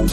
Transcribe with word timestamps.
All 0.00 0.06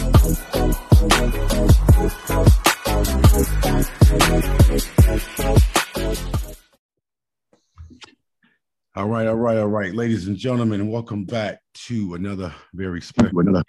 right, 9.05 9.27
all 9.27 9.35
right, 9.35 9.57
all 9.57 9.67
right, 9.67 9.93
ladies 9.93 10.27
and 10.27 10.35
gentlemen, 10.35 10.91
welcome 10.91 11.23
back 11.23 11.61
to 11.85 12.15
another 12.15 12.53
very 12.73 12.99
special 12.99 13.39
another 13.39 13.63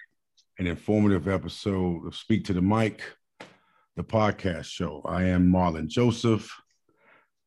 and 0.58 0.66
informative 0.66 1.28
episode 1.28 2.04
of 2.04 2.16
Speak 2.16 2.44
to 2.46 2.52
the 2.52 2.62
Mic, 2.62 3.00
the 3.94 4.02
podcast 4.02 4.64
show. 4.64 5.02
I 5.04 5.22
am 5.26 5.52
Marlon 5.52 5.86
Joseph. 5.86 6.52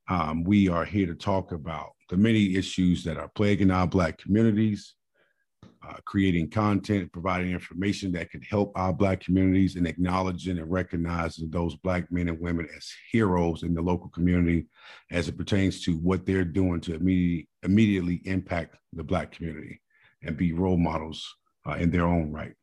Um, 0.09 0.45
we 0.45 0.69
are 0.69 0.85
here 0.85 1.07
to 1.07 1.15
talk 1.15 1.51
about 1.51 1.89
the 2.09 2.15
many 2.15 2.55
issues 2.55 3.03
that 3.03 3.17
are 3.17 3.31
plaguing 3.35 3.69
our 3.69 3.85
Black 3.85 4.17
communities, 4.17 4.95
uh, 5.87 5.95
creating 6.05 6.49
content, 6.49 7.11
providing 7.11 7.51
information 7.51 8.11
that 8.11 8.29
can 8.29 8.41
help 8.41 8.71
our 8.75 8.93
Black 8.93 9.19
communities, 9.19 9.75
and 9.75 9.87
acknowledging 9.87 10.59
and 10.59 10.71
recognizing 10.71 11.49
those 11.49 11.75
Black 11.77 12.11
men 12.11 12.29
and 12.29 12.39
women 12.39 12.67
as 12.75 12.91
heroes 13.11 13.63
in 13.63 13.73
the 13.73 13.81
local 13.81 14.09
community 14.09 14.67
as 15.09 15.27
it 15.27 15.37
pertains 15.37 15.83
to 15.83 15.93
what 15.97 16.25
they're 16.25 16.45
doing 16.45 16.79
to 16.81 16.93
immediately, 16.93 17.47
immediately 17.63 18.21
impact 18.25 18.75
the 18.93 19.03
Black 19.03 19.31
community 19.31 19.81
and 20.23 20.37
be 20.37 20.53
role 20.53 20.77
models 20.77 21.35
uh, 21.67 21.73
in 21.73 21.89
their 21.89 22.05
own 22.05 22.31
right. 22.31 22.53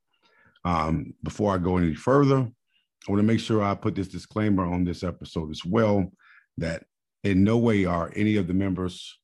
Um, 0.64 1.14
before 1.24 1.54
I 1.54 1.58
go 1.58 1.76
any 1.76 1.94
further, 1.94 2.36
I 2.36 3.10
want 3.10 3.20
to 3.20 3.26
make 3.26 3.40
sure 3.40 3.62
I 3.62 3.74
put 3.74 3.94
this 3.94 4.08
disclaimer 4.08 4.64
on 4.64 4.84
this 4.84 5.02
episode 5.02 5.50
as 5.50 5.64
well 5.64 6.10
that 6.58 6.84
in 7.24 7.42
no 7.42 7.58
way 7.58 7.84
are 7.84 8.12
any 8.14 8.36
of 8.36 8.46
the 8.46 8.54
members 8.54 9.18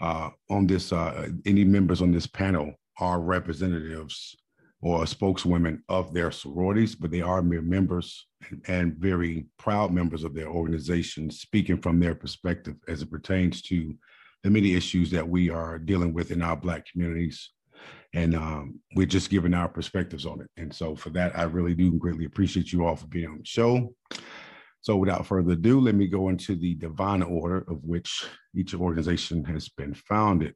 uh, 0.00 0.30
on 0.48 0.66
this, 0.66 0.92
uh, 0.92 1.28
any 1.46 1.64
members 1.64 2.00
on 2.00 2.12
this 2.12 2.26
panel 2.26 2.74
are 3.00 3.20
representatives 3.20 4.36
or 4.82 5.06
spokeswomen 5.06 5.82
of 5.88 6.14
their 6.14 6.30
sororities, 6.30 6.94
but 6.94 7.10
they 7.10 7.20
are 7.20 7.42
mere 7.42 7.60
members 7.62 8.26
and, 8.66 8.96
very 8.96 9.46
proud 9.58 9.92
members 9.92 10.24
of 10.24 10.34
their 10.34 10.48
organization, 10.48 11.30
speaking 11.30 11.80
from 11.80 12.00
their 12.00 12.14
perspective 12.14 12.76
as 12.88 13.02
it 13.02 13.10
pertains 13.10 13.60
to 13.62 13.94
the 14.42 14.50
many 14.50 14.74
issues 14.74 15.10
that 15.10 15.28
we 15.28 15.50
are 15.50 15.78
dealing 15.78 16.14
with 16.14 16.30
in 16.30 16.40
our 16.40 16.56
Black 16.56 16.86
communities. 16.90 17.50
And 18.14 18.34
um, 18.34 18.80
we're 18.96 19.06
just 19.06 19.30
giving 19.30 19.54
our 19.54 19.68
perspectives 19.68 20.24
on 20.24 20.40
it. 20.40 20.48
And 20.56 20.74
so, 20.74 20.96
for 20.96 21.10
that, 21.10 21.38
I 21.38 21.44
really 21.44 21.74
do 21.74 21.92
greatly 21.92 22.24
appreciate 22.24 22.72
you 22.72 22.86
all 22.86 22.96
for 22.96 23.06
being 23.06 23.28
on 23.28 23.38
the 23.38 23.44
show. 23.44 23.94
So 24.82 24.96
without 24.96 25.26
further 25.26 25.52
ado, 25.52 25.78
let 25.78 25.94
me 25.94 26.06
go 26.06 26.30
into 26.30 26.56
the 26.56 26.74
divine 26.74 27.22
order 27.22 27.58
of 27.68 27.84
which 27.84 28.26
each 28.54 28.74
organization 28.74 29.44
has 29.44 29.68
been 29.68 29.92
founded. 29.92 30.54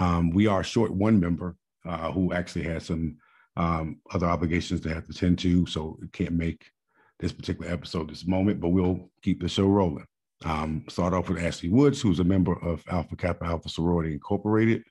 Um, 0.00 0.30
we 0.30 0.46
are 0.46 0.64
short 0.64 0.90
one 0.90 1.20
member 1.20 1.56
uh, 1.86 2.10
who 2.10 2.32
actually 2.32 2.64
has 2.64 2.86
some 2.86 3.18
um, 3.56 4.00
other 4.12 4.26
obligations 4.26 4.80
to 4.80 4.94
have 4.94 5.06
to 5.06 5.12
tend 5.12 5.38
to, 5.40 5.66
so 5.66 5.98
can't 6.12 6.32
make 6.32 6.70
this 7.18 7.32
particular 7.32 7.70
episode 7.70 8.08
this 8.08 8.26
moment, 8.26 8.60
but 8.60 8.70
we'll 8.70 9.10
keep 9.22 9.40
the 9.40 9.48
show 9.48 9.66
rolling. 9.66 10.06
Um, 10.44 10.84
start 10.88 11.12
off 11.12 11.28
with 11.28 11.42
Ashley 11.42 11.68
Woods, 11.68 12.00
who's 12.00 12.18
a 12.18 12.24
member 12.24 12.54
of 12.64 12.82
Alpha 12.88 13.14
Kappa 13.14 13.44
Alpha 13.44 13.68
Sorority 13.68 14.14
Incorporated. 14.14 14.82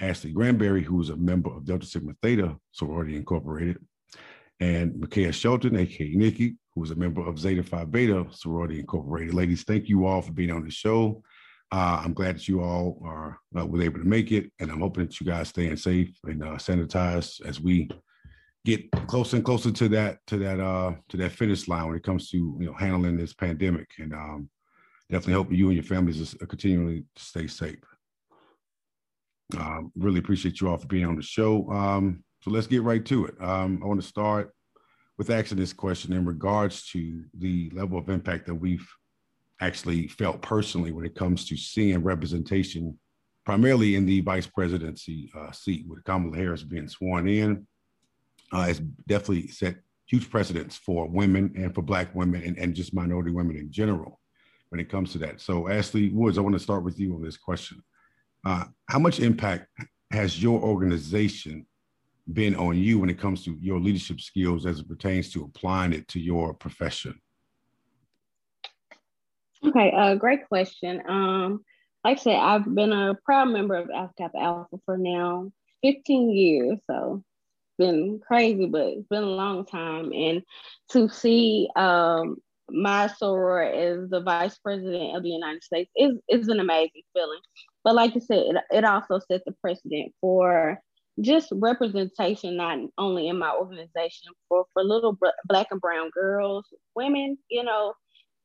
Ashley 0.00 0.32
Granberry, 0.32 0.82
who 0.82 1.00
is 1.02 1.10
a 1.10 1.16
member 1.16 1.54
of 1.54 1.66
Delta 1.66 1.86
Sigma 1.86 2.14
Theta 2.22 2.56
Sorority 2.72 3.16
Incorporated. 3.16 3.76
And 4.58 4.98
Micaiah 4.98 5.32
Shelton, 5.32 5.76
aka 5.76 6.14
Nikki, 6.14 6.56
who 6.74 6.82
is 6.82 6.90
a 6.90 6.96
member 6.96 7.24
of 7.26 7.38
Zeta 7.38 7.62
Phi 7.62 7.84
Beta 7.84 8.24
Sorority 8.30 8.80
Incorporated. 8.80 9.34
Ladies, 9.34 9.64
thank 9.64 9.88
you 9.88 10.06
all 10.06 10.22
for 10.22 10.32
being 10.32 10.50
on 10.50 10.64
the 10.64 10.70
show. 10.70 11.22
Uh, 11.72 12.02
I'm 12.04 12.14
glad 12.14 12.36
that 12.36 12.48
you 12.48 12.62
all 12.62 13.00
are 13.04 13.38
uh, 13.58 13.66
were 13.66 13.82
able 13.82 13.98
to 13.98 14.04
make 14.04 14.30
it, 14.32 14.50
and 14.60 14.70
I'm 14.70 14.80
hoping 14.80 15.06
that 15.06 15.20
you 15.20 15.26
guys 15.26 15.48
staying 15.48 15.76
safe 15.76 16.16
and 16.24 16.42
uh, 16.42 16.56
sanitized 16.56 17.44
as 17.44 17.60
we 17.60 17.90
get 18.64 18.90
closer 19.08 19.36
and 19.36 19.44
closer 19.44 19.70
to 19.70 19.88
that 19.88 20.18
to 20.26 20.38
that 20.38 20.58
uh 20.58 20.92
to 21.10 21.16
that 21.18 21.32
finish 21.32 21.68
line 21.68 21.86
when 21.86 21.96
it 21.96 22.02
comes 22.02 22.30
to 22.30 22.36
you 22.58 22.66
know 22.66 22.72
handling 22.74 23.16
this 23.16 23.34
pandemic. 23.34 23.88
And 23.98 24.12
um, 24.12 24.48
definitely 25.10 25.34
hope 25.34 25.52
you 25.52 25.66
and 25.68 25.76
your 25.76 25.84
families 25.84 26.34
continually 26.48 27.04
stay 27.16 27.46
safe. 27.46 27.78
Um, 29.58 29.92
really 29.96 30.18
appreciate 30.18 30.60
you 30.60 30.68
all 30.68 30.78
for 30.78 30.86
being 30.86 31.04
on 31.04 31.16
the 31.16 31.22
show. 31.22 31.70
Um, 31.70 32.24
so 32.42 32.50
let's 32.50 32.66
get 32.66 32.82
right 32.82 33.04
to 33.06 33.26
it. 33.26 33.34
Um, 33.40 33.80
I 33.82 33.86
want 33.86 34.00
to 34.00 34.06
start 34.06 34.52
with 35.18 35.30
asking 35.30 35.58
this 35.58 35.72
question 35.72 36.12
in 36.12 36.24
regards 36.24 36.88
to 36.90 37.24
the 37.38 37.70
level 37.74 37.98
of 37.98 38.08
impact 38.08 38.46
that 38.46 38.54
we've 38.54 38.86
actually 39.60 40.08
felt 40.08 40.42
personally 40.42 40.92
when 40.92 41.04
it 41.04 41.14
comes 41.14 41.46
to 41.46 41.56
seeing 41.56 42.02
representation, 42.02 42.98
primarily 43.44 43.94
in 43.94 44.06
the 44.06 44.20
vice 44.20 44.46
presidency 44.46 45.30
uh, 45.36 45.52
seat, 45.52 45.84
with 45.88 46.04
Kamala 46.04 46.36
Harris 46.36 46.62
being 46.62 46.88
sworn 46.88 47.28
in. 47.28 47.66
Uh, 48.52 48.66
it's 48.68 48.80
definitely 49.08 49.48
set 49.48 49.76
huge 50.06 50.30
precedents 50.30 50.76
for 50.76 51.08
women 51.08 51.52
and 51.56 51.74
for 51.74 51.82
Black 51.82 52.14
women 52.14 52.42
and, 52.42 52.58
and 52.58 52.74
just 52.74 52.94
minority 52.94 53.30
women 53.30 53.56
in 53.56 53.70
general 53.70 54.20
when 54.68 54.80
it 54.80 54.88
comes 54.88 55.12
to 55.12 55.18
that. 55.18 55.40
So, 55.40 55.68
Ashley 55.68 56.10
Woods, 56.10 56.36
I 56.38 56.40
want 56.40 56.54
to 56.54 56.60
start 56.60 56.84
with 56.84 56.98
you 56.98 57.14
on 57.14 57.22
this 57.22 57.36
question. 57.36 57.82
Uh, 58.44 58.64
how 58.88 58.98
much 58.98 59.20
impact 59.20 59.68
has 60.10 60.42
your 60.42 60.60
organization 60.60 61.66
been 62.32 62.54
on 62.56 62.76
you 62.76 62.98
when 62.98 63.10
it 63.10 63.18
comes 63.18 63.44
to 63.44 63.56
your 63.60 63.80
leadership 63.80 64.20
skills 64.20 64.66
as 64.66 64.80
it 64.80 64.88
pertains 64.88 65.32
to 65.32 65.44
applying 65.44 65.92
it 65.92 66.06
to 66.08 66.20
your 66.20 66.54
profession? 66.54 67.18
Okay, 69.66 69.92
uh, 69.92 70.14
great 70.16 70.46
question. 70.48 71.02
Um, 71.08 71.64
like 72.04 72.18
I 72.18 72.20
said, 72.20 72.36
I've 72.36 72.74
been 72.74 72.92
a 72.92 73.14
proud 73.24 73.46
member 73.46 73.76
of 73.76 73.88
Alpha 73.90 74.12
Kappa 74.18 74.38
Alpha 74.38 74.76
for 74.84 74.98
now 74.98 75.50
15 75.82 76.30
years. 76.30 76.78
So 76.86 77.22
it's 77.24 77.76
been 77.78 78.20
crazy, 78.26 78.66
but 78.66 78.88
it's 78.88 79.08
been 79.08 79.22
a 79.22 79.26
long 79.26 79.64
time. 79.64 80.12
And 80.12 80.42
to 80.90 81.08
see 81.08 81.68
um, 81.76 82.36
my 82.68 83.08
soror 83.20 83.70
as 83.72 84.10
the 84.10 84.20
vice 84.20 84.58
president 84.58 85.16
of 85.16 85.22
the 85.22 85.30
United 85.30 85.62
States 85.62 85.90
is, 85.96 86.12
is 86.28 86.48
an 86.48 86.60
amazing 86.60 87.02
feeling. 87.14 87.40
But 87.84 87.94
like 87.94 88.14
you 88.14 88.20
said, 88.20 88.38
it, 88.38 88.56
it 88.70 88.84
also 88.84 89.18
set 89.18 89.42
the 89.46 89.52
precedent 89.62 90.12
for 90.20 90.78
just 91.20 91.48
representation, 91.52 92.56
not 92.56 92.78
only 92.98 93.28
in 93.28 93.38
my 93.38 93.52
organization, 93.54 94.32
for 94.48 94.66
for 94.72 94.82
little 94.82 95.16
black 95.46 95.68
and 95.70 95.80
brown 95.80 96.10
girls, 96.10 96.66
women. 96.96 97.38
You 97.48 97.62
know, 97.64 97.94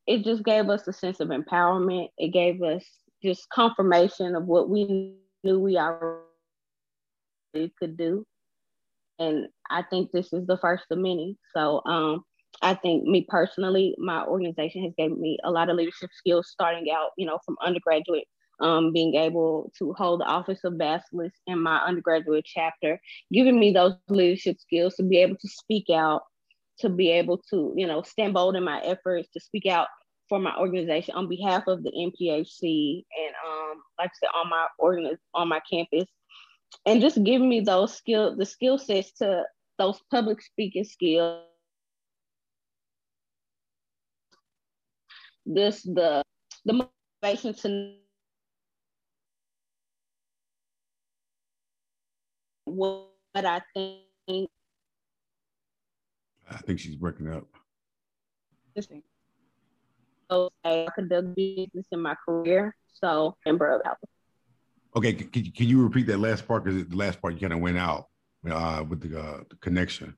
it 0.09 0.23
just 0.23 0.43
gave 0.43 0.69
us 0.69 0.87
a 0.87 0.91
sense 0.91 1.19
of 1.19 1.27
empowerment. 1.27 2.09
It 2.17 2.29
gave 2.29 2.63
us 2.63 2.83
just 3.23 3.47
confirmation 3.51 4.35
of 4.35 4.45
what 4.45 4.67
we 4.67 5.13
knew 5.43 5.59
we 5.59 5.77
already 5.77 6.23
could 7.79 7.95
do. 7.95 8.25
And 9.19 9.49
I 9.69 9.83
think 9.83 10.11
this 10.11 10.33
is 10.33 10.47
the 10.47 10.57
first 10.57 10.85
of 10.89 10.97
many. 10.97 11.37
So 11.55 11.83
um, 11.85 12.23
I 12.63 12.73
think 12.73 13.03
me 13.03 13.27
personally, 13.29 13.93
my 13.99 14.25
organization 14.25 14.83
has 14.83 14.93
given 14.97 15.21
me 15.21 15.37
a 15.43 15.51
lot 15.51 15.69
of 15.69 15.77
leadership 15.77 16.09
skills 16.11 16.49
starting 16.49 16.89
out, 16.91 17.11
you 17.15 17.27
know, 17.27 17.37
from 17.45 17.57
undergraduate 17.63 18.25
um, 18.61 18.91
being 18.91 19.13
able 19.13 19.71
to 19.77 19.93
hold 19.93 20.21
the 20.21 20.25
office 20.25 20.63
of 20.63 20.73
Basileus 20.73 21.33
in 21.45 21.61
my 21.61 21.77
undergraduate 21.85 22.45
chapter, 22.47 22.99
giving 23.31 23.59
me 23.59 23.73
those 23.73 23.93
leadership 24.07 24.57
skills 24.59 24.95
to 24.95 25.03
be 25.03 25.17
able 25.17 25.35
to 25.35 25.47
speak 25.47 25.85
out, 25.93 26.23
to 26.79 26.89
be 26.89 27.11
able 27.11 27.37
to, 27.51 27.73
you 27.77 27.85
know, 27.85 28.01
stand 28.01 28.33
bold 28.33 28.55
in 28.55 28.63
my 28.63 28.81
efforts 28.81 29.29
to 29.33 29.39
speak 29.39 29.67
out 29.67 29.87
for 30.29 30.39
my 30.39 30.55
organization 30.57 31.15
on 31.15 31.27
behalf 31.27 31.63
of 31.67 31.83
the 31.83 31.91
NPHC 31.91 33.03
and 33.17 33.35
um, 33.45 33.81
like 33.97 34.11
I 34.11 34.17
said, 34.19 34.29
on 34.35 34.49
my 34.49 34.67
organ 34.77 35.17
on 35.33 35.49
my 35.49 35.59
campus, 35.69 36.05
and 36.85 37.01
just 37.01 37.23
giving 37.23 37.49
me 37.49 37.59
those 37.59 37.97
skill 37.97 38.35
the 38.37 38.45
skill 38.45 38.77
sets 38.77 39.11
to 39.13 39.43
those 39.77 39.99
public 40.11 40.41
speaking 40.41 40.83
skills. 40.83 41.43
This 45.45 45.81
the 45.81 46.23
the 46.65 46.87
motivation 47.23 47.53
to 47.55 47.95
what 52.65 53.07
I 53.35 53.61
think. 53.75 54.49
I 56.51 56.57
think 56.57 56.79
she's 56.79 56.95
breaking 56.95 57.29
up. 57.29 57.47
So 60.29 60.51
I 60.63 60.87
conduct 60.93 61.35
business 61.35 61.85
in 61.91 62.01
my 62.01 62.15
career. 62.25 62.75
So 62.93 63.35
member 63.45 63.69
of 63.69 63.81
Alpha. 63.85 64.05
Okay, 64.95 65.13
can, 65.13 65.43
can 65.51 65.67
you 65.67 65.83
repeat 65.83 66.07
that 66.07 66.19
last 66.19 66.47
part? 66.47 66.63
Because 66.63 66.87
the 66.87 66.95
last 66.95 67.21
part 67.21 67.33
you 67.33 67.39
kind 67.39 67.53
of 67.53 67.59
went 67.59 67.77
out 67.77 68.07
uh, 68.49 68.83
with 68.87 69.01
the, 69.01 69.19
uh, 69.19 69.39
the, 69.49 69.55
connection. 69.57 70.15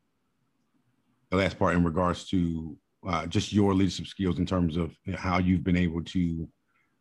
The 1.30 1.38
last 1.38 1.58
part 1.60 1.76
in 1.76 1.84
regards 1.84 2.28
to 2.30 2.78
uh, 3.08 3.26
just 3.28 3.54
your 3.54 3.74
leadership 3.74 4.08
skills 4.08 4.40
in 4.40 4.46
terms 4.46 4.78
of 4.78 4.96
how 5.16 5.40
you've 5.40 5.64
been 5.64 5.78
able 5.78 6.04
to 6.04 6.48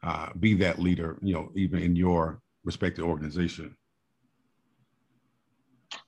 uh, 0.03 0.29
be 0.39 0.55
that 0.55 0.79
leader, 0.79 1.19
you 1.21 1.35
know, 1.35 1.51
even 1.55 1.83
in 1.83 1.95
your 1.95 2.41
respective 2.65 3.05
organization. 3.05 3.77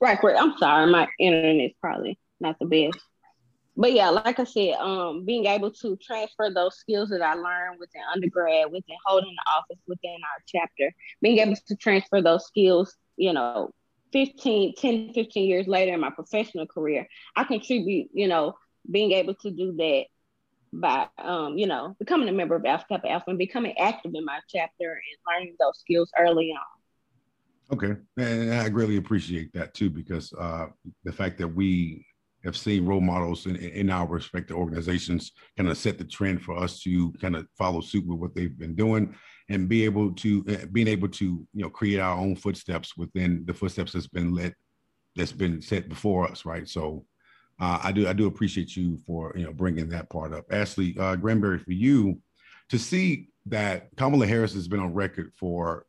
Right, 0.01 0.21
right. 0.23 0.35
I'm 0.37 0.57
sorry, 0.57 0.89
my 0.89 1.07
internet 1.19 1.65
is 1.65 1.73
probably 1.81 2.17
not 2.39 2.57
the 2.59 2.65
best. 2.65 3.03
But 3.75 3.93
yeah, 3.93 4.09
like 4.09 4.39
I 4.39 4.43
said, 4.43 4.75
um, 4.75 5.25
being 5.25 5.45
able 5.45 5.71
to 5.71 5.97
transfer 5.97 6.51
those 6.53 6.77
skills 6.77 7.09
that 7.09 7.21
I 7.21 7.33
learned 7.33 7.79
within 7.79 8.01
undergrad, 8.13 8.71
within 8.71 8.95
holding 9.05 9.33
the 9.35 9.51
office 9.51 9.81
within 9.87 10.11
our 10.11 10.43
chapter, 10.47 10.91
being 11.21 11.39
able 11.39 11.55
to 11.55 11.75
transfer 11.75 12.21
those 12.21 12.45
skills, 12.45 12.95
you 13.17 13.33
know, 13.33 13.71
15, 14.11 14.75
10, 14.75 15.13
15 15.13 15.49
years 15.49 15.67
later 15.67 15.93
in 15.93 15.99
my 15.99 16.11
professional 16.11 16.67
career, 16.67 17.07
I 17.35 17.45
contribute, 17.45 18.09
you 18.13 18.27
know, 18.27 18.53
being 18.89 19.11
able 19.13 19.33
to 19.35 19.49
do 19.49 19.73
that 19.77 20.05
by 20.71 21.07
um, 21.19 21.57
you 21.57 21.67
know, 21.67 21.95
becoming 21.99 22.27
a 22.29 22.31
member 22.31 22.55
of 22.55 22.65
Alpha 22.65 22.85
Kappa 22.89 23.09
Alpha 23.09 23.29
and 23.29 23.39
becoming 23.39 23.77
active 23.77 24.11
in 24.15 24.25
my 24.25 24.39
chapter 24.49 24.91
and 24.91 25.01
learning 25.27 25.55
those 25.59 25.79
skills 25.79 26.11
early 26.17 26.51
on. 26.51 27.77
Okay. 27.77 27.99
And 28.17 28.53
I 28.53 28.69
greatly 28.69 28.97
appreciate 28.97 29.53
that 29.53 29.73
too, 29.73 29.89
because 29.89 30.33
uh, 30.33 30.67
the 31.03 31.11
fact 31.11 31.37
that 31.37 31.47
we 31.47 32.05
have 32.43 32.57
seen 32.57 32.85
role 32.85 33.01
models 33.01 33.45
in, 33.45 33.55
in 33.55 33.89
our 33.89 34.07
respective 34.07 34.57
organizations 34.57 35.31
kind 35.57 35.69
of 35.69 35.77
set 35.77 35.97
the 35.97 36.03
trend 36.03 36.41
for 36.41 36.57
us 36.57 36.81
to 36.81 37.11
kind 37.13 37.35
of 37.35 37.47
follow 37.57 37.81
suit 37.81 38.05
with 38.05 38.19
what 38.19 38.35
they've 38.35 38.57
been 38.57 38.75
doing 38.75 39.15
and 39.49 39.69
be 39.69 39.83
able 39.85 40.11
to 40.13 40.43
uh, 40.49 40.65
being 40.71 40.87
able 40.87 41.07
to 41.07 41.25
you 41.25 41.61
know 41.61 41.69
create 41.69 41.99
our 41.99 42.17
own 42.17 42.35
footsteps 42.35 42.97
within 42.97 43.43
the 43.45 43.53
footsteps 43.53 43.93
that's 43.93 44.07
been 44.07 44.33
led 44.33 44.53
that's 45.15 45.31
been 45.31 45.61
set 45.61 45.89
before 45.89 46.29
us 46.29 46.45
right 46.45 46.67
so 46.67 47.05
uh, 47.59 47.79
I 47.83 47.91
do 47.91 48.07
I 48.07 48.13
do 48.13 48.27
appreciate 48.27 48.75
you 48.75 48.97
for 49.05 49.33
you 49.35 49.45
know 49.45 49.53
bringing 49.53 49.87
that 49.89 50.09
part 50.09 50.33
up. 50.33 50.45
Ashley 50.51 50.95
uh, 50.99 51.15
Granberry, 51.15 51.59
for 51.59 51.71
you 51.71 52.19
to 52.69 52.79
see 52.79 53.29
that 53.45 53.89
Kamala 53.97 54.25
Harris 54.25 54.53
has 54.53 54.67
been 54.67 54.79
on 54.79 54.93
record 54.93 55.33
for 55.37 55.85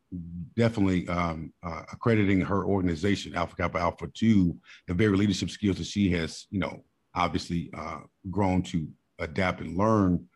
definitely 0.56 1.06
um, 1.09 1.53
uh, 1.62 1.83
accrediting 1.93 2.41
her 2.41 2.65
organization 2.65 3.35
Alpha 3.35 3.55
Kappa 3.56 3.79
Alpha 3.79 4.09
to 4.15 4.56
the 4.89 4.95
very 4.95 5.17
leadership 5.17 5.51
skills 5.51 5.79
that 5.79 5.87
she 5.87 6.11
has 6.11 6.47
you 6.51 6.59
know 6.59 6.85
obviously 7.15 7.71
uh, 7.77 8.01
grown 8.31 8.62
to 8.62 8.89
adapt 9.19 9.61
and 9.61 9.77
learn. 9.77 10.27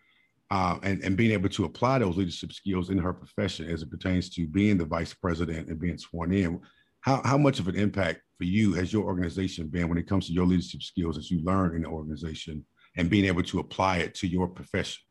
Uh, 0.50 0.78
and, 0.82 1.02
and 1.02 1.14
being 1.14 1.32
able 1.32 1.50
to 1.50 1.66
apply 1.66 1.98
those 1.98 2.16
leadership 2.16 2.54
skills 2.54 2.88
in 2.88 2.96
her 2.96 3.12
profession 3.12 3.68
as 3.68 3.82
it 3.82 3.90
pertains 3.90 4.30
to 4.30 4.46
being 4.46 4.78
the 4.78 4.84
vice 4.86 5.12
president 5.12 5.68
and 5.68 5.78
being 5.78 5.98
sworn 5.98 6.32
in. 6.32 6.58
How, 7.02 7.20
how 7.22 7.36
much 7.36 7.60
of 7.60 7.68
an 7.68 7.76
impact 7.76 8.22
for 8.38 8.44
you 8.44 8.72
has 8.72 8.90
your 8.90 9.04
organization 9.04 9.66
been 9.66 9.90
when 9.90 9.98
it 9.98 10.08
comes 10.08 10.26
to 10.26 10.32
your 10.32 10.46
leadership 10.46 10.82
skills 10.82 11.16
that 11.16 11.28
you 11.28 11.44
learn 11.44 11.76
in 11.76 11.82
the 11.82 11.88
organization 11.88 12.64
and 12.96 13.10
being 13.10 13.26
able 13.26 13.42
to 13.42 13.58
apply 13.58 13.98
it 13.98 14.14
to 14.14 14.26
your 14.26 14.48
profession? 14.48 15.02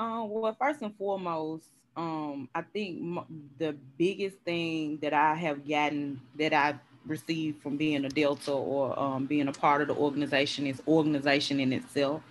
Um, 0.00 0.30
well, 0.30 0.56
first 0.58 0.80
and 0.80 0.96
foremost, 0.96 1.66
um, 1.94 2.48
I 2.54 2.62
think 2.62 3.02
m- 3.02 3.50
the 3.58 3.76
biggest 3.98 4.38
thing 4.46 4.96
that 5.02 5.12
I 5.12 5.34
have 5.34 5.68
gotten 5.68 6.18
that 6.38 6.54
I've 6.54 6.78
received 7.04 7.62
from 7.62 7.76
being 7.76 8.06
a 8.06 8.08
Delta 8.08 8.50
or 8.50 8.98
um, 8.98 9.26
being 9.26 9.46
a 9.48 9.52
part 9.52 9.82
of 9.82 9.88
the 9.88 9.94
organization 9.94 10.66
is 10.66 10.80
organization 10.88 11.60
in 11.60 11.74
itself. 11.74 12.22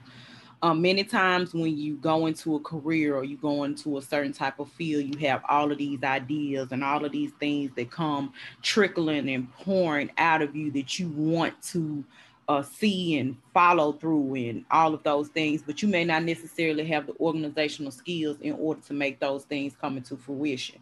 Um, 0.64 0.82
many 0.82 1.04
times 1.04 1.54
when 1.54 1.78
you 1.78 1.98
go 1.98 2.26
into 2.26 2.56
a 2.56 2.60
career 2.60 3.16
or 3.16 3.24
you 3.24 3.38
go 3.38 3.66
into 3.66 4.00
a 4.00 4.02
certain 4.02 4.34
type 4.34 4.60
of 4.60 4.72
field, 4.72 5.06
you 5.06 5.28
have 5.28 5.44
all 5.48 5.72
of 5.72 5.78
these 5.78 6.02
ideas 6.02 6.70
and 6.72 6.84
all 6.84 7.06
of 7.06 7.12
these 7.12 7.32
things 7.40 7.70
that 7.76 7.92
come 7.92 8.34
trickling 8.64 9.30
and 9.30 9.54
pouring 9.54 10.10
out 10.18 10.42
of 10.42 10.56
you 10.56 10.72
that 10.72 10.98
you 10.98 11.08
want 11.10 11.62
to 11.62 12.04
uh, 12.50 12.64
see 12.64 13.20
and 13.20 13.38
follow 13.54 13.92
through 13.92 14.34
and 14.34 14.66
all 14.72 14.96
of 14.96 15.04
those 15.04 15.28
things, 15.28 15.62
but 15.62 15.84
you 15.84 15.88
may 15.88 16.04
not 16.04 16.24
necessarily 16.24 16.84
have 16.84 17.06
the 17.06 17.14
organizational 17.20 17.92
skills 17.92 18.38
in 18.42 18.54
order 18.54 18.82
to 18.82 18.92
make 18.92 19.20
those 19.20 19.44
things 19.44 19.76
come 19.80 19.98
into 19.98 20.18
fruition. 20.18 20.80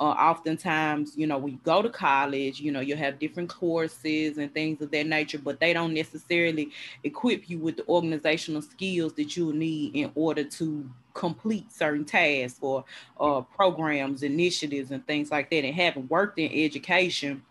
Uh, 0.00 0.04
oftentimes, 0.04 1.12
you 1.18 1.26
know, 1.26 1.36
when 1.36 1.52
you 1.52 1.58
go 1.62 1.82
to 1.82 1.90
college, 1.90 2.58
you 2.58 2.72
know, 2.72 2.80
you 2.80 2.96
have 2.96 3.18
different 3.18 3.50
courses 3.50 4.38
and 4.38 4.52
things 4.54 4.80
of 4.80 4.90
that 4.90 5.06
nature, 5.06 5.36
but 5.36 5.60
they 5.60 5.74
don't 5.74 5.92
necessarily 5.92 6.70
equip 7.04 7.50
you 7.50 7.58
with 7.58 7.76
the 7.76 7.86
organizational 7.86 8.62
skills 8.62 9.12
that 9.12 9.36
you'll 9.36 9.52
need 9.52 9.94
in 9.94 10.10
order 10.14 10.42
to 10.42 10.88
complete 11.12 11.70
certain 11.70 12.06
tasks 12.06 12.58
or 12.62 12.82
uh, 13.20 13.42
programs, 13.42 14.22
initiatives, 14.22 14.90
and 14.90 15.06
things 15.06 15.30
like 15.30 15.50
that. 15.50 15.66
And 15.66 15.74
having 15.74 16.08
worked 16.08 16.38
in 16.38 16.50
education 16.50 17.42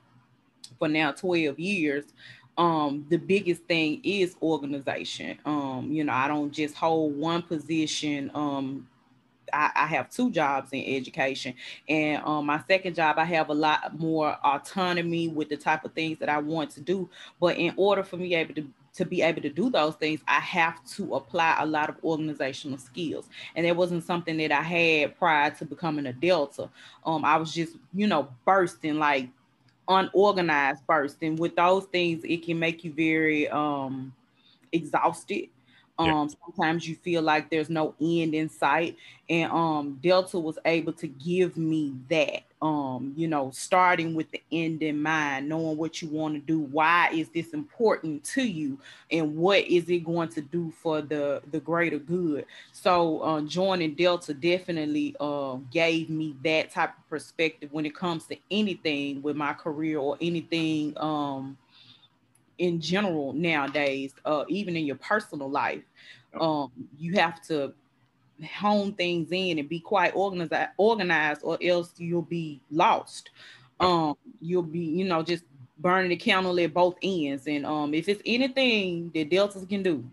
for 0.80 0.88
now 0.88 1.12
12 1.12 1.60
years, 1.60 2.06
um, 2.60 3.06
the 3.10 3.18
biggest 3.18 3.64
thing 3.64 4.02
is 4.04 4.36
organization. 4.42 5.40
Um, 5.46 5.90
you 5.92 6.04
know, 6.04 6.12
I 6.12 6.28
don't 6.28 6.52
just 6.52 6.76
hold 6.76 7.18
one 7.18 7.42
position 7.42 8.30
um, 8.34 8.88
I, 9.52 9.72
I, 9.76 9.88
have 9.88 10.10
two 10.10 10.30
jobs 10.30 10.70
in 10.74 10.84
education. 10.96 11.56
And 11.88 12.22
um, 12.24 12.46
my 12.46 12.62
second 12.68 12.94
job 12.96 13.18
i 13.18 13.26
have 13.26 13.50
a 13.50 13.54
lot 13.54 13.98
more 13.98 14.38
autonomy 14.46 15.28
with 15.28 15.50
the 15.50 15.58
type 15.58 15.86
of 15.86 15.94
things 15.94 16.20
that 16.20 16.30
i 16.30 16.38
want 16.38 16.70
to 16.72 16.82
do. 16.82 17.10
But 17.40 17.58
in 17.58 17.74
order 17.78 18.04
for 18.04 18.18
me 18.18 18.36
able 18.36 18.54
to 18.56 18.68
to 18.92 19.06
be 19.06 19.22
able 19.22 19.42
to 19.42 19.50
do 19.50 19.70
those 19.70 19.96
things 19.96 20.20
i 20.28 20.40
have 20.40 20.84
to 20.84 21.16
apply 21.16 21.58
a 21.60 21.66
lot 21.66 21.90
of 21.90 21.96
organizational 22.04 22.78
skills. 22.78 23.30
And 23.56 23.66
it 23.66 23.76
wasn't 23.76 24.04
something 24.04 24.38
that 24.38 24.52
i 24.52 24.62
had 24.62 25.18
prior 25.18 25.50
to 25.52 25.66
becoming 25.66 26.06
a 26.06 26.14
delta. 26.14 26.70
Um, 27.06 27.26
i 27.26 27.38
was 27.38 27.54
just 27.54 27.78
you 27.94 28.06
know 28.06 28.30
bursting 28.46 29.00
like 29.00 29.30
unorganized 29.90 30.82
first 30.88 31.18
and 31.22 31.38
with 31.40 31.56
those 31.56 31.86
things 31.86 32.24
it 32.24 32.46
can 32.46 32.58
make 32.60 32.84
you 32.84 32.94
very 32.94 33.50
um 33.50 34.14
exhausted 34.72 35.50
um, 36.00 36.08
yeah. 36.08 36.28
sometimes 36.46 36.88
you 36.88 36.96
feel 36.96 37.22
like 37.22 37.50
there's 37.50 37.70
no 37.70 37.94
end 38.02 38.34
in 38.34 38.50
sight. 38.50 38.96
And 39.30 39.52
um, 39.52 40.00
Delta 40.02 40.40
was 40.40 40.58
able 40.66 40.94
to 40.94 41.08
give 41.08 41.56
me 41.56 41.94
that, 42.10 42.44
um, 42.62 43.14
you 43.16 43.28
know, 43.28 43.52
starting 43.52 44.16
with 44.16 44.32
the 44.32 44.42
end 44.52 44.82
in 44.82 45.00
mind, 45.00 45.50
knowing 45.50 45.78
what 45.78 46.02
you 46.02 46.08
want 46.08 46.34
to 46.36 46.40
do. 46.40 46.62
Why 46.62 47.10
is 47.14 47.30
this 47.30 47.50
important 47.50 48.24
to 48.24 48.42
you? 48.42 48.80
And 49.12 49.36
what 49.36 49.66
is 49.66 49.90
it 49.90 50.06
going 50.06 50.30
to 50.30 50.42
do 50.42 50.72
for 50.82 51.02
the, 51.02 51.44
the 51.52 51.60
greater 51.60 52.00
good? 52.00 52.46
So 52.72 53.20
uh, 53.20 53.42
joining 53.42 53.94
Delta 53.94 54.34
definitely 54.34 55.16
uh, 55.20 55.58
gave 55.70 56.10
me 56.10 56.36
that 56.44 56.72
type 56.72 56.98
of 56.98 57.10
perspective 57.10 57.70
when 57.72 57.86
it 57.86 57.94
comes 57.94 58.26
to 58.28 58.38
anything 58.50 59.22
with 59.22 59.36
my 59.36 59.54
career 59.54 60.00
or 60.00 60.18
anything 60.22 60.94
um, 60.98 61.58
in 62.60 62.80
general 62.80 63.34
nowadays, 63.34 64.14
uh, 64.26 64.44
even 64.48 64.76
in 64.76 64.86
your 64.86 64.98
personal 64.98 65.50
life, 65.50 65.82
um, 66.40 66.72
you 66.98 67.14
have 67.14 67.42
to 67.48 67.74
hone 68.60 68.94
things 68.94 69.30
in 69.32 69.58
and 69.58 69.68
be 69.68 69.80
quite 69.80 70.16
organized, 70.16 70.54
organized, 70.78 71.42
or 71.44 71.58
else 71.64 71.94
you'll 71.98 72.22
be 72.22 72.62
lost. 72.70 73.32
Um, 73.80 74.16
you'll 74.42 74.62
be, 74.62 74.80
you 74.80 75.06
know, 75.06 75.24
just 75.24 75.44
burning 75.80 76.10
the 76.10 76.18
candle 76.18 76.60
at 76.60 76.74
both 76.74 76.98
ends. 77.02 77.48
And 77.48 77.66
um, 77.66 77.94
if 77.94 78.10
it's 78.10 78.22
anything 78.26 79.12
that 79.16 79.30
deltas 79.30 79.66
can 79.66 79.82
do, 79.82 80.04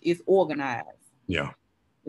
it's 0.00 0.22
organized. 0.26 0.86
Yeah. 1.26 1.50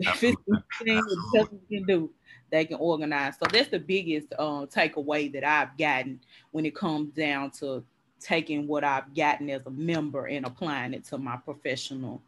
If 0.02 0.24
it's 0.24 0.40
anything 0.80 0.96
that 0.96 1.30
deltas 1.34 1.58
can 1.68 1.84
do, 1.84 2.10
they 2.50 2.64
can 2.64 2.78
organize. 2.78 3.34
So 3.34 3.46
that's 3.52 3.68
the 3.68 3.78
biggest 3.78 4.32
uh, 4.38 4.64
takeaway 4.64 5.30
that 5.34 5.44
I've 5.44 5.76
gotten 5.76 6.20
when 6.52 6.64
it 6.64 6.74
comes 6.74 7.12
down 7.12 7.50
to 7.58 7.84
taking 8.20 8.66
what 8.66 8.84
I've 8.84 9.14
gotten 9.14 9.50
as 9.50 9.62
a 9.66 9.70
member 9.70 10.26
and 10.26 10.46
applying 10.46 10.94
it 10.94 11.04
to 11.06 11.18
my 11.18 11.36
professional 11.36 12.20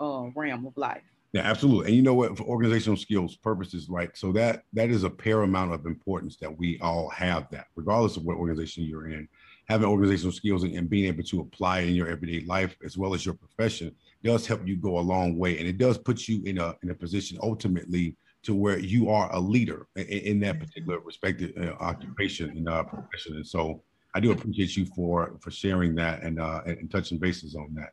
uh, 0.00 0.26
realm 0.34 0.66
of 0.66 0.76
life. 0.76 1.02
Yeah, 1.32 1.42
absolutely. 1.42 1.86
And 1.86 1.96
you 1.96 2.02
know 2.02 2.12
what, 2.12 2.36
for 2.36 2.44
organizational 2.44 2.98
skills 2.98 3.36
purposes, 3.36 3.88
right? 3.88 4.10
So 4.14 4.32
that 4.32 4.64
that 4.74 4.90
is 4.90 5.04
a 5.04 5.10
paramount 5.10 5.72
of 5.72 5.86
importance 5.86 6.36
that 6.36 6.58
we 6.58 6.78
all 6.80 7.08
have 7.08 7.48
that, 7.50 7.68
regardless 7.74 8.18
of 8.18 8.24
what 8.24 8.36
organization 8.36 8.84
you're 8.84 9.08
in. 9.08 9.28
Having 9.68 9.88
organizational 9.88 10.32
skills 10.32 10.64
and, 10.64 10.74
and 10.74 10.90
being 10.90 11.06
able 11.06 11.22
to 11.22 11.40
apply 11.40 11.80
in 11.80 11.94
your 11.94 12.08
everyday 12.08 12.44
life 12.44 12.76
as 12.84 12.98
well 12.98 13.14
as 13.14 13.24
your 13.24 13.34
profession 13.34 13.94
does 14.22 14.46
help 14.46 14.66
you 14.66 14.76
go 14.76 14.98
a 14.98 15.00
long 15.00 15.38
way. 15.38 15.58
And 15.58 15.66
it 15.66 15.78
does 15.78 15.96
put 15.96 16.28
you 16.28 16.42
in 16.44 16.58
a 16.58 16.74
in 16.82 16.90
a 16.90 16.94
position 16.94 17.38
ultimately 17.42 18.16
to 18.42 18.54
where 18.54 18.78
you 18.78 19.08
are 19.08 19.32
a 19.32 19.40
leader 19.40 19.86
in, 19.96 20.04
in 20.04 20.40
that 20.40 20.58
particular 20.58 20.98
respective 21.00 21.52
uh, 21.56 21.72
occupation 21.82 22.50
and 22.50 22.68
uh, 22.68 22.82
profession. 22.82 23.36
And 23.36 23.46
so 23.46 23.82
I 24.14 24.20
do 24.20 24.32
appreciate 24.32 24.76
you 24.76 24.86
for 24.86 25.36
for 25.40 25.50
sharing 25.50 25.94
that 25.96 26.22
and 26.22 26.40
uh, 26.40 26.62
and, 26.66 26.90
touching 26.90 27.18
bases 27.18 27.54
on 27.54 27.74
that. 27.74 27.92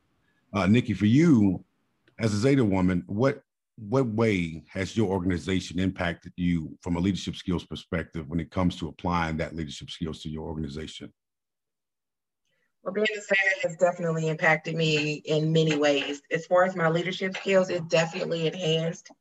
Uh, 0.54 0.68
Nikki, 0.68 0.94
for 0.94 1.06
you 1.06 1.64
as 2.20 2.34
a 2.34 2.38
Zeta 2.38 2.64
woman, 2.64 3.04
what 3.08 3.44
what 3.78 4.08
way 4.08 4.64
has 4.68 4.98
your 4.98 5.10
organization 5.10 5.80
impacted 5.80 6.34
you 6.36 6.78
from 6.82 6.98
a 6.98 7.00
leadership 7.00 7.36
skills 7.36 7.64
perspective 7.64 8.28
when 8.28 8.40
it 8.40 8.52
comes 8.52 8.76
to 8.78 8.90
applying 8.90 9.38
that 9.38 9.56
leadership 9.56 9.90
skills 9.90 10.22
to 10.22 10.30
your 10.30 10.46
organization? 10.46 11.14
Well, 12.84 12.94
being 12.94 13.08
a 13.18 13.22
Zeta 13.22 13.56
has 13.64 13.78
definitely 13.78 14.28
impacted 14.28 14.76
me 14.76 15.22
in 15.26 15.54
many 15.54 15.78
ways. 15.78 16.22
As 16.32 16.46
far 16.46 16.66
as 16.66 16.76
my 16.76 16.90
leadership 16.90 17.38
skills, 17.38 17.70
it 17.70 17.88
definitely 17.88 18.48
enhanced 18.48 19.12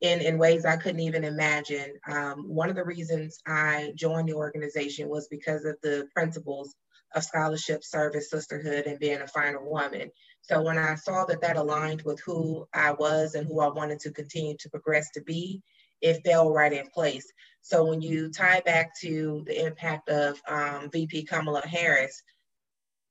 in, 0.00 0.20
in 0.20 0.38
ways 0.38 0.64
I 0.64 0.76
couldn't 0.76 1.00
even 1.00 1.24
imagine. 1.24 1.94
Um, 2.10 2.48
one 2.48 2.68
of 2.68 2.76
the 2.76 2.84
reasons 2.84 3.40
I 3.46 3.92
joined 3.94 4.28
the 4.28 4.34
organization 4.34 5.08
was 5.08 5.28
because 5.28 5.64
of 5.64 5.76
the 5.82 6.06
principles 6.14 6.74
of 7.14 7.24
scholarship, 7.24 7.84
service, 7.84 8.30
sisterhood, 8.30 8.86
and 8.86 8.98
being 8.98 9.20
a 9.20 9.26
finer 9.26 9.64
woman. 9.64 10.10
So 10.42 10.62
when 10.62 10.78
I 10.78 10.96
saw 10.96 11.24
that 11.26 11.40
that 11.42 11.56
aligned 11.56 12.02
with 12.02 12.20
who 12.20 12.66
I 12.74 12.92
was 12.92 13.34
and 13.34 13.46
who 13.46 13.60
I 13.60 13.68
wanted 13.68 14.00
to 14.00 14.10
continue 14.10 14.56
to 14.58 14.68
progress 14.68 15.10
to 15.12 15.22
be, 15.22 15.62
it 16.02 16.22
fell 16.24 16.52
right 16.52 16.72
in 16.72 16.86
place. 16.88 17.26
So 17.62 17.84
when 17.84 18.02
you 18.02 18.30
tie 18.30 18.60
back 18.60 18.90
to 19.00 19.42
the 19.46 19.64
impact 19.64 20.10
of 20.10 20.40
um, 20.46 20.90
VP 20.90 21.24
Kamala 21.24 21.66
Harris, 21.66 22.22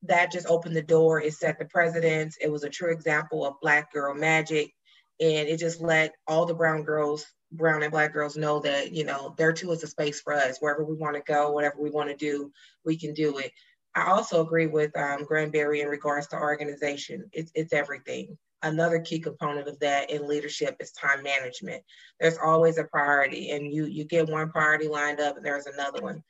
that 0.03 0.31
just 0.31 0.47
opened 0.47 0.75
the 0.75 0.83
door. 0.83 1.21
It 1.21 1.33
set 1.33 1.57
the 1.57 1.65
precedence. 1.65 2.37
It 2.39 2.51
was 2.51 2.63
a 2.63 2.69
true 2.69 2.91
example 2.91 3.45
of 3.45 3.59
Black 3.61 3.91
girl 3.91 4.13
magic 4.13 4.73
and 5.19 5.47
it 5.47 5.59
just 5.59 5.81
let 5.81 6.13
all 6.27 6.45
the 6.45 6.53
brown 6.53 6.83
girls 6.83 7.25
brown 7.51 7.83
and 7.83 7.91
black 7.91 8.11
girls 8.13 8.35
know 8.35 8.59
that 8.59 8.91
you 8.91 9.03
know 9.03 9.35
there 9.37 9.53
too 9.53 9.71
is 9.71 9.83
a 9.83 9.87
space 9.87 10.21
for 10.21 10.33
us 10.33 10.57
wherever 10.59 10.83
we 10.83 10.95
want 10.95 11.15
to 11.15 11.21
go 11.31 11.51
whatever 11.51 11.75
we 11.79 11.91
want 11.91 12.09
to 12.09 12.15
do 12.15 12.51
we 12.83 12.97
can 12.97 13.13
do 13.13 13.37
it 13.37 13.51
I 13.95 14.09
also 14.09 14.41
agree 14.41 14.67
with 14.67 14.95
um, 14.97 15.23
Granberry 15.23 15.81
in 15.81 15.87
regards 15.87 16.27
to 16.27 16.37
organization. 16.37 17.29
It's, 17.31 17.51
it's 17.53 17.73
everything. 17.73 18.37
Another 18.63 18.99
key 18.99 19.19
component 19.19 19.67
of 19.67 19.79
that 19.79 20.09
in 20.09 20.27
leadership 20.27 20.77
is 20.79 20.91
time 20.93 21.21
management. 21.21 21.83
There's 22.19 22.37
always 22.37 22.77
a 22.77 22.85
priority, 22.85 23.51
and 23.51 23.71
you 23.71 23.85
you 23.85 24.05
get 24.05 24.29
one 24.29 24.49
priority 24.49 24.87
lined 24.87 25.19
up, 25.19 25.35
and 25.35 25.45
there's 25.45 25.67
another 25.67 26.01
one. 26.01 26.23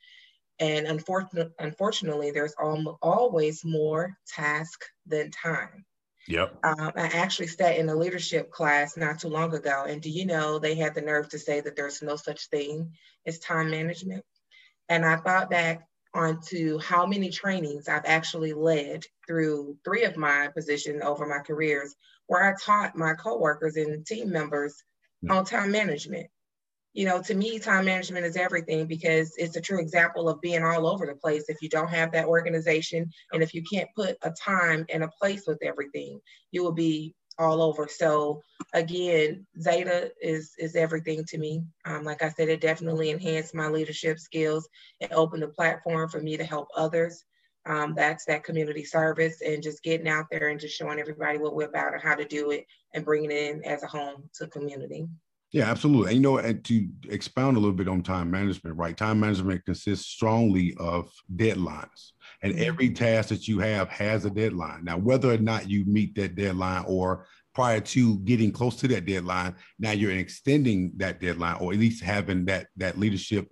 And 0.60 0.88
unfortunately, 0.88 1.54
unfortunately, 1.60 2.32
there's 2.32 2.56
al- 2.60 2.98
always 3.02 3.64
more 3.64 4.18
task 4.28 4.84
than 5.06 5.30
time. 5.30 5.86
Yep. 6.28 6.58
Um, 6.64 6.92
I 6.96 7.08
actually 7.08 7.48
sat 7.48 7.78
in 7.78 7.90
a 7.90 7.96
leadership 7.96 8.50
class 8.50 8.96
not 8.96 9.20
too 9.20 9.28
long 9.28 9.54
ago, 9.54 9.86
and 9.88 10.02
do 10.02 10.10
you 10.10 10.26
know 10.26 10.58
they 10.58 10.76
had 10.76 10.96
the 10.96 11.02
nerve 11.02 11.30
to 11.30 11.40
say 11.40 11.60
that 11.62 11.76
there's 11.76 12.02
no 12.02 12.16
such 12.16 12.48
thing 12.48 12.94
as 13.26 13.40
time 13.40 13.70
management? 13.70 14.24
And 14.88 15.06
I 15.06 15.18
thought 15.18 15.50
back 15.50 15.88
onto 16.14 16.78
how 16.80 17.06
many 17.06 17.30
trainings 17.30 17.88
I've 17.88 18.06
actually 18.06 18.54
led 18.54 19.04
through 19.28 19.78
three 19.84 20.04
of 20.04 20.16
my 20.16 20.50
positions 20.56 21.02
over 21.04 21.26
my 21.26 21.40
careers, 21.40 21.96
where 22.28 22.44
I 22.44 22.56
taught 22.64 22.96
my 22.96 23.14
coworkers 23.14 23.76
and 23.76 24.06
team 24.06 24.32
members 24.32 24.82
on 25.30 25.46
time 25.46 25.72
management 25.72 26.28
you 26.94 27.06
know, 27.06 27.22
to 27.24 27.34
me, 27.34 27.58
time 27.58 27.86
management 27.86 28.26
is 28.26 28.38
everything 28.38 28.86
because 28.86 29.34
it's 29.38 29.56
a 29.56 29.62
true 29.62 29.80
example 29.80 30.30
of 30.30 30.42
being 30.42 30.64
all 30.64 30.88
over 30.88 31.06
the 31.06 31.16
place. 31.16 31.46
If 31.50 31.62
you 31.62 31.70
don't 31.70 31.90
have 31.90 32.12
that 32.12 32.28
organization 32.28 33.10
and 33.32 33.42
if 33.42 33.54
you 33.54 33.64
can't 33.64 33.90
put 33.96 34.16
a 34.22 34.32
time 34.32 34.86
and 34.90 35.04
a 35.04 35.12
place 35.20 35.44
with 35.48 35.58
everything, 35.64 36.20
you 36.52 36.64
will 36.64 36.72
be 36.72 37.16
all 37.40 37.64
over. 37.64 37.88
So 37.90 38.44
again, 38.74 39.48
Zeta 39.60 40.12
is 40.22 40.54
is 40.60 40.76
everything 40.76 41.26
to 41.26 41.38
me. 41.40 41.64
Um, 41.86 42.04
like 42.04 42.22
I 42.22 42.30
said, 42.30 42.50
it 42.50 42.62
definitely 42.62 43.10
enhanced 43.10 43.56
my 43.56 43.68
leadership 43.68 44.20
skills. 44.20 44.70
and 45.02 45.12
opened 45.14 45.44
a 45.44 45.48
platform 45.48 46.10
for 46.10 46.22
me 46.22 46.38
to 46.38 46.44
help 46.44 46.68
others. 46.78 47.26
Um, 47.66 47.94
that's 47.96 48.26
that 48.26 48.44
community 48.44 48.84
service 48.84 49.42
and 49.42 49.64
just 49.64 49.84
getting 49.84 50.08
out 50.08 50.26
there 50.30 50.50
and 50.50 50.60
just 50.60 50.76
showing 50.76 51.00
everybody 51.00 51.38
what 51.38 51.56
we're 51.56 51.70
about 51.70 51.94
and 51.94 52.04
how 52.04 52.14
to 52.14 52.26
do 52.26 52.52
it 52.52 52.66
and 52.94 53.06
bringing 53.06 53.32
it 53.32 53.56
in 53.56 53.64
as 53.64 53.84
a 53.84 53.88
home 53.88 54.30
to 54.36 54.48
community. 54.48 55.08
Yeah, 55.54 55.70
absolutely. 55.70 56.08
And 56.08 56.16
you 56.16 56.22
know, 56.22 56.38
and 56.40 56.64
to 56.66 56.88
expound 57.08 57.58
a 57.58 57.60
little 57.60 57.76
bit 57.76 57.88
on 57.88 58.02
time 58.02 58.32
management, 58.32 58.76
right? 58.76 58.98
Time 58.98 59.20
management 59.20 59.64
consists 59.66 60.08
strongly 60.08 60.74
of 60.80 61.14
deadlines. 61.36 62.14
And 62.42 62.54
mm-hmm. 62.54 62.64
every 62.64 62.90
task 62.90 63.30
that 63.30 63.48
you 63.48 63.60
have 63.60 63.88
has 63.90 64.26
a 64.26 64.32
deadline. 64.32 64.84
Now, 64.84 64.98
whether 64.98 65.32
or 65.32 65.38
not 65.38 65.70
you 65.70 65.86
meet 65.86 66.16
that 66.16 66.36
deadline 66.36 66.86
or 66.88 67.28
prior 67.54 67.80
to 67.80 68.18
getting 68.20 68.52
close 68.52 68.78
to 68.78 68.88
that 68.90 69.06
deadline, 69.06 69.54
now 69.78 69.92
you're 69.92 70.12
extending 70.12 70.92
that 70.98 71.22
deadline 71.22 71.58
or 71.62 71.72
at 71.72 71.80
least 71.80 72.04
having 72.04 72.46
that 72.46 72.66
that 72.78 72.98
leadership 72.98 73.48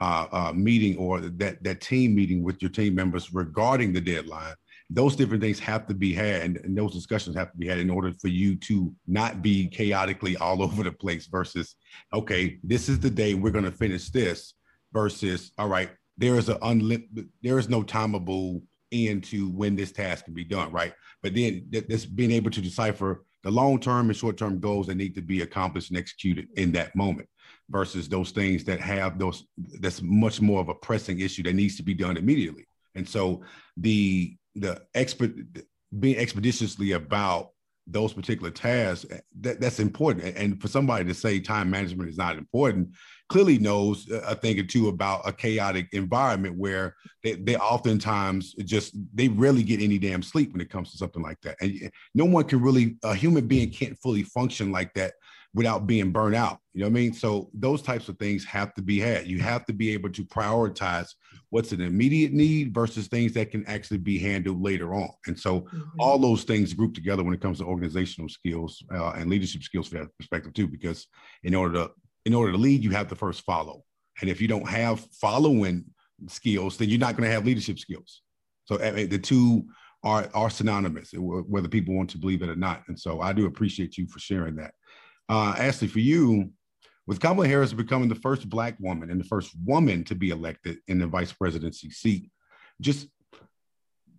uh, 0.00 0.26
uh, 0.32 0.52
meeting 0.54 0.96
or 0.96 1.20
that 1.20 1.62
that 1.62 1.82
team 1.82 2.14
meeting 2.14 2.42
with 2.42 2.62
your 2.62 2.70
team 2.70 2.94
members 2.94 3.34
regarding 3.34 3.92
the 3.92 4.00
deadline 4.00 4.54
those 4.94 5.16
different 5.16 5.42
things 5.42 5.58
have 5.58 5.86
to 5.86 5.94
be 5.94 6.12
had 6.12 6.42
and, 6.42 6.56
and, 6.58 6.76
those 6.76 6.92
discussions 6.92 7.36
have 7.36 7.50
to 7.52 7.58
be 7.58 7.68
had 7.68 7.78
in 7.78 7.90
order 7.90 8.12
for 8.20 8.28
you 8.28 8.56
to 8.56 8.94
not 9.06 9.42
be 9.42 9.68
chaotically 9.68 10.36
all 10.36 10.62
over 10.66 10.82
the 10.82 10.92
place 10.92 11.26
versus 11.26 11.76
okay 12.12 12.58
this 12.62 12.88
is 12.88 12.98
the 12.98 13.10
day 13.10 13.34
we're 13.34 13.50
going 13.50 13.64
to 13.64 13.70
finish 13.70 14.10
this 14.10 14.54
versus 14.92 15.52
all 15.58 15.68
right 15.68 15.90
there 16.18 16.36
is 16.36 16.48
a 16.48 16.58
unlimited 16.62 17.28
there 17.42 17.58
is 17.58 17.68
no 17.68 17.82
timeable 17.82 18.62
end 18.92 19.24
to 19.24 19.48
when 19.50 19.74
this 19.74 19.92
task 19.92 20.26
can 20.26 20.34
be 20.34 20.44
done 20.44 20.70
right? 20.70 20.92
But 21.22 21.34
then 21.34 21.66
this 21.70 22.04
being 22.04 22.32
able 22.32 22.50
to 22.50 22.60
decipher 22.60 23.24
the 23.42 23.50
long-term 23.50 24.08
and 24.08 24.16
short-term 24.16 24.60
goals 24.60 24.86
that 24.86 24.96
need 24.96 25.14
to 25.16 25.22
be 25.22 25.42
accomplished 25.42 25.90
and 25.90 25.98
executed 25.98 26.48
in 26.56 26.72
that 26.72 26.94
moment 26.94 27.28
versus 27.70 28.08
those 28.08 28.30
things 28.30 28.64
that 28.64 28.80
have 28.80 29.18
those 29.18 29.46
that's 29.80 30.02
much 30.02 30.40
more 30.40 30.60
of 30.60 30.68
a 30.68 30.74
pressing 30.74 31.20
issue 31.20 31.42
that 31.42 31.54
needs 31.54 31.76
to 31.76 31.82
be 31.82 31.94
done 31.94 32.16
immediately. 32.16 32.66
And 32.94 33.08
so 33.08 33.42
the 33.76 34.36
the 34.54 34.82
expert 34.94 35.32
being 35.98 36.16
expeditiously 36.16 36.92
about 36.92 37.50
those 37.86 38.12
particular 38.12 38.50
tasks 38.50 39.06
that, 39.40 39.60
that's 39.60 39.80
important. 39.80 40.36
And 40.36 40.60
for 40.60 40.68
somebody 40.68 41.04
to 41.04 41.14
say 41.14 41.40
time 41.40 41.70
management 41.70 42.10
is 42.10 42.16
not 42.16 42.36
important 42.36 42.94
clearly 43.28 43.58
knows 43.58 44.10
a 44.10 44.34
thing 44.34 44.58
or 44.60 44.62
two 44.62 44.88
about 44.88 45.26
a 45.26 45.32
chaotic 45.32 45.88
environment 45.92 46.56
where 46.58 46.94
they, 47.24 47.32
they 47.32 47.56
oftentimes 47.56 48.52
just 48.64 48.94
they 49.14 49.28
rarely 49.28 49.62
get 49.62 49.80
any 49.80 49.98
damn 49.98 50.22
sleep 50.22 50.52
when 50.52 50.60
it 50.60 50.68
comes 50.68 50.92
to 50.92 50.98
something 50.98 51.22
like 51.22 51.40
that. 51.40 51.56
And 51.60 51.90
no 52.14 52.26
one 52.26 52.44
can 52.44 52.60
really 52.60 52.96
a 53.02 53.14
human 53.14 53.46
being 53.46 53.70
can't 53.70 53.98
fully 54.02 54.22
function 54.22 54.70
like 54.70 54.92
that 54.94 55.14
without 55.54 55.86
being 55.86 56.10
burnt 56.10 56.34
out. 56.34 56.58
You 56.72 56.80
know 56.80 56.86
what 56.86 56.92
I 56.92 57.00
mean? 57.00 57.12
So 57.12 57.50
those 57.52 57.82
types 57.82 58.08
of 58.08 58.18
things 58.18 58.44
have 58.46 58.72
to 58.74 58.82
be 58.82 58.98
had. 58.98 59.26
You 59.26 59.40
have 59.40 59.66
to 59.66 59.74
be 59.74 59.92
able 59.92 60.10
to 60.10 60.24
prioritize 60.24 61.08
what's 61.50 61.72
an 61.72 61.82
immediate 61.82 62.32
need 62.32 62.72
versus 62.72 63.08
things 63.08 63.34
that 63.34 63.50
can 63.50 63.64
actually 63.66 63.98
be 63.98 64.18
handled 64.18 64.62
later 64.62 64.94
on. 64.94 65.10
And 65.26 65.38
so 65.38 65.60
mm-hmm. 65.60 66.00
all 66.00 66.18
those 66.18 66.44
things 66.44 66.72
group 66.72 66.94
together 66.94 67.22
when 67.22 67.34
it 67.34 67.42
comes 67.42 67.58
to 67.58 67.64
organizational 67.64 68.30
skills 68.30 68.82
uh, 68.94 69.10
and 69.10 69.28
leadership 69.28 69.62
skills 69.62 69.88
from 69.88 69.98
that 70.00 70.16
perspective 70.18 70.54
too, 70.54 70.66
because 70.66 71.06
in 71.44 71.54
order 71.54 71.74
to 71.74 71.90
in 72.24 72.34
order 72.34 72.52
to 72.52 72.58
lead, 72.58 72.84
you 72.84 72.90
have 72.90 73.08
to 73.08 73.16
first 73.16 73.42
follow. 73.42 73.82
And 74.20 74.30
if 74.30 74.40
you 74.40 74.46
don't 74.48 74.68
have 74.68 75.06
following 75.20 75.84
skills, 76.28 76.76
then 76.76 76.88
you're 76.88 77.00
not 77.00 77.16
going 77.16 77.28
to 77.28 77.34
have 77.34 77.44
leadership 77.44 77.78
skills. 77.78 78.22
So 78.64 78.78
the 78.78 79.18
two 79.18 79.66
are 80.04 80.28
are 80.34 80.50
synonymous, 80.50 81.12
whether 81.14 81.68
people 81.68 81.94
want 81.94 82.10
to 82.10 82.18
believe 82.18 82.42
it 82.42 82.48
or 82.48 82.56
not. 82.56 82.82
And 82.88 82.98
so 82.98 83.20
I 83.20 83.32
do 83.32 83.46
appreciate 83.46 83.98
you 83.98 84.06
for 84.06 84.18
sharing 84.18 84.56
that. 84.56 84.72
Uh, 85.32 85.54
Ashley, 85.56 85.88
for 85.88 86.00
you, 86.00 86.50
with 87.06 87.18
Kamala 87.18 87.48
Harris 87.48 87.72
becoming 87.72 88.10
the 88.10 88.14
first 88.14 88.50
Black 88.50 88.76
woman 88.78 89.10
and 89.10 89.18
the 89.18 89.24
first 89.24 89.54
woman 89.64 90.04
to 90.04 90.14
be 90.14 90.28
elected 90.28 90.76
in 90.88 90.98
the 90.98 91.06
vice 91.06 91.32
presidency 91.32 91.88
seat, 91.88 92.30
just 92.82 93.08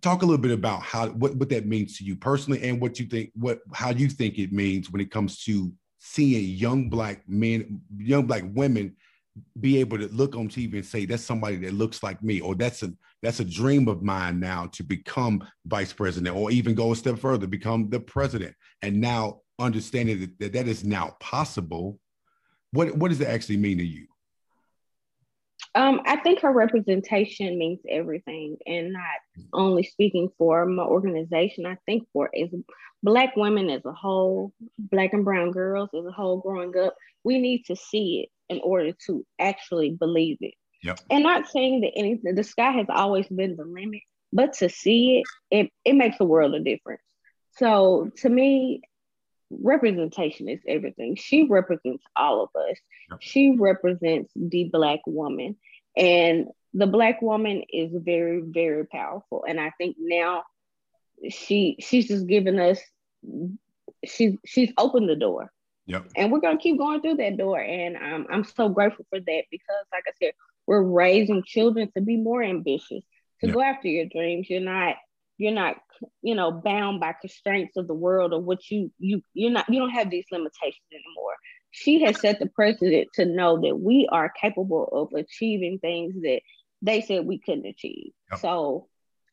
talk 0.02 0.22
a 0.22 0.26
little 0.26 0.42
bit 0.42 0.50
about 0.50 0.82
how 0.82 1.06
what, 1.10 1.36
what 1.36 1.50
that 1.50 1.66
means 1.68 1.98
to 1.98 2.04
you 2.04 2.16
personally 2.16 2.68
and 2.68 2.80
what 2.80 2.98
you 2.98 3.06
think 3.06 3.30
what 3.34 3.60
how 3.72 3.90
you 3.90 4.08
think 4.08 4.40
it 4.40 4.52
means 4.52 4.90
when 4.90 5.00
it 5.00 5.10
comes 5.12 5.42
to 5.44 5.72
seeing 5.98 6.50
young 6.56 6.90
black 6.90 7.22
men 7.28 7.80
young 7.96 8.26
black 8.26 8.42
women 8.48 8.94
be 9.60 9.78
able 9.78 9.98
to 9.98 10.06
look 10.08 10.36
on 10.36 10.48
TV 10.48 10.74
and 10.74 10.84
say 10.84 11.06
that's 11.06 11.22
somebody 11.22 11.56
that 11.56 11.72
looks 11.72 12.02
like 12.02 12.22
me 12.22 12.40
or 12.40 12.54
that's 12.54 12.82
a 12.82 12.92
that's 13.22 13.40
a 13.40 13.44
dream 13.44 13.88
of 13.88 14.02
mine 14.02 14.38
now 14.38 14.66
to 14.72 14.82
become 14.82 15.42
vice 15.66 15.92
president 15.92 16.36
or 16.36 16.50
even 16.50 16.74
go 16.74 16.92
a 16.92 16.96
step 16.96 17.18
further 17.18 17.46
become 17.46 17.88
the 17.88 17.98
president. 17.98 18.54
And 18.82 19.00
now 19.00 19.40
understanding 19.58 20.20
that, 20.20 20.38
that 20.38 20.52
that 20.54 20.68
is 20.68 20.84
now 20.84 21.16
possible, 21.20 22.00
what 22.72 22.96
what 22.96 23.08
does 23.08 23.20
it 23.20 23.28
actually 23.28 23.56
mean 23.56 23.78
to 23.78 23.84
you? 23.84 24.06
Um, 25.76 26.02
I 26.06 26.16
think 26.16 26.40
her 26.40 26.52
representation 26.52 27.58
means 27.58 27.80
everything, 27.88 28.56
and 28.66 28.92
not 28.92 29.02
only 29.52 29.82
speaking 29.82 30.28
for 30.38 30.66
my 30.66 30.82
organization. 30.82 31.66
I 31.66 31.76
think 31.86 32.06
for 32.12 32.30
as 32.36 32.48
Black 33.02 33.36
women 33.36 33.70
as 33.70 33.84
a 33.84 33.92
whole, 33.92 34.52
Black 34.78 35.12
and 35.12 35.24
Brown 35.24 35.50
girls 35.50 35.90
as 35.96 36.04
a 36.06 36.12
whole, 36.12 36.38
growing 36.38 36.76
up, 36.78 36.94
we 37.22 37.38
need 37.38 37.64
to 37.66 37.76
see 37.76 38.24
it 38.24 38.54
in 38.54 38.60
order 38.62 38.92
to 39.06 39.26
actually 39.38 39.90
believe 39.90 40.38
it. 40.40 40.54
Yep. 40.82 41.00
And 41.10 41.22
not 41.22 41.48
saying 41.48 41.80
that 41.80 41.92
anything, 41.96 42.34
the 42.34 42.44
sky 42.44 42.70
has 42.72 42.86
always 42.88 43.26
been 43.26 43.56
the 43.56 43.64
limit, 43.64 44.02
but 44.32 44.52
to 44.54 44.68
see 44.68 45.22
it, 45.50 45.64
it, 45.64 45.72
it 45.84 45.94
makes 45.94 46.16
a 46.20 46.24
world 46.24 46.54
of 46.54 46.64
difference. 46.64 47.02
So 47.56 48.10
to 48.18 48.28
me, 48.28 48.82
representation 49.62 50.48
is 50.48 50.60
everything. 50.66 51.16
She 51.16 51.44
represents 51.44 52.04
all 52.16 52.42
of 52.42 52.50
us. 52.60 52.76
Yep. 53.10 53.18
She 53.20 53.56
represents 53.58 54.32
the 54.34 54.64
black 54.64 55.00
woman. 55.06 55.56
And 55.96 56.48
the 56.72 56.86
black 56.86 57.22
woman 57.22 57.62
is 57.72 57.90
very, 57.94 58.42
very 58.44 58.86
powerful. 58.86 59.44
And 59.48 59.60
I 59.60 59.72
think 59.78 59.96
now 59.98 60.44
she 61.30 61.76
she's 61.80 62.08
just 62.08 62.26
given 62.26 62.58
us 62.58 62.80
she's 64.04 64.36
she's 64.44 64.72
opened 64.78 65.08
the 65.08 65.16
door. 65.16 65.50
Yep. 65.86 66.08
And 66.16 66.32
we're 66.32 66.40
gonna 66.40 66.58
keep 66.58 66.78
going 66.78 67.00
through 67.00 67.16
that 67.16 67.36
door. 67.36 67.60
And 67.60 67.96
I'm 67.96 68.26
I'm 68.30 68.44
so 68.44 68.68
grateful 68.68 69.06
for 69.10 69.20
that 69.20 69.42
because 69.50 69.86
like 69.92 70.04
I 70.06 70.12
said, 70.20 70.32
we're 70.66 70.82
raising 70.82 71.42
children 71.44 71.90
to 71.96 72.02
be 72.02 72.16
more 72.16 72.42
ambitious, 72.42 73.04
to 73.40 73.46
yep. 73.46 73.54
go 73.54 73.62
after 73.62 73.88
your 73.88 74.06
dreams. 74.06 74.48
You're 74.48 74.60
not 74.60 74.96
you're 75.38 75.52
not 75.52 75.76
you 76.22 76.34
know 76.34 76.50
bound 76.52 77.00
by 77.00 77.14
constraints 77.20 77.76
of 77.76 77.86
the 77.86 77.94
world 77.94 78.32
or 78.32 78.40
what 78.40 78.70
you 78.70 78.90
you 78.98 79.22
you're 79.32 79.50
not 79.50 79.68
you 79.68 79.78
don't 79.78 79.90
have 79.90 80.10
these 80.10 80.26
limitations 80.30 80.86
anymore 80.92 81.34
she 81.70 82.02
has 82.02 82.20
set 82.20 82.38
the 82.38 82.46
precedent 82.46 83.08
to 83.14 83.24
know 83.24 83.60
that 83.60 83.76
we 83.76 84.08
are 84.12 84.32
capable 84.40 84.88
of 84.92 85.18
achieving 85.18 85.78
things 85.78 86.14
that 86.22 86.40
they 86.82 87.00
said 87.00 87.26
we 87.26 87.38
couldn't 87.38 87.66
achieve 87.66 88.12
yep. 88.30 88.40
so 88.40 88.86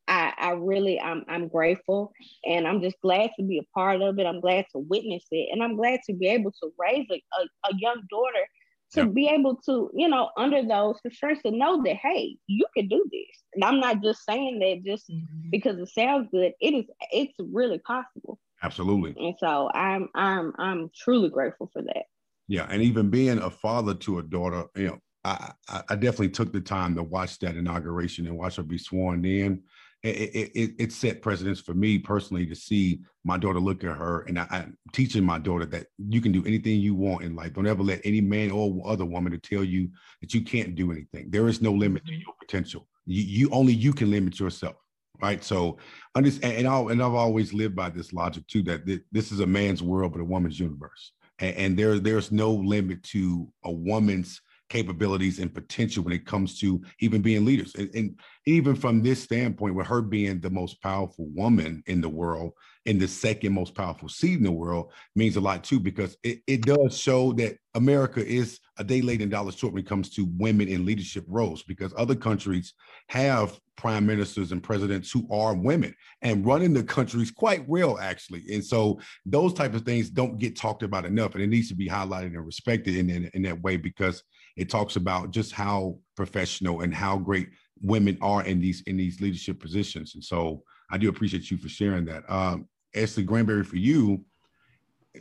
I, 0.08 0.34
I 0.38 0.51
really 0.51 1.00
I'm 1.00 1.24
I'm 1.29 1.48
grateful 1.48 2.12
and 2.46 2.67
I'm 2.67 2.81
just 2.81 3.00
glad 3.01 3.29
to 3.38 3.43
be 3.43 3.60
a 3.60 3.74
part 3.74 4.01
of 4.01 4.20
it. 4.20 4.25
I'm 4.25 4.41
glad 4.41 4.65
to 4.74 4.79
witness 4.79 5.24
it 5.31 5.50
and 5.53 5.63
I'm 5.63 5.77
glad 5.77 6.01
to 6.08 6.13
be 6.13 6.27
able 6.27 6.51
to 6.51 6.74
raise 6.77 7.08
a, 7.10 7.13
a, 7.13 7.70
a 7.70 7.77
young 7.77 8.01
daughter 8.10 8.46
to 8.93 9.01
yep. 9.01 9.13
be 9.13 9.27
able 9.27 9.55
to, 9.65 9.89
you 9.93 10.10
know, 10.10 10.29
under 10.38 10.63
those 10.63 11.00
constraints 11.01 11.41
to 11.43 11.51
know 11.51 11.81
that, 11.83 11.95
hey, 11.95 12.38
you 12.48 12.65
can 12.75 12.88
do 12.88 13.03
this. 13.12 13.43
And 13.53 13.63
I'm 13.63 13.79
not 13.79 14.01
just 14.03 14.25
saying 14.25 14.60
that 14.60 14.83
just 14.89 15.10
mm-hmm. 15.10 15.50
because 15.50 15.77
it 15.77 15.89
sounds 15.89 16.27
good. 16.31 16.53
It 16.60 16.74
is, 16.74 16.86
it's 17.12 17.33
really 17.39 17.79
possible. 17.79 18.39
Absolutely. 18.63 19.15
And 19.17 19.36
so 19.39 19.69
I'm, 19.74 20.10
I'm, 20.13 20.53
I'm 20.57 20.91
truly 20.95 21.29
grateful 21.29 21.69
for 21.71 21.81
that. 21.81 22.03
Yeah. 22.48 22.67
And 22.69 22.81
even 22.81 23.10
being 23.10 23.39
a 23.39 23.50
father 23.50 23.93
to 23.95 24.19
a 24.19 24.24
daughter, 24.24 24.65
you 24.75 24.88
know, 24.88 25.00
I, 25.24 25.51
I 25.67 25.95
definitely 25.95 26.29
took 26.29 26.51
the 26.51 26.62
time 26.62 26.95
to 26.95 27.03
watch 27.03 27.39
that 27.39 27.55
inauguration 27.55 28.27
and 28.27 28.38
watch 28.38 28.55
her 28.55 28.63
be 28.63 28.77
sworn 28.77 29.24
in. 29.24 29.62
It, 30.03 30.51
it, 30.55 30.72
it, 30.79 30.91
set 30.91 31.22
precedence 31.22 31.60
for 31.60 31.75
me 31.75 32.00
personally 32.00 32.46
to 32.48 32.55
see 32.55 33.01
my 33.24 33.38
daughter 33.38 33.60
look 33.60 33.84
at 33.84 33.96
her 33.96 34.22
and 34.22 34.39
I, 34.39 34.48
am 34.51 34.77
teaching 34.93 35.24
my 35.24 35.38
daughter 35.38 35.65
that 35.67 35.88
you 36.00 36.22
can 36.22 36.31
do 36.31 36.43
anything 36.46 36.79
you 36.79 36.96
want 36.96 37.24
in 37.24 37.36
life. 37.36 37.53
Don't 37.53 37.67
ever 37.67 37.84
let 37.84 38.01
any 38.03 38.20
man 38.20 38.50
or 38.50 38.81
other 38.86 39.05
woman 39.05 39.31
to 39.31 39.38
tell 39.38 39.63
you 39.63 39.89
that 40.22 40.34
you 40.34 40.41
can't 40.41 40.74
do 40.74 40.91
anything. 40.91 41.29
There 41.29 41.48
is 41.48 41.62
no 41.62 41.72
limit 41.72 42.05
to 42.05 42.12
mm-hmm. 42.12 42.22
your 42.22 42.34
potential. 42.39 42.88
You, 43.05 43.22
you 43.22 43.50
only 43.51 43.74
you 43.74 43.93
can 43.93 44.10
limit 44.10 44.39
yourself. 44.39 44.75
Right. 45.22 45.43
So 45.43 45.77
understand 46.15 46.58
and, 46.58 46.67
I, 46.67 46.79
and 46.79 47.03
I've 47.03 47.13
always 47.13 47.53
lived 47.53 47.75
by 47.75 47.91
this 47.91 48.12
logic 48.12 48.48
too, 48.48 48.63
that 48.63 49.03
this 49.12 49.31
is 49.31 49.39
a 49.39 49.46
man's 49.46 49.84
world, 49.84 50.13
but 50.13 50.22
a 50.22 50.25
woman's 50.25 50.60
universe. 50.60 51.12
And, 51.38 51.55
and 51.58 51.77
there, 51.77 52.00
there's 52.00 52.31
no 52.31 52.51
limit 52.51 53.03
to 53.03 53.48
a 53.63 53.72
woman's 53.72 54.41
capabilities 54.71 55.39
and 55.39 55.53
potential 55.53 56.01
when 56.01 56.13
it 56.13 56.25
comes 56.25 56.57
to 56.57 56.81
even 57.01 57.21
being 57.21 57.43
leaders. 57.43 57.75
And, 57.75 57.93
and, 57.93 58.19
even 58.47 58.75
from 58.75 59.03
this 59.03 59.21
standpoint, 59.21 59.75
with 59.75 59.85
her 59.85 60.01
being 60.01 60.39
the 60.39 60.49
most 60.49 60.81
powerful 60.81 61.27
woman 61.35 61.83
in 61.85 62.01
the 62.01 62.09
world 62.09 62.53
and 62.87 62.99
the 62.99 63.07
second 63.07 63.53
most 63.53 63.75
powerful 63.75 64.09
seat 64.09 64.39
in 64.39 64.43
the 64.43 64.51
world 64.51 64.91
means 65.15 65.35
a 65.35 65.41
lot 65.41 65.63
too, 65.63 65.79
because 65.79 66.17
it, 66.23 66.39
it 66.47 66.61
does 66.63 66.97
show 66.97 67.33
that 67.33 67.57
America 67.75 68.25
is 68.25 68.59
a 68.77 68.83
day 68.83 69.03
late 69.03 69.21
and 69.21 69.29
dollar 69.29 69.51
short 69.51 69.73
when 69.73 69.83
it 69.83 69.87
comes 69.87 70.09
to 70.09 70.27
women 70.37 70.67
in 70.67 70.87
leadership 70.87 71.23
roles, 71.27 71.61
because 71.61 71.93
other 71.95 72.15
countries 72.15 72.73
have 73.09 73.59
prime 73.77 74.07
ministers 74.07 74.51
and 74.51 74.63
presidents 74.63 75.11
who 75.11 75.27
are 75.31 75.53
women 75.53 75.93
and 76.23 76.43
running 76.43 76.73
the 76.73 76.83
countries 76.83 77.29
quite 77.29 77.67
well, 77.67 77.99
actually 77.99 78.43
and 78.51 78.65
so 78.65 78.99
those 79.25 79.53
type 79.53 79.75
of 79.75 79.83
things 79.83 80.09
don't 80.09 80.39
get 80.39 80.55
talked 80.55 80.81
about 80.81 81.05
enough 81.05 81.35
and 81.35 81.43
it 81.43 81.47
needs 81.47 81.69
to 81.69 81.75
be 81.75 81.87
highlighted 81.87 82.27
and 82.35 82.45
respected 82.45 82.95
in, 82.95 83.09
in, 83.09 83.29
in 83.33 83.41
that 83.43 83.61
way 83.61 83.77
because 83.77 84.23
it 84.58 84.70
talks 84.70 84.96
about 84.96 85.31
just 85.31 85.51
how 85.51 85.98
professional 86.15 86.81
and 86.81 86.93
how 86.93 87.17
great 87.17 87.50
women 87.81 88.17
are 88.22 88.43
in 88.43 88.60
these 88.60 88.81
in 88.81 88.98
these 88.98 89.22
leadership 89.22 89.60
positions. 89.60 90.15
And 90.15 90.24
so 90.24 90.63
I 90.91 90.98
do 90.98 91.10
appreciate 91.10 91.50
you 91.50 91.58
for 91.58 91.70
sharing 91.70 92.05
that. 92.05 92.24
Um, 92.29 92.67
Ashley 92.96 93.24
Granberry, 93.24 93.63
for 93.63 93.77
you, 93.77 94.24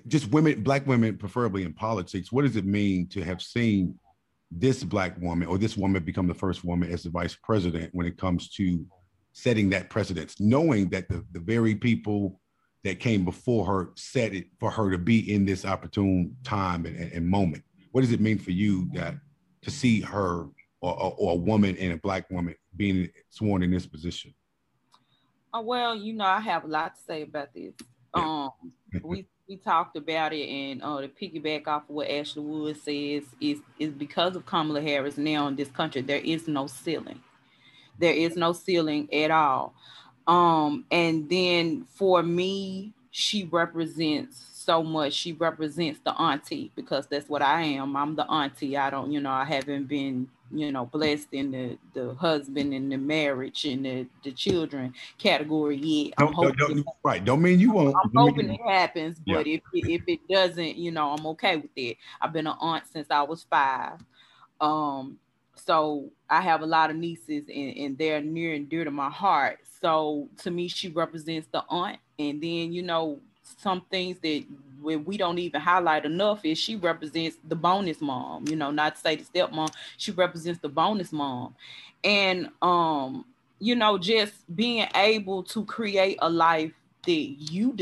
just 0.08 0.30
women, 0.30 0.62
black 0.62 0.86
women, 0.86 1.16
preferably 1.16 1.64
in 1.64 1.72
politics, 1.72 2.32
what 2.32 2.42
does 2.42 2.56
it 2.56 2.64
mean 2.64 3.08
to 3.08 3.22
have 3.22 3.40
seen 3.40 3.98
this 4.50 4.82
black 4.82 5.20
woman 5.20 5.46
or 5.46 5.58
this 5.58 5.76
woman 5.76 6.02
become 6.02 6.26
the 6.26 6.34
first 6.34 6.64
woman 6.64 6.90
as 6.90 7.04
the 7.04 7.10
vice 7.10 7.36
president 7.36 7.90
when 7.92 8.06
it 8.06 8.18
comes 8.18 8.50
to 8.50 8.84
setting 9.32 9.70
that 9.70 9.90
precedence, 9.90 10.40
knowing 10.40 10.88
that 10.88 11.08
the, 11.08 11.24
the 11.32 11.40
very 11.40 11.74
people 11.74 12.40
that 12.82 12.98
came 12.98 13.24
before 13.24 13.64
her 13.66 13.90
set 13.94 14.34
it 14.34 14.46
for 14.58 14.70
her 14.70 14.90
to 14.90 14.98
be 14.98 15.32
in 15.32 15.44
this 15.44 15.64
opportune 15.64 16.36
time 16.42 16.84
and, 16.86 17.12
and 17.12 17.28
moment? 17.28 17.62
What 17.92 18.02
does 18.02 18.12
it 18.12 18.20
mean 18.20 18.38
for 18.38 18.50
you 18.50 18.88
that 18.94 19.14
to 19.62 19.70
see 19.70 20.00
her 20.00 20.46
or, 20.80 21.02
or, 21.02 21.14
or 21.18 21.32
a 21.32 21.36
woman 21.36 21.76
and 21.78 21.92
a 21.92 21.96
black 21.96 22.30
woman 22.30 22.54
being 22.76 23.10
sworn 23.28 23.62
in 23.62 23.70
this 23.70 23.86
position? 23.86 24.34
Uh, 25.52 25.62
well, 25.62 25.94
you 25.94 26.12
know, 26.12 26.24
I 26.24 26.40
have 26.40 26.64
a 26.64 26.68
lot 26.68 26.94
to 26.94 27.00
say 27.02 27.22
about 27.22 27.52
this. 27.54 27.74
Yeah. 28.16 28.22
Um, 28.22 28.72
we 29.02 29.26
we 29.48 29.56
talked 29.56 29.96
about 29.96 30.32
it, 30.32 30.48
and 30.48 30.82
uh, 30.82 31.00
to 31.00 31.08
piggyback 31.08 31.66
off 31.66 31.88
of 31.88 31.94
what 31.96 32.08
Ashley 32.08 32.42
Wood 32.42 32.76
says 32.76 33.24
is 33.40 33.58
is 33.78 33.90
because 33.90 34.36
of 34.36 34.46
Kamala 34.46 34.80
Harris 34.80 35.18
now 35.18 35.48
in 35.48 35.56
this 35.56 35.70
country, 35.70 36.02
there 36.02 36.20
is 36.20 36.46
no 36.46 36.68
ceiling. 36.68 37.20
There 37.98 38.14
is 38.14 38.36
no 38.36 38.52
ceiling 38.52 39.12
at 39.12 39.30
all. 39.30 39.74
Um, 40.26 40.84
and 40.90 41.28
then 41.28 41.84
for 41.96 42.22
me, 42.22 42.94
she 43.10 43.44
represents 43.44 44.40
so 44.70 44.84
much. 44.84 45.14
She 45.14 45.32
represents 45.32 45.98
the 46.04 46.12
auntie 46.12 46.70
because 46.76 47.08
that's 47.08 47.28
what 47.28 47.42
I 47.42 47.62
am. 47.62 47.96
I'm 47.96 48.14
the 48.14 48.24
auntie. 48.30 48.76
I 48.76 48.88
don't, 48.88 49.10
you 49.10 49.20
know, 49.20 49.32
I 49.32 49.44
haven't 49.44 49.88
been, 49.88 50.28
you 50.52 50.70
know, 50.70 50.86
blessed 50.86 51.26
in 51.32 51.50
the 51.50 51.76
the 51.92 52.14
husband 52.14 52.72
and 52.72 52.92
the 52.92 52.96
marriage 52.96 53.64
and 53.64 53.84
the, 53.84 54.06
the 54.22 54.30
children 54.30 54.94
category 55.18 55.76
yet. 55.76 56.14
I'm 56.18 56.32
don't, 56.32 56.56
don't, 56.56 56.78
it, 56.78 56.86
right. 57.02 57.24
Don't 57.24 57.42
mean 57.42 57.58
you 57.58 57.72
won't. 57.72 57.96
I'm 58.04 58.12
hoping 58.14 58.48
it 58.48 58.60
happens, 58.64 59.18
but 59.26 59.44
yeah. 59.44 59.56
if 59.56 59.62
it, 59.72 59.92
if 59.92 60.02
it 60.06 60.20
doesn't, 60.28 60.76
you 60.76 60.92
know, 60.92 61.14
I'm 61.14 61.26
okay 61.26 61.56
with 61.56 61.72
it. 61.74 61.96
I've 62.20 62.32
been 62.32 62.46
an 62.46 62.56
aunt 62.60 62.84
since 62.92 63.08
I 63.10 63.22
was 63.22 63.44
five. 63.50 63.98
Um, 64.60 65.18
so 65.56 66.10
I 66.28 66.42
have 66.42 66.62
a 66.62 66.66
lot 66.66 66.90
of 66.90 66.96
nieces 66.96 67.44
and, 67.48 67.76
and 67.76 67.98
they're 67.98 68.20
near 68.20 68.54
and 68.54 68.68
dear 68.68 68.84
to 68.84 68.92
my 68.92 69.10
heart. 69.10 69.58
So 69.80 70.28
to 70.42 70.52
me, 70.52 70.68
she 70.68 70.90
represents 70.90 71.48
the 71.50 71.64
aunt. 71.68 71.98
And 72.20 72.40
then, 72.40 72.72
you 72.72 72.82
know, 72.82 73.18
some 73.58 73.82
things 73.90 74.18
that 74.20 74.44
we 74.82 75.16
don't 75.16 75.38
even 75.38 75.60
highlight 75.60 76.04
enough 76.04 76.44
is 76.44 76.58
she 76.58 76.76
represents 76.76 77.36
the 77.48 77.54
bonus 77.54 78.00
mom, 78.00 78.46
you 78.48 78.56
know, 78.56 78.70
not 78.70 78.94
to 78.94 79.00
say 79.00 79.16
the 79.16 79.24
stepmom, 79.24 79.72
she 79.96 80.10
represents 80.12 80.60
the 80.60 80.68
bonus 80.68 81.12
mom. 81.12 81.54
And 82.02 82.48
um, 82.62 83.26
you 83.58 83.74
know, 83.74 83.98
just 83.98 84.32
being 84.56 84.86
able 84.94 85.42
to 85.44 85.64
create 85.66 86.18
a 86.22 86.30
life 86.30 86.72
that 87.04 87.12
you 87.12 87.72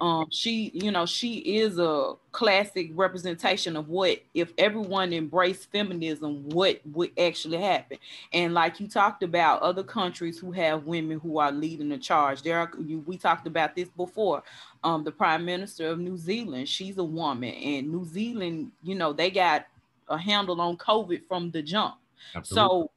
um, 0.00 0.26
she, 0.30 0.72
you 0.74 0.90
know, 0.90 1.06
she 1.06 1.34
is 1.38 1.78
a 1.78 2.14
classic 2.32 2.90
representation 2.94 3.76
of 3.76 3.88
what 3.88 4.20
if 4.34 4.52
everyone 4.58 5.12
embraced 5.12 5.70
feminism, 5.70 6.48
what 6.48 6.80
would 6.92 7.12
actually 7.18 7.58
happen. 7.58 7.98
And 8.32 8.52
like 8.52 8.80
you 8.80 8.88
talked 8.88 9.22
about, 9.22 9.62
other 9.62 9.84
countries 9.84 10.38
who 10.38 10.50
have 10.52 10.86
women 10.86 11.20
who 11.20 11.38
are 11.38 11.52
leading 11.52 11.88
the 11.88 11.98
charge. 11.98 12.42
There 12.42 12.58
are 12.58 12.70
you, 12.84 12.98
we 13.06 13.16
talked 13.16 13.46
about 13.46 13.76
this 13.76 13.88
before. 13.90 14.42
Um, 14.82 15.04
the 15.04 15.12
Prime 15.12 15.44
Minister 15.44 15.88
of 15.88 15.98
New 15.98 16.16
Zealand, 16.16 16.68
she's 16.68 16.98
a 16.98 17.04
woman, 17.04 17.50
and 17.50 17.90
New 17.90 18.04
Zealand, 18.04 18.72
you 18.82 18.96
know, 18.96 19.12
they 19.12 19.30
got 19.30 19.66
a 20.08 20.18
handle 20.18 20.60
on 20.60 20.76
COVID 20.76 21.26
from 21.26 21.50
the 21.50 21.62
jump. 21.62 21.94
Absolutely. 22.34 22.68
So 22.68 22.90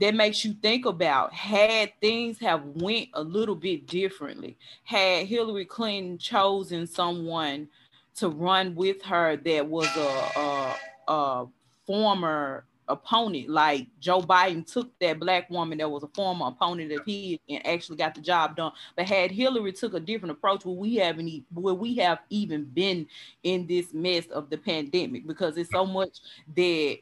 that 0.00 0.14
makes 0.14 0.44
you 0.44 0.54
think 0.54 0.86
about 0.86 1.32
had 1.32 1.92
things 2.00 2.38
have 2.40 2.64
went 2.64 3.08
a 3.14 3.22
little 3.22 3.54
bit 3.54 3.86
differently? 3.86 4.56
Had 4.84 5.26
hillary 5.26 5.64
clinton 5.64 6.18
chosen 6.18 6.86
someone 6.86 7.68
to 8.16 8.28
run 8.28 8.74
with 8.74 9.02
her 9.02 9.36
that 9.36 9.66
was 9.66 9.88
a, 9.96 10.40
a, 10.40 10.76
a 11.12 11.46
former 11.86 12.64
opponent 12.88 13.48
like 13.48 13.86
joe 13.98 14.20
biden 14.20 14.70
took 14.70 14.90
that 14.98 15.18
black 15.18 15.48
woman 15.48 15.78
that 15.78 15.90
was 15.90 16.02
a 16.02 16.08
former 16.08 16.48
opponent 16.48 16.92
of 16.92 17.00
his 17.06 17.38
and 17.48 17.66
actually 17.66 17.96
got 17.96 18.14
the 18.14 18.20
job 18.20 18.56
done. 18.56 18.72
But 18.94 19.08
had 19.08 19.30
hillary 19.30 19.72
took 19.72 19.94
a 19.94 20.00
different 20.00 20.32
approach 20.32 20.64
where 20.64 20.74
we 20.74 20.96
haven't 20.96 21.44
where 21.52 21.74
we 21.74 21.96
have 21.96 22.18
even 22.28 22.64
been 22.64 23.06
in 23.42 23.66
this 23.66 23.94
mess 23.94 24.26
of 24.26 24.50
the 24.50 24.58
pandemic? 24.58 25.26
Because 25.26 25.56
it's 25.56 25.70
so 25.70 25.86
much 25.86 26.18
that 26.54 26.98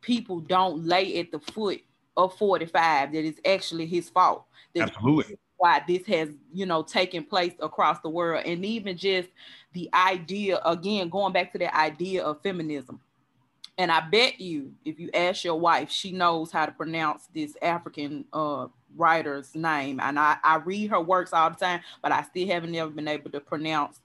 people 0.00 0.40
don't 0.40 0.84
lay 0.84 1.20
at 1.20 1.30
the 1.30 1.38
foot 1.38 1.80
of 2.16 2.36
45 2.36 3.12
that 3.12 3.24
is 3.24 3.40
actually 3.44 3.86
his 3.86 4.08
fault. 4.08 4.44
Absolutely. 4.76 5.38
Why 5.56 5.82
this 5.86 6.06
has, 6.06 6.30
you 6.52 6.66
know, 6.66 6.82
taken 6.82 7.24
place 7.24 7.52
across 7.60 8.00
the 8.00 8.08
world. 8.08 8.44
And 8.46 8.64
even 8.64 8.96
just 8.96 9.28
the 9.72 9.90
idea, 9.92 10.60
again, 10.64 11.08
going 11.08 11.32
back 11.32 11.52
to 11.52 11.58
that 11.58 11.76
idea 11.76 12.24
of 12.24 12.42
feminism. 12.42 13.00
And 13.76 13.90
I 13.90 14.00
bet 14.00 14.40
you, 14.40 14.72
if 14.84 14.98
you 14.98 15.10
ask 15.14 15.44
your 15.44 15.58
wife, 15.58 15.90
she 15.90 16.12
knows 16.12 16.50
how 16.50 16.66
to 16.66 16.72
pronounce 16.72 17.28
this 17.34 17.56
African 17.62 18.26
uh, 18.32 18.66
writer's 18.96 19.54
name. 19.54 20.00
And 20.00 20.18
I, 20.18 20.36
I 20.42 20.56
read 20.56 20.90
her 20.90 21.00
works 21.00 21.32
all 21.32 21.50
the 21.50 21.56
time, 21.56 21.80
but 22.02 22.12
I 22.12 22.22
still 22.22 22.46
haven't 22.46 22.74
ever 22.74 22.90
been 22.90 23.08
able 23.08 23.30
to 23.30 23.40
pronounce 23.40 24.00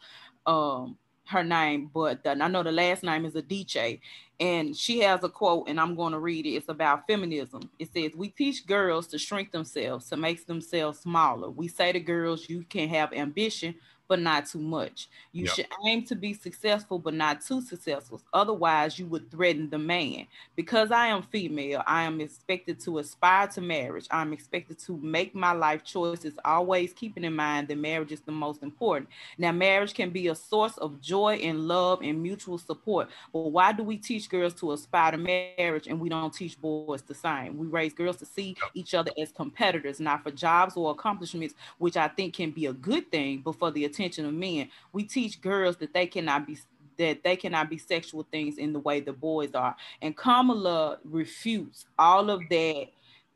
um, 0.45 0.97
her 1.27 1.43
name. 1.43 1.89
But 1.93 2.23
the, 2.23 2.31
I 2.31 2.47
know 2.47 2.63
the 2.63 2.71
last 2.71 3.03
name 3.03 3.25
is 3.25 3.33
Adichie 3.33 3.99
and 4.39 4.75
she 4.75 4.99
has 4.99 5.23
a 5.23 5.29
quote 5.29 5.69
and 5.69 5.79
i'm 5.79 5.95
going 5.95 6.11
to 6.11 6.19
read 6.19 6.45
it. 6.45 6.51
It's 6.51 6.69
about 6.69 7.07
feminism. 7.07 7.69
It 7.79 7.89
says 7.93 8.11
we 8.15 8.29
teach 8.29 8.65
girls 8.65 9.07
to 9.07 9.17
shrink 9.17 9.51
themselves 9.51 10.09
to 10.09 10.17
make 10.17 10.45
themselves 10.45 10.99
smaller. 10.99 11.49
We 11.49 11.67
say 11.67 11.91
to 11.91 11.99
girls 11.99 12.49
you 12.49 12.65
can 12.69 12.89
have 12.89 13.13
ambition 13.13 13.75
but 14.07 14.19
not 14.19 14.45
too 14.45 14.59
much. 14.59 15.07
You 15.31 15.45
yep. 15.45 15.53
should 15.53 15.67
aim 15.85 16.03
to 16.05 16.15
be 16.15 16.33
successful, 16.33 16.99
but 16.99 17.13
not 17.13 17.41
too 17.41 17.61
successful. 17.61 18.21
Otherwise, 18.33 18.99
you 18.99 19.05
would 19.07 19.31
threaten 19.31 19.69
the 19.69 19.77
man. 19.77 20.27
Because 20.55 20.91
I 20.91 21.07
am 21.07 21.23
female, 21.23 21.83
I 21.85 22.03
am 22.03 22.21
expected 22.21 22.79
to 22.81 22.99
aspire 22.99 23.47
to 23.47 23.61
marriage. 23.61 24.07
I'm 24.11 24.33
expected 24.33 24.79
to 24.79 24.97
make 24.97 25.35
my 25.35 25.51
life 25.51 25.83
choices, 25.83 26.33
always 26.43 26.93
keeping 26.93 27.23
in 27.23 27.35
mind 27.35 27.67
that 27.67 27.77
marriage 27.77 28.11
is 28.11 28.21
the 28.21 28.31
most 28.31 28.63
important. 28.63 29.09
Now, 29.37 29.51
marriage 29.51 29.93
can 29.93 30.09
be 30.09 30.27
a 30.27 30.35
source 30.35 30.77
of 30.77 31.01
joy 31.01 31.35
and 31.41 31.67
love 31.67 32.01
and 32.01 32.21
mutual 32.21 32.57
support. 32.57 33.09
But 33.33 33.51
why 33.51 33.71
do 33.71 33.83
we 33.83 33.97
teach 33.97 34.29
girls 34.29 34.53
to 34.55 34.71
aspire 34.73 35.11
to 35.11 35.17
marriage 35.17 35.87
and 35.87 35.99
we 35.99 36.09
don't 36.09 36.33
teach 36.33 36.59
boys 36.59 37.01
the 37.01 37.13
same? 37.13 37.57
We 37.57 37.67
raise 37.67 37.93
girls 37.93 38.17
to 38.17 38.25
see 38.25 38.55
each 38.73 38.93
other 38.93 39.11
as 39.17 39.31
competitors, 39.31 39.99
not 39.99 40.23
for 40.23 40.31
jobs 40.31 40.77
or 40.77 40.91
accomplishments, 40.91 41.55
which 41.77 41.97
I 41.97 42.07
think 42.07 42.35
can 42.35 42.51
be 42.51 42.67
a 42.67 42.73
good 42.73 43.11
thing, 43.11 43.41
but 43.43 43.55
for 43.55 43.71
the 43.71 43.85
attention 43.95 44.25
of 44.25 44.33
men. 44.33 44.69
We 44.93 45.03
teach 45.03 45.41
girls 45.41 45.77
that 45.77 45.93
they 45.93 46.07
cannot 46.07 46.45
be 46.45 46.57
that 46.97 47.23
they 47.23 47.35
cannot 47.35 47.69
be 47.69 47.77
sexual 47.77 48.25
things 48.31 48.57
in 48.57 48.71
the 48.71 48.79
way 48.79 48.99
the 49.01 49.13
boys 49.13 49.53
are. 49.53 49.75
And 50.01 50.15
Kamala 50.15 50.99
refutes 51.03 51.85
all 51.97 52.29
of 52.29 52.41
that 52.49 52.87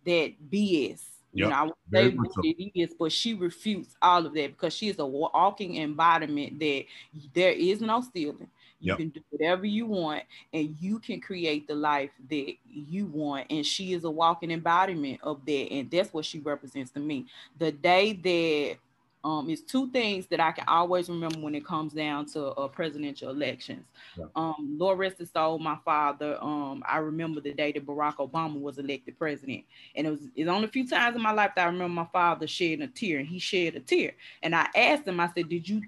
that 0.06 0.34
BS. 0.50 1.02
Yep. 1.32 1.46
You 1.46 1.50
know, 1.50 1.56
I 1.56 1.62
won't 1.64 1.76
say 1.94 2.10
what 2.10 2.34
so. 2.34 2.42
it 2.44 2.72
is, 2.74 2.96
but 2.98 3.12
she 3.12 3.36
refutes 3.36 3.96
all 4.02 4.26
of 4.26 4.34
that 4.34 4.52
because 4.52 4.74
she 4.74 4.90
is 4.90 4.98
a 4.98 5.06
walking 5.06 5.78
embodiment 5.78 6.60
that 6.60 6.86
there 7.34 7.52
is 7.52 7.82
no 7.82 8.02
ceiling. 8.02 8.50
You 8.82 8.94
yep. 8.94 8.98
can 8.98 9.10
do 9.10 9.22
whatever 9.30 9.66
you 9.66 9.86
want, 9.86 10.24
and 10.54 10.76
you 10.80 11.00
can 11.00 11.20
create 11.20 11.68
the 11.68 11.76
life 11.76 12.12
that 12.30 12.54
you 12.66 13.06
want. 13.08 13.48
And 13.50 13.66
she 13.66 13.94
is 13.94 14.06
a 14.06 14.10
walking 14.10 14.52
embodiment 14.52 15.20
of 15.22 15.46
that, 15.46 15.68
and 15.72 15.92
that's 15.92 16.14
what 16.14 16.26
she 16.26 16.40
represents 16.40 16.90
to 16.92 17.00
me. 17.00 17.28
The 17.60 17.74
day 17.74 18.14
that 18.14 18.78
um, 19.24 19.50
it's 19.50 19.62
two 19.62 19.92
things 19.92 20.28
that 20.28 20.40
I 20.40 20.52
can 20.52 20.64
always 20.68 21.10
remember 21.10 21.40
when 21.40 21.54
it 21.54 21.66
comes 21.66 21.92
down 21.92 22.26
to 22.28 22.48
uh, 22.52 22.68
presidential 22.70 23.30
elections. 23.30 23.86
Yeah. 24.18 24.26
Um, 24.36 24.78
Lord 24.78 24.98
rest 24.98 25.18
his 25.18 25.32
soul, 25.32 25.60
my 25.60 25.78
father. 25.84 26.38
Um, 26.42 26.84
I 26.88 26.98
remember 27.00 27.42
the 27.42 27.54
day 27.54 27.74
that 27.74 27.86
Barack 27.86 28.16
Obama 28.16 28.60
was 28.60 28.78
elected 28.78 29.20
president, 29.20 29.66
and 29.96 30.08
it 30.08 30.10
was 30.10 30.22
it's 30.36 30.50
only 30.50 30.68
a 30.68 30.72
few 30.72 30.88
times 30.88 31.18
in 31.18 31.22
my 31.22 31.34
life 31.34 31.52
that 31.56 31.64
I 31.64 31.66
remember 31.66 31.94
my 31.94 32.08
father 32.14 32.48
shedding 32.48 32.82
a 32.82 32.88
tear, 32.88 33.20
and 33.20 33.28
he 33.28 33.40
shed 33.40 33.76
a 33.76 33.82
tear. 33.82 34.14
And 34.42 34.56
I 34.56 34.68
asked 34.74 35.06
him, 35.06 35.20
I 35.20 35.30
said, 35.36 35.50
"Did 35.50 35.68
you 35.68 35.82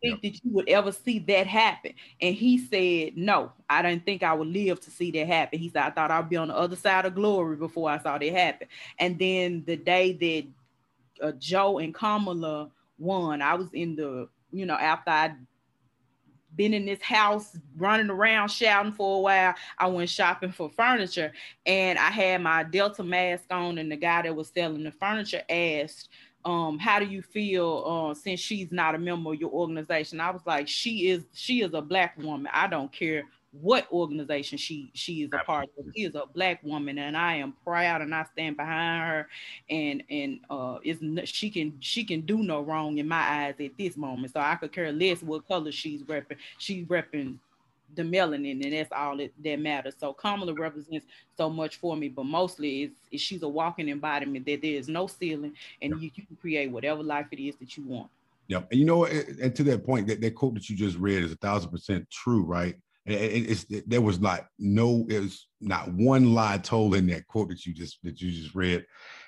think 0.00 0.22
that 0.22 0.42
you 0.42 0.50
would 0.52 0.68
ever 0.70 0.90
see 0.90 1.18
that 1.18 1.46
happen?" 1.46 1.92
And 2.18 2.34
he 2.34 2.56
said, 2.56 3.14
"No, 3.14 3.52
I 3.68 3.82
didn't 3.82 4.06
think 4.06 4.22
I 4.22 4.32
would 4.32 4.48
live 4.48 4.80
to 4.80 4.90
see 4.90 5.10
that 5.10 5.26
happen." 5.26 5.58
He 5.58 5.68
said, 5.68 5.82
"I 5.82 5.90
thought 5.90 6.10
I'd 6.10 6.30
be 6.30 6.38
on 6.38 6.48
the 6.48 6.56
other 6.56 6.76
side 6.76 7.04
of 7.04 7.14
glory 7.14 7.56
before 7.56 7.90
I 7.90 7.98
saw 7.98 8.16
that 8.16 8.32
happen." 8.32 8.68
And 8.98 9.18
then 9.18 9.64
the 9.66 9.76
day 9.76 10.12
that 10.14 10.46
uh, 11.22 11.32
Joe 11.32 11.78
and 11.78 11.94
Kamala 11.94 12.70
won. 12.98 13.42
I 13.42 13.54
was 13.54 13.68
in 13.72 13.96
the, 13.96 14.28
you 14.52 14.66
know, 14.66 14.74
after 14.74 15.10
I'd 15.10 15.36
been 16.56 16.74
in 16.74 16.84
this 16.84 17.02
house 17.02 17.56
running 17.76 18.10
around 18.10 18.48
shouting 18.48 18.92
for 18.92 19.18
a 19.18 19.20
while, 19.20 19.54
I 19.78 19.86
went 19.86 20.10
shopping 20.10 20.52
for 20.52 20.68
furniture 20.70 21.32
and 21.64 21.98
I 21.98 22.10
had 22.10 22.42
my 22.42 22.64
Delta 22.64 23.04
mask 23.04 23.44
on. 23.50 23.78
And 23.78 23.90
the 23.90 23.96
guy 23.96 24.22
that 24.22 24.34
was 24.34 24.48
selling 24.48 24.84
the 24.84 24.90
furniture 24.90 25.42
asked, 25.48 26.08
um, 26.44 26.78
how 26.78 26.98
do 26.98 27.06
you 27.06 27.22
feel 27.22 27.84
uh, 28.10 28.14
since 28.14 28.40
she's 28.40 28.72
not 28.72 28.94
a 28.94 28.98
member 28.98 29.32
of 29.32 29.40
your 29.40 29.50
organization? 29.50 30.20
I 30.20 30.30
was 30.30 30.42
like, 30.46 30.68
she 30.68 31.10
is, 31.10 31.24
she 31.34 31.62
is 31.62 31.74
a 31.74 31.82
black 31.82 32.16
woman. 32.18 32.50
I 32.52 32.66
don't 32.66 32.90
care 32.90 33.24
what 33.52 33.90
organization 33.90 34.58
she 34.58 34.90
she 34.94 35.22
is 35.22 35.30
a 35.32 35.38
part 35.44 35.68
of. 35.76 35.84
She 35.96 36.04
is 36.04 36.14
a 36.14 36.24
black 36.32 36.62
woman, 36.62 36.98
and 36.98 37.16
I 37.16 37.36
am 37.36 37.54
proud, 37.64 38.00
and 38.00 38.14
I 38.14 38.24
stand 38.32 38.56
behind 38.56 39.08
her. 39.08 39.28
And 39.68 40.02
and 40.08 40.40
uh, 40.48 40.78
is 40.84 40.98
she 41.28 41.50
can 41.50 41.74
she 41.80 42.04
can 42.04 42.20
do 42.20 42.38
no 42.38 42.60
wrong 42.60 42.98
in 42.98 43.08
my 43.08 43.46
eyes 43.46 43.54
at 43.60 43.76
this 43.76 43.96
moment. 43.96 44.32
So 44.32 44.40
I 44.40 44.54
could 44.54 44.72
care 44.72 44.92
less 44.92 45.22
what 45.22 45.48
color 45.48 45.72
she's 45.72 46.02
repping. 46.02 46.36
She's 46.58 46.86
repping 46.86 47.38
the 47.96 48.02
melanin, 48.02 48.62
and 48.62 48.72
that's 48.72 48.92
all 48.92 49.16
that, 49.16 49.32
that 49.42 49.58
matters. 49.58 49.94
So 49.98 50.12
Kamala 50.12 50.54
represents 50.54 51.06
so 51.36 51.50
much 51.50 51.76
for 51.76 51.96
me, 51.96 52.08
but 52.08 52.24
mostly 52.24 52.84
it's, 52.84 53.00
it's 53.10 53.22
she's 53.22 53.42
a 53.42 53.48
walking 53.48 53.88
embodiment 53.88 54.46
that 54.46 54.62
there 54.62 54.74
is 54.74 54.88
no 54.88 55.08
ceiling, 55.08 55.54
and 55.82 56.00
you, 56.00 56.10
you 56.14 56.24
can 56.24 56.36
create 56.40 56.70
whatever 56.70 57.02
life 57.02 57.26
it 57.32 57.40
is 57.40 57.56
that 57.56 57.76
you 57.76 57.84
want. 57.84 58.08
Yep. 58.46 58.68
And 58.70 58.80
you 58.80 58.86
know, 58.86 59.06
and 59.06 59.54
to 59.54 59.62
that 59.64 59.84
point, 59.84 60.06
that, 60.08 60.20
that 60.20 60.34
quote 60.34 60.54
that 60.54 60.68
you 60.68 60.76
just 60.76 60.98
read 60.98 61.22
is 61.22 61.32
a 61.32 61.36
thousand 61.36 61.70
percent 61.70 62.08
true, 62.10 62.44
right? 62.44 62.76
It's 63.10 63.64
there 63.86 64.00
was 64.00 64.20
not 64.20 64.46
no 64.58 65.06
it 65.08 65.20
was 65.20 65.46
not 65.60 65.92
one 65.92 66.34
lie 66.34 66.58
told 66.58 66.94
in 66.94 67.06
that 67.08 67.26
quote 67.26 67.48
that 67.48 67.66
you 67.66 67.74
just 67.74 67.98
that 68.02 68.20
you 68.20 68.30
just 68.30 68.54
read. 68.54 68.84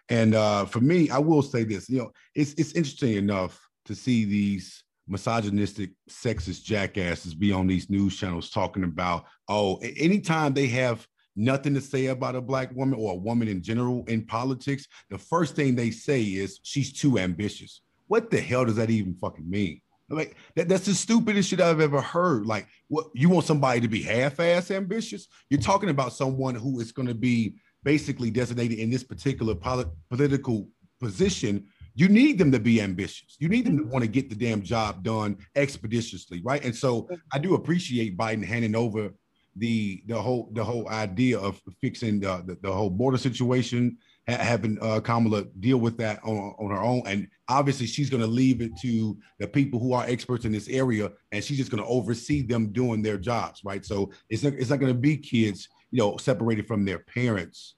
And 0.08 0.34
uh 0.34 0.64
for 0.66 0.80
me 0.80 1.10
i 1.10 1.18
will 1.18 1.42
say 1.42 1.64
this 1.64 1.88
you 1.88 1.98
know 1.98 2.12
it's 2.34 2.52
it's 2.54 2.72
interesting 2.72 3.14
enough 3.14 3.60
to 3.86 3.94
see 3.94 4.24
these 4.24 4.84
misogynistic 5.08 5.90
sexist 6.08 6.64
jackasses 6.64 7.34
be 7.34 7.52
on 7.52 7.66
these 7.66 7.90
news 7.90 8.16
channels 8.16 8.50
talking 8.50 8.84
about 8.84 9.24
oh 9.48 9.76
anytime 9.76 10.54
they 10.54 10.68
have 10.68 11.06
nothing 11.34 11.74
to 11.74 11.80
say 11.80 12.06
about 12.06 12.36
a 12.36 12.40
black 12.40 12.74
woman 12.74 12.98
or 12.98 13.12
a 13.12 13.16
woman 13.16 13.48
in 13.48 13.62
general 13.62 14.04
in 14.06 14.24
politics 14.24 14.86
the 15.10 15.18
first 15.18 15.56
thing 15.56 15.74
they 15.74 15.90
say 15.90 16.22
is 16.22 16.60
she's 16.62 16.92
too 16.92 17.18
ambitious. 17.18 17.80
What 18.08 18.30
the 18.30 18.40
hell 18.40 18.64
does 18.64 18.76
that 18.76 18.90
even 18.90 19.14
fucking 19.14 19.48
mean 19.48 19.80
like 20.12 20.36
that, 20.56 20.68
that's 20.68 20.86
the 20.86 20.94
stupidest 20.94 21.48
shit 21.48 21.60
I've 21.60 21.80
ever 21.80 22.00
heard. 22.00 22.46
Like, 22.46 22.66
what 22.88 23.06
you 23.14 23.28
want 23.28 23.46
somebody 23.46 23.80
to 23.80 23.88
be 23.88 24.02
half-ass 24.02 24.70
ambitious? 24.70 25.26
You're 25.50 25.60
talking 25.60 25.90
about 25.90 26.12
someone 26.12 26.54
who 26.54 26.80
is 26.80 26.92
going 26.92 27.08
to 27.08 27.14
be 27.14 27.54
basically 27.82 28.30
designated 28.30 28.78
in 28.78 28.90
this 28.90 29.04
particular 29.04 29.54
polit- 29.54 29.88
political 30.10 30.68
position. 31.00 31.66
You 31.94 32.08
need 32.08 32.38
them 32.38 32.52
to 32.52 32.60
be 32.60 32.80
ambitious. 32.80 33.36
You 33.38 33.48
need 33.48 33.66
them 33.66 33.76
to 33.78 33.84
want 33.84 34.02
to 34.02 34.08
get 34.08 34.30
the 34.30 34.36
damn 34.36 34.62
job 34.62 35.02
done 35.02 35.36
expeditiously, 35.56 36.40
right? 36.44 36.64
And 36.64 36.74
so 36.74 37.08
I 37.32 37.38
do 37.38 37.54
appreciate 37.54 38.16
Biden 38.16 38.44
handing 38.44 38.74
over 38.74 39.10
the 39.56 40.02
the 40.06 40.20
whole 40.20 40.48
the 40.52 40.64
whole 40.64 40.88
idea 40.88 41.38
of 41.38 41.60
fixing 41.80 42.20
the, 42.20 42.42
the, 42.46 42.56
the 42.62 42.72
whole 42.72 42.88
border 42.88 43.18
situation 43.18 43.98
having 44.26 44.78
uh, 44.80 45.00
Kamala 45.00 45.44
deal 45.60 45.78
with 45.78 45.96
that 45.98 46.22
on, 46.22 46.54
on 46.58 46.70
her 46.70 46.82
own. 46.82 47.02
And 47.06 47.28
obviously, 47.48 47.86
she's 47.86 48.10
going 48.10 48.22
to 48.22 48.26
leave 48.26 48.60
it 48.60 48.72
to 48.82 49.16
the 49.38 49.48
people 49.48 49.80
who 49.80 49.92
are 49.92 50.04
experts 50.04 50.44
in 50.44 50.52
this 50.52 50.68
area, 50.68 51.10
and 51.32 51.42
she's 51.42 51.58
just 51.58 51.70
going 51.70 51.82
to 51.82 51.88
oversee 51.88 52.42
them 52.42 52.72
doing 52.72 53.02
their 53.02 53.18
jobs, 53.18 53.62
right? 53.64 53.84
So 53.84 54.12
it's 54.30 54.42
not, 54.42 54.54
it's 54.54 54.70
not 54.70 54.80
going 54.80 54.92
to 54.92 54.98
be 54.98 55.16
kids, 55.16 55.68
you 55.90 55.98
know, 55.98 56.16
separated 56.16 56.66
from 56.66 56.84
their 56.84 57.00
parents 57.00 57.74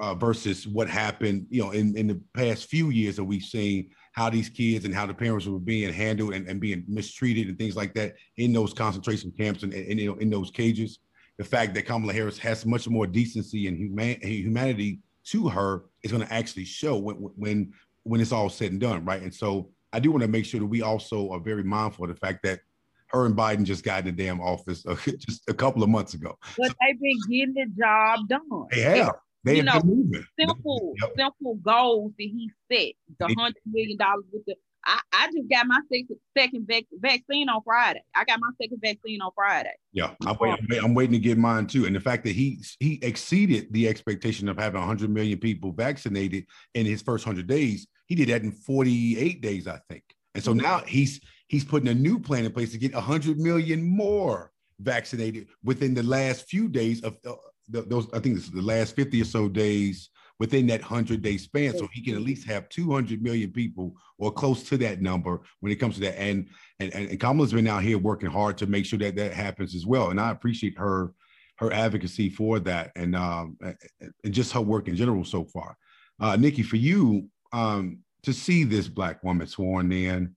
uh, 0.00 0.14
versus 0.14 0.66
what 0.66 0.88
happened, 0.88 1.46
you 1.50 1.62
know, 1.62 1.70
in, 1.70 1.96
in 1.96 2.06
the 2.08 2.20
past 2.34 2.68
few 2.68 2.90
years 2.90 3.16
that 3.16 3.24
we've 3.24 3.42
seen 3.42 3.90
how 4.12 4.30
these 4.30 4.48
kids 4.48 4.84
and 4.84 4.94
how 4.94 5.06
the 5.06 5.14
parents 5.14 5.46
were 5.46 5.58
being 5.58 5.92
handled 5.92 6.32
and, 6.34 6.48
and 6.48 6.60
being 6.60 6.84
mistreated 6.88 7.48
and 7.48 7.58
things 7.58 7.76
like 7.76 7.94
that 7.94 8.14
in 8.38 8.52
those 8.52 8.72
concentration 8.72 9.30
camps 9.30 9.62
and, 9.62 9.72
and, 9.74 9.90
and 9.90 10.00
you 10.00 10.10
know, 10.10 10.18
in 10.18 10.30
those 10.30 10.50
cages. 10.50 10.98
The 11.38 11.44
fact 11.44 11.74
that 11.74 11.84
Kamala 11.84 12.14
Harris 12.14 12.38
has 12.38 12.64
much 12.64 12.88
more 12.88 13.06
decency 13.06 13.68
and 13.68 13.76
human, 13.76 14.18
humanity 14.22 15.00
to 15.26 15.48
her 15.48 15.84
is 16.02 16.12
going 16.12 16.24
to 16.24 16.32
actually 16.32 16.64
show 16.64 16.96
when 16.96 17.16
when 17.16 17.72
when 18.04 18.20
it's 18.20 18.32
all 18.32 18.48
said 18.48 18.72
and 18.72 18.80
done, 18.80 19.04
right? 19.04 19.22
And 19.22 19.34
so 19.34 19.70
I 19.92 19.98
do 19.98 20.10
want 20.10 20.22
to 20.22 20.28
make 20.28 20.44
sure 20.44 20.60
that 20.60 20.66
we 20.66 20.82
also 20.82 21.30
are 21.30 21.40
very 21.40 21.64
mindful 21.64 22.04
of 22.04 22.10
the 22.10 22.16
fact 22.16 22.42
that 22.44 22.60
her 23.08 23.26
and 23.26 23.36
Biden 23.36 23.64
just 23.64 23.84
got 23.84 24.00
in 24.00 24.16
the 24.16 24.24
damn 24.24 24.40
office 24.40 24.84
uh, 24.86 24.96
just 25.18 25.48
a 25.48 25.54
couple 25.54 25.82
of 25.82 25.88
months 25.88 26.14
ago. 26.14 26.38
But 26.56 26.68
so, 26.68 26.74
they've 26.80 27.00
been 27.00 27.18
getting 27.28 27.54
the 27.54 27.66
job 27.78 28.28
done. 28.28 28.66
They 28.70 28.80
have. 28.80 29.16
They 29.44 29.56
you 29.58 29.64
have 29.64 29.84
know, 29.84 30.20
simple, 30.38 30.94
simple 31.16 31.54
goals 31.56 32.12
that 32.18 32.24
he 32.24 32.50
set. 32.70 32.94
The 33.20 33.32
hundred 33.38 33.60
million 33.64 33.96
dollars 33.96 34.24
with 34.32 34.44
the 34.44 34.56
I, 34.86 35.00
I 35.12 35.26
just 35.26 35.48
got 35.50 35.66
my 35.66 35.80
second, 35.92 36.16
second 36.38 36.66
vac- 36.68 36.86
vaccine 37.00 37.48
on 37.48 37.60
Friday. 37.64 38.02
I 38.14 38.24
got 38.24 38.38
my 38.40 38.50
second 38.62 38.78
vaccine 38.80 39.20
on 39.20 39.32
Friday. 39.34 39.74
Yeah, 39.92 40.12
I'm, 40.24 40.36
waiting, 40.38 40.66
I'm 40.82 40.94
waiting 40.94 41.12
to 41.14 41.18
get 41.18 41.36
mine 41.36 41.66
too. 41.66 41.86
And 41.86 41.96
the 41.96 42.00
fact 42.00 42.24
that 42.24 42.32
he 42.32 42.62
he 42.78 43.00
exceeded 43.02 43.72
the 43.72 43.88
expectation 43.88 44.48
of 44.48 44.58
having 44.58 44.80
100 44.80 45.10
million 45.10 45.38
people 45.38 45.72
vaccinated 45.72 46.46
in 46.74 46.86
his 46.86 47.02
first 47.02 47.26
100 47.26 47.48
days, 47.48 47.88
he 48.06 48.14
did 48.14 48.28
that 48.28 48.42
in 48.42 48.52
48 48.52 49.40
days, 49.40 49.66
I 49.66 49.80
think. 49.90 50.04
And 50.34 50.44
so 50.44 50.52
mm-hmm. 50.52 50.60
now 50.60 50.78
he's 50.86 51.20
he's 51.48 51.64
putting 51.64 51.88
a 51.88 51.94
new 51.94 52.20
plan 52.20 52.44
in 52.44 52.52
place 52.52 52.70
to 52.72 52.78
get 52.78 52.94
100 52.94 53.38
million 53.38 53.82
more 53.82 54.52
vaccinated 54.78 55.48
within 55.64 55.94
the 55.94 56.02
last 56.04 56.48
few 56.48 56.68
days 56.68 57.02
of 57.02 57.16
uh, 57.26 57.34
those. 57.68 58.06
I 58.12 58.20
think 58.20 58.36
this 58.36 58.44
is 58.44 58.52
the 58.52 58.62
last 58.62 58.94
50 58.94 59.20
or 59.20 59.24
so 59.24 59.48
days 59.48 60.10
within 60.38 60.66
that 60.66 60.80
100 60.80 61.22
day 61.22 61.36
span. 61.36 61.76
So 61.76 61.88
he 61.92 62.02
can 62.02 62.14
at 62.14 62.22
least 62.22 62.46
have 62.46 62.68
200 62.68 63.22
million 63.22 63.50
people 63.50 63.94
or 64.18 64.30
close 64.30 64.62
to 64.64 64.76
that 64.78 65.00
number 65.00 65.40
when 65.60 65.72
it 65.72 65.76
comes 65.76 65.94
to 65.94 66.00
that. 66.02 66.20
And 66.20 66.48
and, 66.80 66.92
and 66.94 67.20
kamala's 67.20 67.52
been 67.52 67.66
out 67.66 67.82
here 67.82 67.98
working 67.98 68.30
hard 68.30 68.58
to 68.58 68.66
make 68.66 68.84
sure 68.84 68.98
that 68.98 69.16
that 69.16 69.32
happens 69.32 69.74
as 69.74 69.86
well. 69.86 70.10
And 70.10 70.20
i 70.20 70.30
appreciate 70.30 70.76
her 70.78 71.12
her 71.58 71.72
advocacy 71.72 72.28
for 72.28 72.58
that 72.60 72.92
and 72.96 73.16
um 73.16 73.56
and 73.60 74.34
just 74.34 74.52
her 74.52 74.60
work 74.60 74.88
in 74.88 74.96
general 74.96 75.24
so 75.24 75.44
far. 75.44 75.76
Uh 76.20 76.36
nikki 76.36 76.62
for 76.62 76.76
you 76.76 77.28
um 77.52 77.98
to 78.22 78.32
see 78.32 78.64
this 78.64 78.88
black 78.88 79.22
woman 79.22 79.46
sworn 79.46 79.90
in 79.92 80.34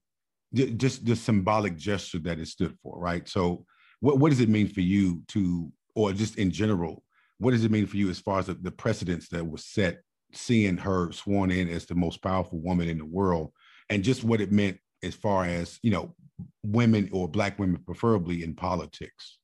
just 0.54 1.04
the 1.04 1.14
symbolic 1.14 1.76
gesture 1.76 2.18
that 2.18 2.38
it 2.38 2.48
stood 2.48 2.76
for 2.82 2.98
right? 2.98 3.28
So 3.28 3.66
what, 4.00 4.18
what 4.18 4.30
does 4.30 4.40
it 4.40 4.48
mean 4.48 4.68
for 4.68 4.80
you 4.80 5.22
to 5.28 5.70
or 5.94 6.12
just 6.12 6.38
in 6.38 6.50
general 6.50 7.02
what 7.40 7.52
does 7.52 7.64
it 7.64 7.70
mean 7.70 7.86
for 7.86 7.96
you 7.96 8.10
as 8.10 8.20
far 8.20 8.38
as 8.38 8.46
the, 8.46 8.54
the 8.54 8.70
precedents 8.70 9.28
that 9.30 9.48
was 9.48 9.64
set, 9.64 10.02
seeing 10.32 10.76
her 10.76 11.10
sworn 11.10 11.50
in 11.50 11.68
as 11.68 11.86
the 11.86 11.94
most 11.94 12.22
powerful 12.22 12.60
woman 12.60 12.88
in 12.88 12.98
the 12.98 13.04
world, 13.04 13.50
and 13.88 14.04
just 14.04 14.22
what 14.22 14.40
it 14.40 14.52
meant 14.52 14.78
as 15.02 15.14
far 15.14 15.46
as 15.46 15.78
you 15.82 15.90
know, 15.90 16.14
women 16.62 17.08
or 17.12 17.26
black 17.28 17.58
women, 17.58 17.82
preferably 17.84 18.44
in 18.44 18.54
politics? 18.54 19.38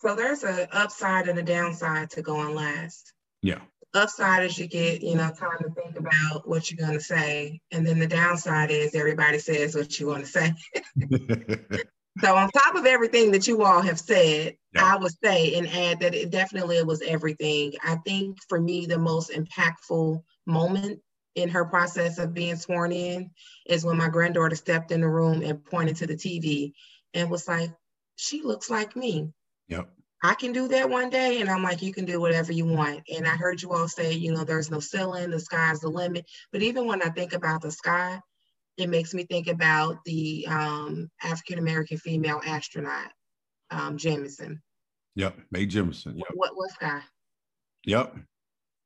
So 0.00 0.14
there's 0.14 0.44
an 0.44 0.68
upside 0.70 1.28
and 1.28 1.38
a 1.38 1.42
downside 1.42 2.10
to 2.10 2.20
going 2.20 2.54
last. 2.54 3.14
Yeah. 3.40 3.60
Upside 3.94 4.44
is 4.44 4.58
you 4.58 4.66
get, 4.66 5.02
you 5.02 5.14
know, 5.14 5.30
time 5.30 5.58
to 5.62 5.70
think 5.70 5.96
about 5.98 6.46
what 6.46 6.70
you're 6.70 6.84
going 6.84 6.98
to 6.98 7.04
say. 7.04 7.60
And 7.70 7.86
then 7.86 7.98
the 7.98 8.06
downside 8.06 8.70
is 8.70 8.94
everybody 8.94 9.38
says 9.38 9.74
what 9.74 9.98
you 9.98 10.08
want 10.08 10.26
to 10.26 10.30
say. 10.30 10.52
So 12.20 12.36
on 12.36 12.48
top 12.50 12.76
of 12.76 12.86
everything 12.86 13.32
that 13.32 13.48
you 13.48 13.62
all 13.64 13.80
have 13.80 13.98
said, 13.98 14.56
yeah. 14.72 14.94
I 14.94 14.96
would 14.96 15.12
say 15.22 15.54
and 15.56 15.68
add 15.68 16.00
that 16.00 16.14
it 16.14 16.30
definitely 16.30 16.82
was 16.82 17.02
everything. 17.02 17.72
I 17.82 17.96
think 17.96 18.38
for 18.48 18.60
me, 18.60 18.86
the 18.86 18.98
most 18.98 19.30
impactful 19.30 20.22
moment 20.46 21.00
in 21.34 21.48
her 21.48 21.64
process 21.64 22.18
of 22.18 22.32
being 22.32 22.56
sworn 22.56 22.92
in 22.92 23.30
is 23.66 23.84
when 23.84 23.96
my 23.96 24.08
granddaughter 24.08 24.54
stepped 24.54 24.92
in 24.92 25.00
the 25.00 25.08
room 25.08 25.42
and 25.42 25.64
pointed 25.64 25.96
to 25.96 26.06
the 26.06 26.14
TV 26.14 26.72
and 27.14 27.30
was 27.30 27.48
like, 27.48 27.70
she 28.16 28.42
looks 28.42 28.70
like 28.70 28.94
me. 28.94 29.32
Yep. 29.68 29.88
I 30.22 30.34
can 30.34 30.52
do 30.52 30.68
that 30.68 30.88
one 30.88 31.10
day. 31.10 31.40
And 31.40 31.50
I'm 31.50 31.62
like, 31.62 31.82
you 31.82 31.92
can 31.92 32.04
do 32.04 32.20
whatever 32.20 32.52
you 32.52 32.64
want. 32.64 33.02
And 33.14 33.26
I 33.26 33.36
heard 33.36 33.60
you 33.60 33.72
all 33.72 33.88
say, 33.88 34.12
you 34.12 34.32
know, 34.32 34.44
there's 34.44 34.70
no 34.70 34.80
ceiling, 34.80 35.30
the 35.30 35.40
sky's 35.40 35.80
the 35.80 35.88
limit. 35.88 36.26
But 36.52 36.62
even 36.62 36.86
when 36.86 37.02
I 37.02 37.08
think 37.08 37.32
about 37.32 37.60
the 37.60 37.70
sky, 37.70 38.20
it 38.76 38.88
makes 38.88 39.14
me 39.14 39.24
think 39.24 39.46
about 39.46 39.98
the 40.04 40.46
um, 40.48 41.10
African 41.22 41.58
American 41.58 41.98
female 41.98 42.40
astronaut 42.44 43.10
um, 43.70 43.96
Jameson. 43.96 44.62
Yep, 45.16 45.38
Mae 45.50 45.66
Jemison. 45.66 46.16
Yep. 46.16 46.26
What 46.34 46.50
what 46.54 46.70
guy? 46.80 47.00
Yep. 47.86 48.16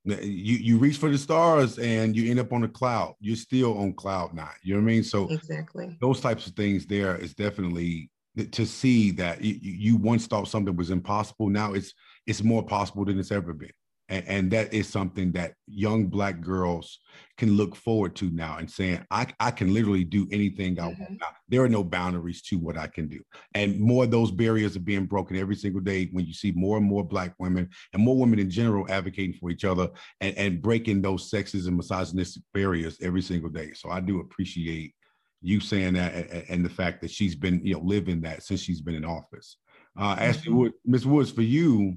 You 0.05 0.57
you 0.57 0.79
reach 0.79 0.97
for 0.97 1.11
the 1.11 1.19
stars 1.19 1.79
and 1.79 2.17
you 2.17 2.31
end 2.31 2.41
up 2.41 2.53
on 2.53 2.65
a 2.65 2.69
cloud. 2.69 3.15
You're 3.21 3.37
still 3.37 3.79
on 3.79 3.93
cloud 3.95 4.35
nine. 4.35 4.49
You 4.63 4.75
know 4.75 4.81
what 4.81 4.91
I 4.91 4.93
mean? 4.93 5.05
So 5.05 5.29
exactly 5.29 5.97
those 6.01 6.21
types 6.21 6.47
of 6.47 6.55
things 6.55 6.87
there 6.87 7.17
is 7.17 7.35
definitely 7.35 8.11
to 8.53 8.67
see 8.67 9.11
that 9.13 9.43
you, 9.43 9.59
you 9.61 9.97
once 9.97 10.27
thought 10.27 10.49
something 10.49 10.77
was 10.77 10.91
impossible. 10.91 11.49
Now 11.49 11.73
it's 11.75 11.93
it's 12.27 12.43
more 12.43 12.63
possible 12.63 13.05
than 13.05 13.19
it's 13.19 13.33
ever 13.33 13.53
been. 13.53 13.73
And, 14.09 14.25
and, 14.27 14.51
that 14.53 14.73
is 14.73 14.89
something 14.89 15.33
that 15.33 15.55
young 15.67 16.07
black 16.07 16.41
girls 16.41 17.01
can 17.37 17.57
look 17.57 17.77
forward 17.77 18.17
to 18.17 18.31
now 18.31 18.57
and 18.59 18.71
saying, 18.71 19.05
I, 19.11 19.27
I 19.39 19.51
can 19.51 19.75
literally 19.75 20.05
do 20.05 20.27
anything 20.33 20.81
I 20.81 20.85
mm-hmm. 20.85 21.03
want 21.03 21.21
now. 21.21 21.27
There 21.49 21.63
are 21.63 21.69
no 21.69 21.85
boundaries 21.85 22.43
to 22.43 22.57
what 22.57 22.79
I 22.79 22.87
can 22.87 23.09
do. 23.09 23.21
And 23.55 23.79
more 23.79 24.05
of 24.05 24.11
those 24.11 24.31
barriers 24.31 24.77
are 24.77 24.81
being 24.81 25.07
broken 25.07 25.37
every 25.37 25.57
single 25.57 25.81
day 25.81 26.09
when 26.13 26.25
you 26.25 26.33
see 26.33 26.53
more 26.53 26.79
and 26.79 26.87
more 26.87 27.05
black 27.05 27.35
women 27.39 27.69
and 27.93 28.03
more 28.03 28.17
women 28.17 28.39
in 28.39 28.51
general 28.51 28.87
advocating 28.91 29.35
for 29.35 29.51
each 29.51 29.65
other 29.65 29.89
and, 30.21 30.37
and 30.37 30.63
breaking 30.63 31.03
those 31.03 31.31
sexist 31.31 31.67
and 31.67 31.77
misogynistic 31.77 32.43
barriers 32.55 32.99
every 33.03 33.23
single 33.23 33.51
day. 33.51 33.73
So 33.75 33.91
I 33.91 34.01
do 34.01 34.21
appreciate 34.21 34.95
you 35.43 35.61
saying 35.61 35.95
that 35.95 36.15
and, 36.15 36.45
and 36.49 36.65
the 36.65 36.71
fact 36.71 37.01
that 37.03 37.11
she's 37.11 37.35
been, 37.35 37.65
you 37.65 37.75
know, 37.75 37.81
living 37.81 38.23
that 38.23 38.43
since 38.43 38.61
she's 38.61 38.81
been 38.81 38.95
in 38.95 39.05
office. 39.05 39.57
Uh, 39.99 40.17
Ashley 40.19 40.51
mm-hmm. 40.51 40.59
Wood, 40.59 40.73
Ms. 40.85 41.07
Woods, 41.07 41.31
for 41.31 41.43
you, 41.43 41.97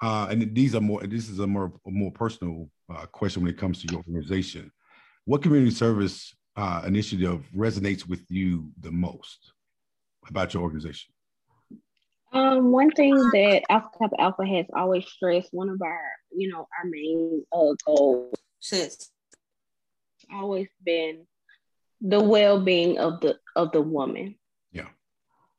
uh, 0.00 0.28
and 0.30 0.54
these 0.54 0.74
are 0.74 0.80
more. 0.80 1.02
This 1.02 1.28
is 1.28 1.38
a 1.38 1.46
more 1.46 1.72
a 1.86 1.90
more 1.90 2.12
personal 2.12 2.68
uh, 2.92 3.06
question 3.06 3.42
when 3.42 3.50
it 3.50 3.58
comes 3.58 3.82
to 3.82 3.88
your 3.92 3.98
organization. 3.98 4.70
What 5.24 5.42
community 5.42 5.72
service 5.72 6.34
uh, 6.56 6.82
initiative 6.86 7.46
resonates 7.54 8.08
with 8.08 8.24
you 8.28 8.70
the 8.80 8.90
most 8.90 9.52
about 10.28 10.54
your 10.54 10.62
organization? 10.62 11.12
Um, 12.32 12.70
one 12.70 12.90
thing 12.90 13.14
that 13.14 13.62
Alpha 13.70 13.88
Kappa 13.98 14.20
Alpha 14.20 14.46
has 14.46 14.66
always 14.76 15.06
stressed, 15.06 15.48
one 15.52 15.70
of 15.70 15.80
our, 15.82 16.00
you 16.30 16.48
know, 16.48 16.68
our 16.78 16.84
main 16.84 17.44
uh, 17.52 17.74
goals 17.86 18.34
since 18.60 19.10
always 20.32 20.68
been 20.84 21.26
the 22.00 22.20
well-being 22.20 22.98
of 22.98 23.20
the 23.20 23.36
of 23.56 23.72
the 23.72 23.80
woman 23.80 24.36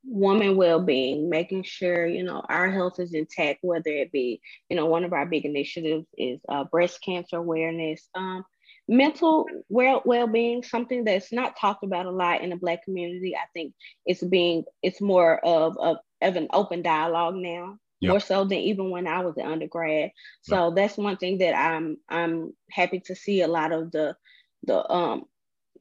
woman 0.09 0.55
well-being 0.55 1.29
making 1.29 1.63
sure 1.63 2.07
you 2.07 2.23
know 2.23 2.41
our 2.49 2.69
health 2.69 2.99
is 2.99 3.13
intact 3.13 3.59
whether 3.61 3.91
it 3.91 4.11
be 4.11 4.41
you 4.69 4.75
know 4.75 4.87
one 4.87 5.03
of 5.03 5.13
our 5.13 5.25
big 5.25 5.45
initiatives 5.45 6.07
is 6.17 6.39
uh, 6.49 6.63
breast 6.63 6.99
cancer 7.01 7.37
awareness 7.37 8.09
um, 8.15 8.43
mental 8.89 9.45
well 9.69 10.01
well-being 10.03 10.63
something 10.63 11.03
that's 11.03 11.31
not 11.31 11.55
talked 11.55 11.83
about 11.83 12.07
a 12.07 12.11
lot 12.11 12.41
in 12.41 12.49
the 12.49 12.55
black 12.55 12.83
community. 12.83 13.35
I 13.35 13.45
think 13.53 13.73
it's 14.05 14.23
being 14.23 14.63
it's 14.81 14.99
more 14.99 15.39
of, 15.45 15.77
of, 15.77 15.97
of 16.21 16.35
an 16.35 16.47
open 16.51 16.81
dialogue 16.81 17.35
now 17.35 17.77
yep. 17.99 18.09
more 18.09 18.19
so 18.19 18.45
than 18.45 18.57
even 18.57 18.89
when 18.89 19.07
i 19.07 19.19
was 19.19 19.37
an 19.37 19.45
undergrad. 19.45 20.09
So 20.41 20.73
that's 20.75 20.97
one 20.97 21.17
thing 21.17 21.37
that 21.37 21.53
i'm 21.53 21.97
i'm 22.09 22.53
happy 22.71 22.99
to 23.01 23.15
see 23.15 23.41
a 23.41 23.47
lot 23.47 23.71
of 23.71 23.91
the 23.91 24.15
the 24.63 24.91
um 24.91 25.25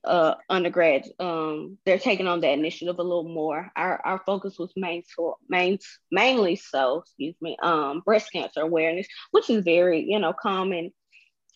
uh, 0.09 0.35
undergrads, 0.49 1.11
um, 1.21 1.79
they're 1.85 1.99
taking 1.99 2.27
on 2.27 2.41
that 2.41 2.53
initiative 2.53 2.99
a 2.99 3.03
little 3.03 3.29
more. 3.29 3.71
Our, 3.77 4.01
our 4.05 4.23
focus 4.25 4.59
was 4.59 4.73
main, 4.75 5.03
main, 5.49 5.79
mainly 6.11 6.57
so, 6.57 7.01
excuse 7.01 7.37
me, 7.41 7.57
um, 7.63 8.01
breast 8.05 8.33
cancer 8.33 8.63
awareness, 8.63 9.07
which 9.31 9.51
is 9.51 9.63
very, 9.63 10.05
you 10.09 10.19
know, 10.19 10.33
common 10.33 10.93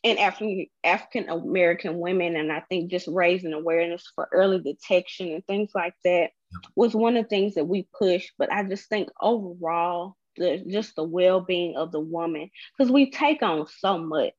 in 0.03 0.19
African 0.19 0.67
African 0.85 1.29
American 1.29 1.99
women, 1.99 2.37
and 2.37 2.53
I 2.53 2.61
think 2.69 2.91
just 2.91 3.09
raising 3.09 3.53
awareness 3.53 4.05
for 4.15 4.29
early 4.33 4.61
detection 4.61 5.33
and 5.33 5.47
things 5.47 5.71
like 5.75 5.95
that 6.05 6.31
was 6.77 6.95
one 6.95 7.17
of 7.17 7.25
the 7.25 7.29
things 7.29 7.55
that 7.55 7.67
we 7.67 7.87
pushed. 7.99 8.33
But 8.37 8.53
I 8.53 8.65
just 8.65 8.89
think 8.89 9.09
overall, 9.21 10.17
the 10.37 10.65
just 10.69 10.97
the 10.97 11.03
well-being 11.03 11.77
of 11.77 11.93
the 11.93 12.01
woman 12.01 12.51
because 12.77 12.91
we 12.93 13.11
take 13.11 13.43
on 13.43 13.67
so 13.79 13.99
much 13.99 14.33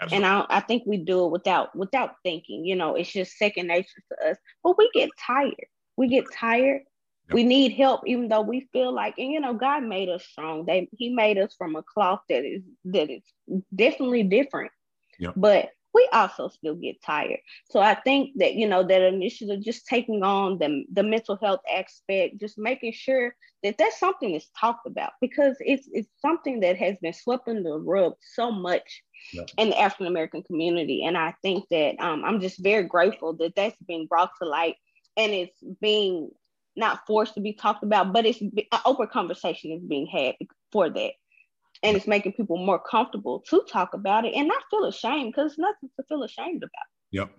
Absolutely. 0.00 0.16
and 0.16 0.26
I, 0.26 0.46
I 0.48 0.60
think 0.60 0.84
we 0.86 0.98
do 0.98 1.26
it 1.26 1.32
without 1.32 1.74
without 1.74 2.16
thinking 2.22 2.64
you 2.64 2.76
know 2.76 2.94
it's 2.94 3.12
just 3.12 3.38
second 3.38 3.68
nature 3.68 4.02
to 4.10 4.30
us 4.30 4.36
but 4.62 4.76
we 4.78 4.90
get 4.92 5.10
tired 5.18 5.66
we 5.96 6.08
get 6.08 6.24
tired 6.32 6.82
yep. 7.28 7.34
we 7.34 7.44
need 7.44 7.72
help 7.72 8.02
even 8.06 8.28
though 8.28 8.42
we 8.42 8.68
feel 8.72 8.92
like 8.92 9.14
and 9.18 9.32
you 9.32 9.40
know 9.40 9.54
god 9.54 9.82
made 9.82 10.08
us 10.08 10.24
strong 10.24 10.64
they 10.66 10.88
he 10.98 11.10
made 11.10 11.38
us 11.38 11.54
from 11.56 11.76
a 11.76 11.82
cloth 11.82 12.20
that 12.28 12.44
is 12.44 12.62
that 12.84 13.10
is 13.10 13.22
definitely 13.74 14.22
different 14.22 14.72
yep. 15.18 15.32
but 15.36 15.68
we 15.94 16.08
also 16.12 16.48
still 16.48 16.74
get 16.74 17.02
tired. 17.02 17.40
So 17.70 17.80
I 17.80 17.94
think 17.94 18.32
that, 18.36 18.54
you 18.54 18.66
know, 18.66 18.82
that 18.82 19.02
initiative 19.02 19.62
just 19.62 19.86
taking 19.86 20.22
on 20.22 20.58
the, 20.58 20.84
the 20.92 21.02
mental 21.02 21.36
health 21.36 21.60
aspect, 21.72 22.40
just 22.40 22.58
making 22.58 22.92
sure 22.92 23.34
that 23.62 23.76
that's 23.78 24.00
something 24.00 24.32
that's 24.32 24.50
talked 24.58 24.86
about 24.86 25.12
because 25.20 25.56
it's, 25.60 25.88
it's 25.92 26.08
something 26.20 26.60
that 26.60 26.76
has 26.76 26.96
been 27.02 27.12
swept 27.12 27.48
under 27.48 27.62
the 27.62 27.78
rug 27.78 28.14
so 28.34 28.50
much 28.50 29.02
yeah. 29.32 29.44
in 29.58 29.70
the 29.70 29.78
African 29.78 30.06
American 30.06 30.42
community. 30.42 31.04
And 31.04 31.16
I 31.16 31.34
think 31.42 31.64
that 31.70 31.96
um, 32.00 32.24
I'm 32.24 32.40
just 32.40 32.62
very 32.62 32.84
grateful 32.84 33.34
that 33.34 33.54
that's 33.54 33.76
being 33.86 34.06
brought 34.06 34.30
to 34.40 34.48
light 34.48 34.76
and 35.16 35.32
it's 35.32 35.58
being 35.80 36.30
not 36.74 37.06
forced 37.06 37.34
to 37.34 37.40
be 37.40 37.52
talked 37.52 37.82
about, 37.82 38.12
but 38.12 38.24
it's 38.24 38.40
an 38.40 38.52
open 38.86 39.08
conversation 39.08 39.72
is 39.72 39.82
being 39.82 40.06
had 40.06 40.36
for 40.72 40.88
that 40.88 41.12
and 41.82 41.96
it's 41.96 42.06
making 42.06 42.32
people 42.32 42.56
more 42.56 42.78
comfortable 42.78 43.42
to 43.48 43.62
talk 43.70 43.94
about 43.94 44.24
it 44.24 44.34
and 44.34 44.48
not 44.48 44.62
feel 44.70 44.84
ashamed 44.84 45.32
because 45.34 45.58
nothing 45.58 45.90
to 45.98 46.04
feel 46.08 46.22
ashamed 46.22 46.62
about. 46.62 46.86
Yep. 47.10 47.30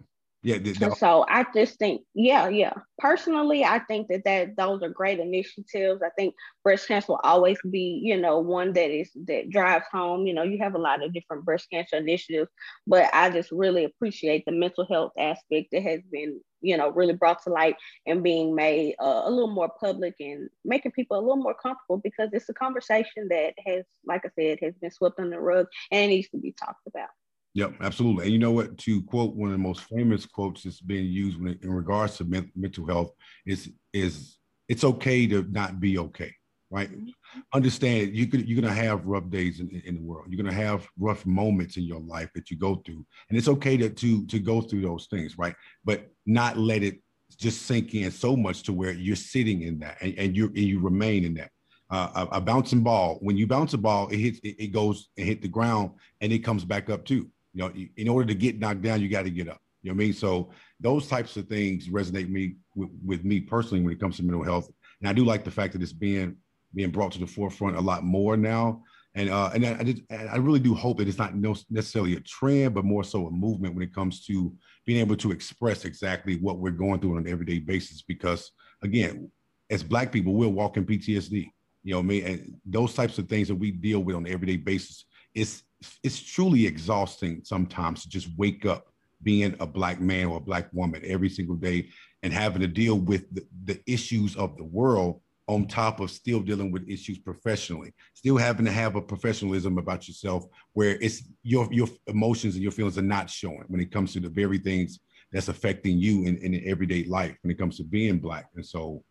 Yeah. 0.44 0.90
so 0.96 1.26
I 1.30 1.46
just 1.56 1.80
think, 1.80 2.02
yeah, 2.14 2.50
yeah. 2.50 2.74
Personally, 2.98 3.64
I 3.64 3.80
think 3.80 4.10
that 4.10 4.26
that 4.26 4.58
those 4.58 4.84
are 4.84 4.90
great 4.90 5.20
initiatives. 5.20 6.02
I 6.06 6.10
think 6.18 6.36
breast 6.66 6.90
cancer 6.90 7.14
will 7.14 7.22
always 7.24 7.58
be, 7.72 8.02
you 8.04 8.20
know, 8.20 8.40
one 8.40 8.74
that 8.74 8.92
is 8.92 9.10
that 9.28 9.50
drives 9.50 9.86
home. 9.90 10.28
You 10.28 10.34
know, 10.34 10.44
you 10.44 10.58
have 10.60 10.76
a 10.76 10.80
lot 10.80 11.02
of 11.02 11.14
different 11.14 11.46
breast 11.46 11.68
cancer 11.72 11.96
initiatives, 11.96 12.50
but 12.86 13.10
I 13.14 13.30
just 13.30 13.52
really 13.52 13.86
appreciate 13.86 14.44
the 14.46 14.52
mental 14.52 14.86
health 14.86 15.14
aspect 15.18 15.70
that 15.72 15.84
has 15.84 16.02
been, 16.12 16.42
you 16.64 16.78
know, 16.78 16.90
really 16.90 17.14
brought 17.14 17.44
to 17.44 17.50
light 17.50 17.76
and 18.08 18.24
being 18.24 18.56
made 18.56 18.96
uh, 19.00 19.24
a 19.26 19.30
little 19.30 19.52
more 19.52 19.70
public 19.80 20.16
and 20.20 20.50
making 20.66 20.92
people 20.92 21.18
a 21.18 21.22
little 21.22 21.36
more 21.36 21.54
comfortable 21.54 21.98
because 21.98 22.30
it's 22.34 22.50
a 22.50 22.54
conversation 22.54 23.28
that 23.30 23.54
has, 23.66 23.84
like 24.06 24.24
I 24.26 24.30
said, 24.40 24.60
has 24.62 24.74
been 24.76 24.90
swept 24.90 25.20
under 25.20 25.36
the 25.36 25.42
rug 25.42 25.68
and 25.92 26.10
needs 26.10 26.30
to 26.30 26.38
be 26.38 26.54
talked 26.54 26.88
about. 26.88 27.10
Yep, 27.56 27.76
absolutely. 27.82 28.24
And 28.24 28.34
you 28.34 28.40
know 28.40 28.52
what? 28.52 28.78
To 28.80 29.04
quote 29.04 29.36
one 29.36 29.50
of 29.50 29.54
the 29.54 29.60
most 29.60 29.82
famous 29.82 30.26
quotes 30.26 30.64
that's 30.64 30.82
being 30.82 31.06
used 31.06 31.38
in 31.38 31.72
regards 31.72 32.18
to 32.18 32.24
men, 32.24 32.52
mental 32.56 32.88
health 32.88 33.12
is 33.46 33.70
is 33.94 34.38
it's 34.68 34.84
okay 34.84 35.28
to 35.28 35.44
not 35.52 35.80
be 35.80 36.00
okay, 36.00 36.34
right? 36.74 36.92
Mm-hmm. 36.92 37.40
Understand 37.54 38.16
you 38.16 38.28
could 38.28 38.50
you're 38.50 38.60
gonna 38.60 38.74
have 38.74 39.06
rough 39.06 39.30
days 39.30 39.60
in, 39.60 39.70
in 39.86 39.96
the 39.96 40.02
world. 40.02 40.26
You're 40.28 40.44
gonna 40.44 40.56
have 40.56 40.88
rough 41.00 41.26
moments 41.26 41.78
in 41.78 41.84
your 41.84 42.02
life 42.02 42.32
that 42.34 42.50
you 42.50 42.58
go 42.58 42.76
through, 42.84 43.06
and 43.30 43.38
it's 43.38 43.48
okay 43.48 43.78
to 43.78 43.90
to 43.90 44.26
to 44.26 44.40
go 44.40 44.60
through 44.60 44.82
those 44.82 45.06
things, 45.06 45.38
right? 45.38 45.56
But 45.86 46.10
not 46.26 46.58
let 46.58 46.82
it 46.82 47.00
just 47.38 47.64
sink 47.64 47.94
in 47.94 48.12
so 48.12 48.36
much 48.36 48.64
to 48.64 48.74
where 48.74 48.92
you're 48.92 49.16
sitting 49.16 49.62
in 49.62 49.80
that 49.80 49.98
and, 50.02 50.18
and 50.18 50.36
you 50.36 50.48
and 50.48 50.58
you 50.58 50.80
remain 50.80 51.24
in 51.24 51.36
that. 51.36 51.52
Uh, 51.92 52.26
a, 52.32 52.38
a, 52.38 52.42
bouncing 52.42 52.82
ball, 52.82 53.20
when 53.22 53.38
you 53.38 53.46
bounce 53.46 53.74
a 53.76 53.78
ball, 53.78 54.08
it 54.08 54.18
hits, 54.18 54.40
it, 54.40 54.56
it 54.58 54.68
goes 54.72 55.10
and 55.16 55.28
hit 55.28 55.44
the 55.44 55.48
ground, 55.48 55.92
and 56.22 56.34
it 56.34 56.40
comes 56.40 56.66
back 56.66 56.90
up 56.90 57.06
too. 57.06 57.30
You 57.54 57.60
know, 57.62 57.72
in 57.98 58.08
order 58.08 58.26
to 58.26 58.34
get 58.34 58.58
knocked 58.58 58.82
down, 58.82 59.00
you 59.00 59.10
got 59.10 59.24
to 59.24 59.30
get 59.30 59.48
up. 59.48 59.62
You 59.84 59.92
know 59.92 59.96
what 59.96 60.04
I 60.04 60.06
mean? 60.06 60.14
So 60.14 60.50
those 60.80 61.08
types 61.08 61.38
of 61.38 61.48
things 61.48 61.90
resonate 61.90 62.30
me 62.30 62.56
with, 62.74 62.90
with, 63.06 63.24
me 63.24 63.42
personally 63.42 63.84
when 63.84 63.94
it 63.94 64.00
comes 64.00 64.18
to 64.18 64.24
mental 64.24 64.44
health. 64.44 64.72
And 65.02 65.10
I 65.10 65.14
do 65.14 65.24
like 65.24 65.44
the 65.44 65.52
fact 65.52 65.74
that 65.74 65.84
it's 65.84 65.94
being 65.94 66.38
being 66.74 66.92
brought 66.92 67.12
to 67.14 67.20
the 67.20 67.28
forefront 67.28 67.78
a 67.78 67.82
lot 67.82 68.04
more 68.04 68.38
now. 68.38 68.84
And 69.16 69.30
uh, 69.30 69.52
and 69.54 69.66
I, 69.66 69.78
I, 69.80 69.84
just, 69.84 70.02
I 70.12 70.38
really 70.38 70.60
do 70.60 70.74
hope 70.74 70.98
that 70.98 71.08
it's 71.08 71.20
not 71.20 71.36
necessarily 71.36 72.16
a 72.16 72.20
trend, 72.22 72.74
but 72.74 72.84
more 72.84 73.04
so 73.04 73.28
a 73.28 73.32
movement 73.32 73.76
when 73.76 73.84
it 73.84 73.94
comes 73.94 74.26
to 74.26 74.56
being 74.86 75.00
able 75.00 75.16
to 75.18 75.32
express 75.32 75.86
exactly 75.86 76.38
what 76.38 76.58
we're 76.58 76.72
going 76.72 77.00
through 77.00 77.12
on 77.12 77.26
an 77.26 77.32
everyday 77.32 77.60
basis. 77.60 78.02
Because 78.02 78.52
again, 78.82 79.30
as 79.70 79.84
Black 79.84 80.12
people, 80.12 80.34
we're 80.34 80.48
walking 80.48 80.86
PTSD. 80.86 81.48
You 81.84 81.92
know 81.92 81.98
what 81.98 82.04
I 82.04 82.08
mean? 82.08 82.26
And 82.26 82.56
those 82.66 82.94
types 82.96 83.18
of 83.20 83.28
things 83.28 83.50
that 83.50 83.56
we 83.56 83.72
deal 83.72 84.00
with 84.00 84.16
on 84.16 84.26
an 84.26 84.34
everyday 84.34 84.58
basis, 84.58 85.06
it's 85.36 85.64
it's 86.04 86.20
truly 86.20 86.66
exhausting 86.66 87.42
sometimes 87.44 88.04
to 88.04 88.10
just 88.10 88.30
wake 88.38 88.66
up 88.66 88.88
being 89.22 89.56
a 89.60 89.68
black 89.68 90.02
man 90.02 90.28
or 90.28 90.38
a 90.38 90.42
black 90.42 90.70
woman 90.74 91.02
every 91.06 91.30
single 91.30 91.56
day 91.56 91.90
and 92.24 92.34
having 92.34 92.62
to 92.62 92.68
deal 92.68 93.00
with 93.00 93.34
the, 93.34 93.46
the 93.66 93.82
issues 93.86 94.36
of 94.36 94.58
the 94.58 94.64
world 94.64 95.22
on 95.48 95.68
top 95.68 96.00
of 96.00 96.10
still 96.10 96.40
dealing 96.40 96.72
with 96.72 96.88
issues 96.90 97.18
professionally, 97.18 97.94
still 98.14 98.38
having 98.38 98.66
to 98.66 98.72
have 98.72 98.96
a 98.96 99.02
professionalism 99.02 99.78
about 99.78 100.08
yourself 100.08 100.46
where 100.74 100.98
it's 101.02 101.24
your 101.44 101.68
your 101.72 101.88
emotions 102.08 102.56
and 102.56 102.64
your 102.64 102.72
feelings 102.72 102.98
are 102.98 103.02
not 103.02 103.30
showing 103.30 103.66
when 103.68 103.82
it 103.82 103.92
comes 103.92 104.14
to 104.14 104.20
the 104.20 104.30
very 104.30 104.58
things 104.58 105.00
that's 105.32 105.50
affecting 105.50 105.98
you 105.98 106.26
in, 106.26 106.38
in 106.38 106.62
everyday 106.66 107.04
life 107.06 107.36
when 107.42 107.52
it 107.52 107.58
comes 107.58 107.78
to 107.78 107.84
being 107.84 108.20
black. 108.20 108.46
And 108.56 108.66
so, 108.66 109.04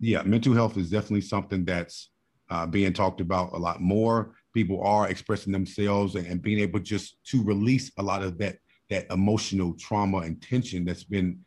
yeah, 0.00 0.22
mental 0.22 0.54
health 0.54 0.76
is 0.76 0.90
definitely 0.90 1.20
something 1.20 1.64
that's 1.64 2.10
uh, 2.50 2.66
being 2.66 2.92
talked 2.92 3.20
about 3.20 3.52
a 3.52 3.58
lot 3.58 3.80
more 3.80 4.34
people 4.56 4.82
are 4.82 5.08
expressing 5.08 5.52
themselves 5.52 6.14
and, 6.14 6.26
and 6.26 6.40
being 6.40 6.58
able 6.58 6.80
just 6.80 7.16
to 7.24 7.42
release 7.44 7.92
a 7.98 8.02
lot 8.02 8.22
of 8.22 8.38
that 8.38 8.56
that 8.88 9.06
emotional 9.10 9.74
trauma 9.74 10.18
and 10.18 10.40
tension 10.40 10.84
that's 10.84 11.04
been 11.04 11.38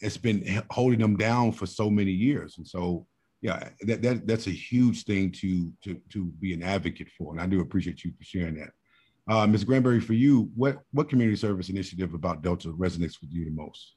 it's 0.00 0.18
been 0.18 0.62
holding 0.70 0.98
them 0.98 1.16
down 1.16 1.50
for 1.50 1.64
so 1.64 1.88
many 1.88 2.10
years 2.10 2.58
and 2.58 2.66
so 2.66 3.06
yeah, 3.40 3.68
that, 3.82 4.02
that 4.02 4.26
that's 4.26 4.46
a 4.46 4.52
huge 4.52 5.04
thing 5.04 5.30
to 5.32 5.72
to 5.84 6.00
to 6.10 6.24
be 6.40 6.52
an 6.54 6.62
advocate 6.62 7.08
for, 7.16 7.32
and 7.32 7.40
I 7.40 7.46
do 7.46 7.60
appreciate 7.60 8.04
you 8.04 8.12
for 8.16 8.24
sharing 8.24 8.56
that. 8.56 8.70
Uh, 9.28 9.46
Ms. 9.46 9.64
Granberry, 9.64 10.00
for 10.00 10.14
you, 10.14 10.50
what 10.56 10.78
what 10.92 11.08
community 11.08 11.36
service 11.36 11.68
initiative 11.68 12.14
about 12.14 12.42
Delta 12.42 12.68
resonates 12.68 13.20
with 13.20 13.30
you 13.30 13.44
the 13.44 13.50
most? 13.50 13.94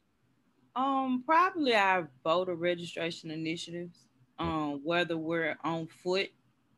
Um, 0.75 1.23
probably 1.25 1.73
our 1.73 2.09
voter 2.23 2.55
registration 2.55 3.31
initiatives. 3.31 3.97
Um, 4.37 4.81
whether 4.83 5.17
we're 5.17 5.55
on 5.63 5.87
foot, 5.87 6.29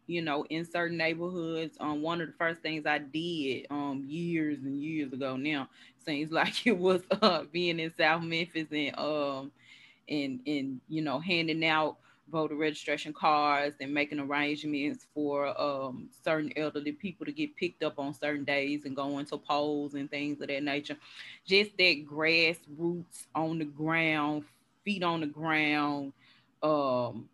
you 0.08 0.22
know, 0.22 0.46
in 0.50 0.66
certain 0.66 0.98
neighborhoods. 0.98 1.78
Um, 1.80 2.02
one 2.02 2.20
of 2.22 2.28
the 2.28 2.34
first 2.34 2.62
things 2.62 2.86
I 2.86 3.00
did 3.00 3.68
um 3.70 4.04
years 4.08 4.60
and 4.64 4.82
years 4.82 5.12
ago 5.12 5.36
now 5.36 5.70
seems 6.06 6.32
like 6.32 6.66
it 6.66 6.78
was 6.78 7.02
uh 7.22 7.44
being 7.52 7.80
in 7.80 7.94
South 7.98 8.24
Memphis 8.24 8.68
and 8.72 8.98
um 8.98 9.52
and 10.08 10.40
and 10.46 10.82
you 10.88 11.02
know 11.02 11.20
handing 11.20 11.66
out 11.66 11.98
voter 12.32 12.56
registration 12.56 13.14
cards 13.14 13.76
and 13.80 13.94
making 13.94 14.20
arrangements 14.20 15.06
for 15.14 15.60
um, 15.60 16.10
certain 16.24 16.52
elderly 16.56 16.92
people 16.92 17.26
to 17.26 17.32
get 17.32 17.56
picked 17.56 17.84
up 17.84 18.00
on 18.00 18.14
certain 18.14 18.44
days 18.44 18.86
and 18.86 18.96
go 18.96 19.20
into 19.20 19.38
polls 19.38 19.94
and 19.94 20.10
things 20.10 20.42
of 20.42 20.48
that 20.48 20.64
nature. 20.64 20.98
Just 21.46 21.78
that 21.78 22.06
grassroots 22.06 23.28
on 23.36 23.60
the 23.60 23.66
ground, 23.66 24.46
feet 24.84 25.04
on 25.04 25.22
the 25.22 25.28
ground. 25.28 26.14
Um, 26.62 27.30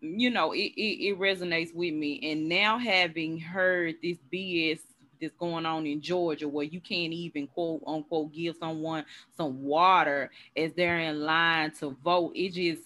you 0.00 0.30
know, 0.30 0.52
it, 0.52 0.72
it, 0.76 1.08
it 1.08 1.18
resonates 1.18 1.74
with 1.74 1.94
me. 1.94 2.20
And 2.30 2.48
now 2.48 2.78
having 2.78 3.38
heard 3.38 3.96
this 4.02 4.18
BS 4.32 4.80
that's 5.20 5.34
going 5.36 5.64
on 5.66 5.86
in 5.86 6.00
Georgia 6.00 6.48
where 6.48 6.64
you 6.64 6.80
can't 6.80 7.12
even 7.12 7.46
quote 7.46 7.82
unquote 7.86 8.32
give 8.32 8.56
someone 8.60 9.04
some 9.36 9.62
water 9.62 10.30
as 10.56 10.72
they're 10.74 10.98
in 10.98 11.22
line 11.22 11.72
to 11.72 11.96
vote. 12.04 12.32
It 12.34 12.52
just 12.52 12.82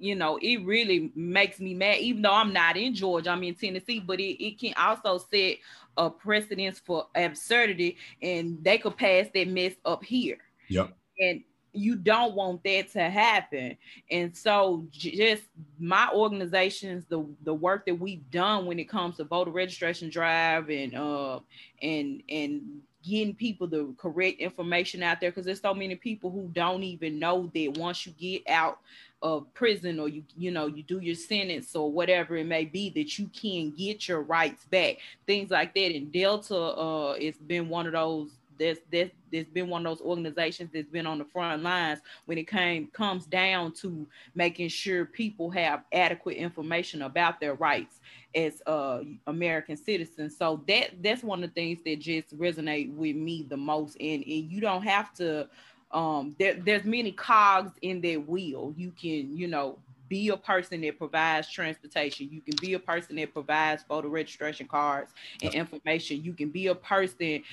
you 0.00 0.14
know, 0.16 0.38
it 0.40 0.64
really 0.64 1.12
makes 1.14 1.60
me 1.60 1.74
mad, 1.74 1.98
even 1.98 2.22
though 2.22 2.32
I'm 2.32 2.52
not 2.52 2.76
in 2.76 2.94
Georgia, 2.94 3.30
I'm 3.30 3.42
in 3.42 3.54
Tennessee, 3.54 4.00
but 4.00 4.18
it, 4.18 4.42
it 4.42 4.58
can 4.58 4.72
also 4.74 5.18
set 5.30 5.58
a 5.96 6.08
precedence 6.08 6.78
for 6.78 7.06
absurdity 7.14 7.98
and 8.22 8.58
they 8.64 8.78
could 8.78 8.96
pass 8.96 9.26
that 9.34 9.48
mess 9.48 9.74
up 9.84 10.02
here. 10.02 10.38
Yep. 10.68 10.96
And 11.18 11.42
you 11.72 11.96
don't 11.96 12.34
want 12.34 12.64
that 12.64 12.90
to 12.92 13.10
happen. 13.10 13.76
And 14.10 14.34
so 14.34 14.86
just 14.90 15.42
my 15.78 16.08
organizations, 16.12 17.04
the 17.06 17.24
the 17.44 17.54
work 17.54 17.86
that 17.86 17.94
we've 17.94 18.28
done 18.30 18.66
when 18.66 18.78
it 18.78 18.88
comes 18.88 19.18
to 19.18 19.24
voter 19.24 19.50
registration 19.50 20.10
drive 20.10 20.70
and 20.70 20.94
uh 20.94 21.40
and 21.82 22.22
and 22.28 22.80
getting 23.02 23.34
people 23.34 23.66
the 23.66 23.94
correct 23.96 24.40
information 24.40 25.02
out 25.02 25.20
there 25.20 25.30
because 25.30 25.46
there's 25.46 25.60
so 25.60 25.72
many 25.72 25.94
people 25.94 26.30
who 26.30 26.48
don't 26.52 26.82
even 26.82 27.18
know 27.18 27.50
that 27.54 27.78
once 27.78 28.04
you 28.04 28.12
get 28.12 28.42
out 28.48 28.78
of 29.22 29.52
prison 29.52 30.00
or 30.00 30.08
you 30.08 30.24
you 30.36 30.50
know 30.50 30.66
you 30.66 30.82
do 30.82 30.98
your 30.98 31.14
sentence 31.14 31.76
or 31.76 31.92
whatever 31.92 32.36
it 32.36 32.46
may 32.46 32.64
be 32.64 32.88
that 32.90 33.18
you 33.18 33.28
can 33.28 33.70
get 33.70 34.08
your 34.08 34.22
rights 34.22 34.64
back 34.64 34.96
things 35.26 35.50
like 35.50 35.74
that 35.74 35.94
and 35.94 36.10
delta 36.10 36.56
uh 36.56 37.12
it's 37.18 37.38
been 37.38 37.68
one 37.68 37.86
of 37.86 37.92
those 37.92 38.30
there's, 38.60 38.78
there's, 38.92 39.10
there's 39.32 39.46
been 39.46 39.70
one 39.70 39.86
of 39.86 39.98
those 39.98 40.06
organizations 40.06 40.68
that's 40.72 40.90
been 40.90 41.06
on 41.06 41.16
the 41.16 41.24
front 41.24 41.62
lines 41.62 42.00
when 42.26 42.36
it 42.36 42.46
came 42.46 42.88
comes 42.88 43.24
down 43.24 43.72
to 43.72 44.06
making 44.34 44.68
sure 44.68 45.06
people 45.06 45.50
have 45.50 45.84
adequate 45.92 46.36
information 46.36 47.02
about 47.02 47.40
their 47.40 47.54
rights 47.54 48.00
as 48.34 48.60
uh, 48.66 49.00
American 49.26 49.78
citizens. 49.78 50.36
So 50.36 50.62
that 50.68 51.02
that's 51.02 51.22
one 51.22 51.42
of 51.42 51.48
the 51.48 51.54
things 51.54 51.78
that 51.86 52.00
just 52.00 52.36
resonate 52.38 52.94
with 52.94 53.16
me 53.16 53.46
the 53.48 53.56
most. 53.56 53.96
And, 53.98 54.22
and 54.22 54.52
you 54.52 54.60
don't 54.60 54.82
have 54.82 55.14
to 55.14 55.48
um 55.92 56.34
there, 56.38 56.54
there's 56.54 56.84
many 56.84 57.12
cogs 57.12 57.72
in 57.82 58.00
that 58.02 58.28
wheel. 58.28 58.72
You 58.76 58.92
can, 58.92 59.36
you 59.36 59.48
know, 59.48 59.78
be 60.10 60.28
a 60.28 60.36
person 60.36 60.80
that 60.82 60.98
provides 60.98 61.48
transportation. 61.48 62.28
You 62.30 62.40
can 62.42 62.56
be 62.60 62.74
a 62.74 62.78
person 62.78 63.16
that 63.16 63.32
provides 63.32 63.84
voter 63.88 64.08
registration 64.08 64.66
cards 64.66 65.12
and 65.40 65.54
information. 65.54 66.22
You 66.22 66.34
can 66.34 66.50
be 66.50 66.66
a 66.66 66.74
person 66.74 67.44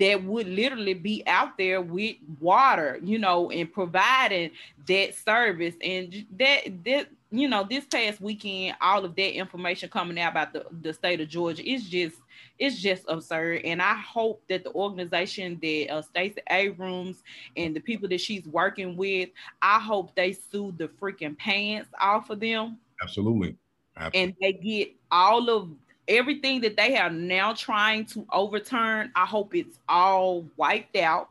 that 0.00 0.24
would 0.24 0.48
literally 0.48 0.94
be 0.94 1.22
out 1.26 1.56
there 1.58 1.82
with 1.82 2.16
water, 2.40 2.98
you 3.04 3.18
know, 3.18 3.50
and 3.50 3.70
providing 3.70 4.50
that 4.86 5.14
service. 5.14 5.74
And 5.82 6.24
that 6.38 6.84
that 6.84 7.08
you 7.30 7.48
know, 7.48 7.66
this 7.68 7.84
past 7.84 8.20
weekend, 8.20 8.76
all 8.80 9.04
of 9.04 9.14
that 9.16 9.36
information 9.36 9.90
coming 9.90 10.18
out 10.18 10.32
about 10.32 10.52
the, 10.52 10.66
the 10.80 10.92
state 10.92 11.20
of 11.20 11.28
Georgia 11.28 11.68
is 11.68 11.88
just 11.88 12.16
it's 12.58 12.80
just 12.80 13.04
absurd. 13.08 13.62
And 13.64 13.80
I 13.80 13.94
hope 13.94 14.42
that 14.48 14.64
the 14.64 14.72
organization 14.72 15.58
that 15.62 15.90
uh, 15.90 16.02
Stacey 16.02 16.40
Abrams 16.50 17.22
and 17.56 17.74
the 17.74 17.80
people 17.80 18.08
that 18.08 18.20
she's 18.20 18.46
working 18.46 18.96
with, 18.96 19.30
I 19.62 19.78
hope 19.78 20.14
they 20.14 20.32
sue 20.32 20.74
the 20.76 20.88
freaking 20.88 21.36
pants 21.36 21.90
off 22.00 22.30
of 22.30 22.40
them. 22.40 22.78
Absolutely. 23.02 23.56
Absolutely. 23.96 24.20
And 24.20 24.34
they 24.40 24.52
get 24.52 24.94
all 25.10 25.50
of 25.50 25.70
everything 26.08 26.60
that 26.62 26.76
they 26.76 26.96
are 26.96 27.10
now 27.10 27.52
trying 27.52 28.06
to 28.06 28.26
overturn. 28.32 29.12
I 29.14 29.26
hope 29.26 29.54
it's 29.54 29.78
all 29.88 30.46
wiped 30.56 30.96
out. 30.96 31.30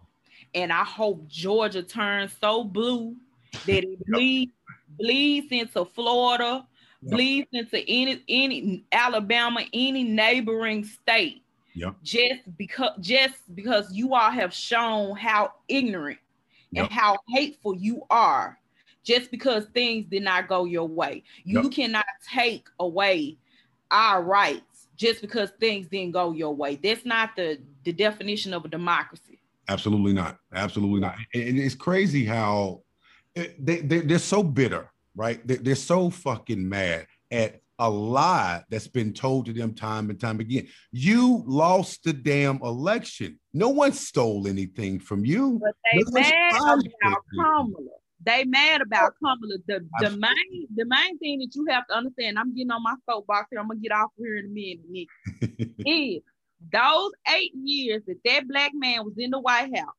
And 0.53 0.71
I 0.71 0.83
hope 0.83 1.27
Georgia 1.27 1.83
turns 1.83 2.33
so 2.39 2.63
blue 2.63 3.15
that 3.65 3.83
it 3.83 4.05
bleeds, 4.07 4.51
bleeds 4.89 5.47
into 5.51 5.85
Florida, 5.85 6.65
bleeds 7.01 7.47
into 7.51 7.77
any 7.87 8.23
any 8.27 8.85
Alabama, 8.91 9.61
any 9.73 10.03
neighboring 10.03 10.83
state. 10.83 11.43
Yep. 11.75 11.95
Just 12.03 12.57
because 12.57 12.91
just 12.99 13.35
because 13.55 13.91
you 13.93 14.15
all 14.15 14.31
have 14.31 14.53
shown 14.53 15.15
how 15.15 15.53
ignorant 15.67 16.19
yep. 16.71 16.85
and 16.85 16.93
how 16.93 17.17
hateful 17.29 17.75
you 17.75 18.01
are, 18.09 18.57
just 19.03 19.31
because 19.31 19.65
things 19.73 20.05
did 20.09 20.23
not 20.23 20.47
go 20.47 20.65
your 20.65 20.87
way. 20.87 21.23
You 21.43 21.63
yep. 21.63 21.71
cannot 21.71 22.05
take 22.27 22.67
away 22.79 23.37
our 23.91 24.23
rights 24.23 24.87
just 24.97 25.21
because 25.21 25.51
things 25.59 25.87
didn't 25.87 26.11
go 26.11 26.31
your 26.31 26.53
way. 26.53 26.75
That's 26.75 27.05
not 27.05 27.35
the, 27.35 27.59
the 27.83 27.93
definition 27.93 28.53
of 28.53 28.65
a 28.65 28.67
democracy. 28.67 29.39
Absolutely 29.69 30.13
not. 30.13 30.39
Absolutely 30.53 30.99
not. 30.99 31.15
And 31.33 31.59
it's 31.59 31.75
crazy 31.75 32.25
how 32.25 32.81
they, 33.59 33.81
they, 33.81 34.01
they're 34.01 34.19
so 34.19 34.43
bitter 34.43 34.89
right? 35.17 35.45
They, 35.45 35.55
they're 35.55 35.75
so 35.75 36.09
fucking 36.09 36.69
mad 36.69 37.07
at 37.31 37.59
a 37.79 37.89
lie 37.89 38.63
that's 38.69 38.87
been 38.87 39.13
told 39.13 39.47
to 39.47 39.53
them 39.53 39.73
time 39.73 40.09
and 40.09 40.19
time 40.19 40.39
again. 40.39 40.67
You 40.91 41.43
lost 41.45 42.03
the 42.03 42.13
damn 42.13 42.61
election. 42.61 43.39
No 43.53 43.69
one 43.69 43.91
stole 43.91 44.47
anything 44.47 44.99
from 44.99 45.25
you. 45.25 45.59
But 45.61 45.75
they 45.91 45.99
no 45.99 46.21
mad 46.21 46.53
about 46.55 47.17
Kamala. 47.35 47.89
They 48.23 48.45
mad 48.45 48.81
about 48.81 49.13
oh, 49.13 49.17
Kamala. 49.19 49.57
The, 49.67 49.87
the 49.99 50.09
main 50.11 50.67
the 50.75 50.85
main 50.85 51.17
thing 51.19 51.39
that 51.39 51.53
you 51.53 51.65
have 51.69 51.85
to 51.87 51.95
understand, 51.95 52.39
I'm 52.39 52.55
getting 52.55 52.71
on 52.71 52.81
my 52.81 52.95
soapbox 53.09 53.47
here. 53.51 53.59
I'm 53.59 53.67
gonna 53.67 53.79
get 53.79 53.91
off 53.91 54.11
here 54.17 54.37
in 54.37 54.45
a 54.45 54.49
minute, 54.49 55.75
is 55.85 56.21
those 56.73 57.11
eight 57.35 57.51
years 57.53 58.01
that 58.07 58.17
that 58.25 58.47
black 58.47 58.71
man 58.73 59.03
was 59.03 59.13
in 59.17 59.29
the 59.29 59.39
White 59.39 59.75
House 59.77 59.93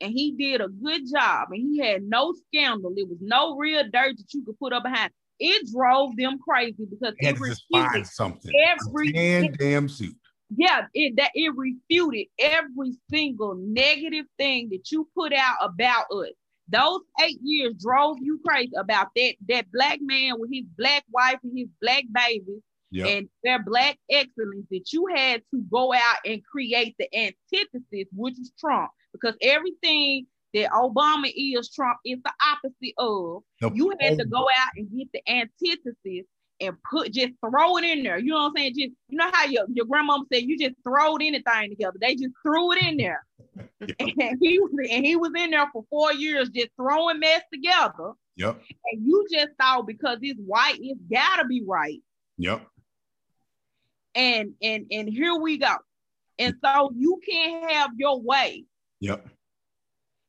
and 0.00 0.12
he 0.12 0.32
did 0.32 0.60
a 0.60 0.68
good 0.68 1.02
job 1.10 1.48
and 1.50 1.60
he 1.60 1.78
had 1.78 2.02
no 2.02 2.34
scandal. 2.46 2.92
It 2.96 3.08
was 3.08 3.18
no 3.20 3.56
real 3.56 3.82
dirt 3.82 4.16
that 4.16 4.34
you 4.34 4.42
could 4.44 4.58
put 4.58 4.72
up 4.72 4.84
behind. 4.84 5.10
It 5.38 5.70
drove 5.72 6.16
them 6.16 6.38
crazy 6.38 6.86
because 6.90 7.14
it 7.18 7.38
refuted 7.40 8.06
something. 8.06 8.52
Every 8.68 9.12
damn, 9.12 9.52
damn 9.52 9.88
suit. 9.88 10.14
Yeah, 10.54 10.86
it 10.94 11.16
that 11.16 11.30
it 11.34 11.52
refuted 11.56 12.26
every 12.38 12.92
single 13.08 13.54
negative 13.54 14.26
thing 14.36 14.68
that 14.70 14.90
you 14.90 15.08
put 15.16 15.32
out 15.32 15.56
about 15.62 16.06
us. 16.10 16.32
Those 16.68 17.00
eight 17.22 17.38
years 17.42 17.74
drove 17.78 18.18
you 18.20 18.40
crazy 18.46 18.72
about 18.76 19.08
that 19.16 19.34
that 19.48 19.72
black 19.72 19.98
man 20.02 20.34
with 20.38 20.50
his 20.52 20.64
black 20.76 21.04
wife 21.10 21.38
and 21.42 21.56
his 21.56 21.68
black 21.80 22.04
babies 22.12 22.62
yep. 22.90 23.06
and 23.06 23.28
their 23.42 23.62
black 23.62 23.98
excellence 24.10 24.66
that 24.70 24.92
you 24.92 25.06
had 25.14 25.42
to 25.52 25.62
go 25.70 25.94
out 25.94 26.18
and 26.24 26.44
create 26.44 26.96
the 26.98 27.08
antithesis, 27.16 28.08
which 28.12 28.38
is 28.38 28.52
Trump 28.58 28.90
because 29.12 29.34
everything 29.42 30.26
that 30.54 30.70
Obama 30.70 31.30
is, 31.34 31.70
Trump 31.70 31.98
is 32.04 32.18
the 32.24 32.32
opposite 32.52 32.94
of. 32.98 33.42
Nope. 33.60 33.72
You 33.74 33.92
had 34.00 34.18
to 34.18 34.24
go 34.24 34.40
out 34.40 34.72
and 34.76 34.90
get 34.90 35.08
the 35.12 35.22
antithesis 35.30 36.26
and 36.60 36.76
put 36.90 37.12
just 37.12 37.32
throw 37.40 37.76
it 37.78 37.84
in 37.84 38.02
there. 38.02 38.18
You 38.18 38.32
know 38.32 38.42
what 38.42 38.46
I'm 38.48 38.56
saying? 38.56 38.74
Just 38.76 38.92
you 39.08 39.18
know 39.18 39.30
how 39.32 39.46
your, 39.46 39.64
your 39.72 39.86
grandmama 39.86 40.24
said 40.32 40.42
you 40.42 40.58
just 40.58 40.76
throw 40.82 41.16
anything 41.16 41.70
together. 41.70 41.96
They 42.00 42.14
just 42.14 42.34
threw 42.42 42.72
it 42.72 42.82
in 42.82 42.96
there. 42.96 43.24
and 43.80 44.38
he 44.40 44.58
was 44.58 44.70
and 44.90 45.04
he 45.04 45.16
was 45.16 45.32
in 45.36 45.50
there 45.50 45.68
for 45.72 45.84
four 45.90 46.12
years 46.12 46.50
just 46.50 46.68
throwing 46.76 47.20
mess 47.20 47.42
together. 47.52 48.12
Yep. 48.36 48.60
And 48.92 49.06
you 49.06 49.26
just 49.32 49.50
thought 49.60 49.86
because 49.86 50.18
it's 50.22 50.40
white, 50.40 50.78
it's 50.80 51.00
gotta 51.10 51.46
be 51.46 51.62
right. 51.66 52.00
Yep. 52.38 52.66
And 54.14 54.52
and 54.62 54.86
and 54.90 55.08
here 55.08 55.36
we 55.36 55.58
go. 55.58 55.74
And 56.38 56.54
so 56.64 56.90
you 56.96 57.20
can't 57.28 57.70
have 57.70 57.90
your 57.96 58.20
way. 58.20 58.64
Yep. 59.00 59.26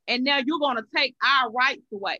And 0.07 0.23
now 0.23 0.39
you're 0.45 0.59
gonna 0.59 0.83
take 0.95 1.15
our 1.23 1.51
rights 1.51 1.85
away. 1.93 2.17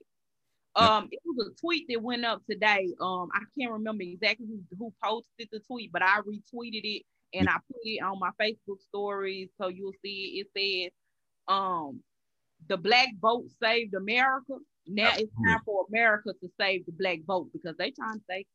Yep. 0.80 0.90
Um, 0.90 1.10
it 1.12 1.20
was 1.26 1.48
a 1.48 1.60
tweet 1.60 1.86
that 1.90 2.02
went 2.02 2.24
up 2.24 2.42
today. 2.50 2.88
Um, 3.02 3.30
I 3.34 3.42
can't 3.60 3.72
remember 3.72 4.04
exactly 4.04 4.48
who, 4.48 4.62
who 4.78 4.94
posted 5.04 5.50
the 5.52 5.60
tweet, 5.60 5.92
but 5.92 6.02
I 6.02 6.20
retweeted 6.20 6.84
it 6.84 7.04
and 7.34 7.46
yep. 7.46 7.56
I 7.56 7.58
put 7.68 7.82
it 7.84 8.04
on 8.04 8.20
my 8.20 8.32
Facebook 8.42 8.82
stories 8.88 9.50
so 9.60 9.68
you'll 9.68 9.94
see 10.04 10.40
it. 10.40 10.48
It 10.56 10.90
says, 10.90 10.92
um, 11.48 12.02
the 12.68 12.78
black 12.78 13.10
vote 13.22 13.46
saved 13.62 13.96
America. 13.96 14.54
Now 14.88 15.08
Absolutely. 15.08 15.24
it's 15.24 15.52
time 15.52 15.60
for 15.66 15.86
America 15.90 16.32
to 16.42 16.50
save 16.60 16.86
the 16.86 16.94
black 16.94 17.20
vote 17.26 17.50
because 17.52 17.76
they 17.78 17.92
trying 17.92 18.20
to 18.20 18.26
say 18.30 18.46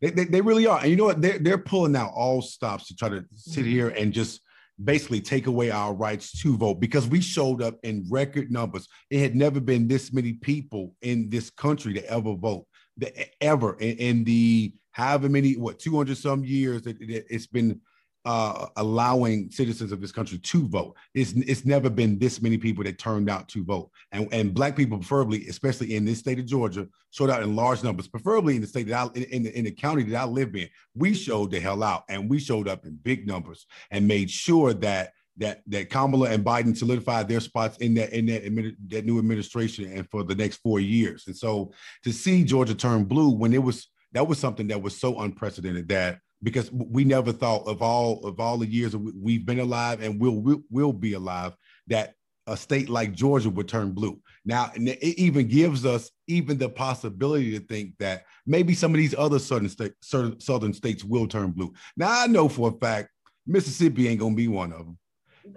They, 0.00 0.10
they, 0.10 0.24
they 0.24 0.40
really 0.40 0.66
are. 0.66 0.80
And 0.80 0.90
you 0.90 0.96
know 0.96 1.06
what? 1.06 1.20
They're, 1.20 1.38
they're 1.38 1.58
pulling 1.58 1.96
out 1.96 2.12
all 2.14 2.42
stops 2.42 2.86
to 2.88 2.96
try 2.96 3.08
to 3.08 3.24
sit 3.34 3.62
mm-hmm. 3.62 3.70
here 3.70 3.88
and 3.88 4.12
just 4.12 4.40
basically 4.82 5.20
take 5.20 5.46
away 5.46 5.70
our 5.70 5.94
rights 5.94 6.40
to 6.42 6.56
vote 6.56 6.80
because 6.80 7.06
we 7.06 7.20
showed 7.20 7.62
up 7.62 7.76
in 7.82 8.06
record 8.10 8.50
numbers. 8.50 8.88
It 9.10 9.20
had 9.20 9.36
never 9.36 9.60
been 9.60 9.86
this 9.86 10.12
many 10.12 10.34
people 10.34 10.94
in 11.02 11.28
this 11.28 11.50
country 11.50 11.94
to 11.94 12.10
ever 12.10 12.34
vote, 12.34 12.66
the, 12.96 13.12
ever 13.42 13.76
in, 13.78 13.96
in 13.98 14.24
the 14.24 14.74
however 14.92 15.28
many, 15.28 15.54
what, 15.54 15.78
200 15.78 16.16
some 16.16 16.44
years 16.44 16.82
that 16.82 17.00
it, 17.00 17.26
it's 17.28 17.46
been 17.46 17.80
uh, 18.24 18.66
allowing 18.76 19.50
citizens 19.50 19.92
of 19.92 20.00
this 20.00 20.12
country 20.12 20.38
to 20.38 20.66
vote. 20.68 20.96
It's, 21.14 21.32
it's 21.32 21.64
never 21.64 21.90
been 21.90 22.18
this 22.18 22.40
many 22.40 22.56
people 22.56 22.84
that 22.84 22.98
turned 22.98 23.28
out 23.28 23.48
to 23.50 23.64
vote. 23.64 23.90
And, 24.12 24.28
and 24.32 24.54
black 24.54 24.76
people, 24.76 24.98
preferably, 24.98 25.46
especially 25.48 25.94
in 25.94 26.04
this 26.04 26.20
state 26.20 26.38
of 26.38 26.46
Georgia, 26.46 26.88
showed 27.10 27.30
out 27.30 27.42
in 27.42 27.54
large 27.54 27.82
numbers, 27.82 28.08
preferably 28.08 28.56
in 28.56 28.62
the 28.62 28.66
state 28.66 28.88
that 28.88 29.10
I, 29.16 29.18
in, 29.18 29.42
the, 29.42 29.58
in 29.58 29.64
the 29.64 29.70
county 29.70 30.04
that 30.04 30.20
I 30.20 30.24
live 30.24 30.54
in. 30.56 30.68
We 30.94 31.14
showed 31.14 31.50
the 31.50 31.60
hell 31.60 31.82
out 31.82 32.04
and 32.08 32.30
we 32.30 32.38
showed 32.38 32.68
up 32.68 32.86
in 32.86 32.96
big 32.96 33.26
numbers 33.26 33.66
and 33.90 34.08
made 34.08 34.30
sure 34.30 34.72
that 34.74 35.12
that 35.36 35.62
that 35.66 35.90
Kamala 35.90 36.30
and 36.30 36.44
Biden 36.44 36.76
solidified 36.76 37.28
their 37.28 37.40
spots 37.40 37.76
in 37.78 37.94
that 37.94 38.12
in 38.12 38.26
that, 38.26 38.76
that 38.88 39.04
new 39.04 39.18
administration 39.18 39.92
and 39.92 40.08
for 40.08 40.22
the 40.22 40.34
next 40.34 40.58
four 40.58 40.78
years. 40.78 41.24
And 41.26 41.36
so 41.36 41.72
to 42.04 42.12
see 42.12 42.44
Georgia 42.44 42.74
turn 42.74 43.04
blue 43.04 43.30
when 43.30 43.52
it 43.52 43.62
was 43.62 43.88
that 44.12 44.28
was 44.28 44.38
something 44.38 44.68
that 44.68 44.80
was 44.80 44.96
so 44.96 45.20
unprecedented 45.20 45.88
that 45.88 46.20
because 46.44 46.70
we 46.70 47.04
never 47.04 47.32
thought 47.32 47.66
of 47.66 47.82
all 47.82 48.24
of 48.24 48.38
all 48.38 48.58
the 48.58 48.66
years 48.66 48.94
we've 48.94 49.46
been 49.46 49.60
alive 49.60 50.02
and 50.02 50.20
will 50.20 50.40
will, 50.40 50.62
will 50.70 50.92
be 50.92 51.14
alive 51.14 51.56
that 51.88 52.14
a 52.46 52.56
state 52.56 52.90
like 52.90 53.12
Georgia 53.12 53.48
would 53.48 53.66
turn 53.66 53.92
blue. 53.92 54.20
Now, 54.44 54.70
it 54.74 55.18
even 55.18 55.48
gives 55.48 55.86
us 55.86 56.10
even 56.26 56.58
the 56.58 56.68
possibility 56.68 57.58
to 57.58 57.64
think 57.64 57.94
that 57.98 58.24
maybe 58.44 58.74
some 58.74 58.92
of 58.92 58.98
these 58.98 59.14
other 59.16 59.38
southern 59.38 59.70
state, 59.70 59.92
southern 60.02 60.74
states 60.74 61.02
will 61.02 61.26
turn 61.26 61.52
blue. 61.52 61.72
Now, 61.96 62.08
I 62.10 62.26
know 62.26 62.50
for 62.50 62.68
a 62.68 62.72
fact 62.72 63.08
Mississippi 63.46 64.08
ain't 64.08 64.20
gonna 64.20 64.34
be 64.34 64.48
one 64.48 64.72
of 64.72 64.80
them. 64.80 64.98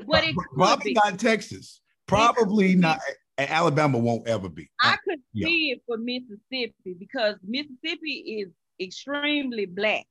What 0.06 0.24
uh, 0.24 0.28
it 0.28 0.36
probably 0.56 0.94
not 0.94 1.20
Texas. 1.20 1.82
Probably 2.08 2.76
not. 2.76 3.00
Alabama 3.38 3.98
won't 3.98 4.28
ever 4.28 4.50
be. 4.50 4.70
I 4.82 4.94
uh, 4.94 4.98
could 5.08 5.20
yeah. 5.34 5.46
see 5.46 5.72
it 5.72 5.82
for 5.86 5.98
Mississippi 5.98 6.96
because 6.98 7.36
Mississippi 7.46 8.42
is 8.42 8.50
extremely 8.80 9.66
black. 9.66 10.06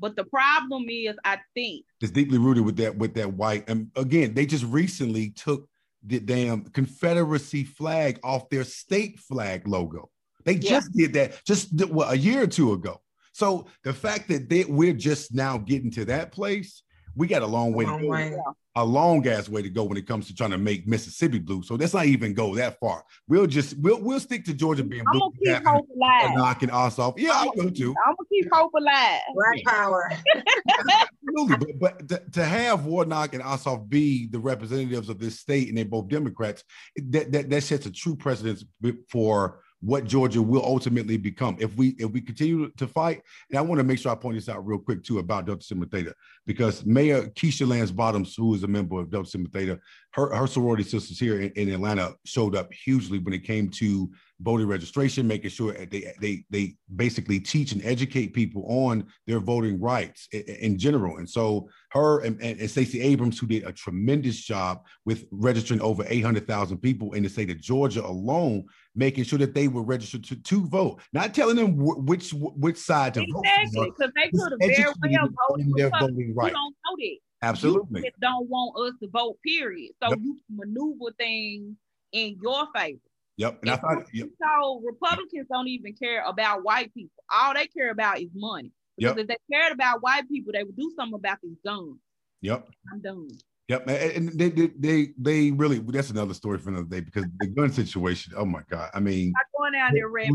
But 0.00 0.16
the 0.16 0.24
problem 0.24 0.86
is, 0.88 1.16
I 1.24 1.38
think 1.54 1.84
it's 2.00 2.10
deeply 2.10 2.38
rooted 2.38 2.64
with 2.64 2.76
that 2.78 2.96
with 2.96 3.14
that 3.14 3.34
white. 3.34 3.68
And 3.68 3.90
again, 3.96 4.34
they 4.34 4.46
just 4.46 4.64
recently 4.64 5.30
took 5.30 5.68
the 6.02 6.18
damn 6.18 6.64
Confederacy 6.64 7.64
flag 7.64 8.18
off 8.24 8.48
their 8.48 8.64
state 8.64 9.18
flag 9.18 9.68
logo. 9.68 10.10
They 10.44 10.54
yeah. 10.54 10.70
just 10.70 10.92
did 10.92 11.12
that 11.14 11.44
just 11.44 11.68
what, 11.90 12.12
a 12.12 12.16
year 12.16 12.42
or 12.42 12.46
two 12.46 12.72
ago. 12.72 13.00
So 13.32 13.66
the 13.84 13.92
fact 13.92 14.28
that 14.28 14.48
they, 14.48 14.64
we're 14.64 14.94
just 14.94 15.34
now 15.34 15.58
getting 15.58 15.90
to 15.92 16.04
that 16.06 16.32
place, 16.32 16.82
we 17.16 17.26
got 17.26 17.42
a 17.42 17.46
long 17.46 17.72
way 17.72 17.84
a 17.84 17.88
long 17.88 17.98
to 18.00 18.04
go. 18.04 18.10
Way 18.10 18.36
a 18.76 18.84
long 18.84 19.26
ass 19.26 19.48
way 19.48 19.62
to 19.62 19.68
go 19.68 19.82
when 19.84 19.96
it 19.96 20.06
comes 20.06 20.28
to 20.28 20.34
trying 20.34 20.50
to 20.52 20.58
make 20.58 20.86
Mississippi 20.86 21.38
blue. 21.38 21.62
So 21.62 21.74
let's 21.74 21.92
not 21.92 22.06
even 22.06 22.34
go 22.34 22.54
that 22.54 22.78
far. 22.78 23.04
We'll 23.26 23.46
just 23.46 23.76
we'll 23.78 24.00
we'll 24.00 24.20
stick 24.20 24.44
to 24.44 24.54
Georgia 24.54 24.84
being 24.84 25.02
I'm 25.06 25.12
blue. 25.12 25.32
Gonna 25.44 25.58
keep 25.58 25.66
hope 25.66 25.88
alive. 25.94 26.36
Knocking 26.36 26.70
us 26.70 26.98
off. 26.98 27.14
Yeah, 27.16 27.32
I'm 27.32 27.48
I 27.48 27.52
will 27.56 27.70
too. 27.70 27.94
I'm 28.06 28.14
gonna 28.14 28.28
keep 28.32 28.48
hope 28.52 28.72
alive. 28.74 29.20
Black 29.34 29.64
power. 29.66 30.10
Absolutely, 31.28 31.74
but, 31.74 31.78
but 31.78 32.08
to, 32.08 32.30
to, 32.32 32.44
have 32.44 32.86
Warnock 32.86 33.34
and 33.34 33.42
Ossoff 33.42 33.88
be 33.88 34.26
the 34.26 34.38
representatives 34.38 35.08
of 35.08 35.18
this 35.18 35.38
state, 35.38 35.68
and 35.68 35.76
they're 35.76 35.84
both 35.84 36.08
Democrats, 36.08 36.64
that 36.96 37.30
that, 37.32 37.50
that 37.50 37.62
sets 37.62 37.86
a 37.86 37.90
true 37.90 38.16
precedence 38.16 38.64
for 39.08 39.60
what 39.80 40.04
Georgia 40.04 40.42
will 40.42 40.64
ultimately 40.64 41.16
become 41.16 41.56
if 41.58 41.74
we 41.76 41.90
if 41.98 42.10
we 42.10 42.20
continue 42.20 42.70
to 42.76 42.86
fight. 42.86 43.22
And 43.48 43.58
I 43.58 43.62
want 43.62 43.78
to 43.78 43.84
make 43.84 43.98
sure 43.98 44.12
I 44.12 44.14
point 44.14 44.36
this 44.36 44.48
out 44.48 44.66
real 44.66 44.78
quick 44.78 45.02
too 45.02 45.18
about 45.18 45.46
Delta 45.46 45.64
Sigma 45.64 45.86
Theta 45.86 46.14
because 46.46 46.84
Mayor 46.84 47.28
Keisha 47.28 47.66
Lance 47.66 47.90
Bottoms, 47.90 48.34
who 48.34 48.54
is 48.54 48.62
a 48.62 48.68
member 48.68 49.00
of 49.00 49.10
Delta 49.10 49.28
Sigma 49.28 49.48
Theta, 49.48 49.78
her, 50.12 50.34
her 50.34 50.46
sorority 50.46 50.82
sisters 50.82 51.18
here 51.18 51.40
in, 51.40 51.50
in 51.52 51.70
Atlanta 51.70 52.14
showed 52.24 52.56
up 52.56 52.72
hugely 52.72 53.18
when 53.18 53.32
it 53.32 53.44
came 53.44 53.68
to 53.70 54.10
voter 54.40 54.66
registration, 54.66 55.26
making 55.26 55.50
sure 55.50 55.72
they 55.72 56.12
they 56.20 56.44
they 56.50 56.74
basically 56.96 57.40
teach 57.40 57.72
and 57.72 57.84
educate 57.84 58.34
people 58.34 58.64
on 58.68 59.06
their 59.26 59.40
voting 59.40 59.80
rights 59.80 60.28
in, 60.32 60.42
in 60.42 60.78
general. 60.78 61.18
And 61.18 61.28
so 61.28 61.68
her 61.92 62.20
and, 62.20 62.40
and, 62.42 62.60
and 62.60 62.70
Stacey 62.70 63.00
Abrams, 63.00 63.38
who 63.38 63.46
did 63.46 63.64
a 63.64 63.72
tremendous 63.72 64.40
job 64.40 64.84
with 65.04 65.26
registering 65.30 65.80
over 65.80 66.04
800,000 66.06 66.78
people 66.78 67.14
in 67.14 67.22
the 67.22 67.28
state 67.28 67.50
of 67.50 67.60
Georgia 67.60 68.04
alone, 68.04 68.64
making 68.94 69.24
sure 69.24 69.38
that 69.38 69.54
they 69.54 69.68
were 69.68 69.82
registered 69.82 70.24
to, 70.24 70.36
to 70.36 70.66
vote, 70.66 71.00
not 71.12 71.34
telling 71.34 71.56
them 71.56 71.76
w- 71.76 72.00
which 72.02 72.32
which 72.32 72.76
side 72.76 73.14
to 73.14 73.20
exactly, 73.20 73.32
vote. 73.32 73.52
Exactly, 73.62 73.90
because 73.96 74.12
they 74.14 74.30
could 74.30 74.52
have 74.52 74.60
very 74.60 75.16
well 75.18 75.28
voted 75.48 75.72
their 75.76 75.90
voting 75.90 76.34
right. 76.34 76.52
don't 76.52 76.74
know 76.84 76.96
that. 76.98 77.16
Absolutely. 77.42 78.02
You 78.02 78.10
don't 78.20 78.48
want 78.48 78.76
us 78.86 78.98
to 79.00 79.08
vote, 79.08 79.38
period. 79.44 79.92
So 80.02 80.10
yep. 80.10 80.18
you 80.22 80.38
maneuver 80.50 81.12
things 81.18 81.76
in 82.12 82.38
your 82.42 82.66
favor. 82.74 82.98
Yep. 83.38 83.60
And, 83.62 83.70
and 83.70 83.70
I 83.70 83.76
thought 83.76 84.06
yep. 84.12 84.28
so 84.42 84.82
Republicans 84.84 85.46
don't 85.50 85.68
even 85.68 85.94
care 85.94 86.22
about 86.26 86.62
white 86.64 86.92
people. 86.92 87.24
All 87.32 87.54
they 87.54 87.66
care 87.66 87.90
about 87.90 88.20
is 88.20 88.28
money. 88.34 88.72
Because 88.98 89.16
yep. 89.16 89.22
if 89.22 89.28
they 89.28 89.36
cared 89.50 89.72
about 89.72 90.02
white 90.02 90.28
people, 90.28 90.52
they 90.52 90.62
would 90.62 90.76
do 90.76 90.92
something 90.94 91.14
about 91.14 91.38
these 91.42 91.56
guns. 91.64 91.96
Yep. 92.42 92.68
I'm 92.92 93.00
done. 93.00 93.28
Yep, 93.70 93.88
and 93.88 94.32
they, 94.32 94.48
they 94.48 94.66
they 94.76 95.08
they 95.16 95.50
really 95.52 95.78
that's 95.78 96.10
another 96.10 96.34
story 96.34 96.58
for 96.58 96.70
another 96.70 96.88
day 96.88 96.98
because 96.98 97.24
the 97.38 97.46
gun 97.46 97.70
situation. 97.70 98.32
Oh 98.36 98.44
my 98.44 98.62
god! 98.68 98.90
I 98.92 98.98
mean, 98.98 99.30
not 99.30 99.44
going 99.56 99.80
out 99.80 99.92
there 99.94 100.08
red 100.08 100.28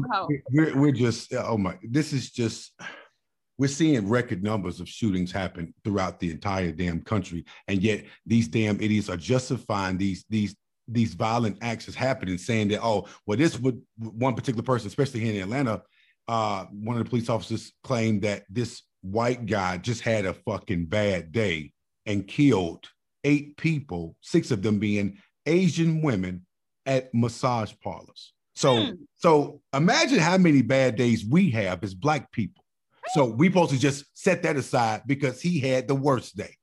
we're, 0.53 0.73
we're 0.77 0.93
just 0.93 1.33
oh 1.33 1.57
my. 1.57 1.77
This 1.83 2.13
is 2.13 2.31
just 2.31 2.71
we're 3.57 3.67
seeing 3.67 4.07
record 4.07 4.41
numbers 4.41 4.79
of 4.79 4.87
shootings 4.87 5.33
happen 5.33 5.73
throughout 5.83 6.17
the 6.21 6.31
entire 6.31 6.71
damn 6.71 7.01
country, 7.01 7.43
and 7.67 7.83
yet 7.83 8.05
these 8.25 8.47
damn 8.47 8.79
idiots 8.79 9.09
are 9.09 9.17
justifying 9.17 9.97
these 9.97 10.23
these 10.29 10.55
these 10.87 11.13
violent 11.13 11.57
acts 11.61 11.89
as 11.89 11.95
happening, 11.95 12.37
saying 12.37 12.69
that 12.69 12.81
oh 12.81 13.05
well 13.25 13.37
this 13.37 13.59
would 13.59 13.81
one 13.97 14.33
particular 14.33 14.63
person, 14.63 14.87
especially 14.87 15.19
here 15.19 15.35
in 15.35 15.41
Atlanta, 15.41 15.81
uh, 16.29 16.67
one 16.71 16.95
of 16.95 17.03
the 17.03 17.09
police 17.09 17.27
officers 17.27 17.73
claimed 17.83 18.21
that 18.21 18.43
this 18.49 18.83
white 19.01 19.45
guy 19.45 19.75
just 19.75 19.99
had 19.99 20.25
a 20.25 20.33
fucking 20.33 20.85
bad 20.85 21.33
day 21.33 21.73
and 22.05 22.25
killed 22.25 22.87
eight 23.25 23.57
people, 23.57 24.15
six 24.21 24.51
of 24.51 24.61
them 24.61 24.79
being 24.79 25.17
Asian 25.45 26.01
women 26.01 26.45
at 26.85 27.13
massage 27.13 27.73
parlors. 27.83 28.33
So, 28.53 28.77
hmm. 28.77 28.91
so 29.15 29.61
imagine 29.73 30.19
how 30.19 30.37
many 30.37 30.61
bad 30.61 30.95
days 30.95 31.25
we 31.25 31.49
have 31.51 31.83
as 31.83 31.93
black 31.93 32.31
people. 32.31 32.63
So 33.13 33.25
we 33.25 33.47
supposed 33.47 33.71
to 33.71 33.79
just 33.79 34.05
set 34.13 34.43
that 34.43 34.55
aside 34.55 35.03
because 35.05 35.41
he 35.41 35.59
had 35.59 35.87
the 35.87 35.95
worst 35.95 36.37
day. 36.37 36.55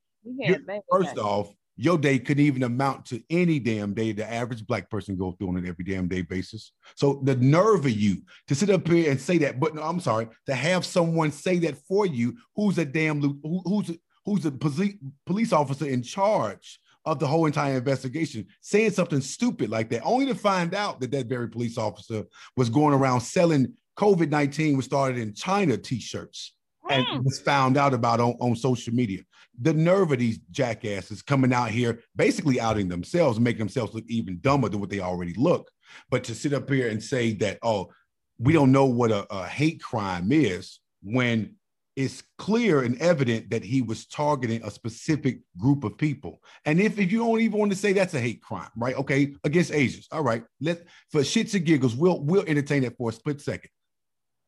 First 0.91 1.19
off, 1.19 1.53
your 1.77 1.99
day 1.99 2.19
couldn't 2.19 2.45
even 2.45 2.63
amount 2.65 3.07
to 3.07 3.23
any 3.31 3.59
damn 3.59 3.95
day 3.95 4.13
the 4.13 4.31
average 4.31 4.67
black 4.67 4.91
person 4.91 5.17
goes 5.17 5.35
through 5.39 5.49
on 5.49 5.57
an 5.57 5.67
every 5.67 5.85
damn 5.85 6.09
day 6.09 6.23
basis. 6.23 6.73
So 6.97 7.21
the 7.25 7.37
nerve 7.37 7.87
of 7.87 7.91
you 7.91 8.23
to 8.49 8.55
sit 8.55 8.71
up 8.71 8.87
here 8.87 9.11
and 9.11 9.21
say 9.21 9.39
that, 9.39 9.59
but 9.59 9.75
no, 9.75 9.83
I'm 9.83 10.01
sorry, 10.01 10.29
to 10.47 10.55
have 10.55 10.85
someone 10.85 11.31
say 11.31 11.59
that 11.61 11.77
for 11.89 12.07
you, 12.07 12.37
who's 12.55 12.79
a 12.79 12.85
damn 12.85 13.21
who, 13.21 13.63
who's 13.65 13.91
who's 14.25 14.43
the 14.43 14.53
police 14.53 14.95
police 15.27 15.53
officer 15.53 15.87
in 15.87 16.03
charge 16.03 16.81
of 17.05 17.19
the 17.19 17.27
whole 17.27 17.47
entire 17.47 17.77
investigation, 17.77 18.47
saying 18.61 18.91
something 18.91 19.21
stupid 19.21 19.69
like 19.69 19.91
that, 19.91 20.03
only 20.05 20.27
to 20.27 20.35
find 20.35 20.73
out 20.75 21.01
that 21.01 21.11
that 21.11 21.27
very 21.27 21.49
police 21.49 21.77
officer 21.77 22.25
was 22.57 22.69
going 22.69 22.95
around 22.95 23.21
selling 23.21 23.75
COVID 23.99 24.31
19 24.31 24.77
was 24.77 24.85
started 24.85 25.19
in 25.19 25.35
China 25.35 25.77
t 25.77 26.01
shirts 26.01 26.55
and 26.89 27.07
mm. 27.07 27.25
was 27.25 27.41
found 27.41 27.77
out 27.77 27.95
about 27.95 28.21
on, 28.21 28.35
on 28.41 28.57
social 28.57 28.95
media. 28.95 29.23
The 29.61 29.75
nerve 29.75 30.13
of 30.13 30.19
these 30.19 30.39
jackasses 30.51 31.23
coming 31.23 31.53
out 31.53 31.71
here, 31.71 32.01
basically 32.17 32.61
outing 32.61 32.89
themselves, 32.89 33.39
making 33.39 33.59
themselves 33.59 33.95
look 33.95 34.05
even 34.09 34.39
dumber 34.41 34.69
than 34.69 34.81
what 34.81 34.91
they 34.91 35.01
already 35.01 35.35
look. 35.35 35.71
But 36.11 36.25
to 36.25 36.35
sit 36.35 36.55
up 36.55 36.71
here 36.71 36.89
and 36.89 37.03
say 37.03 37.35
that, 37.35 37.59
oh, 37.63 37.91
we 38.39 38.53
don't 38.53 38.73
know 38.73 38.87
what 38.87 39.11
a, 39.11 39.27
a 39.31 39.47
hate 39.47 39.83
crime 39.83 40.33
is 40.33 40.81
when 41.03 41.57
it's 41.95 42.23
clear 42.39 42.83
and 42.83 42.99
evident 43.01 43.51
that 43.51 43.63
he 43.63 43.83
was 43.83 44.07
targeting 44.07 44.63
a 44.65 44.71
specific 44.71 45.41
group 45.59 45.85
of 45.85 45.99
people. 45.99 46.41
And 46.65 46.81
if, 46.81 46.99
if 46.99 47.13
you 47.13 47.19
don't 47.19 47.41
even 47.41 47.59
want 47.59 47.73
to 47.73 47.77
say 47.77 47.93
that's 47.93 48.15
a 48.15 48.21
hate 48.21 48.41
crime, 48.41 48.71
right? 48.77 48.97
Okay, 48.97 49.35
against 49.45 49.73
Asians. 49.73 50.09
All 50.11 50.23
right. 50.23 50.45
Let 50.61 50.85
for 51.11 51.21
shits 51.21 51.55
and 51.55 51.67
giggles, 51.67 51.95
we'll 51.95 52.21
we'll 52.23 52.45
entertain 52.47 52.83
that 52.83 52.97
for 52.97 53.11
a 53.11 53.13
split 53.13 53.41
second. 53.41 53.71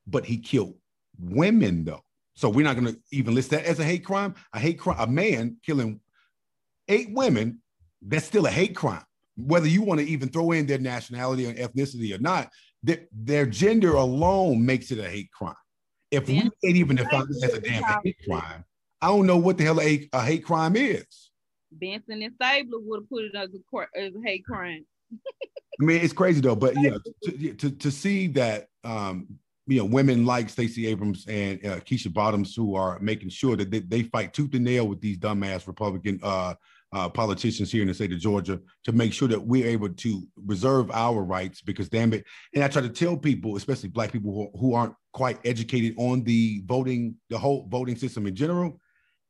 But 0.06 0.24
he 0.24 0.38
killed 0.38 0.76
women 1.18 1.84
though. 1.84 2.02
So 2.34 2.48
we're 2.48 2.64
not 2.64 2.76
going 2.76 2.94
to 2.94 3.00
even 3.12 3.34
list 3.34 3.50
that 3.50 3.64
as 3.64 3.78
a 3.78 3.84
hate 3.84 4.04
crime. 4.04 4.34
A 4.52 4.58
hate 4.58 4.78
crime, 4.78 4.96
a 4.98 5.06
man 5.06 5.56
killing 5.64 6.00
eight 6.88 7.12
women, 7.12 7.60
that's 8.02 8.26
still 8.26 8.46
a 8.46 8.50
hate 8.50 8.74
crime. 8.74 9.04
Whether 9.36 9.68
you 9.68 9.82
want 9.82 10.00
to 10.00 10.06
even 10.06 10.28
throw 10.28 10.52
in 10.52 10.66
their 10.66 10.78
nationality 10.78 11.46
or 11.46 11.54
ethnicity 11.54 12.14
or 12.14 12.20
not, 12.20 12.50
their 12.82 13.46
gender 13.46 13.94
alone 13.94 14.64
makes 14.64 14.90
it 14.90 14.98
a 14.98 15.08
hate 15.08 15.30
crime. 15.30 15.54
If 16.14 16.28
we 16.28 16.40
can't 16.40 16.52
even 16.62 16.96
define 16.96 17.26
it 17.30 17.44
as 17.44 17.54
a 17.54 17.60
damn 17.60 17.82
hate 18.02 18.16
crime, 18.26 18.64
I 19.00 19.08
don't 19.08 19.26
know 19.26 19.36
what 19.36 19.58
the 19.58 19.64
hell 19.64 19.80
a, 19.80 20.08
a 20.12 20.22
hate 20.22 20.44
crime 20.44 20.76
is. 20.76 21.30
Benson 21.72 22.22
and 22.22 22.34
Stabler 22.34 22.78
would 22.80 23.02
have 23.02 23.08
put 23.08 23.24
it 23.24 23.34
as 23.34 23.50
a, 23.50 23.98
as 23.98 24.14
a 24.14 24.22
hate 24.24 24.44
crime. 24.44 24.84
I 25.12 25.84
mean, 25.84 26.02
it's 26.02 26.12
crazy 26.12 26.40
though, 26.40 26.56
but 26.56 26.74
yeah, 26.80 26.98
to, 27.24 27.54
to, 27.54 27.70
to 27.70 27.90
see 27.90 28.28
that 28.28 28.68
um, 28.84 29.26
you 29.66 29.78
know, 29.78 29.84
women 29.84 30.26
like 30.26 30.50
Stacey 30.50 30.86
Abrams 30.86 31.26
and 31.26 31.64
uh, 31.64 31.80
Keisha 31.80 32.12
Bottoms 32.12 32.54
who 32.54 32.74
are 32.74 32.98
making 33.00 33.30
sure 33.30 33.56
that 33.56 33.70
they, 33.70 33.80
they 33.80 34.02
fight 34.02 34.34
tooth 34.34 34.54
and 34.54 34.64
nail 34.64 34.86
with 34.86 35.00
these 35.00 35.18
dumbass 35.18 35.66
Republican 35.66 36.20
uh, 36.22 36.54
uh, 36.94 37.08
politicians 37.08 37.72
here 37.72 37.82
in 37.82 37.88
the 37.88 37.94
state 37.94 38.12
of 38.12 38.20
Georgia 38.20 38.60
to 38.84 38.92
make 38.92 39.12
sure 39.12 39.28
that 39.28 39.44
we're 39.44 39.66
able 39.66 39.88
to 39.88 40.22
reserve 40.46 40.90
our 40.92 41.22
rights. 41.22 41.60
Because 41.60 41.88
damn 41.88 42.12
it, 42.12 42.24
and 42.54 42.62
I 42.62 42.68
try 42.68 42.82
to 42.82 42.88
tell 42.88 43.16
people, 43.16 43.56
especially 43.56 43.88
Black 43.88 44.12
people 44.12 44.32
who, 44.32 44.58
who 44.58 44.74
aren't 44.74 44.94
quite 45.12 45.38
educated 45.44 45.94
on 45.98 46.22
the 46.22 46.62
voting, 46.66 47.16
the 47.30 47.38
whole 47.38 47.66
voting 47.68 47.96
system 47.96 48.26
in 48.26 48.36
general, 48.36 48.80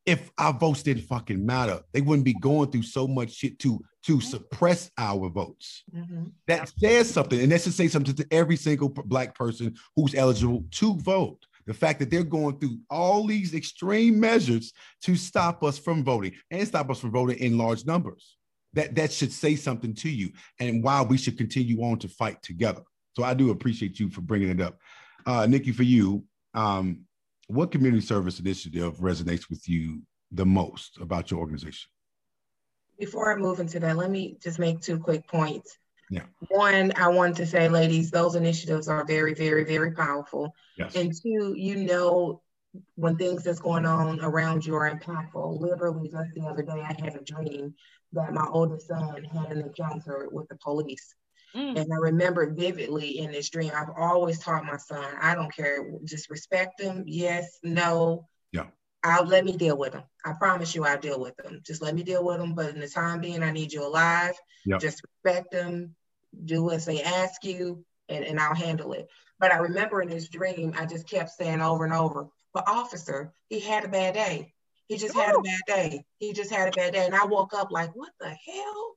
if 0.06 0.30
our 0.36 0.52
votes 0.52 0.82
didn't 0.82 1.04
fucking 1.04 1.44
matter, 1.44 1.80
they 1.92 2.02
wouldn't 2.02 2.26
be 2.26 2.34
going 2.34 2.70
through 2.70 2.82
so 2.82 3.08
much 3.08 3.32
shit 3.32 3.58
to 3.60 3.80
to 4.04 4.20
suppress 4.20 4.90
our 4.98 5.30
votes. 5.30 5.82
Mm-hmm. 5.94 6.24
That 6.46 6.70
says 6.78 7.08
something, 7.08 7.40
and 7.40 7.50
that 7.50 7.62
should 7.62 7.72
say 7.72 7.88
something 7.88 8.14
to 8.16 8.26
every 8.30 8.56
single 8.56 8.90
black 8.90 9.34
person 9.34 9.74
who's 9.96 10.14
eligible 10.14 10.64
to 10.72 10.96
vote. 10.98 11.46
The 11.66 11.74
fact 11.74 11.98
that 12.00 12.10
they're 12.10 12.24
going 12.24 12.58
through 12.58 12.78
all 12.90 13.26
these 13.26 13.54
extreme 13.54 14.20
measures 14.20 14.72
to 15.02 15.16
stop 15.16 15.62
us 15.64 15.78
from 15.78 16.04
voting 16.04 16.32
and 16.50 16.66
stop 16.66 16.90
us 16.90 17.00
from 17.00 17.10
voting 17.10 17.38
in 17.38 17.56
large 17.58 17.86
numbers. 17.86 18.36
That 18.74 18.94
that 18.96 19.12
should 19.12 19.32
say 19.32 19.54
something 19.56 19.94
to 19.94 20.10
you, 20.10 20.30
and 20.58 20.82
why 20.82 21.02
we 21.02 21.16
should 21.16 21.38
continue 21.38 21.82
on 21.82 21.98
to 22.00 22.08
fight 22.08 22.42
together. 22.42 22.82
So 23.16 23.22
I 23.22 23.32
do 23.34 23.50
appreciate 23.50 24.00
you 24.00 24.10
for 24.10 24.20
bringing 24.20 24.50
it 24.50 24.60
up, 24.60 24.78
uh, 25.26 25.46
Nikki. 25.46 25.70
For 25.70 25.84
you, 25.84 26.24
um, 26.54 27.04
what 27.46 27.70
community 27.70 28.04
service 28.04 28.40
initiative 28.40 28.96
resonates 28.98 29.48
with 29.48 29.68
you 29.68 30.02
the 30.32 30.44
most 30.44 30.98
about 31.00 31.30
your 31.30 31.40
organization? 31.40 31.88
Before 32.98 33.32
I 33.32 33.36
move 33.36 33.60
into 33.60 33.80
that, 33.80 33.96
let 33.96 34.10
me 34.10 34.36
just 34.42 34.58
make 34.58 34.80
two 34.80 34.98
quick 34.98 35.26
points. 35.28 35.78
Yeah. 36.10 36.24
One, 36.48 36.92
I 36.96 37.08
wanted 37.08 37.36
to 37.36 37.46
say, 37.46 37.68
ladies, 37.68 38.10
those 38.10 38.34
initiatives 38.34 38.88
are 38.88 39.04
very, 39.04 39.34
very, 39.34 39.64
very 39.64 39.92
powerful. 39.92 40.54
Yes. 40.76 40.94
And 40.94 41.12
two, 41.12 41.54
you 41.56 41.76
know, 41.76 42.42
when 42.96 43.16
things 43.16 43.44
that's 43.44 43.60
going 43.60 43.86
on 43.86 44.20
around 44.20 44.66
you 44.66 44.74
are 44.74 44.90
impactful. 44.90 45.60
Literally, 45.60 46.08
just 46.08 46.34
the 46.34 46.42
other 46.42 46.62
day, 46.62 46.82
I 46.82 46.94
had 46.98 47.14
a 47.14 47.22
dream 47.22 47.74
that 48.12 48.32
my 48.32 48.46
oldest 48.50 48.88
son 48.88 49.24
had 49.24 49.52
an 49.52 49.60
encounter 49.60 50.28
with 50.30 50.48
the 50.48 50.56
police. 50.56 51.14
Mm. 51.54 51.80
And 51.80 51.92
I 51.92 51.96
remember 51.96 52.52
vividly 52.52 53.18
in 53.18 53.30
this 53.30 53.48
dream, 53.50 53.70
I've 53.74 53.90
always 53.96 54.40
taught 54.40 54.64
my 54.64 54.76
son, 54.76 55.04
I 55.20 55.34
don't 55.34 55.54
care, 55.54 55.88
just 56.04 56.30
respect 56.30 56.78
them. 56.78 57.04
Yes, 57.06 57.58
no. 57.62 58.26
Yeah. 59.04 59.16
I'll 59.16 59.26
let 59.26 59.44
me 59.44 59.56
deal 59.56 59.76
with 59.76 59.92
them. 59.92 60.04
I 60.24 60.32
promise 60.32 60.74
you 60.74 60.84
I'll 60.84 60.98
deal 60.98 61.20
with 61.20 61.36
them. 61.36 61.60
Just 61.64 61.82
let 61.82 61.94
me 61.94 62.02
deal 62.02 62.24
with 62.24 62.38
them. 62.38 62.54
But 62.54 62.74
in 62.74 62.80
the 62.80 62.88
time 62.88 63.20
being, 63.20 63.42
I 63.42 63.50
need 63.50 63.72
you 63.72 63.86
alive. 63.86 64.34
Yep. 64.64 64.80
Just 64.80 65.02
respect 65.24 65.52
them, 65.52 65.94
do 66.44 66.70
as 66.70 66.84
they 66.84 67.02
ask 67.02 67.44
you, 67.44 67.84
and, 68.08 68.24
and 68.24 68.40
I'll 68.40 68.54
handle 68.54 68.92
it. 68.92 69.08
But 69.38 69.52
I 69.52 69.58
remember 69.58 70.00
in 70.00 70.08
this 70.08 70.28
dream, 70.28 70.74
I 70.78 70.86
just 70.86 71.08
kept 71.08 71.30
saying 71.30 71.60
over 71.60 71.84
and 71.84 71.92
over, 71.92 72.28
but 72.52 72.68
officer, 72.68 73.32
he 73.48 73.60
had 73.60 73.84
a 73.84 73.88
bad 73.88 74.14
day. 74.14 74.54
He 74.86 74.96
just 74.96 75.16
Ooh. 75.16 75.20
had 75.20 75.34
a 75.34 75.38
oh. 75.38 75.42
bad 75.42 75.60
day. 75.66 76.04
He 76.18 76.32
just 76.32 76.50
had 76.50 76.68
a 76.68 76.72
bad 76.72 76.92
day. 76.94 77.04
And 77.04 77.14
I 77.14 77.24
woke 77.24 77.52
up 77.54 77.70
like, 77.70 77.94
what 77.94 78.12
the 78.20 78.28
hell? 78.28 78.94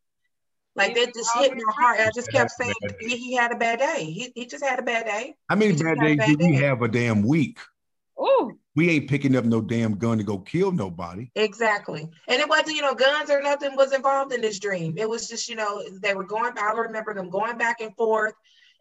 Like 0.76 0.94
that 0.94 1.12
just 1.16 1.36
hit 1.38 1.54
my 1.56 1.74
heart. 1.76 2.00
I 2.00 2.12
just 2.14 2.32
kept 2.32 2.52
saying 2.52 2.74
he 3.00 3.34
had 3.34 3.52
a 3.52 3.56
bad 3.56 3.80
day. 3.80 4.04
He, 4.04 4.32
he 4.36 4.46
just 4.46 4.64
had 4.64 4.78
a 4.78 4.84
bad 4.84 5.08
day. 5.08 5.34
How 5.50 5.56
many 5.56 5.74
bad 5.74 6.00
days 6.00 6.20
do 6.28 6.38
we 6.38 6.56
have 6.58 6.84
a 6.84 6.88
damn 6.88 7.24
week? 7.24 7.58
Oh, 8.18 8.52
we 8.76 8.90
ain't 8.90 9.10
picking 9.10 9.36
up 9.36 9.46
no 9.46 9.62
damn 9.62 9.98
gun 9.98 10.18
to 10.18 10.24
go 10.24 10.40
kill 10.40 10.72
nobody. 10.72 11.30
Exactly. 11.36 12.10
And 12.28 12.40
it 12.40 12.50
wasn't, 12.50 12.76
you 12.76 12.82
know, 12.82 12.96
guns 12.96 13.30
or 13.30 13.42
nothing 13.42 13.76
was 13.76 13.94
involved 13.94 14.34
in 14.34 14.42
this 14.42 14.60
dream. 14.60 14.98
It 14.98 15.10
was 15.10 15.28
just, 15.28 15.50
you 15.50 15.56
know, 15.56 15.84
they 16.02 16.14
were 16.14 16.26
going, 16.26 16.54
I 16.58 16.72
remember 16.72 17.14
them 17.14 17.30
going 17.30 17.58
back 17.58 17.82
and 17.82 17.96
forth 17.96 18.34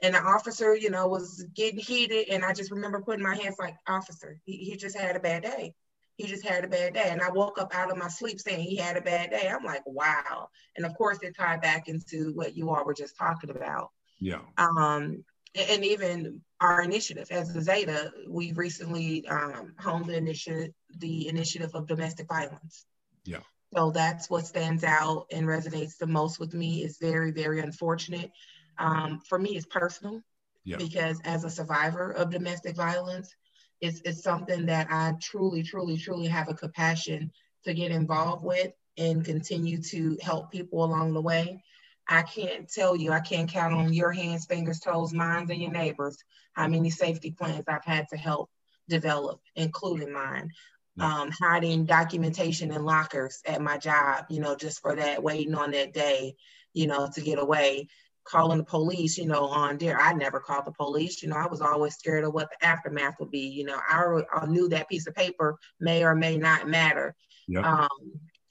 and 0.03 0.15
the 0.15 0.21
officer, 0.21 0.75
you 0.75 0.91
know, 0.91 1.09
was 1.09 1.45
getting 1.55 1.79
heated. 1.79 2.29
And 2.29 2.45
I 2.45 2.53
just 2.53 2.71
remember 2.71 3.01
putting 3.01 3.23
my 3.23 3.37
hands 3.37 3.57
like, 3.59 3.77
officer, 3.87 4.39
he, 4.45 4.57
he 4.57 4.77
just 4.77 4.97
had 4.97 5.17
a 5.17 5.21
bad 5.21 5.43
day 5.43 5.75
he 6.17 6.27
just 6.27 6.47
had 6.47 6.65
a 6.65 6.69
bad 6.69 6.95
day. 6.95 7.09
And 7.11 7.21
I 7.21 7.31
woke 7.31 7.59
up 7.59 7.75
out 7.75 7.91
of 7.91 7.99
my 7.99 8.09
sleep 8.09 8.41
saying 8.41 8.65
he 8.65 8.77
had 8.77 8.97
a 8.97 9.03
bad 9.03 9.31
day. 9.31 9.49
I'm 9.49 9.65
like, 9.65 9.83
wow. 9.87 10.49
And 10.77 10.87
of 10.87 10.95
course, 10.95 11.19
it 11.23 11.37
tied 11.37 11.61
back 11.61 11.89
into 11.89 12.33
what 12.35 12.57
you 12.57 12.71
all 12.71 12.85
were 12.85 12.95
just 12.95 13.17
talking 13.17 13.51
about. 13.51 13.91
Yeah. 14.19 14.41
Um, 14.57 15.25
and 15.57 15.85
even 15.85 16.41
our 16.61 16.83
initiative 16.83 17.29
as 17.31 17.53
the 17.53 17.61
Zeta, 17.61 18.13
we 18.29 18.53
recently 18.53 19.27
um, 19.29 19.75
honed 19.79 20.07
the 20.07 20.17
initiative, 20.17 20.73
the 20.99 21.29
initiative 21.29 21.71
of 21.75 21.87
domestic 21.87 22.29
violence. 22.29 22.85
Yeah. 23.25 23.41
So 23.75 23.91
that's 23.91 24.31
what 24.31 24.47
stands 24.47 24.85
out 24.85 25.27
and 25.33 25.47
resonates 25.47 25.99
the 25.99 26.07
most 26.07 26.39
with 26.39 26.55
me. 26.55 26.83
is 26.83 26.99
very, 26.99 27.31
very 27.31 27.61
unfortunate. 27.61 28.31
Um, 28.79 29.21
for 29.29 29.39
me, 29.39 29.57
it's 29.57 29.67
personal 29.67 30.23
yeah. 30.65 30.77
because 30.77 31.21
as 31.25 31.45
a 31.45 31.51
survivor 31.51 32.11
of 32.13 32.31
domestic 32.31 32.77
violence, 32.77 33.35
it's, 33.81 34.01
it's 34.05 34.23
something 34.23 34.67
that 34.67 34.89
I 34.91 35.15
truly, 35.21 35.63
truly, 35.63 35.99
truly 35.99 36.29
have 36.29 36.49
a 36.49 36.55
compassion 36.55 37.31
to 37.65 37.75
get 37.75 37.91
involved 37.91 38.45
with 38.45 38.73
and 38.97 39.25
continue 39.25 39.83
to 39.83 40.17
help 40.23 40.51
people 40.51 40.85
along 40.85 41.13
the 41.13 41.21
way. 41.21 41.63
I 42.09 42.23
can't 42.23 42.69
tell 42.69 42.97
you, 42.97 43.13
I 43.13 43.21
can't 43.21 43.51
count 43.51 43.75
on 43.75 43.93
your 43.93 44.13
hands, 44.13 44.47
fingers, 44.47 44.81
toes, 44.81 45.13
minds, 45.13 45.51
and 45.51 45.61
your 45.61 45.73
neighbors 45.73 46.17
how 46.53 46.69
many 46.69 46.91
safety 46.91 47.31
plans 47.31 47.65
I've 47.69 47.85
had 47.85 48.09
to 48.11 48.17
help 48.17 48.51
develop, 48.89 49.41
including 49.55 50.13
mine. 50.13 50.51
Um, 50.99 51.31
hiding 51.31 51.85
documentation 51.85 52.71
in 52.71 52.83
lockers 52.83 53.43
at 53.45 53.61
my 53.61 53.77
job, 53.77 54.25
you 54.31 54.41
know, 54.41 54.57
just 54.57 54.81
for 54.81 54.97
that, 54.97 55.23
waiting 55.23 55.55
on 55.55 55.73
that 55.73 55.93
day, 55.93 56.37
you 56.73 56.87
know, 56.87 57.07
to 57.15 57.21
get 57.21 57.39
away 57.39 57.89
calling 58.27 58.59
the 58.59 58.65
police, 58.65 59.17
you 59.17 59.27
know, 59.27 59.47
on 59.47 59.79
there. 59.79 59.99
I 59.99 60.13
never 60.13 60.41
called 60.41 60.67
the 60.67 60.73
police. 60.73 61.23
You 61.23 61.29
know, 61.29 61.37
I 61.37 61.47
was 61.47 61.61
always 61.61 61.95
scared 61.95 62.25
of 62.25 62.35
what 62.35 62.51
the 62.51 62.67
aftermath 62.67 63.15
would 63.21 63.31
be. 63.31 63.49
You 63.49 63.65
know, 63.65 63.79
I, 63.89 64.23
I 64.33 64.47
knew 64.47 64.69
that 64.69 64.89
piece 64.89 65.07
of 65.07 65.15
paper 65.15 65.59
may 65.81 66.05
or 66.05 66.15
may 66.15 66.37
not 66.37 66.69
matter. 66.69 67.15
Yep. 67.49 67.65
Um, 67.65 67.89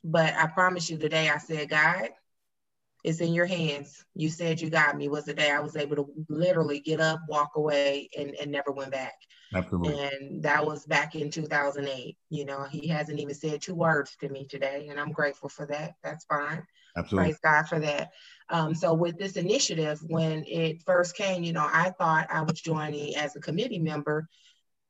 but 0.03 0.33
I 0.33 0.47
promise 0.47 0.89
you 0.89 0.97
today, 0.97 1.29
I 1.29 1.37
said, 1.37 1.69
God, 1.69 2.09
it's 3.05 3.21
in 3.21 3.35
your 3.35 3.45
hands. 3.45 4.03
You 4.15 4.29
said 4.29 4.59
you 4.59 4.71
got 4.71 4.97
me 4.97 5.09
was 5.09 5.25
the 5.25 5.33
day 5.35 5.51
I 5.51 5.59
was 5.59 5.75
able 5.75 5.95
to 5.97 6.07
literally 6.27 6.79
get 6.79 6.99
up, 6.99 7.19
walk 7.29 7.51
away, 7.55 8.09
and, 8.17 8.33
and 8.41 8.51
never 8.51 8.71
went 8.71 8.91
back. 8.91 9.13
Absolutely. 9.53 9.93
And 9.93 10.41
that 10.41 10.65
was 10.65 10.87
back 10.87 11.13
in 11.13 11.29
2008. 11.29 12.17
You 12.31 12.45
know, 12.45 12.63
he 12.63 12.87
hasn't 12.87 13.19
even 13.19 13.35
said 13.35 13.61
two 13.61 13.75
words 13.75 14.15
to 14.21 14.29
me 14.29 14.47
today, 14.47 14.87
and 14.89 14.99
I'm 14.99 15.11
grateful 15.11 15.49
for 15.49 15.67
that. 15.67 15.93
That's 16.03 16.25
fine. 16.25 16.63
Absolutely. 16.97 17.29
Praise 17.31 17.39
God 17.43 17.67
for 17.67 17.79
that. 17.79 18.09
Um, 18.49 18.73
so 18.73 18.95
with 18.95 19.19
this 19.19 19.37
initiative, 19.37 19.99
when 20.07 20.43
it 20.47 20.81
first 20.83 21.15
came, 21.15 21.43
you 21.43 21.53
know, 21.53 21.69
I 21.71 21.91
thought 21.91 22.27
I 22.31 22.41
was 22.41 22.59
joining 22.59 23.15
as 23.17 23.35
a 23.35 23.39
committee 23.39 23.79
member 23.79 24.27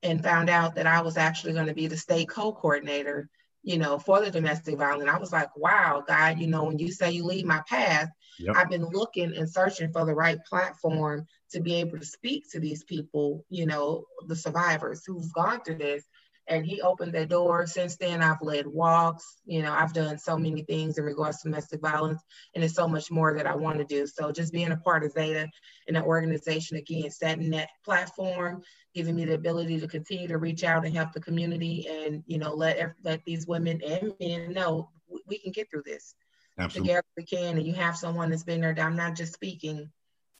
and 0.03 0.23
found 0.23 0.49
out 0.49 0.75
that 0.75 0.87
I 0.87 1.01
was 1.01 1.17
actually 1.17 1.51
going 1.51 1.67
to 1.67 1.73
be 1.73 1.87
the 1.87 1.97
state 1.97 2.29
co-coordinator, 2.29 3.27
you 3.65 3.79
know, 3.79 3.97
for 3.97 4.21
the 4.21 4.29
domestic 4.29 4.77
violence. 4.77 5.09
I 5.09 5.17
was 5.17 5.33
like, 5.33 5.49
wow, 5.57 6.03
God, 6.07 6.39
you 6.39 6.45
know, 6.45 6.65
when 6.65 6.77
you 6.77 6.91
say 6.91 7.11
you 7.11 7.25
lead 7.25 7.47
my 7.47 7.61
path, 7.67 8.09
yep. 8.37 8.55
I've 8.55 8.69
been 8.69 8.85
looking 8.85 9.35
and 9.35 9.49
searching 9.49 9.91
for 9.91 10.05
the 10.05 10.13
right 10.13 10.37
platform 10.47 11.25
to 11.51 11.59
be 11.61 11.73
able 11.75 11.97
to 11.97 12.05
speak 12.05 12.43
to 12.51 12.59
these 12.59 12.83
people, 12.83 13.43
you 13.49 13.65
know, 13.65 14.05
the 14.27 14.35
survivors 14.35 15.01
who've 15.05 15.33
gone 15.33 15.61
through 15.63 15.79
this 15.79 16.03
and 16.47 16.63
he 16.63 16.79
opened 16.81 17.13
that 17.13 17.29
door. 17.29 17.65
Since 17.65 17.97
then, 17.97 18.21
I've 18.21 18.41
led 18.41 18.67
walks. 18.67 19.25
You 19.45 19.63
know, 19.63 19.73
I've 19.73 19.93
done 19.93 20.19
so 20.19 20.37
many 20.37 20.61
things 20.61 20.99
in 20.99 21.03
regards 21.03 21.41
to 21.41 21.49
domestic 21.49 21.81
violence, 21.81 22.21
and 22.53 22.61
there's 22.61 22.75
so 22.75 22.87
much 22.87 23.09
more 23.09 23.35
that 23.35 23.47
I 23.47 23.55
want 23.55 23.79
to 23.79 23.83
do. 23.83 24.05
So 24.05 24.31
just 24.31 24.53
being 24.53 24.71
a 24.71 24.77
part 24.77 25.03
of 25.03 25.13
Zeta 25.13 25.47
and 25.87 25.97
the 25.97 26.03
organization 26.03 26.77
again, 26.77 27.09
setting 27.09 27.49
that 27.51 27.69
platform, 27.83 28.61
giving 28.95 29.15
me 29.15 29.25
the 29.25 29.33
ability 29.35 29.79
to 29.79 29.87
continue 29.87 30.27
to 30.27 30.37
reach 30.37 30.63
out 30.63 30.85
and 30.85 30.95
help 30.95 31.11
the 31.11 31.19
community, 31.19 31.87
and 31.87 32.23
you 32.25 32.37
know, 32.37 32.53
let 32.53 32.95
let 33.03 33.23
these 33.25 33.45
women 33.45 33.81
and 33.83 34.13
men 34.19 34.53
know 34.53 34.89
we 35.27 35.37
can 35.37 35.51
get 35.51 35.69
through 35.69 35.83
this. 35.85 36.15
Absolutely. 36.57 36.87
Together 36.87 37.07
we 37.17 37.25
can, 37.25 37.57
and 37.57 37.67
you 37.67 37.73
have 37.73 37.97
someone 37.97 38.29
that's 38.29 38.43
been 38.43 38.61
there. 38.61 38.75
I'm 38.79 38.95
not 38.95 39.15
just 39.15 39.33
speaking 39.33 39.91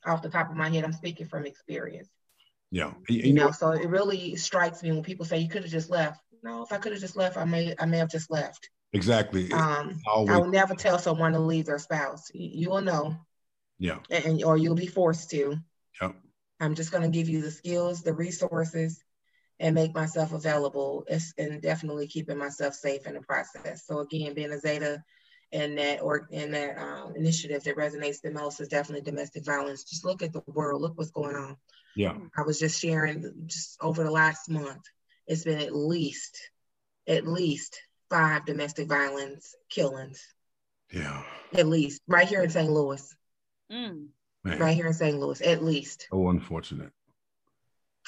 off 0.06 0.22
the 0.22 0.30
top 0.30 0.50
of 0.50 0.56
my 0.56 0.70
head. 0.70 0.84
I'm 0.84 0.94
speaking 0.94 1.28
from 1.28 1.46
experience. 1.46 2.10
Yeah. 2.72 2.94
You, 3.10 3.20
you 3.20 3.34
know, 3.34 3.52
so 3.52 3.72
it 3.72 3.90
really 3.90 4.36
strikes 4.36 4.82
me 4.82 4.92
when 4.92 5.04
people 5.04 5.26
say 5.26 5.40
you 5.40 5.50
could 5.50 5.64
have 5.64 5.72
just 5.72 5.90
left. 5.90 6.22
No, 6.44 6.64
if 6.64 6.72
I 6.72 6.78
could 6.78 6.94
have 6.94 7.02
just 7.02 7.18
left, 7.18 7.38
I 7.38 7.46
may 7.46 7.76
I 7.80 7.86
may 7.86 7.98
have 7.98 8.10
just 8.10 8.32
left. 8.32 8.70
Exactly. 8.94 9.52
Um, 9.52 10.00
Always. 10.08 10.32
I 10.32 10.38
will 10.38 10.48
never 10.48 10.74
tell 10.74 10.98
someone 10.98 11.34
to 11.34 11.40
leave 11.40 11.66
their 11.66 11.80
spouse. 11.80 12.32
You, 12.34 12.50
you 12.54 12.70
will 12.70 12.82
know. 12.82 13.16
Yeah. 13.78 14.00
And 14.10 14.42
or 14.44 14.58
you'll 14.58 14.76
be 14.76 14.88
forced 14.88 15.30
to. 15.32 15.58
Yep. 16.02 16.16
I'm 16.60 16.76
just 16.76 16.92
going 16.92 17.04
to 17.04 17.16
give 17.16 17.30
you 17.30 17.42
the 17.42 17.52
skills, 17.52 18.02
the 18.02 18.14
resources, 18.14 19.04
and 19.60 19.76
make 19.76 19.94
myself 19.94 20.34
available, 20.34 21.06
it's, 21.08 21.34
and 21.38 21.62
definitely 21.62 22.08
keeping 22.08 22.38
myself 22.38 22.74
safe 22.74 23.08
in 23.08 23.14
the 23.14 23.22
process. 23.22 23.86
So 23.86 24.00
again, 24.00 24.34
being 24.34 24.52
a 24.52 24.60
Zeta 24.60 25.04
and 25.52 25.78
that 25.78 26.02
or 26.02 26.28
in 26.32 26.52
that 26.52 26.78
um, 26.78 27.16
initiative 27.16 27.64
that 27.64 27.78
resonates 27.78 28.22
the 28.22 28.32
most 28.32 28.60
is 28.60 28.68
definitely 28.68 29.10
domestic 29.10 29.46
violence. 29.46 29.84
Just 29.84 30.04
look 30.04 30.22
at 30.22 30.34
the 30.34 30.44
world. 30.48 30.82
Look 30.82 30.98
what's 30.98 31.12
going 31.12 31.36
on. 31.36 31.58
Yeah. 31.96 32.18
I 32.36 32.42
was 32.42 32.60
just 32.60 32.82
sharing 32.82 33.46
just 33.46 33.78
over 33.82 34.04
the 34.04 34.12
last 34.12 34.50
month, 34.50 34.84
it's 35.28 35.44
been 35.44 35.60
at 35.60 35.76
least, 35.76 36.38
at 37.08 37.26
least 37.26 37.80
five 38.10 38.46
domestic 38.46 38.90
violence 38.90 39.56
killings. 39.70 40.22
Yeah. 40.92 41.24
At 41.54 41.68
least 41.68 42.02
right 42.08 42.28
here 42.28 42.44
in 42.44 42.50
St. 42.50 42.70
Louis. 42.70 43.16
Mm. 43.72 44.08
Right 44.46 44.76
here 44.76 44.88
in 44.88 44.94
St. 44.94 45.20
Louis, 45.20 45.42
at 45.42 45.64
least. 45.64 46.08
Oh, 46.12 46.30
unfortunate. 46.30 46.92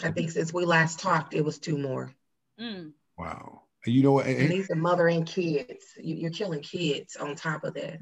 I 0.03 0.11
think 0.11 0.29
since 0.29 0.53
we 0.53 0.65
last 0.65 0.99
talked, 0.99 1.33
it 1.33 1.43
was 1.43 1.57
two 1.57 1.77
more. 1.77 2.13
Mm. 2.61 2.91
Wow. 3.17 3.63
You 3.85 4.03
know 4.03 4.11
what? 4.11 4.27
And, 4.27 4.38
and 4.38 4.51
these 4.51 4.69
are 4.69 4.75
mother 4.75 5.07
and 5.07 5.25
kids. 5.25 5.85
You, 5.97 6.27
are 6.27 6.31
killing 6.31 6.61
kids 6.61 7.15
on 7.15 7.35
top 7.35 7.63
of 7.63 7.73
that. 7.73 7.97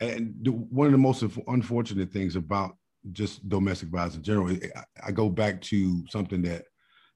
And 0.00 0.34
the, 0.42 0.52
one 0.52 0.86
of 0.86 0.92
the 0.92 0.98
most 0.98 1.24
unfortunate 1.48 2.12
things 2.12 2.36
about 2.36 2.76
just 3.10 3.48
domestic 3.48 3.88
violence 3.88 4.14
in 4.14 4.22
general, 4.22 4.50
I, 4.50 4.84
I 5.08 5.10
go 5.10 5.28
back 5.28 5.60
to 5.62 6.06
something 6.08 6.42
that 6.42 6.64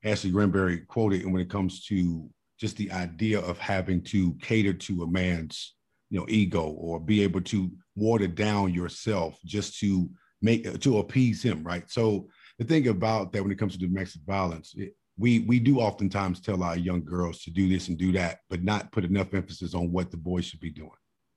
Ashley 0.04 0.30
Granberry 0.30 0.78
quoted, 0.80 1.22
and 1.22 1.32
when 1.32 1.42
it 1.42 1.50
comes 1.50 1.84
to 1.86 2.28
just 2.58 2.76
the 2.76 2.90
idea 2.90 3.40
of 3.40 3.58
having 3.58 4.02
to 4.02 4.34
cater 4.40 4.72
to 4.72 5.02
a 5.02 5.06
man's 5.06 5.75
you 6.10 6.18
know 6.18 6.26
ego 6.28 6.62
or 6.62 7.00
be 7.00 7.22
able 7.22 7.40
to 7.40 7.70
water 7.94 8.26
down 8.26 8.72
yourself 8.72 9.38
just 9.44 9.78
to 9.80 10.08
make 10.42 10.80
to 10.80 10.98
appease 10.98 11.42
him 11.42 11.62
right? 11.64 11.90
So 11.90 12.28
the 12.58 12.64
thing 12.64 12.88
about 12.88 13.32
that 13.32 13.42
when 13.42 13.52
it 13.52 13.58
comes 13.58 13.72
to 13.74 13.78
domestic 13.78 14.22
violence 14.22 14.74
it, 14.76 14.94
we 15.18 15.40
we 15.40 15.58
do 15.58 15.80
oftentimes 15.80 16.40
tell 16.40 16.62
our 16.62 16.76
young 16.76 17.04
girls 17.04 17.42
to 17.42 17.50
do 17.50 17.68
this 17.68 17.88
and 17.88 17.98
do 17.98 18.12
that 18.12 18.38
but 18.50 18.62
not 18.62 18.92
put 18.92 19.04
enough 19.04 19.34
emphasis 19.34 19.74
on 19.74 19.90
what 19.92 20.10
the 20.10 20.16
boys 20.16 20.44
should 20.44 20.60
be 20.60 20.70
doing 20.70 20.90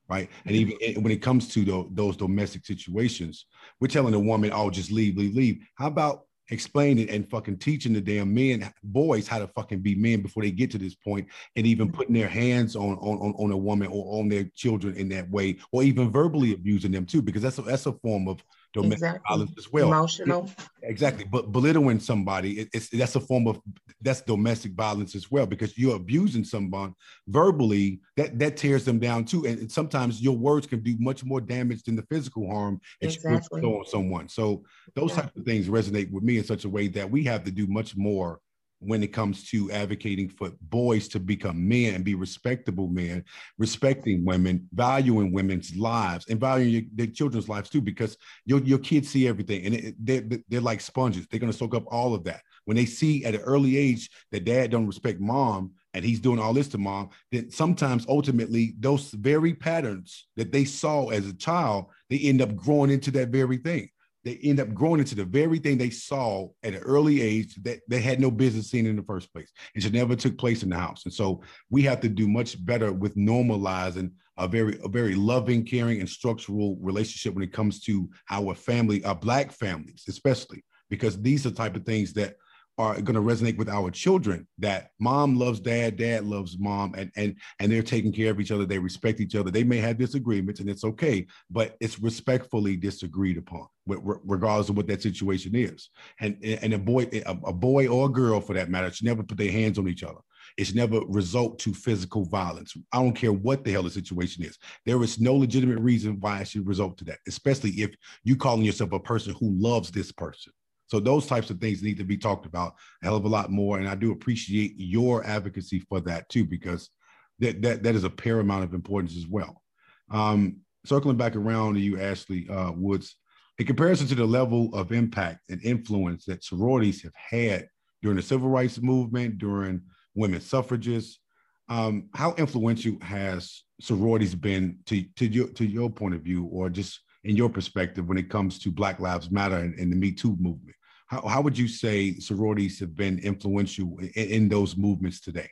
right? 0.08 0.28
And 0.44 0.56
even 0.56 1.04
when 1.04 1.12
it 1.12 1.22
comes 1.22 1.46
to 1.54 1.64
the, 1.64 1.88
those 1.92 2.16
domestic 2.16 2.66
situations 2.66 3.46
we're 3.80 3.88
telling 3.88 4.14
a 4.14 4.18
woman 4.18 4.50
oh 4.52 4.70
just 4.70 4.92
leave 4.92 5.16
leave 5.16 5.34
leave. 5.34 5.58
How 5.76 5.86
about 5.86 6.22
explaining 6.50 7.08
and 7.10 7.28
fucking 7.28 7.58
teaching 7.58 7.92
the 7.92 8.00
damn 8.00 8.32
men, 8.32 8.72
boys, 8.82 9.26
how 9.26 9.38
to 9.38 9.48
fucking 9.48 9.80
be 9.80 9.94
men 9.94 10.20
before 10.20 10.42
they 10.42 10.50
get 10.50 10.70
to 10.72 10.78
this 10.78 10.94
point, 10.94 11.28
and 11.56 11.66
even 11.66 11.88
mm-hmm. 11.88 11.96
putting 11.96 12.14
their 12.14 12.28
hands 12.28 12.76
on 12.76 12.96
on 12.96 13.34
on 13.38 13.50
a 13.50 13.56
woman 13.56 13.88
or 13.88 14.20
on 14.20 14.28
their 14.28 14.44
children 14.54 14.94
in 14.96 15.08
that 15.08 15.30
way, 15.30 15.56
or 15.72 15.82
even 15.82 16.10
verbally 16.10 16.52
abusing 16.52 16.92
them 16.92 17.06
too, 17.06 17.22
because 17.22 17.42
that's 17.42 17.58
a, 17.58 17.62
that's 17.62 17.86
a 17.86 17.92
form 17.92 18.28
of 18.28 18.42
domestic 18.72 18.98
exactly. 18.98 19.24
violence 19.28 19.52
as 19.58 19.72
well. 19.72 19.88
Emotional. 19.88 20.50
Exactly. 20.82 21.24
But 21.24 21.52
belittling 21.52 22.00
somebody, 22.00 22.60
it, 22.60 22.68
it's 22.72 22.88
that's 22.88 23.16
a 23.16 23.20
form 23.20 23.46
of 23.46 23.60
that's 24.00 24.22
domestic 24.22 24.72
violence 24.72 25.14
as 25.14 25.30
well, 25.30 25.46
because 25.46 25.76
you're 25.76 25.96
abusing 25.96 26.44
someone 26.44 26.94
verbally, 27.28 28.00
that 28.16 28.38
that 28.38 28.56
tears 28.56 28.84
them 28.84 28.98
down 28.98 29.24
too. 29.24 29.46
And 29.46 29.70
sometimes 29.70 30.22
your 30.22 30.36
words 30.36 30.66
can 30.66 30.82
do 30.82 30.96
much 30.98 31.24
more 31.24 31.40
damage 31.40 31.82
than 31.82 31.96
the 31.96 32.04
physical 32.04 32.50
harm 32.50 32.80
that 33.00 33.14
exactly. 33.14 33.62
on 33.62 33.84
someone. 33.86 34.28
So 34.28 34.64
those 34.94 35.10
yeah. 35.10 35.22
types 35.22 35.36
of 35.36 35.44
things 35.44 35.68
resonate 35.68 36.10
with 36.10 36.24
me 36.24 36.38
in 36.38 36.44
such 36.44 36.64
a 36.64 36.68
way 36.68 36.88
that 36.88 37.10
we 37.10 37.24
have 37.24 37.44
to 37.44 37.50
do 37.50 37.66
much 37.66 37.96
more 37.96 38.40
when 38.80 39.02
it 39.02 39.12
comes 39.12 39.48
to 39.50 39.70
advocating 39.70 40.28
for 40.28 40.50
boys 40.62 41.06
to 41.08 41.20
become 41.20 41.68
men 41.68 41.94
and 41.94 42.04
be 42.04 42.14
respectable 42.14 42.88
men, 42.88 43.22
respecting 43.58 44.24
women, 44.24 44.66
valuing 44.72 45.32
women's 45.32 45.76
lives, 45.76 46.26
and 46.28 46.40
valuing 46.40 46.70
your, 46.70 46.82
their 46.94 47.06
children's 47.06 47.48
lives 47.48 47.68
too, 47.68 47.80
because 47.80 48.16
your, 48.46 48.60
your 48.60 48.78
kids 48.78 49.08
see 49.10 49.28
everything 49.28 49.66
and 49.66 49.74
it, 49.74 49.94
they're, 49.98 50.40
they're 50.48 50.60
like 50.60 50.80
sponges. 50.80 51.26
They're 51.26 51.40
going 51.40 51.52
to 51.52 51.56
soak 51.56 51.74
up 51.74 51.84
all 51.88 52.14
of 52.14 52.24
that. 52.24 52.40
When 52.64 52.76
they 52.76 52.86
see 52.86 53.24
at 53.24 53.34
an 53.34 53.42
early 53.42 53.76
age 53.76 54.10
that 54.32 54.44
dad 54.44 54.70
don't 54.70 54.86
respect 54.86 55.20
mom 55.20 55.72
and 55.92 56.04
he's 56.04 56.20
doing 56.20 56.38
all 56.38 56.54
this 56.54 56.68
to 56.68 56.78
mom, 56.78 57.10
then 57.32 57.50
sometimes 57.50 58.06
ultimately 58.08 58.74
those 58.78 59.10
very 59.10 59.54
patterns 59.54 60.26
that 60.36 60.52
they 60.52 60.64
saw 60.64 61.08
as 61.08 61.26
a 61.26 61.34
child, 61.34 61.86
they 62.08 62.18
end 62.18 62.40
up 62.40 62.56
growing 62.56 62.90
into 62.90 63.10
that 63.10 63.28
very 63.28 63.58
thing 63.58 63.90
they 64.24 64.38
end 64.42 64.60
up 64.60 64.74
growing 64.74 65.00
into 65.00 65.14
the 65.14 65.24
very 65.24 65.58
thing 65.58 65.78
they 65.78 65.90
saw 65.90 66.48
at 66.62 66.74
an 66.74 66.82
early 66.82 67.20
age 67.20 67.54
that 67.62 67.80
they 67.88 68.00
had 68.00 68.20
no 68.20 68.30
business 68.30 68.70
seeing 68.70 68.86
in 68.86 68.96
the 68.96 69.02
first 69.02 69.32
place. 69.32 69.50
It 69.74 69.82
should 69.82 69.94
never 69.94 70.14
took 70.14 70.36
place 70.36 70.62
in 70.62 70.68
the 70.68 70.76
house. 70.76 71.04
And 71.04 71.12
so 71.12 71.42
we 71.70 71.82
have 71.82 72.00
to 72.00 72.08
do 72.08 72.28
much 72.28 72.62
better 72.64 72.92
with 72.92 73.16
normalizing 73.16 74.12
a 74.36 74.46
very, 74.46 74.78
a 74.84 74.88
very 74.88 75.14
loving, 75.14 75.64
caring, 75.64 76.00
and 76.00 76.08
structural 76.08 76.76
relationship 76.80 77.34
when 77.34 77.44
it 77.44 77.52
comes 77.52 77.80
to 77.80 78.08
our 78.30 78.54
family, 78.54 79.04
our 79.04 79.14
black 79.14 79.52
families, 79.52 80.04
especially 80.08 80.64
because 80.88 81.20
these 81.20 81.46
are 81.46 81.50
the 81.50 81.56
type 81.56 81.76
of 81.76 81.84
things 81.84 82.12
that 82.14 82.36
are 82.80 83.00
going 83.00 83.14
to 83.14 83.20
resonate 83.20 83.56
with 83.56 83.68
our 83.68 83.90
children 83.90 84.46
that 84.58 84.90
mom 84.98 85.36
loves 85.36 85.60
dad 85.60 85.96
dad 85.96 86.24
loves 86.24 86.58
mom 86.58 86.94
and 86.96 87.10
and 87.16 87.36
and 87.58 87.70
they're 87.70 87.82
taking 87.82 88.12
care 88.12 88.30
of 88.30 88.40
each 88.40 88.50
other 88.50 88.64
they 88.64 88.78
respect 88.78 89.20
each 89.20 89.34
other 89.34 89.50
they 89.50 89.64
may 89.64 89.76
have 89.76 89.98
disagreements 89.98 90.60
and 90.60 90.70
it's 90.70 90.84
okay 90.84 91.26
but 91.50 91.76
it's 91.80 91.98
respectfully 91.98 92.76
disagreed 92.76 93.36
upon 93.36 93.66
regardless 93.86 94.68
of 94.68 94.76
what 94.76 94.86
that 94.86 95.02
situation 95.02 95.54
is 95.54 95.90
and 96.20 96.42
and 96.42 96.72
a 96.72 96.78
boy 96.78 97.06
a, 97.26 97.52
boy 97.52 97.86
or 97.86 98.06
a 98.06 98.12
girl 98.12 98.40
for 98.40 98.54
that 98.54 98.70
matter 98.70 98.90
should 98.90 99.06
never 99.06 99.22
put 99.22 99.38
their 99.38 99.52
hands 99.52 99.78
on 99.78 99.88
each 99.88 100.02
other 100.02 100.20
it 100.56 100.66
should 100.66 100.76
never 100.76 101.00
result 101.06 101.58
to 101.60 101.72
physical 101.72 102.24
violence. 102.24 102.74
I 102.92 103.02
don't 103.02 103.14
care 103.14 103.32
what 103.32 103.64
the 103.64 103.72
hell 103.72 103.82
the 103.82 103.90
situation 103.90 104.44
is. 104.44 104.58
There 104.84 105.02
is 105.02 105.20
no 105.20 105.34
legitimate 105.34 105.78
reason 105.78 106.18
why 106.20 106.40
it 106.40 106.48
should 106.48 106.66
result 106.66 106.98
to 106.98 107.04
that, 107.04 107.18
especially 107.28 107.70
if 107.70 107.94
you 108.24 108.36
calling 108.36 108.64
yourself 108.64 108.92
a 108.92 109.00
person 109.00 109.34
who 109.38 109.52
loves 109.52 109.90
this 109.90 110.12
person. 110.12 110.52
So 110.90 110.98
those 110.98 111.26
types 111.26 111.50
of 111.50 111.60
things 111.60 111.82
need 111.82 111.98
to 111.98 112.04
be 112.04 112.16
talked 112.16 112.46
about 112.46 112.74
a 113.02 113.06
hell 113.06 113.16
of 113.16 113.24
a 113.24 113.28
lot 113.28 113.50
more. 113.50 113.78
And 113.78 113.88
I 113.88 113.94
do 113.94 114.10
appreciate 114.10 114.74
your 114.76 115.24
advocacy 115.24 115.80
for 115.88 116.00
that 116.00 116.28
too, 116.28 116.44
because 116.44 116.90
that 117.38 117.62
that, 117.62 117.82
that 117.84 117.94
is 117.94 118.04
a 118.04 118.10
paramount 118.10 118.64
of 118.64 118.74
importance 118.74 119.16
as 119.16 119.26
well. 119.26 119.62
Um, 120.10 120.56
circling 120.84 121.16
back 121.16 121.36
around 121.36 121.74
to 121.74 121.80
you, 121.80 122.00
Ashley 122.00 122.48
uh, 122.48 122.72
Woods, 122.72 123.16
in 123.58 123.66
comparison 123.66 124.08
to 124.08 124.14
the 124.14 124.24
level 124.24 124.74
of 124.74 124.90
impact 124.90 125.40
and 125.48 125.62
influence 125.62 126.24
that 126.24 126.42
sororities 126.42 127.02
have 127.02 127.14
had 127.14 127.68
during 128.02 128.16
the 128.16 128.22
civil 128.22 128.48
rights 128.48 128.80
movement, 128.80 129.38
during 129.38 129.82
women's 130.14 130.46
suffrages, 130.46 131.20
um, 131.68 132.08
how 132.14 132.34
influential 132.34 132.96
has 133.00 133.62
sororities 133.80 134.34
been 134.34 134.78
to, 134.86 135.04
to 135.16 135.26
your 135.26 135.48
to 135.48 135.64
your 135.64 135.88
point 135.88 136.14
of 136.14 136.22
view, 136.22 136.46
or 136.46 136.68
just 136.68 137.00
in 137.22 137.36
your 137.36 137.48
perspective 137.48 138.08
when 138.08 138.18
it 138.18 138.30
comes 138.30 138.58
to 138.58 138.72
Black 138.72 138.98
Lives 138.98 139.30
Matter 139.30 139.56
and, 139.56 139.78
and 139.78 139.92
the 139.92 139.96
Me 139.96 140.10
Too 140.10 140.36
movement? 140.40 140.74
How, 141.10 141.26
how 141.26 141.40
would 141.40 141.58
you 141.58 141.66
say 141.66 142.14
sororities 142.20 142.78
have 142.78 142.94
been 142.94 143.18
influential 143.18 143.98
in, 143.98 144.28
in 144.28 144.48
those 144.48 144.76
movements 144.76 145.20
today? 145.20 145.50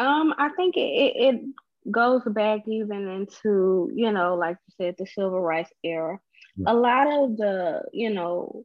Um, 0.00 0.34
I 0.36 0.48
think 0.56 0.76
it, 0.76 0.80
it, 0.80 1.40
goes 1.90 2.22
back 2.24 2.60
even 2.66 3.06
into, 3.08 3.90
you 3.94 4.10
know, 4.10 4.36
like 4.36 4.56
you 4.66 4.74
said, 4.78 4.94
the 4.96 5.06
civil 5.06 5.38
rights 5.38 5.70
era. 5.84 6.18
Yeah. 6.56 6.72
A 6.72 6.74
lot 6.74 7.06
of 7.06 7.36
the, 7.36 7.82
you 7.92 8.08
know, 8.08 8.64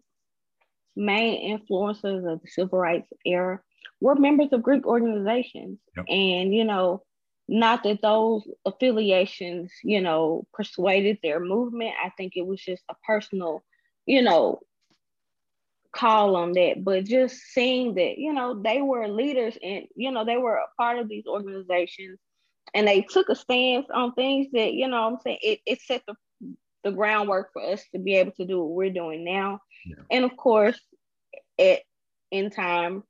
main 0.95 1.59
influencers 1.59 2.31
of 2.31 2.41
the 2.41 2.47
civil 2.47 2.79
rights 2.79 3.11
era 3.25 3.59
were 3.99 4.15
members 4.15 4.47
of 4.53 4.63
Greek 4.63 4.87
organizations. 4.87 5.79
Yep. 5.97 6.05
And, 6.07 6.55
you 6.55 6.63
know, 6.63 7.03
not 7.49 7.83
that 7.83 8.01
those 8.01 8.47
affiliations, 8.65 9.69
you 9.83 9.99
know, 9.99 10.47
persuaded 10.53 11.17
their 11.21 11.41
movement. 11.41 11.95
I 12.01 12.11
think 12.11 12.33
it 12.37 12.47
was 12.47 12.61
just 12.61 12.83
a 12.89 12.95
personal 13.05 13.63
you 14.09 14.23
know, 14.23 14.59
call 15.91 16.35
on 16.35 16.53
that, 16.53 16.83
but 16.83 17.05
just 17.05 17.37
seeing 17.53 17.93
that, 17.93 18.17
you 18.17 18.33
know, 18.33 18.59
they 18.59 18.81
were 18.81 19.07
leaders 19.07 19.55
and, 19.61 19.85
you 19.95 20.11
know, 20.11 20.25
they 20.25 20.37
were 20.37 20.55
a 20.55 20.65
part 20.77 20.97
of 20.97 21.07
these 21.07 21.27
organizations 21.27 22.17
and 22.73 22.87
they 22.87 23.01
took 23.01 23.29
a 23.29 23.35
stance 23.35 23.85
on 23.93 24.13
things 24.13 24.47
that, 24.53 24.73
you 24.73 24.87
know, 24.87 25.05
I'm 25.05 25.17
saying 25.23 25.37
it, 25.43 25.59
it 25.67 25.79
set 25.81 26.01
the, 26.07 26.15
the 26.83 26.91
groundwork 26.91 27.51
for 27.53 27.61
us 27.61 27.83
to 27.93 27.99
be 27.99 28.15
able 28.15 28.31
to 28.33 28.47
do 28.47 28.59
what 28.59 28.71
we're 28.71 28.89
doing 28.89 29.23
now. 29.23 29.59
Yeah. 29.85 30.03
And 30.09 30.25
of 30.25 30.35
course, 30.35 30.79
at 31.59 31.81
in 32.31 32.49
time, 32.49 33.03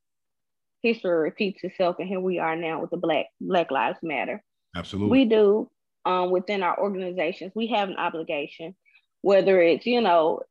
history 0.81 1.17
repeats 1.17 1.63
itself, 1.63 1.95
and 1.99 2.09
here 2.09 2.19
we 2.19 2.39
are 2.39 2.57
now 2.57 2.81
with 2.81 2.89
the 2.89 2.97
Black 2.97 3.27
Black 3.39 3.71
Lives 3.71 3.99
Matter. 4.01 4.43
Absolutely, 4.75 5.11
we 5.11 5.25
do 5.25 5.69
um, 6.05 6.31
within 6.31 6.63
our 6.63 6.79
organizations. 6.79 7.51
We 7.55 7.67
have 7.67 7.89
an 7.89 7.97
obligation, 7.97 8.75
whether 9.21 9.61
it's 9.61 9.85
you 9.85 10.01
know 10.01 10.41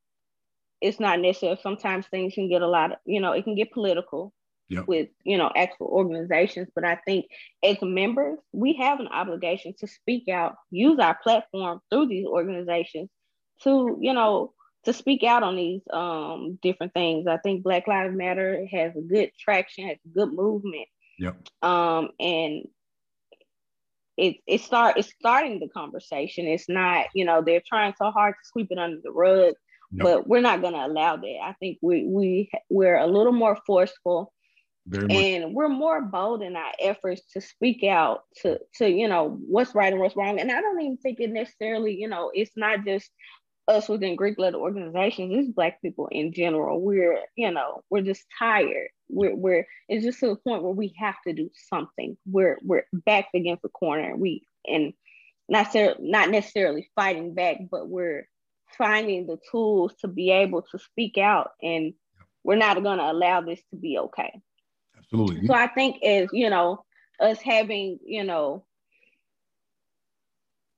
it's 0.80 1.00
not 1.00 1.20
necessary. 1.20 1.58
Sometimes 1.62 2.06
things 2.06 2.34
can 2.34 2.48
get 2.48 2.62
a 2.62 2.68
lot 2.68 2.92
of, 2.92 2.98
you 3.04 3.20
know, 3.20 3.32
it 3.32 3.44
can 3.44 3.54
get 3.54 3.72
political 3.72 4.32
yep. 4.68 4.86
with, 4.86 5.08
you 5.24 5.36
know, 5.38 5.50
actual 5.54 5.86
organizations. 5.88 6.68
But 6.74 6.84
I 6.84 6.96
think 6.96 7.26
as 7.62 7.76
members, 7.82 8.38
we 8.52 8.74
have 8.74 9.00
an 9.00 9.08
obligation 9.08 9.74
to 9.80 9.86
speak 9.86 10.28
out, 10.28 10.56
use 10.70 10.98
our 10.98 11.18
platform 11.22 11.80
through 11.90 12.08
these 12.08 12.26
organizations 12.26 13.08
to, 13.62 13.98
you 14.00 14.12
know, 14.12 14.52
to 14.84 14.92
speak 14.92 15.24
out 15.24 15.42
on 15.42 15.56
these 15.56 15.82
um, 15.92 16.58
different 16.62 16.94
things. 16.94 17.26
I 17.26 17.38
think 17.38 17.62
Black 17.62 17.86
Lives 17.88 18.14
Matter 18.14 18.66
has 18.70 18.94
a 18.96 19.00
good 19.00 19.32
traction, 19.38 19.88
has 19.88 19.98
a 20.04 20.14
good 20.14 20.32
movement. 20.32 20.88
Yep. 21.18 21.48
Um, 21.62 22.10
and 22.20 22.68
it, 24.16 24.36
it 24.46 24.60
start 24.60 24.96
it's 24.96 25.12
starting 25.18 25.60
the 25.60 25.68
conversation. 25.68 26.46
It's 26.46 26.68
not, 26.68 27.06
you 27.14 27.24
know, 27.24 27.42
they're 27.42 27.62
trying 27.66 27.94
so 27.98 28.10
hard 28.10 28.34
to 28.34 28.48
sweep 28.48 28.68
it 28.70 28.78
under 28.78 28.98
the 29.02 29.10
rug 29.10 29.54
but 29.90 30.28
we're 30.28 30.40
not 30.40 30.60
going 30.60 30.74
to 30.74 30.86
allow 30.86 31.16
that. 31.16 31.38
I 31.42 31.54
think 31.60 31.78
we 31.82 32.06
we 32.06 32.50
we're 32.68 32.98
a 32.98 33.06
little 33.06 33.32
more 33.32 33.58
forceful, 33.66 34.32
and 35.10 35.54
we're 35.54 35.68
more 35.68 36.02
bold 36.02 36.42
in 36.42 36.56
our 36.56 36.72
efforts 36.80 37.22
to 37.32 37.40
speak 37.40 37.84
out 37.84 38.22
to 38.42 38.58
to 38.76 38.88
you 38.88 39.08
know 39.08 39.38
what's 39.46 39.74
right 39.74 39.92
and 39.92 40.00
what's 40.00 40.16
wrong. 40.16 40.40
And 40.40 40.50
I 40.50 40.60
don't 40.60 40.80
even 40.80 40.98
think 40.98 41.20
it 41.20 41.30
necessarily 41.30 41.94
you 41.94 42.08
know 42.08 42.30
it's 42.34 42.52
not 42.56 42.84
just 42.84 43.10
us 43.68 43.88
within 43.88 44.16
Greek 44.16 44.38
led 44.38 44.54
organizations. 44.54 45.32
It's 45.36 45.54
Black 45.54 45.80
people 45.82 46.08
in 46.10 46.32
general. 46.32 46.80
We're 46.80 47.20
you 47.36 47.50
know 47.50 47.82
we're 47.90 48.02
just 48.02 48.24
tired. 48.38 48.88
We're 49.08 49.34
we're 49.34 49.66
it's 49.88 50.04
just 50.04 50.20
to 50.20 50.28
the 50.28 50.36
point 50.36 50.62
where 50.62 50.72
we 50.72 50.94
have 50.98 51.16
to 51.26 51.32
do 51.32 51.50
something. 51.68 52.16
We're 52.26 52.58
we're 52.62 52.86
backed 52.92 53.34
against 53.34 53.62
the 53.62 53.68
corner. 53.68 54.16
We 54.16 54.46
and 54.66 54.92
not 55.48 55.74
not 56.00 56.30
necessarily 56.30 56.90
fighting 56.94 57.34
back, 57.34 57.58
but 57.70 57.88
we're 57.88 58.26
finding 58.76 59.26
the 59.26 59.38
tools 59.50 59.94
to 60.00 60.08
be 60.08 60.30
able 60.30 60.62
to 60.62 60.78
speak 60.78 61.18
out 61.18 61.50
and 61.62 61.94
we're 62.44 62.56
not 62.56 62.82
going 62.82 62.98
to 62.98 63.10
allow 63.10 63.40
this 63.40 63.60
to 63.70 63.76
be 63.76 63.98
okay. 63.98 64.40
Absolutely. 64.96 65.46
So 65.46 65.54
I 65.54 65.66
think 65.66 66.02
as 66.02 66.28
you 66.32 66.50
know, 66.50 66.84
us 67.20 67.40
having 67.40 67.98
you 68.04 68.24
know, 68.24 68.64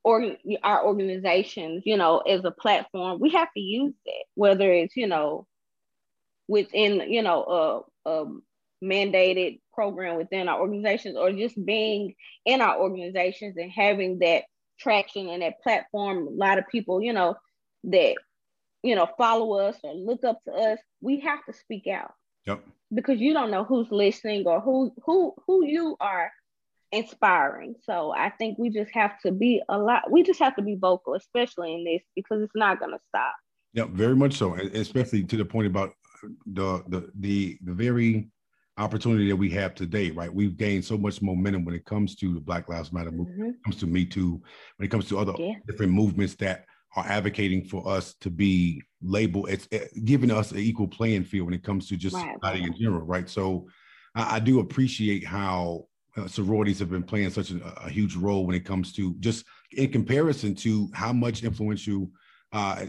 or 0.02 0.36
our 0.62 0.84
organizations, 0.84 1.82
you 1.84 1.96
know, 1.96 2.18
as 2.18 2.44
a 2.44 2.50
platform, 2.50 3.20
we 3.20 3.30
have 3.30 3.48
to 3.54 3.60
use 3.60 3.94
it 4.04 4.26
Whether 4.34 4.72
it's 4.72 4.96
you 4.96 5.06
know, 5.06 5.46
within 6.48 7.10
you 7.10 7.22
know 7.22 7.86
a, 8.04 8.10
a 8.10 8.26
mandated 8.82 9.60
program 9.72 10.16
within 10.16 10.48
our 10.48 10.60
organizations, 10.60 11.16
or 11.16 11.32
just 11.32 11.62
being 11.64 12.14
in 12.44 12.60
our 12.60 12.80
organizations 12.80 13.56
and 13.56 13.70
having 13.70 14.18
that 14.20 14.44
traction 14.78 15.28
and 15.28 15.42
that 15.42 15.60
platform. 15.62 16.26
A 16.26 16.30
lot 16.30 16.58
of 16.58 16.68
people, 16.68 17.02
you 17.02 17.12
know, 17.12 17.36
that 17.84 18.14
you 18.82 18.94
know 18.94 19.08
follow 19.18 19.58
us 19.58 19.76
or 19.82 19.94
look 19.94 20.24
up 20.24 20.38
to 20.44 20.52
us. 20.52 20.78
We 21.00 21.20
have 21.20 21.44
to 21.46 21.52
speak 21.52 21.86
out. 21.86 22.12
Yep. 22.46 22.64
Because 22.92 23.20
you 23.20 23.32
don't 23.32 23.50
know 23.50 23.64
who's 23.64 23.90
listening 23.90 24.44
or 24.46 24.60
who 24.60 24.92
who 25.04 25.34
who 25.46 25.64
you 25.64 25.96
are 26.00 26.30
inspiring. 26.92 27.76
So 27.84 28.12
I 28.12 28.30
think 28.30 28.58
we 28.58 28.70
just 28.70 28.90
have 28.94 29.18
to 29.20 29.32
be 29.32 29.62
a 29.68 29.78
lot. 29.78 30.10
We 30.10 30.22
just 30.22 30.40
have 30.40 30.56
to 30.56 30.62
be 30.62 30.76
vocal, 30.76 31.14
especially 31.14 31.74
in 31.74 31.84
this, 31.84 32.02
because 32.16 32.42
it's 32.42 32.56
not 32.56 32.80
going 32.80 32.92
to 32.92 32.98
stop. 33.08 33.34
Yeah, 33.72 33.84
very 33.88 34.16
much 34.16 34.34
so, 34.34 34.54
especially 34.54 35.22
to 35.24 35.36
the 35.36 35.44
point 35.44 35.68
about 35.68 35.92
the 36.46 36.82
the 36.88 37.10
the 37.14 37.58
the 37.62 37.72
very 37.72 38.28
opportunity 38.76 39.28
that 39.28 39.36
we 39.36 39.50
have 39.50 39.74
today, 39.74 40.10
right? 40.10 40.32
We've 40.32 40.56
gained 40.56 40.84
so 40.84 40.96
much 40.96 41.22
momentum 41.22 41.64
when 41.64 41.74
it 41.74 41.84
comes 41.84 42.16
to 42.16 42.34
the 42.34 42.40
Black 42.40 42.68
Lives 42.68 42.92
Matter 42.92 43.10
movement, 43.10 43.30
mm-hmm. 43.30 43.42
when 43.42 43.50
it 43.50 43.64
comes 43.64 43.76
to 43.76 43.86
Me 43.86 44.04
Too, 44.04 44.42
when 44.76 44.86
it 44.86 44.90
comes 44.90 45.08
to 45.08 45.18
other 45.18 45.34
yeah. 45.38 45.54
different 45.66 45.92
movements 45.92 46.34
that 46.36 46.64
are 46.96 47.06
advocating 47.06 47.64
for 47.64 47.86
us 47.88 48.14
to 48.14 48.30
be 48.30 48.82
labeled 49.02 49.48
it's 49.48 49.68
giving 50.04 50.30
us 50.30 50.50
an 50.52 50.58
equal 50.58 50.88
playing 50.88 51.24
field 51.24 51.46
when 51.46 51.54
it 51.54 51.62
comes 51.62 51.88
to 51.88 51.96
just 51.96 52.16
right. 52.16 52.34
society 52.42 52.64
in 52.64 52.74
general 52.76 53.06
right 53.06 53.28
so 53.28 53.66
I, 54.14 54.36
I 54.36 54.40
do 54.40 54.60
appreciate 54.60 55.24
how 55.24 55.86
uh, 56.16 56.26
sororities 56.26 56.78
have 56.80 56.90
been 56.90 57.04
playing 57.04 57.30
such 57.30 57.52
a, 57.52 57.84
a, 57.84 57.88
huge 57.88 58.16
role 58.16 58.44
when 58.44 58.56
it 58.56 58.64
comes 58.64 58.92
to 58.94 59.14
just 59.20 59.44
in 59.72 59.92
comparison 59.92 60.54
to 60.56 60.88
how 60.92 61.12
much 61.12 61.44
influential 61.44 62.10
uh, 62.52 62.86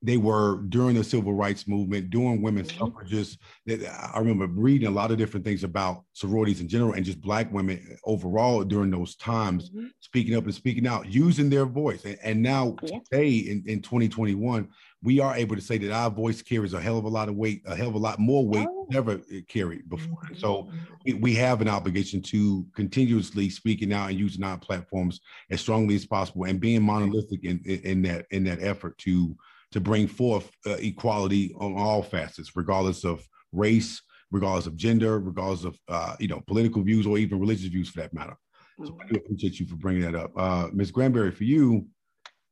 they 0.00 0.16
were 0.16 0.58
during 0.68 0.94
the 0.94 1.02
civil 1.02 1.32
rights 1.32 1.66
movement, 1.66 2.10
during 2.10 2.40
women's 2.40 2.70
mm-hmm. 2.70 2.86
suffrages. 2.86 3.36
I 3.68 4.18
remember 4.18 4.46
reading 4.46 4.86
a 4.86 4.92
lot 4.92 5.10
of 5.10 5.18
different 5.18 5.44
things 5.44 5.64
about 5.64 6.04
sororities 6.12 6.60
in 6.60 6.68
general 6.68 6.92
and 6.92 7.04
just 7.04 7.20
Black 7.20 7.52
women 7.52 7.98
overall 8.04 8.62
during 8.62 8.90
those 8.90 9.16
times, 9.16 9.70
mm-hmm. 9.70 9.86
speaking 10.00 10.36
up 10.36 10.44
and 10.44 10.54
speaking 10.54 10.86
out, 10.86 11.12
using 11.12 11.50
their 11.50 11.66
voice. 11.66 12.04
And, 12.04 12.18
and 12.22 12.42
now, 12.42 12.76
yeah. 12.82 12.98
today 13.10 13.30
in, 13.30 13.64
in 13.66 13.82
2021, 13.82 14.68
we 15.02 15.20
are 15.20 15.34
able 15.36 15.54
to 15.54 15.62
say 15.62 15.78
that 15.78 15.92
our 15.92 16.10
voice 16.10 16.42
carries 16.42 16.74
a 16.74 16.80
hell 16.80 16.98
of 16.98 17.04
a 17.04 17.08
lot 17.08 17.28
of 17.28 17.36
weight, 17.36 17.62
a 17.66 17.74
hell 17.74 17.88
of 17.88 17.94
a 17.94 17.98
lot 17.98 18.18
more 18.18 18.46
weight 18.46 18.66
oh. 18.68 18.86
never 18.90 19.20
carried 19.48 19.88
before. 19.88 20.22
Mm-hmm. 20.24 20.36
So 20.36 20.70
we, 21.04 21.14
we 21.14 21.34
have 21.34 21.60
an 21.60 21.68
obligation 21.68 22.20
to 22.22 22.66
continuously 22.74 23.50
speaking 23.50 23.92
out 23.92 24.10
and 24.10 24.18
using 24.18 24.44
our 24.44 24.58
platforms 24.58 25.20
as 25.50 25.60
strongly 25.60 25.94
as 25.96 26.06
possible 26.06 26.44
and 26.44 26.60
being 26.60 26.82
monolithic 26.82 27.44
in, 27.44 27.60
in, 27.64 27.80
in 27.80 28.02
that 28.02 28.26
in 28.30 28.44
that 28.44 28.60
effort 28.60 28.98
to 28.98 29.36
to 29.72 29.80
bring 29.80 30.08
forth 30.08 30.50
uh, 30.66 30.76
equality 30.80 31.54
on 31.58 31.76
all 31.76 32.02
facets, 32.02 32.56
regardless 32.56 33.04
of 33.04 33.26
race, 33.52 34.00
regardless 34.30 34.66
of 34.66 34.76
gender, 34.76 35.18
regardless 35.18 35.64
of 35.64 35.78
uh, 35.88 36.16
you 36.18 36.28
know 36.28 36.42
political 36.46 36.82
views 36.82 37.06
or 37.06 37.18
even 37.18 37.40
religious 37.40 37.66
views 37.68 37.88
for 37.88 38.00
that 38.00 38.14
matter. 38.14 38.36
So 38.84 38.96
I 39.02 39.08
do 39.08 39.16
appreciate 39.16 39.58
you 39.58 39.66
for 39.66 39.76
bringing 39.76 40.02
that 40.02 40.14
up, 40.14 40.30
uh, 40.36 40.68
Ms. 40.72 40.92
Granberry. 40.92 41.32
For 41.32 41.44
you, 41.44 41.86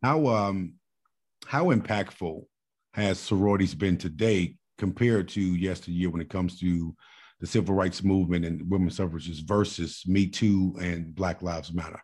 how 0.03 0.27
um, 0.27 0.75
how 1.47 1.67
impactful 1.67 2.45
has 2.95 3.19
sororities 3.19 3.75
been 3.75 3.97
today 3.97 4.57
compared 4.79 5.29
to 5.29 5.41
yesteryear 5.41 6.11
when 6.11 6.21
it 6.21 6.29
comes 6.29 6.59
to 6.61 6.95
the 7.41 7.47
civil 7.47 7.75
rights 7.75 8.03
movement 8.03 8.45
and 8.45 8.69
women's 8.71 8.97
suffrages 8.97 9.41
versus 9.41 10.03
Me 10.07 10.27
Too 10.27 10.75
and 10.81 11.14
Black 11.14 11.43
Lives 11.43 11.73
Matter? 11.73 12.01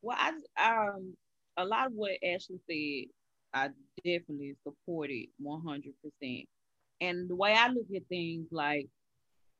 Well, 0.00 0.16
I 0.18 0.92
um 0.92 1.14
a 1.56 1.64
lot 1.64 1.86
of 1.86 1.92
what 1.92 2.12
Ashley 2.24 2.58
said 2.66 3.12
I 3.54 3.70
definitely 4.04 4.56
support 4.62 5.10
it 5.10 5.28
100%. 5.42 6.46
And 7.00 7.28
the 7.28 7.36
way 7.36 7.54
I 7.54 7.68
look 7.68 7.86
at 7.94 8.06
things, 8.08 8.48
like, 8.50 8.88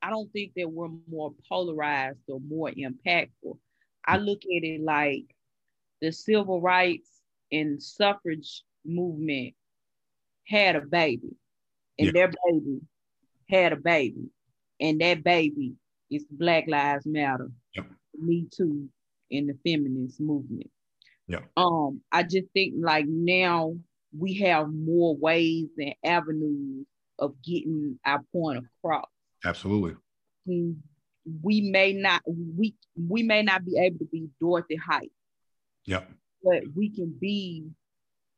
I 0.01 0.11
don't 0.11 0.33
think 0.33 0.53
that 0.57 0.71
we're 0.71 0.89
more 1.09 1.35
polarized 1.49 2.19
or 2.29 2.41
more 2.41 2.71
impactful. 2.71 3.59
I 4.05 4.17
look 4.17 4.43
at 4.45 4.65
it 4.65 4.81
like 4.81 5.25
the 6.01 6.13
civil 6.13 6.61
rights 6.61 7.09
and 7.53 7.81
suffrage 7.81 8.65
movement 8.85 9.55
had 10.49 10.75
a 10.75 10.81
baby, 10.81 11.37
and 11.99 12.07
yeah. 12.07 12.13
their 12.13 12.33
baby 12.49 12.81
had 13.49 13.73
a 13.73 13.77
baby, 13.77 14.31
and 14.81 15.01
that 15.01 15.23
baby 15.23 15.75
is 16.11 16.25
Black 16.31 16.65
Lives 16.67 17.07
Matter, 17.07 17.51
yep. 17.75 17.87
Me 18.19 18.49
Too, 18.51 18.89
in 19.31 19.47
the 19.47 19.57
feminist 19.65 20.21
movement. 20.21 20.71
Yeah. 21.29 21.41
Um, 21.57 22.01
I 22.11 22.23
just 22.23 22.49
think 22.53 22.75
like 22.79 23.07
now 23.09 23.77
we 24.17 24.35
have 24.41 24.73
more 24.73 25.17
ways 25.17 25.69
and 25.79 25.95
avenues 26.05 26.87
of 27.19 27.35
getting 27.43 27.99
our 28.05 28.21
point 28.33 28.65
across. 28.79 29.07
Absolutely. 29.45 29.97
Mm, 30.49 30.77
we 31.43 31.71
may 31.71 31.93
not 31.93 32.23
we 32.27 32.75
we 32.97 33.23
may 33.23 33.43
not 33.43 33.65
be 33.65 33.79
able 33.79 33.99
to 33.99 34.07
be 34.07 34.29
Dorothy 34.41 34.77
Height. 34.77 35.13
Yep. 35.87 36.11
But 36.43 36.63
we 36.75 36.91
can 36.91 37.17
be 37.21 37.67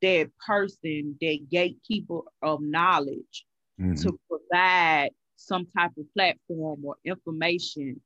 that 0.02 0.30
person, 0.46 1.16
that 1.20 1.38
gatekeeper 1.50 2.20
of 2.42 2.60
knowledge 2.60 3.46
mm-hmm. 3.80 3.94
to 3.94 4.18
provide 4.28 5.10
some 5.36 5.66
type 5.76 5.90
of 5.98 6.04
platform 6.14 6.84
or 6.84 6.96
information 7.04 8.00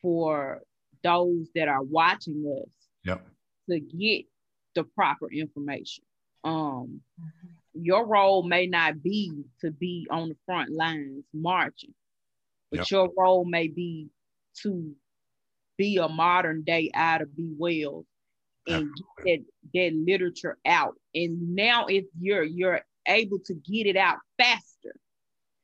for 0.00 0.60
those 1.02 1.48
that 1.54 1.68
are 1.68 1.82
watching 1.82 2.44
us 2.56 2.68
yep. 3.04 3.26
To 3.70 3.80
get 3.80 4.26
the 4.74 4.84
proper 4.84 5.30
information. 5.30 6.04
Um, 6.42 7.02
mm-hmm. 7.20 7.48
your 7.74 8.06
role 8.06 8.42
may 8.42 8.66
not 8.66 9.02
be 9.02 9.44
to 9.60 9.70
be 9.70 10.06
on 10.10 10.30
the 10.30 10.36
front 10.46 10.70
lines 10.70 11.24
marching, 11.34 11.94
but 12.70 12.80
yep. 12.80 12.90
your 12.90 13.10
role 13.16 13.44
may 13.44 13.68
be 13.68 14.08
to 14.62 14.94
be 15.76 15.98
a 15.98 16.08
modern 16.08 16.62
day 16.62 16.90
Ida 16.94 17.26
B. 17.26 17.50
Wells 17.56 18.06
and 18.66 18.90
get 19.24 19.40
that, 19.72 19.90
that 19.90 19.94
literature 19.94 20.58
out. 20.66 20.94
And 21.14 21.54
now 21.54 21.86
if 21.86 22.04
you're 22.18 22.42
you're 22.44 22.80
able 23.06 23.38
to 23.46 23.54
get 23.54 23.86
it 23.86 23.96
out 23.96 24.18
faster. 24.38 24.94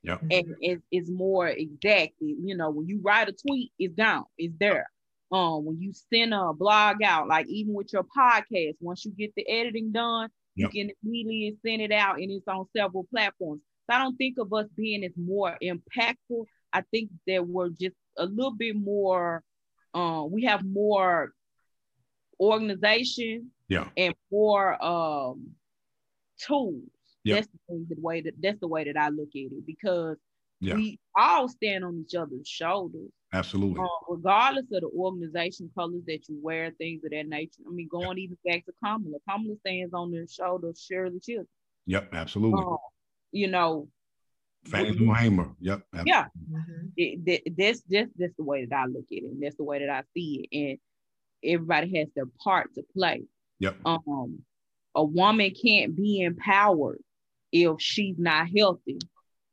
Yep. 0.03 0.21
And 0.31 0.55
it, 0.61 0.83
it's 0.91 1.11
more 1.11 1.49
exact. 1.49 2.13
you 2.21 2.57
know, 2.57 2.71
when 2.71 2.87
you 2.87 3.01
write 3.03 3.29
a 3.29 3.33
tweet, 3.33 3.73
it's 3.79 3.95
gone, 3.95 4.25
it's 4.39 4.55
there. 4.59 4.89
Um, 5.33 5.65
when 5.65 5.81
you 5.81 5.93
send 6.13 6.33
a 6.33 6.53
blog 6.53 7.03
out, 7.03 7.27
like 7.27 7.49
even 7.49 7.75
with 7.75 7.93
your 7.93 8.05
podcast, 8.05 8.77
once 8.81 9.05
you 9.05 9.11
get 9.11 9.35
the 9.35 9.49
editing 9.49 9.91
done, 9.91 10.31
Yep. 10.57 10.71
You 10.73 10.87
can 10.87 10.97
immediately 11.05 11.59
send 11.65 11.83
it 11.83 11.93
out 11.93 12.17
and 12.17 12.31
it's 12.31 12.49
on 12.49 12.67
several 12.75 13.05
platforms. 13.05 13.61
So 13.89 13.97
I 13.97 14.03
don't 14.03 14.17
think 14.17 14.39
of 14.39 14.53
us 14.53 14.67
being 14.77 15.05
as 15.05 15.13
more 15.17 15.57
impactful. 15.63 16.45
I 16.73 16.83
think 16.91 17.11
that 17.27 17.47
we're 17.47 17.69
just 17.69 17.95
a 18.17 18.25
little 18.25 18.55
bit 18.55 18.75
more, 18.75 19.43
uh, 19.95 20.25
we 20.29 20.45
have 20.45 20.65
more 20.65 21.33
organization 22.41 23.51
yeah. 23.69 23.89
and 23.97 24.15
more 24.33 24.83
um, 24.83 25.51
tools. 26.41 26.83
Yep. 27.25 27.37
That's 27.37 27.49
the, 27.69 27.87
the 27.95 28.01
way 28.01 28.23
that 28.23 28.35
that's 28.41 28.61
the 28.61 28.69
way 28.69 28.85
that 28.85 28.97
I 28.97 29.09
look 29.09 29.31
at 29.35 29.53
it 29.53 29.67
because 29.67 30.17
yeah. 30.61 30.75
we 30.75 30.99
all 31.17 31.49
stand 31.49 31.85
on 31.85 32.05
each 32.07 32.15
other's 32.15 32.49
shoulders. 32.49 33.11
Absolutely. 33.37 33.81
Uh, 33.81 33.87
regardless 34.09 34.65
of 34.73 34.81
the 34.81 34.91
organization 34.97 35.71
colors 35.77 36.03
that 36.07 36.29
you 36.29 36.39
wear, 36.43 36.71
things 36.79 37.05
of 37.05 37.11
that 37.11 37.27
nature. 37.27 37.61
I 37.67 37.71
mean, 37.71 37.89
going 37.91 38.19
even 38.19 38.39
back 38.45 38.65
to 38.65 38.73
Kamala, 38.83 39.19
Kamala 39.29 39.57
stands 39.61 39.93
on 39.93 40.11
the 40.11 40.27
shoulders 40.27 40.71
of 40.71 40.79
Shirley 40.79 41.21
Chisholm. 41.21 41.47
Yep, 41.87 42.15
absolutely. 42.15 42.65
Uh, 42.67 42.77
you 43.33 43.49
know, 43.49 43.89
Fannie 44.65 44.93
Lou 44.93 45.13
Hamer. 45.13 45.51
Yep. 45.61 45.83
Absolutely. 45.93 46.11
Yeah. 46.11 46.25
Mm-hmm. 46.51 46.87
It, 46.97 47.57
that's 47.59 47.83
just 47.83 48.11
that's 48.17 48.35
the 48.37 48.45
way 48.45 48.65
that 48.65 48.75
I 48.75 48.87
look 48.87 49.05
at 49.13 49.19
it, 49.19 49.25
and 49.25 49.43
that's 49.43 49.57
the 49.57 49.65
way 49.65 49.81
that 49.81 49.91
I 49.91 50.03
see 50.15 50.49
it. 50.51 50.57
And 50.57 50.79
everybody 51.45 51.99
has 51.99 52.09
their 52.17 52.27
part 52.43 52.75
to 52.75 52.83
play. 52.97 53.23
Yep. 53.61 53.77
Um, 53.85 54.39
a 54.95 55.05
woman 55.05 55.53
can't 55.63 55.95
be 55.95 56.23
empowered 56.23 57.01
if 57.53 57.81
she's 57.81 58.17
not 58.19 58.49
healthy 58.57 58.99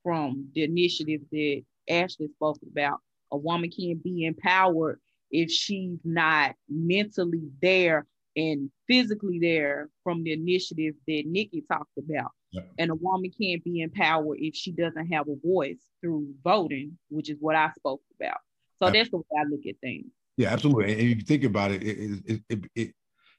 from 0.03 0.49
the 0.55 0.63
initiative 0.63 1.21
that 1.31 1.63
Ashley 1.89 2.29
spoke 2.29 2.59
about 2.71 2.99
a 3.33 3.37
woman 3.37 3.69
can't 3.69 4.01
be 4.03 4.25
empowered 4.25 4.99
if 5.31 5.51
she's 5.51 5.99
not 6.05 6.55
mentally 6.69 7.49
there 7.61 8.05
and 8.37 8.69
physically 8.87 9.39
there 9.39 9.89
from 10.03 10.23
the 10.23 10.31
initiative 10.31 10.95
that 11.07 11.23
Nikki 11.25 11.63
talked 11.69 11.97
about. 11.97 12.31
And 12.77 12.91
a 12.91 12.95
woman 12.95 13.31
can't 13.41 13.63
be 13.63 13.81
empowered 13.81 14.37
if 14.39 14.55
she 14.55 14.71
doesn't 14.71 15.11
have 15.11 15.27
a 15.27 15.35
voice 15.43 15.81
through 16.01 16.27
voting, 16.43 16.99
which 17.09 17.31
is 17.31 17.37
what 17.39 17.55
I 17.55 17.71
spoke 17.75 18.01
about. 18.19 18.37
So 18.81 18.91
that's 18.91 19.09
the 19.09 19.17
way 19.17 19.23
I 19.39 19.43
look 19.49 19.65
at 19.67 19.79
things. 19.81 20.05
Yeah, 20.37 20.49
absolutely. 20.49 20.91
And 20.91 21.01
if 21.01 21.17
you 21.17 21.23
think 21.23 21.45
about 21.45 21.71
it, 21.71 21.81
it, 21.81 22.21
it, 22.25 22.41
it, 22.49 22.59
it 22.75 22.93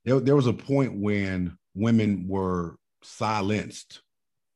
there, 0.04 0.18
there 0.18 0.36
was 0.36 0.48
a 0.48 0.52
point 0.52 0.98
when 0.98 1.56
women 1.74 2.26
were 2.26 2.76
silenced 3.02 4.02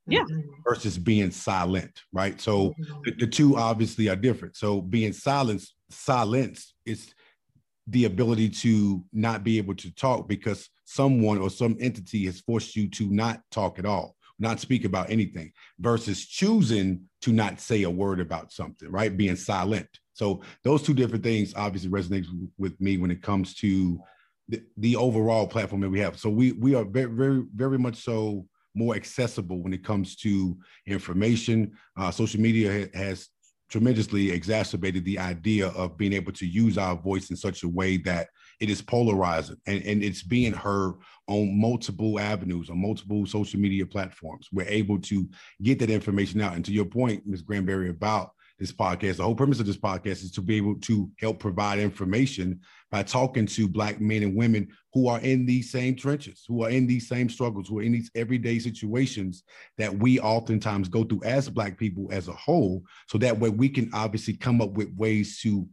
Yeah. 0.09 0.25
Versus 0.69 0.99
being 0.99 1.31
silent, 1.31 2.03
right? 2.13 2.41
So 2.41 2.71
Mhm. 2.71 2.75
the, 3.05 3.13
the 3.21 3.27
two 3.27 3.57
obviously 3.57 4.09
are 4.09 4.17
different. 4.17 4.57
So 4.57 4.81
being 4.83 5.13
silenced, 5.13 5.75
silence 5.91 6.75
is 6.85 7.15
the 7.87 8.05
ability 8.05 8.51
to 8.51 9.05
not 9.13 9.45
be 9.45 9.59
able 9.59 9.75
to 9.75 9.91
talk 9.95 10.29
because 10.29 10.69
someone 10.85 11.39
or 11.39 11.51
some 11.51 11.77
entity 11.81 12.27
has 12.27 12.41
forced 12.41 12.77
you 12.77 12.89
to 12.91 13.09
not 13.11 13.41
talk 13.51 13.79
at 13.79 13.87
all, 13.87 14.17
not 14.39 14.61
speak 14.61 14.85
about 14.85 15.11
anything, 15.11 15.51
versus 15.79 16.27
choosing 16.27 17.01
to 17.23 17.33
not 17.33 17.61
say 17.61 17.85
a 17.85 17.91
word 17.91 18.21
about 18.21 18.53
something, 18.53 18.91
right? 18.91 19.17
Being 19.17 19.37
silent. 19.37 19.89
So 20.13 20.43
those 20.65 20.83
two 20.83 20.95
different 20.95 21.25
things 21.25 21.55
obviously 21.55 21.91
resonates 21.91 22.27
with 22.59 22.79
me 22.81 22.99
when 22.99 23.11
it 23.11 23.23
comes 23.23 23.55
to 23.57 24.01
the, 24.49 24.63
the 24.77 24.97
overall 24.97 25.47
platform 25.47 25.81
that 25.83 25.91
we 25.91 26.01
have. 26.01 26.19
So 26.19 26.29
we 26.31 26.53
we 26.53 26.75
are 26.75 26.85
very 26.85 27.11
very 27.13 27.45
very 27.55 27.79
much 27.79 27.97
so 27.97 28.47
more 28.79 28.95
accessible 28.95 29.63
when 29.63 29.73
it 29.73 29.85
comes 29.85 30.17
to 30.17 30.57
information. 30.87 31.73
Uh, 31.97 32.11
social 32.11 32.41
media 32.41 32.89
ha- 32.95 32.99
has 32.99 33.29
tremendously 33.69 34.31
exacerbated 34.31 35.05
the 35.05 35.19
idea 35.19 35.69
of 35.69 35.99
being 35.99 36.15
able 36.15 36.33
to 36.33 36.47
use 36.47 36.79
our 36.79 36.97
voice 36.97 37.31
in 37.31 37.37
such 37.37 37.63
a 37.65 37.69
way 37.69 37.99
that 37.99 38.29
it 38.61 38.71
is 38.71 38.81
polarizing 38.81 39.57
and, 39.67 39.83
and 39.85 40.03
it's 40.03 40.23
being 40.23 40.53
heard 40.53 40.95
on 41.27 41.61
multiple 41.61 42.19
avenues, 42.19 42.71
on 42.71 42.81
multiple 42.81 43.27
social 43.27 43.61
media 43.61 43.85
platforms. 43.85 44.49
We're 44.53 44.69
able 44.69 44.99
to 45.03 45.29
get 45.63 45.79
that 45.81 45.91
information 45.91 46.41
out. 46.41 46.55
And 46.55 46.65
to 46.65 46.73
your 46.73 46.87
point, 46.87 47.27
Ms. 47.27 47.43
Granberry, 47.43 47.91
about 47.91 48.31
this 48.59 48.73
podcast, 48.73 49.17
the 49.17 49.23
whole 49.23 49.35
premise 49.35 49.61
of 49.61 49.67
this 49.67 49.77
podcast 49.77 50.25
is 50.25 50.33
to 50.33 50.43
be 50.43 50.57
able 50.57 50.75
to 50.81 51.11
help 51.19 51.39
provide 51.39 51.79
information 51.79 52.61
by 52.91 53.03
talking 53.03 53.47
to 53.47 53.69
Black 53.69 54.01
men 54.01 54.23
and 54.23 54.35
women 54.35 54.69
who 54.93 55.07
are 55.09 55.21
in 55.21 55.47
these 55.47 55.71
same 55.71 55.95
trenches, 55.95 56.45
who 56.49 56.65
are 56.65 56.71
in 56.71 56.87
these 56.87 57.09
same 57.09 57.29
struggles, 57.29 57.69
who 57.69 57.79
are 57.79 57.83
in 57.83 57.93
these 57.93 58.11
everyday 58.15 58.59
situations 58.59 59.45
that 59.77 59.97
we 59.97 60.19
oftentimes 60.19 60.89
go 60.89 61.05
through 61.05 61.23
as 61.25 61.49
Black 61.49 61.79
people 61.79 62.09
as 62.11 62.27
a 62.27 62.33
whole. 62.33 62.83
So 63.07 63.17
that 63.19 63.39
way 63.39 63.51
we 63.51 63.69
can 63.69 63.91
obviously 63.95 64.35
come 64.35 64.61
up 64.61 64.71
with 64.71 64.93
ways 64.97 65.41
to 65.43 65.69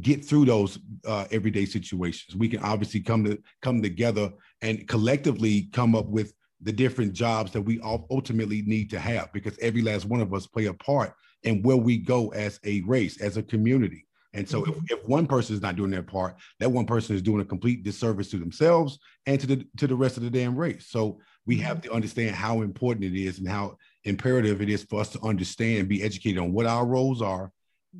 get 0.00 0.24
through 0.24 0.44
those 0.44 0.78
uh, 1.06 1.24
everyday 1.32 1.64
situations. 1.64 2.36
We 2.36 2.48
can 2.48 2.60
obviously 2.60 3.00
come 3.00 3.24
to 3.24 3.42
come 3.62 3.82
together 3.82 4.32
and 4.62 4.86
collectively 4.86 5.68
come 5.72 5.96
up 5.96 6.06
with 6.06 6.32
the 6.62 6.72
different 6.72 7.12
jobs 7.12 7.52
that 7.52 7.62
we 7.62 7.80
all 7.80 8.06
ultimately 8.10 8.62
need 8.62 8.90
to 8.90 8.98
have 8.98 9.32
because 9.32 9.58
every 9.58 9.82
last 9.82 10.04
one 10.04 10.20
of 10.20 10.32
us 10.32 10.46
play 10.46 10.66
a 10.66 10.74
part 10.74 11.12
in 11.42 11.62
where 11.62 11.76
we 11.76 11.98
go 11.98 12.28
as 12.30 12.60
a 12.64 12.80
race, 12.82 13.20
as 13.20 13.36
a 13.36 13.42
community. 13.42 14.06
And 14.36 14.46
so 14.46 14.64
if, 14.64 14.74
mm-hmm. 14.74 14.84
if 14.90 15.04
one 15.08 15.26
person 15.26 15.54
is 15.56 15.62
not 15.62 15.76
doing 15.76 15.90
their 15.90 16.02
part, 16.02 16.36
that 16.60 16.70
one 16.70 16.84
person 16.84 17.16
is 17.16 17.22
doing 17.22 17.40
a 17.40 17.44
complete 17.44 17.82
disservice 17.82 18.30
to 18.30 18.38
themselves 18.38 18.98
and 19.24 19.40
to 19.40 19.46
the 19.46 19.66
to 19.78 19.86
the 19.86 19.94
rest 19.94 20.18
of 20.18 20.24
the 20.24 20.30
damn 20.30 20.54
race. 20.54 20.88
So 20.88 21.20
we 21.46 21.56
mm-hmm. 21.56 21.64
have 21.64 21.80
to 21.82 21.92
understand 21.92 22.36
how 22.36 22.60
important 22.60 23.06
it 23.06 23.18
is 23.18 23.38
and 23.38 23.48
how 23.48 23.78
imperative 24.04 24.60
it 24.60 24.68
is 24.68 24.82
for 24.82 25.00
us 25.00 25.08
to 25.10 25.22
understand 25.22 25.78
and 25.78 25.88
be 25.88 26.02
educated 26.02 26.38
on 26.38 26.52
what 26.52 26.66
our 26.66 26.84
roles 26.84 27.22
are 27.22 27.50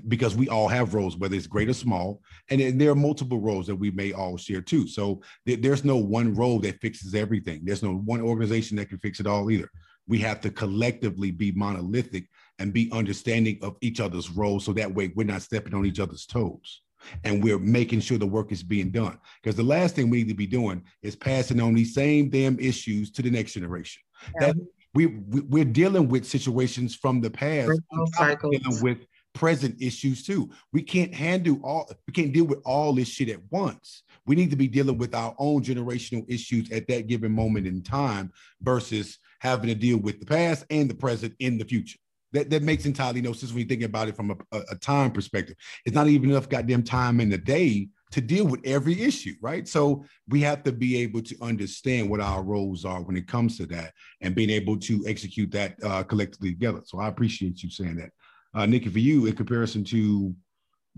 because 0.08 0.36
we 0.36 0.48
all 0.48 0.68
have 0.68 0.94
roles, 0.94 1.16
whether 1.16 1.34
it's 1.34 1.46
great 1.46 1.68
or 1.68 1.74
small, 1.74 2.20
and 2.50 2.60
then 2.60 2.76
there 2.76 2.90
are 2.90 2.96
multiple 2.96 3.40
roles 3.40 3.66
that 3.66 3.76
we 3.76 3.90
may 3.90 4.12
all 4.12 4.36
share 4.36 4.60
too. 4.60 4.86
So 4.86 5.22
th- 5.46 5.60
there's 5.60 5.84
no 5.84 5.96
one 5.96 6.34
role 6.34 6.58
that 6.60 6.80
fixes 6.80 7.14
everything. 7.14 7.62
There's 7.64 7.82
no 7.82 7.94
one 7.94 8.20
organization 8.20 8.76
that 8.76 8.90
can 8.90 8.98
fix 8.98 9.20
it 9.20 9.26
all 9.26 9.50
either. 9.50 9.70
We 10.06 10.18
have 10.18 10.40
to 10.42 10.50
collectively 10.50 11.30
be 11.30 11.52
monolithic 11.52 12.28
and 12.58 12.72
be 12.72 12.90
understanding 12.92 13.58
of 13.62 13.76
each 13.80 14.00
other's 14.00 14.30
roles, 14.30 14.64
so 14.64 14.72
that 14.72 14.94
way 14.94 15.12
we're 15.14 15.26
not 15.26 15.42
stepping 15.42 15.74
on 15.74 15.86
each 15.86 16.00
other's 16.00 16.26
toes, 16.26 16.82
and 17.24 17.42
we're 17.42 17.58
making 17.58 18.00
sure 18.00 18.18
the 18.18 18.26
work 18.26 18.52
is 18.52 18.62
being 18.62 18.90
done. 18.90 19.18
Because 19.42 19.56
the 19.56 19.62
last 19.62 19.94
thing 19.94 20.08
we 20.10 20.18
need 20.18 20.28
to 20.28 20.34
be 20.34 20.46
doing 20.46 20.82
is 21.02 21.16
passing 21.16 21.60
on 21.60 21.74
these 21.74 21.94
same 21.94 22.30
damn 22.30 22.58
issues 22.58 23.10
to 23.12 23.22
the 23.22 23.30
next 23.30 23.52
generation. 23.52 24.02
Yeah. 24.40 24.48
That 24.48 24.56
we, 24.94 25.06
we 25.06 25.40
we're 25.42 25.64
dealing 25.64 26.08
with 26.08 26.24
situations 26.24 26.94
from 26.94 27.20
the 27.20 27.30
past, 27.30 27.68
Those 27.68 27.80
on 27.92 27.98
top 27.98 28.08
of 28.08 28.14
cycles. 28.14 28.56
dealing 28.56 28.82
with 28.82 29.06
present 29.34 29.76
issues 29.80 30.24
too. 30.24 30.50
We 30.72 30.82
can't 30.82 31.14
handle 31.14 31.60
all, 31.62 31.90
we 32.06 32.12
can't 32.14 32.32
deal 32.32 32.46
with 32.46 32.60
all 32.64 32.94
this 32.94 33.08
shit 33.08 33.28
at 33.28 33.40
once. 33.50 34.02
We 34.24 34.34
need 34.34 34.50
to 34.50 34.56
be 34.56 34.66
dealing 34.66 34.96
with 34.96 35.14
our 35.14 35.34
own 35.38 35.62
generational 35.62 36.24
issues 36.26 36.70
at 36.72 36.88
that 36.88 37.06
given 37.06 37.32
moment 37.32 37.66
in 37.66 37.82
time 37.82 38.32
versus 38.62 39.18
having 39.40 39.68
to 39.68 39.74
deal 39.74 39.98
with 39.98 40.18
the 40.20 40.26
past 40.26 40.64
and 40.70 40.88
the 40.88 40.94
present 40.94 41.34
in 41.38 41.58
the 41.58 41.66
future. 41.66 41.98
That, 42.36 42.50
that 42.50 42.62
makes 42.62 42.84
entirely 42.84 43.22
no 43.22 43.32
sense 43.32 43.50
when 43.52 43.60
you 43.60 43.66
think 43.66 43.82
about 43.82 44.08
it 44.08 44.16
from 44.16 44.30
a, 44.30 44.36
a, 44.52 44.62
a 44.72 44.76
time 44.76 45.10
perspective. 45.10 45.56
It's 45.86 45.94
not 45.94 46.08
even 46.08 46.30
enough 46.30 46.50
goddamn 46.50 46.82
time 46.82 47.18
in 47.20 47.30
the 47.30 47.38
day 47.38 47.88
to 48.12 48.20
deal 48.20 48.46
with 48.46 48.60
every 48.64 49.00
issue, 49.00 49.34
right? 49.40 49.66
So 49.66 50.04
we 50.28 50.42
have 50.42 50.62
to 50.64 50.72
be 50.72 50.98
able 50.98 51.22
to 51.22 51.36
understand 51.40 52.10
what 52.10 52.20
our 52.20 52.42
roles 52.42 52.84
are 52.84 53.02
when 53.02 53.16
it 53.16 53.26
comes 53.26 53.56
to 53.56 53.66
that 53.66 53.92
and 54.20 54.34
being 54.34 54.50
able 54.50 54.78
to 54.80 55.02
execute 55.06 55.50
that 55.52 55.76
uh, 55.82 56.02
collectively 56.02 56.50
together. 56.50 56.82
So 56.84 57.00
I 57.00 57.08
appreciate 57.08 57.62
you 57.62 57.70
saying 57.70 57.96
that 57.96 58.10
uh, 58.54 58.66
Nikki, 58.66 58.90
for 58.90 58.98
you, 58.98 59.26
in 59.26 59.34
comparison 59.34 59.82
to 59.84 60.34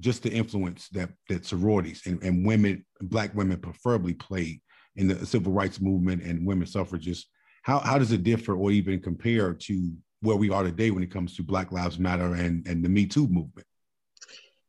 just 0.01 0.23
the 0.23 0.31
influence 0.31 0.89
that 0.89 1.11
that 1.29 1.47
sororities 1.47 2.03
and, 2.07 2.23
and 2.23 2.45
women, 2.45 2.85
black 3.01 3.35
women 3.35 3.59
preferably 3.59 4.15
played 4.15 4.61
in 4.97 5.07
the 5.09 5.25
civil 5.25 5.53
rights 5.53 5.81
movement 5.81 6.23
and 6.23 6.47
women 6.47 6.67
suffragists, 6.67 7.29
how, 7.63 7.79
how 7.79 7.99
does 7.99 8.13
it 8.13 8.23
differ 8.23 8.55
or 8.55 8.71
even 8.71 9.01
compare 9.01 9.55
to 9.55 9.93
where 10.21 10.37
we 10.37 10.51
are 10.51 10.63
today 10.63 10.91
when 10.91 11.03
it 11.03 11.11
comes 11.11 11.37
to 11.37 11.43
Black 11.43 11.73
Lives 11.73 11.99
Matter 11.99 12.35
and, 12.35 12.67
and 12.67 12.85
the 12.85 12.89
Me 12.89 13.07
Too 13.07 13.27
movement? 13.29 13.67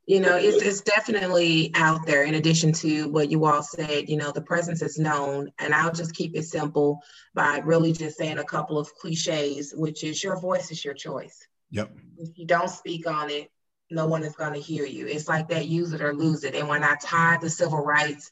You 0.06 0.20
know, 0.20 0.38
it's, 0.38 0.64
it's 0.64 0.82
definitely 0.82 1.72
out 1.76 2.08
there 2.08 2.24
in 2.24 2.34
addition 2.34 2.74
to 2.74 3.10
what 3.10 3.30
you 3.30 3.46
all 3.46 3.62
said, 3.62 4.10
you 4.10 4.18
know, 4.18 4.32
the 4.32 4.42
presence 4.42 4.82
is 4.82 4.98
known. 4.98 5.52
And 5.60 5.72
I'll 5.72 5.94
just 5.94 6.16
keep 6.16 6.36
it 6.36 6.46
simple 6.46 7.00
by 7.36 7.60
really 7.60 7.94
just 7.94 8.18
saying 8.18 8.40
a 8.40 8.44
couple 8.44 8.80
of 8.80 8.92
cliches, 8.96 9.72
which 9.78 10.04
is 10.04 10.24
your 10.24 10.40
voice 10.40 10.72
is 10.72 10.84
your 10.84 10.96
choice. 10.96 11.46
Yep. 11.72 11.92
if 12.18 12.36
you 12.40 12.48
don't 12.48 12.72
speak 12.72 13.06
on 13.06 13.30
it, 13.30 13.52
no 13.92 14.08
one 14.08 14.24
is 14.24 14.36
going 14.36 14.54
to 14.54 14.60
hear 14.60 14.84
you. 14.86 15.06
It's 15.06 15.28
like 15.28 15.48
that 15.50 15.68
use 15.68 15.94
it 15.94 16.02
or 16.02 16.16
lose 16.16 16.44
it. 16.44 16.56
And 16.56 16.68
when 16.68 16.84
I 16.84 16.96
tie 17.02 17.38
the 17.40 17.50
civil 17.50 17.84
rights 17.84 18.32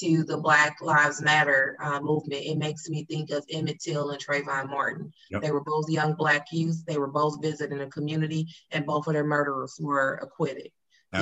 to 0.00 0.24
the 0.24 0.36
Black 0.38 0.78
Lives 0.80 1.20
Matter 1.22 1.76
uh, 1.82 2.00
movement, 2.00 2.42
it 2.44 2.58
makes 2.58 2.88
me 2.88 3.04
think 3.04 3.30
of 3.30 3.44
Emmett 3.50 3.80
Till 3.80 4.10
and 4.10 4.24
Trayvon 4.24 4.68
Martin. 4.70 5.12
Yep. 5.30 5.42
They 5.42 5.50
were 5.50 5.64
both 5.64 5.88
young 5.88 6.14
Black 6.14 6.46
youth. 6.52 6.84
They 6.86 6.98
were 6.98 7.06
both 7.10 7.40
visiting 7.42 7.80
a 7.80 7.86
community, 7.86 8.46
and 8.70 8.86
both 8.86 9.06
of 9.06 9.14
their 9.14 9.24
murderers 9.24 9.76
were 9.80 10.14
acquitted. 10.22 10.70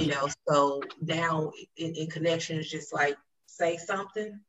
You 0.00 0.08
know, 0.08 0.28
so 0.48 0.82
now 1.00 1.52
in, 1.76 1.94
in 1.94 2.08
connection 2.08 2.58
is 2.58 2.68
just 2.68 2.92
like 2.92 3.16
say 3.46 3.76
something, 3.76 4.40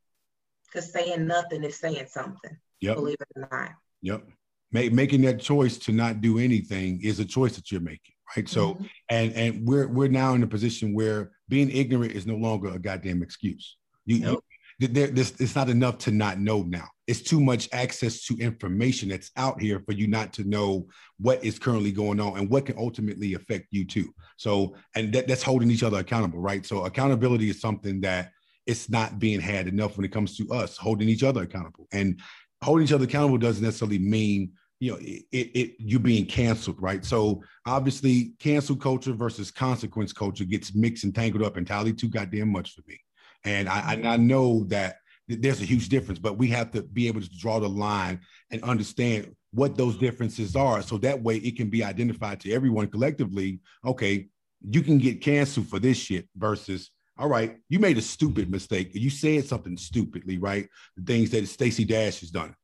because 0.65 0.91
saying 0.91 1.27
nothing 1.27 1.63
is 1.63 1.79
saying 1.79 2.07
something. 2.09 2.57
Yep. 2.81 2.95
Believe 2.95 3.17
it 3.19 3.27
or 3.35 3.47
not. 3.51 3.71
Yep. 4.01 4.23
Make, 4.71 4.93
making 4.93 5.21
that 5.21 5.39
choice 5.39 5.77
to 5.79 5.91
not 5.91 6.21
do 6.21 6.39
anything 6.39 7.01
is 7.03 7.19
a 7.19 7.25
choice 7.25 7.55
that 7.55 7.71
you're 7.71 7.81
making, 7.81 8.15
right? 8.35 8.49
So, 8.49 8.73
Mhm. 8.73 8.89
and 9.09 9.33
and 9.33 9.67
we're 9.67 9.87
we're 9.87 10.09
now 10.09 10.33
in 10.33 10.41
a 10.41 10.47
position 10.47 10.93
where 10.93 11.31
being 11.47 11.69
ignorant 11.69 12.13
is 12.13 12.25
no 12.25 12.35
longer 12.35 12.69
a 12.69 12.79
goddamn 12.79 13.21
excuse. 13.21 13.77
You, 14.07 14.19
Nope. 14.19 14.43
you 14.79 14.87
there, 14.87 15.07
this 15.07 15.33
it's 15.39 15.55
not 15.55 15.69
enough 15.69 15.97
to 15.99 16.11
not 16.11 16.39
know 16.39 16.63
now. 16.63 16.87
It's 17.07 17.21
too 17.21 17.39
much 17.39 17.69
access 17.71 18.25
to 18.25 18.37
information 18.37 19.09
that's 19.09 19.31
out 19.37 19.61
here 19.61 19.79
for 19.79 19.91
you 19.91 20.07
not 20.07 20.33
to 20.33 20.43
know 20.43 20.87
what 21.19 21.43
is 21.43 21.59
currently 21.59 21.91
going 21.91 22.19
on 22.19 22.37
and 22.37 22.49
what 22.49 22.65
can 22.65 22.77
ultimately 22.77 23.33
affect 23.33 23.67
you 23.71 23.85
too. 23.85 24.13
So, 24.37 24.75
and 24.95 25.13
that, 25.13 25.27
that's 25.27 25.43
holding 25.43 25.71
each 25.71 25.83
other 25.83 25.99
accountable, 25.99 26.39
right? 26.39 26.65
So, 26.65 26.85
accountability 26.85 27.49
is 27.49 27.61
something 27.61 28.01
that 28.01 28.31
it's 28.65 28.89
not 28.89 29.19
being 29.19 29.39
had 29.39 29.67
enough 29.67 29.97
when 29.97 30.05
it 30.05 30.11
comes 30.11 30.35
to 30.37 30.49
us 30.51 30.77
holding 30.77 31.07
each 31.07 31.23
other 31.23 31.43
accountable. 31.43 31.87
And 31.91 32.19
holding 32.61 32.85
each 32.85 32.93
other 32.93 33.05
accountable 33.05 33.37
doesn't 33.37 33.63
necessarily 33.63 33.99
mean 33.99 34.51
you 34.79 34.91
know 34.91 34.97
it, 35.01 35.25
it, 35.31 35.75
you 35.79 35.97
being 35.97 36.25
canceled 36.25 36.79
right 36.79 37.03
so 37.03 37.41
obviously 37.65 38.33
cancel 38.37 38.75
culture 38.75 39.13
versus 39.13 39.49
consequence 39.49 40.13
culture 40.13 40.45
gets 40.45 40.75
mixed 40.75 41.03
and 41.03 41.15
tangled 41.15 41.43
up 41.43 41.57
entirely 41.57 41.91
too 41.91 42.07
goddamn 42.07 42.51
much 42.51 42.75
for 42.75 42.81
me 42.87 42.99
and 43.47 43.69
i 43.69 43.99
i 44.03 44.17
know 44.17 44.63
that 44.65 44.97
there's 45.27 45.61
a 45.61 45.65
huge 45.65 45.89
difference 45.89 46.19
but 46.19 46.37
we 46.37 46.47
have 46.47 46.71
to 46.71 46.81
be 46.81 47.07
able 47.07 47.21
to 47.21 47.29
draw 47.37 47.59
the 47.59 47.67
line 47.67 48.19
and 48.51 48.61
understand 48.63 49.33
what 49.51 49.77
those 49.77 49.97
differences 49.97 50.55
are 50.55 50.81
so 50.81 50.97
that 50.97 51.21
way 51.21 51.37
it 51.37 51.55
can 51.55 51.69
be 51.69 51.83
identified 51.83 52.39
to 52.39 52.51
everyone 52.51 52.87
collectively 52.87 53.59
okay 53.85 54.27
you 54.69 54.81
can 54.81 54.97
get 54.97 55.21
canceled 55.21 55.67
for 55.67 55.79
this 55.79 55.97
shit 55.97 56.27
versus 56.35 56.91
all 57.19 57.27
right, 57.27 57.57
you 57.67 57.79
made 57.79 57.97
a 57.97 58.01
stupid 58.01 58.51
mistake. 58.51 58.91
You 58.93 59.09
said 59.09 59.45
something 59.45 59.75
stupidly, 59.75 60.37
right? 60.37 60.67
The 60.97 61.03
things 61.03 61.31
that 61.31 61.47
Stacey 61.47 61.83
Dash 61.83 62.19
has 62.19 62.29
done. 62.29 62.55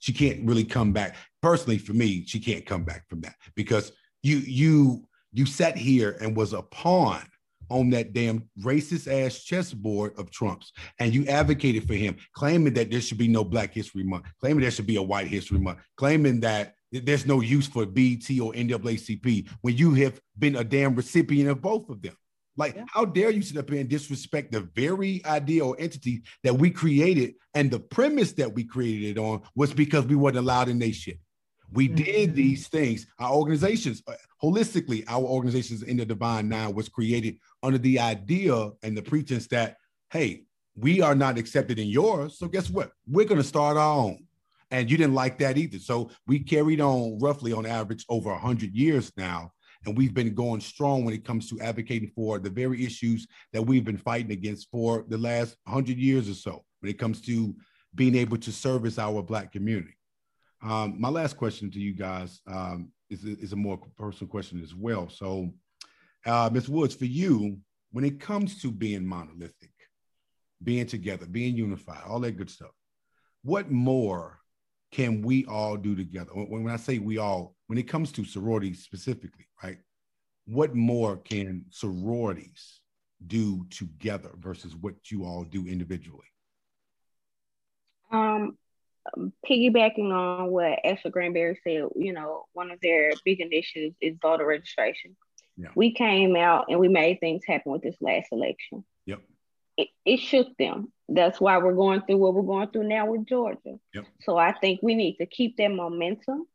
She 0.00 0.12
can't 0.12 0.44
really 0.44 0.64
come 0.64 0.92
back. 0.92 1.14
Personally, 1.40 1.78
for 1.78 1.92
me, 1.92 2.24
she 2.26 2.40
can't 2.40 2.66
come 2.66 2.82
back 2.82 3.08
from 3.08 3.20
that 3.20 3.34
because 3.54 3.92
you 4.22 4.38
you 4.38 5.06
you 5.32 5.46
sat 5.46 5.76
here 5.76 6.16
and 6.20 6.36
was 6.36 6.52
a 6.52 6.62
pawn 6.62 7.22
on 7.70 7.90
that 7.90 8.12
damn 8.12 8.48
racist 8.60 9.10
ass 9.10 9.42
chessboard 9.42 10.18
of 10.18 10.30
Trump's, 10.30 10.72
and 10.98 11.14
you 11.14 11.26
advocated 11.26 11.86
for 11.86 11.94
him, 11.94 12.16
claiming 12.34 12.74
that 12.74 12.90
there 12.90 13.00
should 13.00 13.18
be 13.18 13.28
no 13.28 13.44
Black 13.44 13.72
History 13.72 14.04
Month, 14.04 14.24
claiming 14.40 14.60
there 14.60 14.70
should 14.70 14.86
be 14.86 14.96
a 14.96 15.02
White 15.02 15.28
History 15.28 15.58
Month, 15.58 15.78
claiming 15.96 16.40
that 16.40 16.74
there's 16.92 17.26
no 17.26 17.40
use 17.40 17.66
for 17.66 17.86
BET 17.86 18.28
or 18.40 18.52
NAACP 18.52 19.48
when 19.62 19.76
you 19.76 19.94
have 19.94 20.20
been 20.38 20.56
a 20.56 20.64
damn 20.64 20.94
recipient 20.94 21.48
of 21.48 21.62
both 21.62 21.88
of 21.88 22.02
them. 22.02 22.16
Like, 22.56 22.74
Yeah. 22.76 22.84
how 22.88 23.06
dare 23.06 23.30
you 23.30 23.40
sit 23.40 23.56
up 23.56 23.70
here 23.70 23.80
and 23.80 23.88
disrespect 23.88 24.52
the 24.52 24.60
very 24.74 25.24
idea 25.24 25.64
or 25.64 25.74
entity 25.78 26.22
that 26.42 26.58
we 26.58 26.70
created? 26.70 27.34
And 27.54 27.70
the 27.70 27.80
premise 27.80 28.32
that 28.32 28.52
we 28.52 28.64
created 28.64 29.16
it 29.16 29.18
on 29.18 29.42
was 29.54 29.72
because 29.72 30.04
we 30.04 30.16
weren't 30.16 30.36
allowed 30.36 30.68
in 30.68 30.78
they 30.78 30.92
shit. 30.92 31.18
We 31.72 31.88
mm-hmm. 31.88 32.04
did 32.04 32.34
these 32.34 32.68
things. 32.68 33.06
Our 33.18 33.32
organizations, 33.32 34.02
uh, 34.06 34.14
holistically, 34.42 35.04
our 35.08 35.22
organizations 35.22 35.82
in 35.82 35.96
the 35.96 36.04
Divine 36.04 36.48
Nine 36.48 36.74
was 36.74 36.88
created 36.88 37.38
under 37.62 37.78
the 37.78 37.98
idea 37.98 38.70
and 38.82 38.96
the 38.96 39.02
pretense 39.02 39.46
that, 39.48 39.76
hey, 40.10 40.44
we 40.76 41.00
are 41.00 41.14
not 41.14 41.38
accepted 41.38 41.78
in 41.78 41.88
yours. 41.88 42.38
So 42.38 42.48
guess 42.48 42.70
what? 42.70 42.92
We're 43.06 43.26
going 43.26 43.40
to 43.40 43.46
start 43.46 43.76
our 43.76 43.98
own. 43.98 44.26
And 44.70 44.90
you 44.90 44.96
didn't 44.96 45.14
like 45.14 45.38
that 45.38 45.58
either. 45.58 45.78
So 45.78 46.10
we 46.26 46.38
carried 46.38 46.80
on 46.80 47.18
roughly 47.18 47.52
on 47.52 47.66
average 47.66 48.06
over 48.08 48.30
100 48.30 48.74
years 48.74 49.12
now. 49.16 49.52
And 49.84 49.96
we've 49.96 50.14
been 50.14 50.34
going 50.34 50.60
strong 50.60 51.04
when 51.04 51.14
it 51.14 51.24
comes 51.24 51.50
to 51.50 51.60
advocating 51.60 52.10
for 52.14 52.38
the 52.38 52.48
very 52.48 52.84
issues 52.84 53.26
that 53.52 53.62
we've 53.62 53.84
been 53.84 53.98
fighting 53.98 54.32
against 54.32 54.70
for 54.70 55.04
the 55.08 55.18
last 55.18 55.56
100 55.64 55.98
years 55.98 56.30
or 56.30 56.34
so 56.34 56.64
when 56.80 56.90
it 56.90 56.98
comes 56.98 57.20
to 57.22 57.54
being 57.94 58.14
able 58.14 58.38
to 58.38 58.52
service 58.52 58.98
our 58.98 59.22
Black 59.22 59.52
community. 59.52 59.96
Um, 60.62 61.00
my 61.00 61.08
last 61.08 61.36
question 61.36 61.70
to 61.72 61.80
you 61.80 61.94
guys 61.94 62.40
um, 62.46 62.92
is, 63.10 63.24
is 63.24 63.52
a 63.52 63.56
more 63.56 63.78
personal 63.98 64.30
question 64.30 64.62
as 64.62 64.74
well. 64.74 65.08
So, 65.08 65.52
uh, 66.26 66.50
Ms. 66.52 66.68
Woods, 66.68 66.94
for 66.94 67.04
you, 67.04 67.58
when 67.92 68.04
it 68.04 68.20
comes 68.20 68.60
to 68.62 68.70
being 68.70 69.06
monolithic, 69.06 69.70
being 70.62 70.86
together, 70.86 71.26
being 71.26 71.56
unified, 71.56 72.02
all 72.06 72.20
that 72.20 72.36
good 72.36 72.50
stuff, 72.50 72.70
what 73.42 73.70
more 73.70 74.38
can 74.92 75.22
we 75.22 75.44
all 75.46 75.76
do 75.76 75.94
together? 75.96 76.30
When, 76.32 76.64
when 76.64 76.72
I 76.72 76.76
say 76.76 76.98
we 76.98 77.18
all, 77.18 77.56
when 77.66 77.78
it 77.78 77.88
comes 77.88 78.12
to 78.12 78.24
sororities 78.24 78.82
specifically, 78.82 79.46
right? 79.62 79.78
What 80.46 80.74
more 80.74 81.16
can 81.16 81.64
sororities 81.70 82.80
do 83.26 83.66
together 83.70 84.30
versus 84.38 84.76
what 84.76 84.94
you 85.10 85.24
all 85.24 85.44
do 85.44 85.66
individually? 85.66 86.26
Um, 88.10 88.58
piggybacking 89.48 90.12
on 90.12 90.50
what 90.50 90.78
Esther 90.84 91.10
Granberry 91.10 91.58
said, 91.64 91.84
you 91.96 92.12
know, 92.12 92.44
one 92.52 92.70
of 92.70 92.80
their 92.80 93.12
big 93.24 93.40
initiatives 93.40 93.96
is 94.00 94.16
voter 94.20 94.46
registration. 94.46 95.16
Yeah. 95.56 95.68
We 95.74 95.92
came 95.92 96.36
out 96.36 96.66
and 96.68 96.80
we 96.80 96.88
made 96.88 97.20
things 97.20 97.42
happen 97.46 97.72
with 97.72 97.82
this 97.82 97.96
last 98.00 98.28
election. 98.32 98.84
Yep. 99.06 99.20
It, 99.76 99.88
it 100.04 100.18
shook 100.18 100.56
them. 100.58 100.92
That's 101.08 101.40
why 101.40 101.58
we're 101.58 101.74
going 101.74 102.02
through 102.02 102.18
what 102.18 102.34
we're 102.34 102.42
going 102.42 102.68
through 102.70 102.88
now 102.88 103.06
with 103.06 103.26
Georgia. 103.26 103.78
Yep. 103.94 104.04
So 104.20 104.36
I 104.36 104.52
think 104.52 104.80
we 104.82 104.94
need 104.94 105.16
to 105.16 105.26
keep 105.26 105.56
that 105.56 105.70
momentum. 105.70 106.46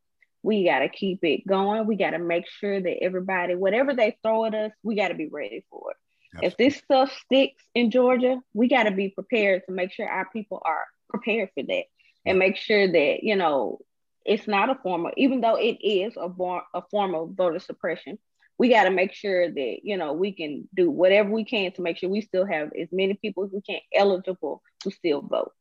We 0.43 0.65
got 0.65 0.79
to 0.79 0.89
keep 0.89 1.23
it 1.23 1.45
going. 1.47 1.85
We 1.87 1.95
got 1.95 2.11
to 2.11 2.19
make 2.19 2.47
sure 2.47 2.79
that 2.79 3.03
everybody, 3.03 3.55
whatever 3.55 3.93
they 3.93 4.17
throw 4.23 4.45
at 4.45 4.53
us, 4.53 4.71
we 4.83 4.95
got 4.95 5.09
to 5.09 5.15
be 5.15 5.27
ready 5.27 5.65
for 5.69 5.91
it. 5.91 5.97
Absolutely. 6.35 6.47
If 6.47 6.57
this 6.73 6.83
stuff 6.83 7.11
sticks 7.25 7.63
in 7.73 7.91
Georgia, 7.91 8.39
we 8.53 8.67
got 8.67 8.83
to 8.83 8.91
be 8.91 9.09
prepared 9.09 9.63
to 9.65 9.73
make 9.73 9.91
sure 9.91 10.07
our 10.07 10.27
people 10.31 10.61
are 10.63 10.85
prepared 11.09 11.49
for 11.53 11.63
that 11.63 11.83
and 12.25 12.37
make 12.37 12.57
sure 12.57 12.91
that 12.91 13.23
you 13.23 13.35
know 13.35 13.79
it's 14.25 14.47
not 14.47 14.69
a 14.69 14.75
form 14.75 15.05
of 15.05 15.13
even 15.17 15.41
though 15.41 15.55
it 15.55 15.77
is 15.81 16.13
a, 16.17 16.27
born, 16.27 16.61
a 16.73 16.81
form 16.91 17.15
of 17.15 17.31
voter 17.31 17.59
suppression 17.59 18.19
we 18.57 18.69
got 18.69 18.83
to 18.83 18.89
make 18.89 19.13
sure 19.13 19.49
that 19.49 19.77
you 19.83 19.97
know 19.97 20.13
we 20.13 20.31
can 20.31 20.67
do 20.75 20.89
whatever 20.89 21.29
we 21.29 21.45
can 21.45 21.71
to 21.71 21.81
make 21.81 21.97
sure 21.97 22.09
we 22.09 22.21
still 22.21 22.45
have 22.45 22.71
as 22.79 22.87
many 22.91 23.13
people 23.15 23.43
as 23.43 23.51
we 23.51 23.61
can 23.61 23.79
eligible 23.93 24.61
to 24.81 24.91
still 24.91 25.21
vote 25.21 25.51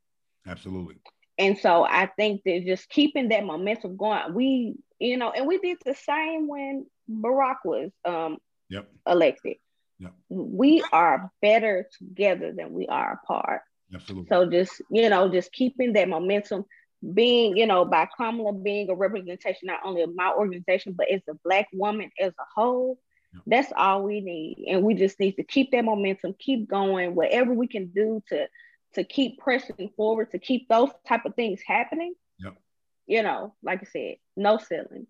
absolutely 0.47 0.97
and 1.39 1.59
so 1.59 1.85
i 1.85 2.07
think 2.17 2.43
that 2.45 2.65
just 2.67 2.89
keeping 2.89 3.29
that 3.29 3.45
momentum 3.45 3.97
going 3.97 4.35
we 4.35 4.75
you 4.99 5.17
know 5.17 5.31
and 5.31 5.47
we 5.47 5.59
did 5.59 5.79
the 5.85 5.95
same 5.95 6.49
when 6.49 6.87
barack 7.11 7.57
was 7.65 7.91
um 8.05 8.39
yep. 8.69 8.89
elected 9.07 9.57
yep. 9.99 10.13
we 10.29 10.83
are 10.93 11.31
better 11.43 11.89
together 11.99 12.53
than 12.57 12.73
we 12.73 12.87
are 12.87 13.21
apart 13.23 13.63
Absolutely. 13.95 14.29
So 14.29 14.51
just, 14.51 14.83
you 14.91 15.09
know, 15.09 15.29
just 15.29 15.53
keeping 15.53 15.93
that 15.93 16.09
momentum, 16.09 16.65
being, 17.15 17.57
you 17.57 17.67
know, 17.67 17.85
by 17.85 18.09
Kamala 18.17 18.53
being 18.53 18.91
a 18.91 18.95
representation 18.95 19.67
not 19.67 19.81
only 19.85 20.03
of 20.03 20.15
my 20.15 20.33
organization, 20.33 20.95
but 20.97 21.11
as 21.11 21.23
a 21.29 21.35
black 21.45 21.69
woman 21.73 22.11
as 22.21 22.33
a 22.33 22.45
whole, 22.55 22.99
yeah. 23.33 23.41
that's 23.47 23.73
all 23.77 24.03
we 24.03 24.21
need. 24.21 24.65
And 24.69 24.83
we 24.83 24.95
just 24.95 25.21
need 25.21 25.33
to 25.33 25.45
keep 25.45 25.71
that 25.73 25.85
momentum, 25.85 26.35
keep 26.39 26.69
going, 26.69 27.15
whatever 27.15 27.53
we 27.53 27.69
can 27.69 27.87
do 27.89 28.23
to 28.29 28.49
to 28.95 29.05
keep 29.05 29.39
pressing 29.39 29.91
forward, 29.97 30.31
to 30.31 30.39
keep 30.39 30.69
those 30.69 30.89
type 31.07 31.27
of 31.27 31.35
things 31.35 31.61
happening. 31.67 32.15
Yep. 32.39 32.57
You 33.07 33.23
know, 33.23 33.55
like 33.63 33.81
I 33.83 33.85
said, 33.85 34.17
no 34.37 34.59
ceilings. 34.59 35.09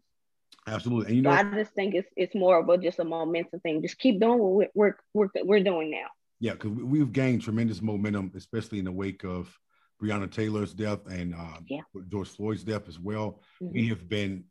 Absolutely. 0.66 1.06
And 1.06 1.16
you 1.16 1.22
know, 1.22 1.30
so 1.30 1.36
I 1.36 1.42
just 1.44 1.72
think 1.72 1.94
it's 1.94 2.10
it's 2.16 2.34
more 2.34 2.58
of 2.58 2.68
a 2.68 2.78
just 2.78 2.98
a 2.98 3.04
momentum 3.04 3.60
thing. 3.60 3.82
Just 3.82 3.98
keep 3.98 4.20
doing 4.20 4.38
what 4.38 4.68
we're 4.74 4.96
we're, 5.14 5.28
we're 5.44 5.62
doing 5.62 5.90
now. 5.90 6.06
Yeah, 6.40 6.52
because 6.52 6.70
we've 6.70 7.12
gained 7.12 7.42
tremendous 7.42 7.80
momentum, 7.80 8.32
especially 8.36 8.78
in 8.78 8.84
the 8.84 8.92
wake 8.92 9.24
of 9.24 9.56
Breonna 10.02 10.30
Taylor's 10.30 10.74
death 10.74 11.06
and 11.06 11.34
uh, 11.34 11.58
yeah. 11.68 11.80
George 12.08 12.28
Floyd's 12.28 12.64
death 12.64 12.88
as 12.88 12.98
well. 12.98 13.40
Mm-hmm. 13.62 13.72
We 13.72 13.88
have 13.88 14.08
been 14.08 14.44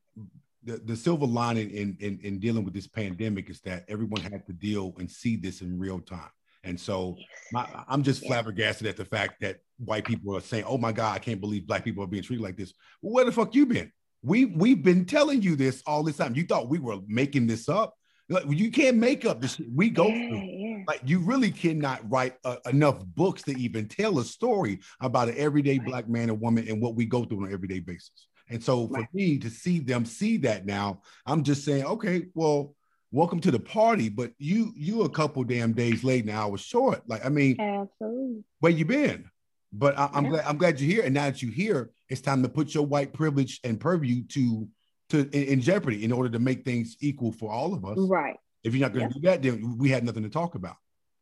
the, 0.64 0.78
the 0.78 0.96
silver 0.96 1.28
lining 1.28 1.70
in, 1.70 1.96
in, 2.00 2.20
in 2.24 2.40
dealing 2.40 2.66
with 2.66 2.74
this 2.74 2.88
pandemic 2.88 3.50
is 3.50 3.62
that 3.62 3.86
everyone 3.88 4.22
had 4.22 4.46
to 4.48 4.54
deal 4.54 4.96
and 4.98 5.10
see 5.10 5.36
this 5.36 5.62
in 5.62 5.78
real 5.80 6.00
time. 6.00 6.30
And 6.64 6.80
so 6.80 7.16
my, 7.54 7.68
I'm 7.88 8.04
just 8.04 8.24
yeah. 8.24 8.30
flabbergasted 8.30 8.88
at 8.88 8.98
the 8.98 9.06
fact 9.06 9.42
that 9.42 9.58
white 9.78 10.04
people 10.04 10.36
are 10.36 10.42
saying, 10.42 10.64
"Oh 10.68 10.80
my 10.80 10.92
God, 10.92 11.16
I 11.16 11.20
can't 11.20 11.40
believe 11.40 11.68
black 11.68 11.84
people 11.84 12.04
are 12.04 12.08
being 12.08 12.24
treated 12.24 12.42
like 12.42 12.58
this." 12.58 12.74
Well, 13.02 13.14
where 13.14 13.26
the 13.26 13.32
fuck 13.32 13.54
you 13.54 13.68
been? 13.68 13.92
We 14.24 14.46
we've 14.46 14.82
been 14.82 15.06
telling 15.06 15.44
you 15.44 15.56
this 15.56 15.84
all 15.86 16.02
this 16.02 16.18
time. 16.18 16.34
You 16.34 16.44
thought 16.44 16.68
we 16.68 16.80
were 16.80 16.98
making 17.08 17.46
this 17.46 17.70
up? 17.70 17.94
Like, 18.28 18.46
you 18.50 18.72
can't 18.72 18.98
make 18.98 19.26
up 19.26 19.42
this. 19.42 19.58
shit 19.58 19.68
we 19.74 19.92
go 19.92 20.08
yeah, 20.08 20.30
through. 20.30 20.65
Like 20.88 21.02
you 21.06 21.20
really 21.20 21.52
cannot 21.52 22.10
write 22.10 22.36
uh, 22.44 22.58
enough 22.66 23.04
books 23.06 23.42
to 23.44 23.52
even 23.58 23.88
tell 23.88 24.20
a 24.20 24.24
story 24.24 24.80
about 25.02 25.30
an 25.30 25.36
everyday 25.38 25.78
right. 25.80 25.88
black 25.88 26.10
man 26.10 26.30
and 26.30 26.40
woman 26.40 26.68
and 26.68 26.82
what 26.82 26.96
we 26.96 27.06
go 27.06 27.24
through 27.24 27.40
on 27.40 27.48
an 27.48 27.54
everyday 27.54 27.80
basis. 27.80 28.28
And 28.50 28.64
so 28.64 28.88
for 28.88 28.94
right. 29.00 29.14
me 29.14 29.38
to 29.40 29.50
see 29.50 29.80
them 29.80 30.06
see 30.06 30.38
that 30.38 30.66
now, 30.66 31.02
I'm 31.26 31.44
just 31.44 31.66
saying, 31.66 31.86
okay, 31.86 32.28
well, 32.36 32.76
welcome 33.12 33.40
to 33.40 33.52
the 33.52 33.60
party. 33.60 34.10
But 34.10 34.34
you 34.38 34.72
you 34.76 35.04
a 35.04 35.10
couple 35.10 35.44
damn 35.44 35.74
days 35.74 36.04
late 36.04 36.26
now. 36.26 36.44
I 36.44 36.50
was 36.50 36.62
short. 36.62 37.02
Like 37.08 37.26
I 37.26 37.30
mean, 37.30 37.60
absolutely. 37.60 38.44
Where 38.60 38.72
you 38.72 38.86
been? 38.86 39.30
But 39.74 39.98
I, 39.98 40.10
am 40.14 40.26
yeah. 40.26 40.32
glad 40.32 40.46
I'm 40.46 40.58
glad 40.58 40.80
you're 40.80 40.92
here. 40.92 41.04
And 41.04 41.14
now 41.14 41.26
that 41.26 41.42
you're 41.42 41.52
here, 41.52 41.92
it's 42.10 42.22
time 42.22 42.44
to 42.44 42.50
put 42.50 42.74
your 42.74 42.86
white 42.86 43.14
privilege 43.14 43.60
and 43.64 43.80
purview 43.80 44.24
to 44.30 44.68
to 45.10 45.20
in, 45.20 45.44
in, 45.44 45.62
jeopardy 45.62 46.04
in 46.04 46.12
order 46.12 46.30
to 46.30 46.40
make 46.40 46.64
things 46.64 46.98
equal 47.00 47.32
for 47.32 47.52
all 47.52 47.74
of 47.74 47.86
us. 47.86 47.98
Right. 47.98 48.38
If 48.66 48.76
you're 48.76 48.88
not 48.88 48.94
going 48.94 49.08
to 49.08 49.14
do 49.14 49.22
that, 49.22 49.42
then 49.42 49.78
we 49.78 49.90
had 49.90 50.04
nothing 50.04 50.24
to 50.24 50.30
talk 50.30 50.56
about. 50.56 50.76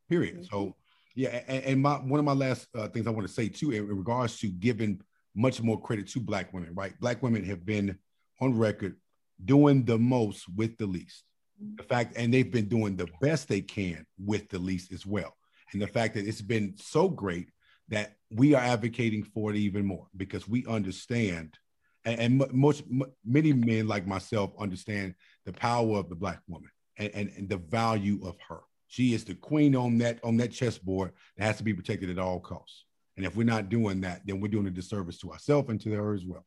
Period. 0.09 0.35
Mm-hmm. 0.35 0.55
So 0.55 0.75
yeah, 1.15 1.41
and, 1.47 1.63
and, 1.63 1.81
my 1.81 1.95
one 1.95 2.19
of 2.19 2.25
my 2.25 2.33
last 2.33 2.67
uh, 2.75 2.87
things 2.87 3.05
I 3.05 3.11
want 3.11 3.27
to 3.27 3.33
say 3.33 3.49
too, 3.49 3.71
in, 3.71 3.83
in 3.83 3.97
regards 3.97 4.39
to 4.39 4.47
giving 4.47 5.01
much 5.35 5.61
more 5.61 5.79
credit 5.79 6.07
to 6.09 6.19
Black 6.19 6.53
women, 6.53 6.73
right? 6.73 6.99
Black 6.99 7.21
women 7.21 7.43
have 7.43 7.65
been 7.65 7.97
on 8.41 8.57
record 8.57 8.95
doing 9.43 9.83
the 9.83 9.97
most 9.97 10.45
with 10.55 10.77
the 10.77 10.85
least. 10.85 11.23
Mm-hmm. 11.61 11.75
The 11.77 11.83
fact, 11.83 12.13
and 12.17 12.33
they've 12.33 12.51
been 12.51 12.67
doing 12.67 12.95
the 12.95 13.09
best 13.21 13.47
they 13.47 13.61
can 13.61 14.05
with 14.17 14.49
the 14.49 14.59
least 14.59 14.91
as 14.91 15.05
well. 15.05 15.35
And 15.71 15.81
the 15.81 15.87
fact 15.87 16.13
that 16.15 16.27
it's 16.27 16.41
been 16.41 16.75
so 16.77 17.09
great 17.09 17.49
that 17.89 18.15
we 18.31 18.53
are 18.55 18.61
advocating 18.63 19.23
for 19.23 19.51
it 19.51 19.57
even 19.57 19.85
more 19.85 20.07
because 20.15 20.47
we 20.47 20.65
understand 20.65 21.57
and, 22.05 22.41
and 22.41 22.53
most 22.53 22.83
many 23.25 23.53
men 23.53 23.87
like 23.87 24.05
myself 24.07 24.51
understand 24.59 25.15
the 25.45 25.53
power 25.53 25.97
of 25.97 26.09
the 26.09 26.15
black 26.15 26.39
woman 26.47 26.69
and, 26.97 27.11
and, 27.13 27.31
and 27.37 27.49
the 27.49 27.57
value 27.57 28.19
of 28.25 28.35
her. 28.47 28.61
She 28.87 29.13
is 29.13 29.25
the 29.25 29.35
queen 29.35 29.75
on 29.75 29.97
that 29.99 30.19
on 30.23 30.37
that 30.37 30.51
chessboard 30.51 31.13
that 31.37 31.45
has 31.45 31.57
to 31.57 31.63
be 31.63 31.73
protected 31.73 32.09
at 32.09 32.19
all 32.19 32.39
costs. 32.39 32.85
And 33.17 33.25
if 33.25 33.35
we're 33.35 33.43
not 33.43 33.69
doing 33.69 34.01
that, 34.01 34.21
then 34.25 34.39
we're 34.39 34.49
doing 34.49 34.67
a 34.67 34.71
disservice 34.71 35.17
to 35.19 35.31
ourselves 35.31 35.69
and 35.69 35.81
to 35.81 35.91
her 35.91 36.13
as 36.13 36.25
well. 36.25 36.45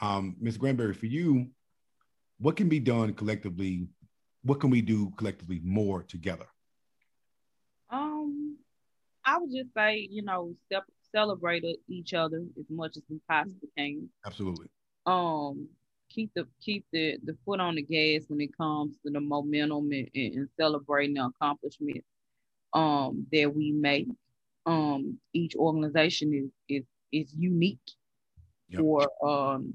Um, 0.00 0.36
Ms. 0.40 0.56
Granberry, 0.56 0.94
for 0.94 1.06
you, 1.06 1.48
what 2.38 2.56
can 2.56 2.68
be 2.68 2.80
done 2.80 3.14
collectively? 3.14 3.88
What 4.42 4.60
can 4.60 4.70
we 4.70 4.82
do 4.82 5.12
collectively 5.16 5.60
more 5.64 6.02
together? 6.02 6.46
Um, 7.90 8.58
I 9.24 9.38
would 9.38 9.50
just 9.50 9.74
say, 9.74 10.06
you 10.10 10.22
know, 10.22 10.54
step, 10.66 10.84
celebrate 11.12 11.64
each 11.88 12.14
other 12.14 12.44
as 12.58 12.66
much 12.68 12.96
as 12.96 13.02
we 13.08 13.20
possibly 13.28 13.68
can. 13.76 14.08
Absolutely 14.24 14.68
um 15.06 15.68
keep 16.08 16.30
the 16.34 16.46
keep 16.60 16.84
the 16.92 17.18
the 17.24 17.36
foot 17.44 17.60
on 17.60 17.74
the 17.74 17.82
gas 17.82 18.24
when 18.28 18.40
it 18.40 18.56
comes 18.56 18.96
to 19.04 19.10
the 19.10 19.20
momentum 19.20 19.90
and, 19.92 20.08
and 20.14 20.48
celebrating 20.58 21.14
the 21.14 21.24
accomplishments 21.24 22.06
um 22.72 23.26
that 23.32 23.52
we 23.54 23.72
make. 23.72 24.08
Um 24.66 25.18
each 25.32 25.54
organization 25.56 26.32
is 26.34 26.50
is 26.68 26.84
is 27.12 27.34
unique 27.34 27.78
yep. 28.68 28.80
for 28.80 29.08
um 29.26 29.74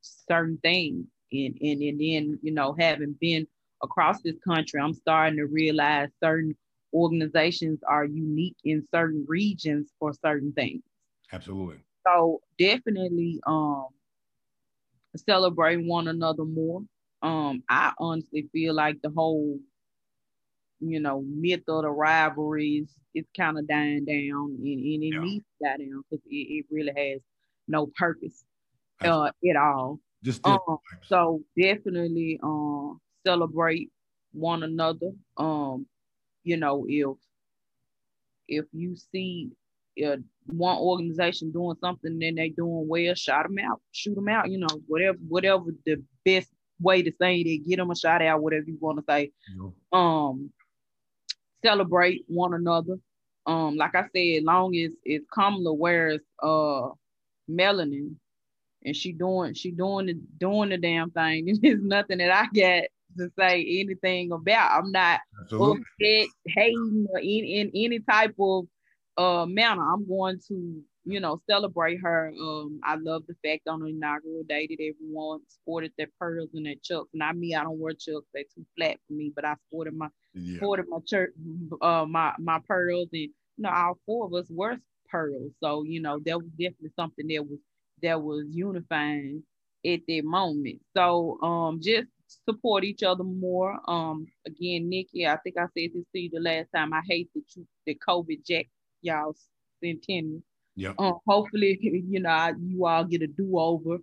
certain 0.00 0.58
things. 0.62 1.06
And, 1.32 1.56
and 1.60 1.82
and 1.82 2.00
then, 2.00 2.38
you 2.42 2.52
know, 2.52 2.74
having 2.78 3.14
been 3.20 3.46
across 3.82 4.20
this 4.22 4.36
country, 4.46 4.80
I'm 4.80 4.94
starting 4.94 5.38
to 5.38 5.46
realize 5.46 6.08
certain 6.22 6.56
organizations 6.92 7.80
are 7.86 8.04
unique 8.04 8.56
in 8.64 8.86
certain 8.92 9.24
regions 9.28 9.92
for 9.98 10.12
certain 10.12 10.52
things. 10.52 10.82
Absolutely. 11.32 11.76
So 12.06 12.40
definitely 12.58 13.40
um 13.46 13.86
celebrate 15.16 15.84
one 15.84 16.08
another 16.08 16.44
more. 16.44 16.82
Um, 17.22 17.62
I 17.68 17.92
honestly 17.98 18.48
feel 18.52 18.74
like 18.74 19.00
the 19.02 19.10
whole, 19.10 19.58
you 20.80 21.00
know, 21.00 21.22
myth 21.26 21.62
of 21.68 21.82
the 21.82 21.90
rivalries 21.90 22.88
is 23.14 23.26
kind 23.36 23.58
of 23.58 23.68
dying 23.68 24.04
down, 24.04 24.56
and, 24.58 24.64
and 24.64 25.02
it 25.02 25.14
yeah. 25.14 25.20
needs 25.20 25.44
to 25.44 25.68
die 25.68 25.76
down 25.76 26.02
because 26.10 26.24
it, 26.26 26.34
it 26.34 26.66
really 26.70 26.92
has 26.96 27.20
no 27.68 27.86
purpose 27.96 28.44
uh, 29.02 29.30
at 29.48 29.56
all. 29.56 30.00
Just 30.22 30.46
um, 30.46 30.78
so 31.06 31.42
definitely 31.58 32.38
um 32.42 33.00
celebrate 33.26 33.90
one 34.32 34.62
another. 34.62 35.12
Um, 35.36 35.86
you 36.44 36.56
know, 36.56 36.86
if 36.88 37.16
if 38.48 38.64
you 38.72 38.96
see 38.96 39.50
uh, 40.04 40.16
one 40.46 40.78
organization 40.78 41.52
doing 41.52 41.76
something 41.80 42.18
and 42.22 42.38
they 42.38 42.50
doing 42.50 42.86
well, 42.88 43.14
shout 43.14 43.46
them 43.46 43.58
out, 43.58 43.80
shoot 43.92 44.14
them 44.14 44.28
out. 44.28 44.50
You 44.50 44.58
know, 44.58 44.80
whatever 44.86 45.18
whatever 45.28 45.64
the 45.86 46.02
best 46.24 46.48
way 46.80 47.02
to 47.02 47.12
say 47.20 47.36
it, 47.36 47.68
get 47.68 47.76
them 47.76 47.90
a 47.90 47.96
shout 47.96 48.22
out, 48.22 48.42
whatever 48.42 48.64
you 48.66 48.78
want 48.80 48.98
to 48.98 49.04
say. 49.08 49.30
Um, 49.92 50.50
celebrate 51.64 52.24
one 52.26 52.54
another. 52.54 52.96
Um, 53.46 53.76
like 53.76 53.94
I 53.94 54.04
said, 54.14 54.44
long 54.44 54.76
as 54.76 54.92
as 55.10 55.20
Kamala 55.32 55.72
wears 55.72 56.20
uh 56.42 56.88
melanin 57.50 58.14
and 58.84 58.96
she 58.96 59.12
doing 59.12 59.54
she 59.54 59.70
doing 59.70 60.06
the 60.06 60.14
doing 60.38 60.70
the 60.70 60.78
damn 60.78 61.10
thing. 61.10 61.58
There's 61.62 61.82
nothing 61.82 62.18
that 62.18 62.30
I 62.30 62.44
got 62.44 62.84
to 63.18 63.30
say 63.38 63.60
anything 63.80 64.32
about. 64.32 64.78
I'm 64.78 64.92
not 64.92 65.20
Absolutely. 65.42 65.82
upset, 66.00 66.28
hating, 66.46 67.06
or 67.10 67.18
in, 67.18 67.44
in 67.44 67.70
any 67.74 68.00
type 68.00 68.34
of 68.38 68.66
uh 69.16 69.46
manner. 69.46 69.82
I'm 69.82 70.06
going 70.08 70.38
to, 70.48 70.82
you 71.04 71.20
know, 71.20 71.40
celebrate 71.48 71.98
her. 72.02 72.32
Um, 72.40 72.80
I 72.84 72.96
love 72.96 73.24
the 73.26 73.34
fact 73.44 73.68
on 73.68 73.80
the 73.80 73.86
inaugural 73.86 74.44
day 74.48 74.66
that 74.68 74.82
everyone 74.82 75.40
sported 75.48 75.92
their 75.98 76.08
pearls 76.18 76.50
and 76.54 76.66
their 76.66 76.74
chucks. 76.82 77.10
Not 77.14 77.36
me, 77.36 77.54
I 77.54 77.62
don't 77.64 77.78
wear 77.78 77.92
chucks, 77.92 78.26
they're 78.34 78.44
too 78.54 78.66
flat 78.76 78.98
for 79.06 79.14
me, 79.14 79.32
but 79.34 79.44
I 79.44 79.54
sported 79.68 79.94
my 79.94 80.08
yeah. 80.34 80.56
sported 80.58 80.86
my 80.88 80.98
church 81.06 81.30
uh 81.82 82.04
my 82.06 82.32
my 82.38 82.60
pearls 82.68 83.08
and 83.12 83.22
you 83.22 83.30
know 83.58 83.70
all 83.70 83.98
four 84.06 84.26
of 84.26 84.34
us 84.34 84.46
were 84.50 84.76
pearls. 85.10 85.52
So, 85.62 85.82
you 85.84 86.00
know, 86.00 86.18
that 86.24 86.38
was 86.38 86.50
definitely 86.52 86.90
something 86.98 87.26
that 87.28 87.42
was 87.48 87.58
that 88.02 88.22
was 88.22 88.46
unifying 88.50 89.42
at 89.86 90.00
that 90.08 90.22
moment. 90.24 90.80
So 90.96 91.38
um 91.42 91.80
just 91.82 92.08
support 92.48 92.84
each 92.84 93.02
other 93.02 93.24
more. 93.24 93.78
Um 93.88 94.26
again, 94.46 94.88
Nikki, 94.88 95.26
I 95.26 95.36
think 95.38 95.56
I 95.58 95.64
said 95.76 95.90
this 95.94 96.04
to 96.14 96.20
you 96.20 96.30
the 96.32 96.40
last 96.40 96.68
time. 96.74 96.92
I 96.92 97.00
hate 97.08 97.30
that 97.34 97.44
you 97.56 97.66
that 97.86 97.96
COVID 98.06 98.44
jack 98.46 98.66
y'all 99.02 99.34
centennial. 99.82 100.42
Yeah. 100.76 100.92
Um, 100.98 101.18
hopefully, 101.26 101.78
you 101.82 102.20
know, 102.20 102.54
you 102.60 102.86
all 102.86 103.04
get 103.04 103.22
a 103.22 103.26
do-over 103.26 103.98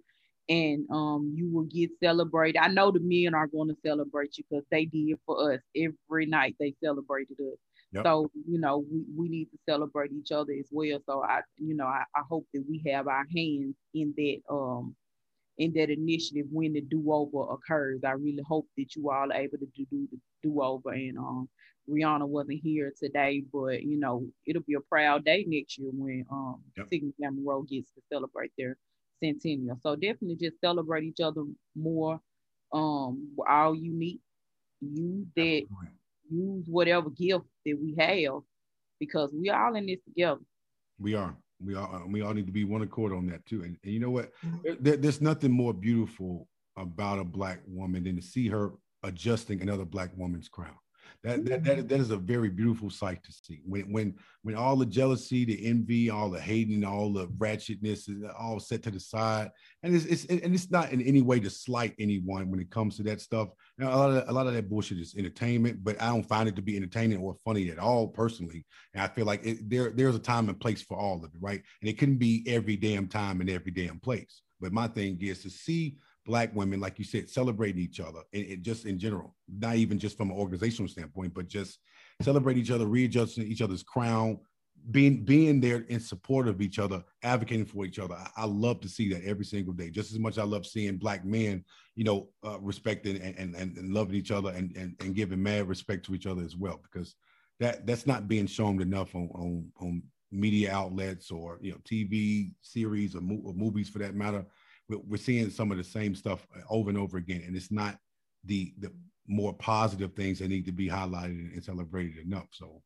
and 0.49 0.85
um 0.91 1.33
you 1.35 1.49
will 1.51 1.65
get 1.65 1.89
celebrated. 2.01 2.59
I 2.59 2.67
know 2.69 2.91
the 2.91 2.99
men 3.01 3.33
are 3.33 3.47
going 3.47 3.67
to 3.69 3.75
celebrate 3.85 4.37
you 4.37 4.43
because 4.49 4.65
they 4.71 4.85
did 4.85 5.17
for 5.25 5.53
us 5.53 5.59
every 5.75 6.25
night 6.25 6.55
they 6.59 6.73
celebrated 6.83 7.37
us. 7.39 7.57
Yep. 7.93 8.03
So, 8.03 8.31
you 8.47 8.59
know, 8.59 8.85
we, 8.91 9.03
we 9.15 9.29
need 9.29 9.45
to 9.45 9.57
celebrate 9.67 10.11
each 10.11 10.31
other 10.31 10.53
as 10.53 10.67
well. 10.71 10.99
So 11.05 11.23
I, 11.23 11.41
you 11.57 11.73
know, 11.73 11.85
I, 11.85 12.03
I 12.15 12.21
hope 12.29 12.45
that 12.53 12.63
we 12.67 12.83
have 12.91 13.07
our 13.07 13.25
hands 13.33 13.75
in 13.93 14.13
that 14.17 14.37
um 14.49 14.95
in 15.57 15.73
that 15.73 15.89
initiative 15.89 16.45
when 16.51 16.73
the 16.73 16.81
do-over 16.81 17.51
occurs. 17.53 18.01
I 18.03 18.11
really 18.11 18.43
hope 18.47 18.67
that 18.77 18.95
you 18.95 19.09
all 19.09 19.31
are 19.31 19.35
able 19.35 19.57
to 19.57 19.65
do, 19.75 19.85
do 19.89 20.07
the 20.11 20.17
do-over 20.43 20.91
and 20.91 21.17
um 21.17 21.49
Rihanna 21.89 22.27
wasn't 22.27 22.59
here 22.61 22.93
today, 22.99 23.43
but 23.51 23.81
you 23.83 23.97
know, 23.97 24.27
it'll 24.45 24.61
be 24.63 24.73
a 24.73 24.81
proud 24.81 25.23
day 25.23 25.45
next 25.47 25.77
year 25.77 25.89
when 25.93 26.25
um 26.29 26.61
yep. 26.75 26.87
Sigma 26.91 27.11
Gamma 27.19 27.41
Rho 27.45 27.63
gets 27.63 27.91
to 27.91 28.01
celebrate 28.11 28.51
their 28.57 28.77
centennial. 29.23 29.79
So 29.81 29.95
definitely 29.95 30.35
just 30.35 30.59
celebrate 30.59 31.05
each 31.05 31.21
other 31.21 31.43
more. 31.75 32.19
Um, 32.73 33.29
we're 33.35 33.47
all 33.47 33.75
unique. 33.75 34.19
Use 34.81 35.25
that 35.35 35.63
use 36.29 36.65
whatever 36.67 37.09
gift 37.09 37.45
that 37.65 37.77
we 37.81 37.95
have 37.97 38.41
because 38.99 39.31
we 39.33 39.49
all 39.49 39.75
in 39.75 39.85
this 39.85 39.99
together. 40.05 40.41
We 40.99 41.13
are. 41.13 41.35
We 41.63 41.75
all 41.75 41.93
uh, 41.93 42.07
we 42.07 42.21
all 42.21 42.33
need 42.33 42.45
to 42.45 42.51
be 42.51 42.63
one 42.63 42.81
accord 42.81 43.13
on 43.13 43.27
that 43.27 43.45
too. 43.45 43.63
And, 43.63 43.77
and 43.83 43.93
you 43.93 43.99
know 43.99 44.11
what? 44.11 44.31
Mm-hmm. 44.45 44.83
There, 44.83 44.97
there's 44.97 45.21
nothing 45.21 45.51
more 45.51 45.73
beautiful 45.73 46.47
about 46.77 47.19
a 47.19 47.23
black 47.23 47.59
woman 47.67 48.03
than 48.03 48.15
to 48.15 48.21
see 48.21 48.47
her 48.47 48.73
adjusting 49.03 49.61
another 49.61 49.85
black 49.85 50.11
woman's 50.15 50.49
crown. 50.49 50.77
That, 51.23 51.45
that, 51.45 51.63
that, 51.63 51.77
mm-hmm. 51.77 51.87
that 51.87 51.99
is 51.99 52.11
a 52.11 52.17
very 52.17 52.49
beautiful 52.49 52.89
sight 52.89 53.23
to 53.23 53.31
see. 53.31 53.61
When 53.65 53.91
when 53.91 54.15
when 54.43 54.55
all 54.55 54.75
the 54.75 54.85
jealousy, 54.85 55.45
the 55.45 55.65
envy, 55.67 56.09
all 56.09 56.29
the 56.29 56.39
hating, 56.39 56.83
all 56.85 57.11
the 57.11 57.27
ratchetness 57.27 58.09
is 58.09 58.23
all 58.37 58.59
set 58.59 58.83
to 58.83 58.91
the 58.91 58.99
side, 58.99 59.51
and 59.83 59.95
it's, 59.95 60.05
it's 60.05 60.25
and 60.25 60.53
it's 60.53 60.71
not 60.71 60.91
in 60.91 61.01
any 61.01 61.21
way 61.21 61.39
to 61.39 61.49
slight 61.49 61.93
anyone 61.99 62.49
when 62.49 62.59
it 62.59 62.69
comes 62.69 62.97
to 62.97 63.03
that 63.03 63.21
stuff. 63.21 63.49
Now, 63.77 63.93
a 63.93 63.97
lot 63.97 64.09
of 64.11 64.29
a 64.29 64.31
lot 64.31 64.47
of 64.47 64.53
that 64.53 64.69
bullshit 64.69 64.99
is 64.99 65.15
entertainment, 65.17 65.83
but 65.83 66.01
I 66.01 66.07
don't 66.07 66.27
find 66.27 66.47
it 66.47 66.55
to 66.55 66.61
be 66.61 66.77
entertaining 66.77 67.19
or 67.19 67.35
funny 67.43 67.69
at 67.69 67.79
all 67.79 68.07
personally. 68.07 68.65
And 68.93 69.03
I 69.03 69.07
feel 69.07 69.25
like 69.25 69.45
it, 69.45 69.69
there 69.69 69.91
there's 69.91 70.15
a 70.15 70.19
time 70.19 70.49
and 70.49 70.59
place 70.59 70.81
for 70.81 70.97
all 70.97 71.17
of 71.17 71.23
it, 71.25 71.39
right? 71.39 71.61
And 71.81 71.89
it 71.89 71.97
couldn't 71.97 72.17
be 72.17 72.43
every 72.47 72.77
damn 72.77 73.07
time 73.07 73.41
and 73.41 73.49
every 73.49 73.71
damn 73.71 73.99
place. 73.99 74.41
But 74.59 74.73
my 74.73 74.87
thing 74.87 75.17
is 75.21 75.43
to 75.43 75.49
see 75.49 75.97
black 76.28 76.53
women, 76.53 76.80
like 76.80 76.99
you 76.99 77.05
said, 77.05 77.30
celebrating 77.30 77.82
each 77.82 77.99
other, 77.99 78.19
and, 78.34 78.61
just 78.61 78.86
in 78.86 78.99
general, 78.99 79.34
not 79.47 79.78
even 79.78 79.97
just 79.97 80.17
from 80.17 80.30
an 80.30 80.38
organizational 80.38 80.89
standpoint, 80.89 81.34
but 81.34 81.47
just 81.47 81.80
celebrate 82.21 82.57
each 82.57 82.69
other, 82.69 82.86
readjusting 82.86 83.47
each 83.47 83.61
other's 83.61 83.82
crown, 83.82 84.38
being 84.91 85.23
being 85.23 85.59
there 85.59 85.86
in 85.88 85.99
support 85.99 86.47
of 86.47 86.61
each 86.61 86.78
other, 86.80 87.03
advocating 87.23 87.65
for 87.65 87.86
each 87.86 87.97
other. 87.97 88.13
I, 88.13 88.30
I, 88.38 88.45
love 88.45 88.82
to 88.82 88.89
see 88.89 89.11
that 89.13 89.23
every 89.23 89.45
single 89.45 89.73
day, 89.73 89.89
just 89.89 90.11
as 90.11 90.19
much 90.19 90.38
I 90.38 90.43
love 90.43 90.65
seeing 90.65 90.97
black 90.97 91.25
men, 91.25 91.63
you 91.95 92.03
know, 92.03 92.30
uh, 92.45 92.59
respecting 92.59 93.19
and, 93.21 93.36
and, 93.38 93.55
and 93.55 93.93
loving 93.93 94.15
each 94.15 94.32
other 94.32 94.49
and, 94.49 94.75
and 94.75 94.95
and 94.99 95.15
giving 95.15 95.41
mad 95.41 95.67
respect 95.67 96.05
to 96.05 96.15
each 96.15 96.28
other 96.28 96.43
as 96.43 96.55
well, 96.55 96.80
because 96.84 97.15
that 97.59 97.88
that's 97.88 98.05
not 98.05 98.28
being 98.28 98.47
shown 98.47 98.82
enough 98.82 99.15
on 99.15 99.30
on, 99.34 99.71
on 99.80 100.03
media 100.32 100.73
outlets 100.73 101.32
or 101.32 101.57
you 101.61 101.71
know 101.71 101.78
TV 101.89 102.51
series 102.61 103.15
or, 103.15 103.21
mo- 103.21 103.41
or 103.45 103.53
movies 103.53 103.89
for 103.89 103.99
that 103.99 104.13
matter 104.13 104.45
we're 104.89 105.17
seeing 105.17 105.49
some 105.49 105.71
of 105.71 105.77
the 105.77 105.83
same 105.83 106.15
stuff 106.15 106.47
over 106.69 106.89
and 106.89 106.97
over 106.97 107.17
again, 107.17 107.43
and 107.45 107.55
it's 107.55 107.71
not 107.71 107.97
the 108.45 108.73
the 108.79 108.91
more 109.27 109.53
positive 109.53 110.13
things 110.13 110.39
that 110.39 110.47
need 110.47 110.65
to 110.65 110.71
be 110.71 110.88
highlighted 110.88 111.53
and 111.53 111.63
celebrated 111.63 112.17
enough. 112.25 112.47
So 112.51 112.81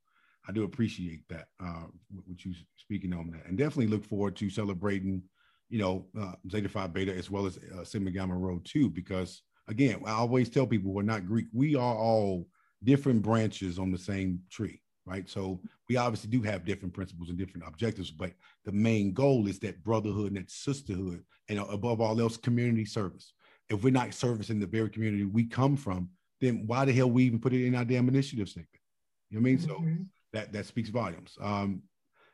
I 0.47 0.51
do 0.51 0.63
appreciate 0.63 1.21
that, 1.29 1.45
uh, 1.63 1.83
with 2.27 2.43
you 2.45 2.53
speaking 2.77 3.13
on 3.13 3.29
that, 3.31 3.45
and 3.45 3.57
definitely 3.57 3.87
look 3.87 4.03
forward 4.03 4.35
to 4.37 4.49
celebrating, 4.49 5.21
you 5.69 5.79
know, 5.79 6.07
uh, 6.19 6.33
Zeta 6.49 6.67
Phi 6.67 6.87
Beta 6.87 7.13
as 7.15 7.29
well 7.29 7.45
as 7.45 7.57
uh, 7.57 7.83
Sigma 7.83 8.11
Gamma 8.11 8.35
Rho 8.35 8.59
too, 8.63 8.89
because 8.89 9.43
again, 9.67 10.01
I 10.05 10.11
always 10.11 10.49
tell 10.49 10.65
people 10.65 10.91
we're 10.91 11.03
not 11.03 11.27
Greek. 11.27 11.45
We 11.53 11.75
are 11.75 11.95
all 11.95 12.47
different 12.83 13.21
branches 13.21 13.77
on 13.77 13.91
the 13.91 13.97
same 13.97 14.39
tree 14.49 14.81
right? 15.05 15.27
So 15.29 15.59
we 15.89 15.97
obviously 15.97 16.29
do 16.29 16.41
have 16.43 16.65
different 16.65 16.93
principles 16.93 17.29
and 17.29 17.37
different 17.37 17.67
objectives, 17.67 18.11
but 18.11 18.31
the 18.65 18.71
main 18.71 19.13
goal 19.13 19.47
is 19.47 19.59
that 19.59 19.83
brotherhood 19.83 20.27
and 20.27 20.37
that 20.37 20.51
sisterhood, 20.51 21.23
and 21.49 21.59
above 21.59 22.01
all 22.01 22.19
else, 22.19 22.37
community 22.37 22.85
service. 22.85 23.33
If 23.69 23.83
we're 23.83 23.91
not 23.91 24.13
servicing 24.13 24.59
the 24.59 24.67
very 24.67 24.89
community 24.89 25.23
we 25.23 25.45
come 25.45 25.77
from, 25.77 26.09
then 26.39 26.63
why 26.65 26.85
the 26.85 26.93
hell 26.93 27.09
we 27.09 27.23
even 27.23 27.39
put 27.39 27.53
it 27.53 27.65
in 27.65 27.75
our 27.75 27.85
damn 27.85 28.09
initiative 28.09 28.49
statement? 28.49 28.81
You 29.29 29.39
know 29.39 29.43
what 29.43 29.49
I 29.49 29.51
mean? 29.51 29.57
Mm-hmm. 29.59 30.03
So 30.03 30.05
that 30.33 30.53
that 30.53 30.65
speaks 30.65 30.89
volumes. 30.89 31.37
Um, 31.41 31.83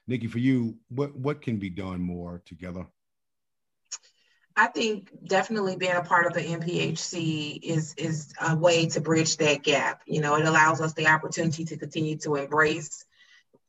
Nikki, 0.07 0.27
for 0.27 0.39
you, 0.39 0.77
what 0.89 1.15
what 1.15 1.41
can 1.41 1.57
be 1.57 1.69
done 1.69 2.01
more 2.01 2.41
together? 2.45 2.87
I 4.57 4.67
think 4.67 5.11
definitely 5.23 5.75
being 5.75 5.95
a 5.95 6.01
part 6.01 6.25
of 6.25 6.33
the 6.33 6.41
NPHC 6.41 7.59
is 7.61 7.93
is 7.95 8.33
a 8.41 8.55
way 8.55 8.87
to 8.87 9.01
bridge 9.01 9.37
that 9.37 9.61
gap. 9.61 10.01
You 10.07 10.19
know, 10.19 10.35
it 10.35 10.45
allows 10.45 10.81
us 10.81 10.93
the 10.93 11.07
opportunity 11.07 11.63
to 11.65 11.77
continue 11.77 12.17
to 12.17 12.35
embrace 12.35 13.05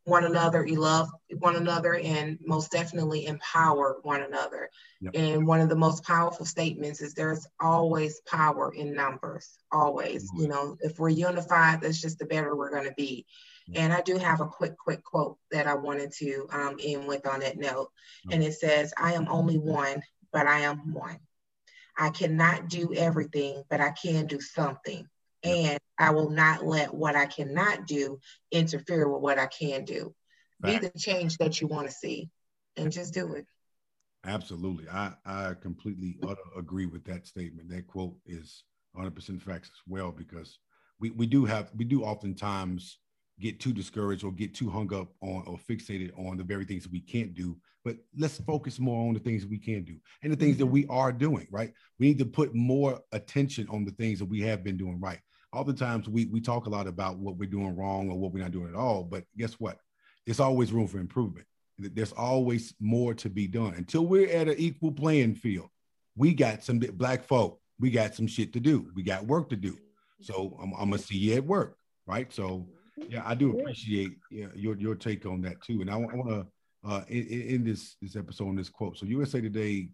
one 0.08 0.24
another, 0.24 0.66
you 0.66 0.80
love 0.80 1.10
one 1.38 1.56
another, 1.56 1.94
and 1.94 2.38
most 2.40 2.70
definitely 2.70 3.26
empower 3.26 3.98
one 4.02 4.22
another. 4.22 4.70
Yep. 5.02 5.12
And 5.14 5.46
one 5.46 5.60
of 5.60 5.68
the 5.68 5.76
most 5.76 6.02
powerful 6.02 6.46
statements 6.46 7.02
is 7.02 7.12
there's 7.12 7.46
always 7.60 8.20
power 8.22 8.72
in 8.74 8.94
numbers. 8.94 9.58
Always. 9.70 10.24
Mm-hmm. 10.30 10.40
You 10.40 10.48
know, 10.48 10.76
if 10.80 10.98
we're 10.98 11.10
unified, 11.10 11.82
that's 11.82 12.00
just 12.00 12.18
the 12.18 12.24
better 12.24 12.56
we're 12.56 12.70
going 12.70 12.88
to 12.88 12.94
be. 12.96 13.26
And 13.74 13.92
I 13.92 14.00
do 14.00 14.16
have 14.16 14.40
a 14.40 14.46
quick, 14.46 14.78
quick 14.78 15.04
quote 15.04 15.36
that 15.50 15.66
I 15.66 15.74
wanted 15.74 16.12
to 16.20 16.48
um, 16.50 16.78
end 16.82 17.06
with 17.06 17.26
on 17.26 17.40
that 17.40 17.58
note. 17.58 17.90
And 18.30 18.42
it 18.42 18.54
says, 18.54 18.94
I 18.96 19.12
am 19.12 19.28
only 19.28 19.58
one 19.58 20.02
but 20.32 20.46
I 20.46 20.60
am 20.60 20.92
one. 20.92 21.18
I 21.96 22.10
cannot 22.10 22.68
do 22.68 22.94
everything, 22.94 23.64
but 23.68 23.80
I 23.80 23.90
can 23.90 24.26
do 24.26 24.40
something. 24.40 25.06
And 25.44 25.78
I 25.98 26.10
will 26.10 26.30
not 26.30 26.64
let 26.64 26.92
what 26.94 27.16
I 27.16 27.26
cannot 27.26 27.86
do 27.86 28.20
interfere 28.50 29.08
with 29.08 29.22
what 29.22 29.38
I 29.38 29.46
can 29.46 29.84
do. 29.84 30.14
Right. 30.60 30.80
Be 30.80 30.88
the 30.88 30.98
change 30.98 31.38
that 31.38 31.60
you 31.60 31.66
want 31.66 31.88
to 31.88 31.92
see 31.92 32.30
and 32.76 32.92
just 32.92 33.14
do 33.14 33.34
it. 33.34 33.46
Absolutely. 34.26 34.88
I, 34.88 35.12
I 35.24 35.54
completely 35.60 36.18
agree 36.56 36.86
with 36.86 37.04
that 37.04 37.26
statement. 37.26 37.70
That 37.70 37.86
quote 37.86 38.16
is 38.26 38.64
100% 38.96 39.40
facts 39.40 39.68
as 39.68 39.82
well, 39.86 40.10
because 40.10 40.58
we, 40.98 41.10
we 41.10 41.26
do 41.26 41.44
have, 41.44 41.70
we 41.76 41.84
do 41.84 42.02
oftentimes 42.02 42.98
get 43.40 43.60
too 43.60 43.72
discouraged 43.72 44.24
or 44.24 44.32
get 44.32 44.54
too 44.54 44.68
hung 44.68 44.92
up 44.92 45.08
on 45.20 45.44
or 45.46 45.58
fixated 45.58 46.10
on 46.18 46.36
the 46.36 46.44
very 46.44 46.64
things 46.64 46.88
we 46.88 47.00
can't 47.00 47.34
do. 47.34 47.56
But 47.84 47.96
let's 48.16 48.38
focus 48.38 48.78
more 48.78 49.08
on 49.08 49.14
the 49.14 49.20
things 49.20 49.46
we 49.46 49.58
can 49.58 49.84
do 49.84 49.96
and 50.22 50.32
the 50.32 50.36
things 50.36 50.58
that 50.58 50.64
mm-hmm. 50.64 50.72
we 50.72 50.86
are 50.88 51.12
doing, 51.12 51.46
right? 51.50 51.72
We 51.98 52.08
need 52.08 52.18
to 52.18 52.26
put 52.26 52.54
more 52.54 53.00
attention 53.12 53.68
on 53.70 53.84
the 53.84 53.92
things 53.92 54.18
that 54.18 54.26
we 54.26 54.40
have 54.42 54.64
been 54.64 54.76
doing 54.76 55.00
right. 55.00 55.20
Oftentimes 55.52 56.08
we 56.08 56.26
we 56.26 56.40
talk 56.40 56.66
a 56.66 56.70
lot 56.70 56.86
about 56.86 57.18
what 57.18 57.36
we're 57.36 57.48
doing 57.48 57.76
wrong 57.76 58.10
or 58.10 58.18
what 58.18 58.32
we're 58.32 58.42
not 58.42 58.52
doing 58.52 58.68
at 58.68 58.74
all, 58.74 59.04
but 59.04 59.24
guess 59.36 59.54
what? 59.54 59.78
There's 60.26 60.40
always 60.40 60.72
room 60.72 60.86
for 60.86 60.98
improvement. 60.98 61.46
There's 61.78 62.12
always 62.12 62.74
more 62.80 63.14
to 63.14 63.30
be 63.30 63.46
done 63.46 63.74
until 63.74 64.04
we're 64.04 64.28
at 64.28 64.48
an 64.48 64.56
equal 64.58 64.92
playing 64.92 65.36
field. 65.36 65.68
we 66.16 66.34
got 66.34 66.64
some 66.64 66.80
black 66.80 67.22
folk, 67.22 67.60
we 67.78 67.90
got 67.90 68.14
some 68.14 68.26
shit 68.26 68.52
to 68.54 68.60
do. 68.60 68.90
We 68.94 69.02
got 69.04 69.26
work 69.26 69.48
to 69.50 69.56
do. 69.56 69.78
So 70.20 70.58
I'm, 70.60 70.72
I'm 70.72 70.90
gonna 70.90 70.98
see 70.98 71.16
you 71.16 71.34
at 71.36 71.44
work, 71.44 71.76
right? 72.06 72.30
So 72.32 72.66
yeah, 73.08 73.22
I 73.24 73.34
do 73.34 73.58
appreciate 73.58 74.12
yeah, 74.30 74.46
your 74.54 74.76
your 74.76 74.94
take 74.94 75.26
on 75.26 75.40
that 75.42 75.60
too. 75.62 75.80
And 75.80 75.90
I, 75.90 75.94
I 75.94 75.96
want 75.96 76.28
to 76.28 76.46
uh, 76.88 77.02
in, 77.08 77.26
in, 77.26 77.64
this 77.64 77.96
this 78.00 78.16
episode, 78.16 78.48
on 78.48 78.56
this 78.56 78.68
quote. 78.68 78.98
So 78.98 79.06
USA 79.06 79.40
Today 79.40 79.88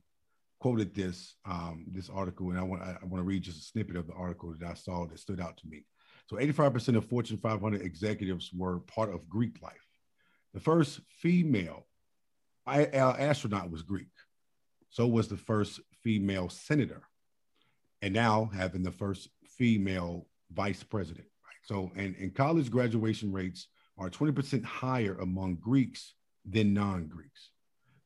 quoted 0.60 0.94
this 0.94 1.36
um, 1.46 1.86
this 1.92 2.10
article, 2.10 2.50
and 2.50 2.58
I 2.58 2.62
want 2.62 2.82
I, 2.82 2.96
I 3.00 3.04
want 3.06 3.20
to 3.20 3.26
read 3.26 3.42
just 3.42 3.58
a 3.58 3.64
snippet 3.64 3.96
of 3.96 4.06
the 4.06 4.14
article 4.14 4.54
that 4.58 4.68
I 4.68 4.74
saw 4.74 5.06
that 5.06 5.18
stood 5.18 5.40
out 5.40 5.56
to 5.58 5.66
me. 5.66 5.84
So 6.26 6.36
85% 6.36 6.96
of 6.96 7.04
Fortune 7.04 7.36
500 7.36 7.82
executives 7.82 8.50
were 8.54 8.80
part 8.80 9.12
of 9.12 9.28
Greek 9.28 9.60
life. 9.60 9.86
The 10.54 10.60
first 10.60 11.00
female 11.20 11.86
astronaut 12.66 13.70
was 13.70 13.82
Greek. 13.82 14.08
So 14.88 15.06
was 15.06 15.28
the 15.28 15.36
first 15.36 15.80
female 16.02 16.48
senator. 16.48 17.02
And 18.00 18.14
now 18.14 18.50
having 18.54 18.82
the 18.82 18.92
first 18.92 19.28
female 19.58 20.26
vice 20.52 20.82
president. 20.82 21.26
So, 21.64 21.90
and, 21.96 22.14
and 22.16 22.34
college 22.34 22.70
graduation 22.70 23.32
rates 23.32 23.68
are 23.98 24.10
20% 24.10 24.64
higher 24.64 25.16
among 25.20 25.56
Greeks 25.56 26.14
than 26.48 26.74
non 26.74 27.06
Greeks. 27.08 27.50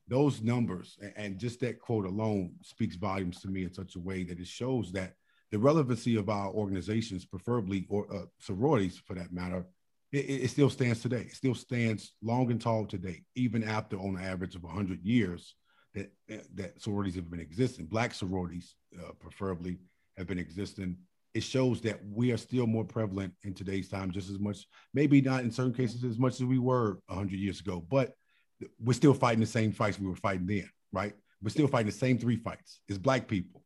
Those 0.06 0.40
numbers 0.40 0.96
and 1.16 1.38
just 1.38 1.60
that 1.60 1.80
quote 1.80 2.06
alone 2.06 2.52
speaks 2.62 2.96
volumes 2.96 3.40
to 3.42 3.48
me 3.48 3.64
in 3.64 3.74
such 3.74 3.96
a 3.96 4.00
way 4.00 4.22
that 4.24 4.38
it 4.38 4.46
shows 4.46 4.92
that 4.92 5.14
the 5.50 5.58
relevancy 5.58 6.16
of 6.16 6.28
our 6.28 6.50
organizations, 6.50 7.24
preferably 7.24 7.86
or 7.88 8.06
uh, 8.14 8.26
sororities 8.38 9.00
for 9.04 9.14
that 9.14 9.32
matter, 9.32 9.66
it, 10.12 10.18
it, 10.18 10.50
still 10.50 10.70
stands 10.70 11.02
today. 11.02 11.26
It 11.28 11.34
still 11.34 11.54
stands 11.54 12.14
long 12.22 12.50
and 12.50 12.60
tall 12.60 12.86
today, 12.86 13.22
even 13.34 13.62
after 13.64 13.96
on 13.96 14.18
average 14.18 14.54
of 14.54 14.62
100 14.62 15.04
years 15.04 15.54
that 15.94 16.10
that 16.54 16.80
sororities 16.80 17.14
have 17.16 17.30
been 17.30 17.40
existing. 17.40 17.86
Black 17.86 18.14
sororities, 18.14 18.76
uh, 18.98 19.12
preferably, 19.18 19.78
have 20.16 20.26
been 20.26 20.38
existing. 20.38 20.96
It 21.34 21.42
shows 21.42 21.80
that 21.82 22.00
we 22.04 22.32
are 22.32 22.36
still 22.36 22.66
more 22.66 22.84
prevalent 22.84 23.34
in 23.44 23.54
today's 23.54 23.88
time, 23.88 24.10
just 24.10 24.30
as 24.30 24.38
much, 24.38 24.66
maybe 24.94 25.20
not 25.20 25.42
in 25.42 25.50
certain 25.50 25.74
cases 25.74 26.04
as 26.04 26.18
much 26.18 26.34
as 26.34 26.44
we 26.44 26.58
were 26.58 26.98
100 27.06 27.38
years 27.38 27.60
ago, 27.60 27.84
but 27.88 28.12
we're 28.82 28.92
still 28.92 29.14
fighting 29.14 29.40
the 29.40 29.46
same 29.46 29.72
fights 29.72 29.98
we 29.98 30.08
were 30.08 30.16
fighting 30.16 30.46
then, 30.46 30.68
right? 30.92 31.14
We're 31.42 31.50
still 31.50 31.68
fighting 31.68 31.86
the 31.86 31.92
same 31.92 32.18
three 32.18 32.36
fights. 32.36 32.80
It's 32.88 32.98
black 32.98 33.28
people 33.28 33.62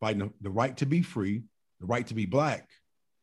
fighting 0.00 0.32
the 0.40 0.50
right 0.50 0.76
to 0.76 0.86
be 0.86 1.02
free, 1.02 1.42
the 1.80 1.86
right 1.86 2.06
to 2.06 2.14
be 2.14 2.26
black, 2.26 2.68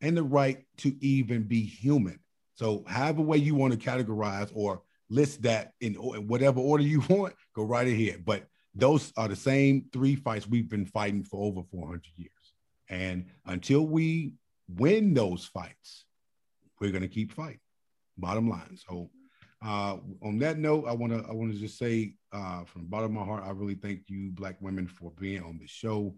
and 0.02 0.18
the 0.18 0.24
right 0.24 0.65
to 0.78 0.95
even 1.03 1.44
be 1.44 1.61
human. 1.64 2.20
So, 2.56 2.84
however 2.88 3.22
way 3.22 3.38
you 3.38 3.56
want 3.56 3.74
to 3.74 3.80
categorize 3.80 4.52
or 4.53 4.82
list 5.10 5.44
that 5.44 5.72
in 5.82 5.94
whatever 5.94 6.60
order 6.60 6.84
you 6.84 7.02
want, 7.10 7.34
go 7.56 7.64
right 7.64 7.88
ahead. 7.88 8.26
But 8.26 8.45
those 8.76 9.14
are 9.18 9.28
the 9.28 9.36
same 9.36 9.86
three 9.94 10.15
fights 10.15 10.48
we've 10.48 10.70
been 10.70 10.86
fighting 10.86 11.24
for 11.24 11.44
over 11.44 11.61
400 11.72 12.02
years. 12.18 12.32
And 12.89 13.26
until 13.45 13.85
we 13.88 14.34
win 14.68 15.14
those 15.14 15.45
fights, 15.45 16.05
we're 16.80 16.91
going 16.91 17.03
to 17.03 17.07
keep 17.07 17.31
fighting. 17.31 17.60
Bottom 18.18 18.49
line. 18.49 18.77
So, 18.88 19.10
uh, 19.65 19.97
on 20.22 20.39
that 20.39 20.60
note, 20.60 20.85
I 20.88 20.91
want 20.93 21.14
to 21.14 21.26
I 21.27 21.31
want 21.31 21.53
to 21.53 21.57
just 21.57 21.77
say 21.77 22.15
uh, 22.34 22.65
from 22.65 22.81
the 22.84 22.89
bottom 22.89 23.15
of 23.15 23.22
my 23.22 23.26
heart, 23.26 23.43
I 23.45 23.51
really 23.51 23.76
thank 23.76 24.01
you, 24.07 24.31
Black 24.31 24.57
women, 24.60 24.88
for 24.88 25.11
being 25.18 25.41
on 25.41 25.57
the 25.57 25.68
show 25.68 26.15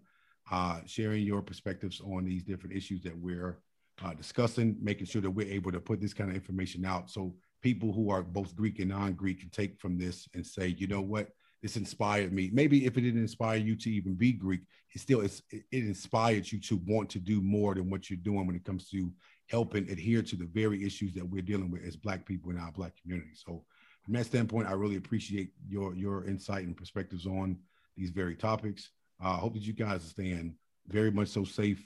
uh, 0.50 0.80
sharing 0.86 1.24
your 1.24 1.42
perspectives 1.42 2.00
on 2.00 2.24
these 2.24 2.42
different 2.42 2.76
issues 2.76 3.02
that 3.02 3.16
we're 3.16 3.58
uh, 4.04 4.14
discussing, 4.14 4.76
making 4.80 5.06
sure 5.06 5.22
that 5.22 5.30
we're 5.30 5.50
able 5.50 5.72
to 5.72 5.80
put 5.80 6.00
this 6.00 6.14
kind 6.14 6.30
of 6.30 6.36
information 6.36 6.84
out 6.84 7.10
so 7.10 7.34
people 7.62 7.92
who 7.92 8.10
are 8.10 8.22
both 8.22 8.54
Greek 8.54 8.78
and 8.78 8.90
non-Greek 8.90 9.40
can 9.40 9.50
take 9.50 9.80
from 9.80 9.98
this 9.98 10.28
and 10.34 10.46
say, 10.46 10.68
you 10.78 10.86
know 10.86 11.00
what, 11.00 11.30
this 11.62 11.76
inspired 11.76 12.32
me. 12.32 12.50
Maybe 12.52 12.86
if 12.86 12.96
it 12.96 13.02
didn't 13.02 13.20
inspire 13.20 13.56
you 13.56 13.76
to 13.76 13.90
even 13.90 14.14
be 14.14 14.32
Greek, 14.32 14.60
it 14.94 15.00
still 15.00 15.20
it 15.22 15.64
inspired 15.72 16.50
you 16.50 16.60
to 16.60 16.80
want 16.86 17.10
to 17.10 17.18
do 17.18 17.40
more 17.40 17.74
than 17.74 17.90
what 17.90 18.08
you're 18.08 18.18
doing 18.18 18.46
when 18.46 18.56
it 18.56 18.64
comes 18.64 18.88
to 18.90 19.10
helping 19.48 19.88
adhere 19.90 20.22
to 20.22 20.36
the 20.36 20.46
very 20.46 20.84
issues 20.84 21.14
that 21.14 21.28
we're 21.28 21.42
dealing 21.42 21.70
with 21.70 21.82
as 21.84 21.96
Black 21.96 22.26
people 22.26 22.50
in 22.50 22.58
our 22.58 22.72
Black 22.72 22.92
community. 23.00 23.30
So 23.34 23.64
from 24.04 24.14
that 24.14 24.26
standpoint, 24.26 24.68
I 24.68 24.72
really 24.72 24.96
appreciate 24.96 25.50
your 25.68 25.94
your 25.94 26.24
insight 26.24 26.66
and 26.66 26.76
perspectives 26.76 27.26
on 27.26 27.58
these 27.96 28.10
very 28.10 28.36
topics. 28.36 28.90
I 29.20 29.30
uh, 29.30 29.36
hope 29.36 29.54
that 29.54 29.62
you 29.62 29.72
guys 29.72 30.04
are 30.04 30.08
staying 30.08 30.54
very 30.88 31.10
much 31.10 31.28
so 31.28 31.42
safe 31.44 31.82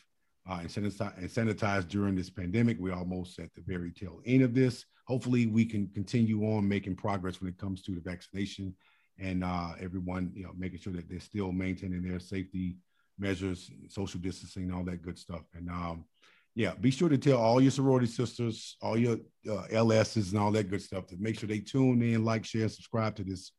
uh, 0.49 0.59
and, 0.61 0.69
sanitized, 0.69 1.19
and 1.19 1.29
sanitized 1.31 1.89
during 1.89 2.17
this 2.17 2.29
pandemic. 2.29 2.77
We're 2.79 2.95
almost 2.95 3.39
at 3.39 3.55
the 3.55 3.63
very 3.63 3.93
tail 3.93 4.21
end 4.27 4.43
of 4.43 4.55
this. 4.55 4.85
Hopefully, 5.07 5.47
we 5.47 5.65
can 5.65 5.89
continue 5.89 6.43
on 6.43 6.69
making 6.69 6.97
progress 6.97 7.41
when 7.41 7.49
it 7.49 7.59
comes 7.59 7.83
to 7.83 7.95
the 7.95 8.01
vaccination 8.01 8.75
and 9.21 9.45
uh, 9.45 9.73
everyone, 9.81 10.33
you 10.35 10.45
know, 10.45 10.53
making 10.57 10.79
sure 10.81 10.93
that 10.95 11.09
they're 11.09 11.21
still 11.21 11.53
maintaining 11.53 12.03
their 12.03 12.19
safety 12.19 12.77
measures, 13.19 13.71
social 13.89 14.21
distancing, 14.21 14.73
all 14.73 14.85
that 14.85 15.03
good 15.03 15.19
stuff. 15.19 15.43
And 15.55 15.69
um, 15.69 16.05
yeah, 16.55 16.75
be 16.81 16.91
sure 16.91 17.09
to 17.09 17.19
tell 17.19 17.39
all 17.39 17.61
your 17.61 17.71
sorority 17.71 18.07
sisters, 18.07 18.77
all 18.83 18.99
your 18.99 19.19
uh, 19.49 19.67
LSs, 19.71 20.33
and 20.33 20.41
all 20.41 20.51
that 20.53 20.71
good 20.71 20.83
stuff 20.83 21.07
to 21.09 21.17
make 21.19 21.39
sure 21.39 21.49
they 21.49 21.61
tune 21.61 22.03
in, 22.03 22.25
like, 22.25 22.45
share, 22.45 22.69
subscribe 22.69 23.15
to 23.17 23.25
this 23.25 23.53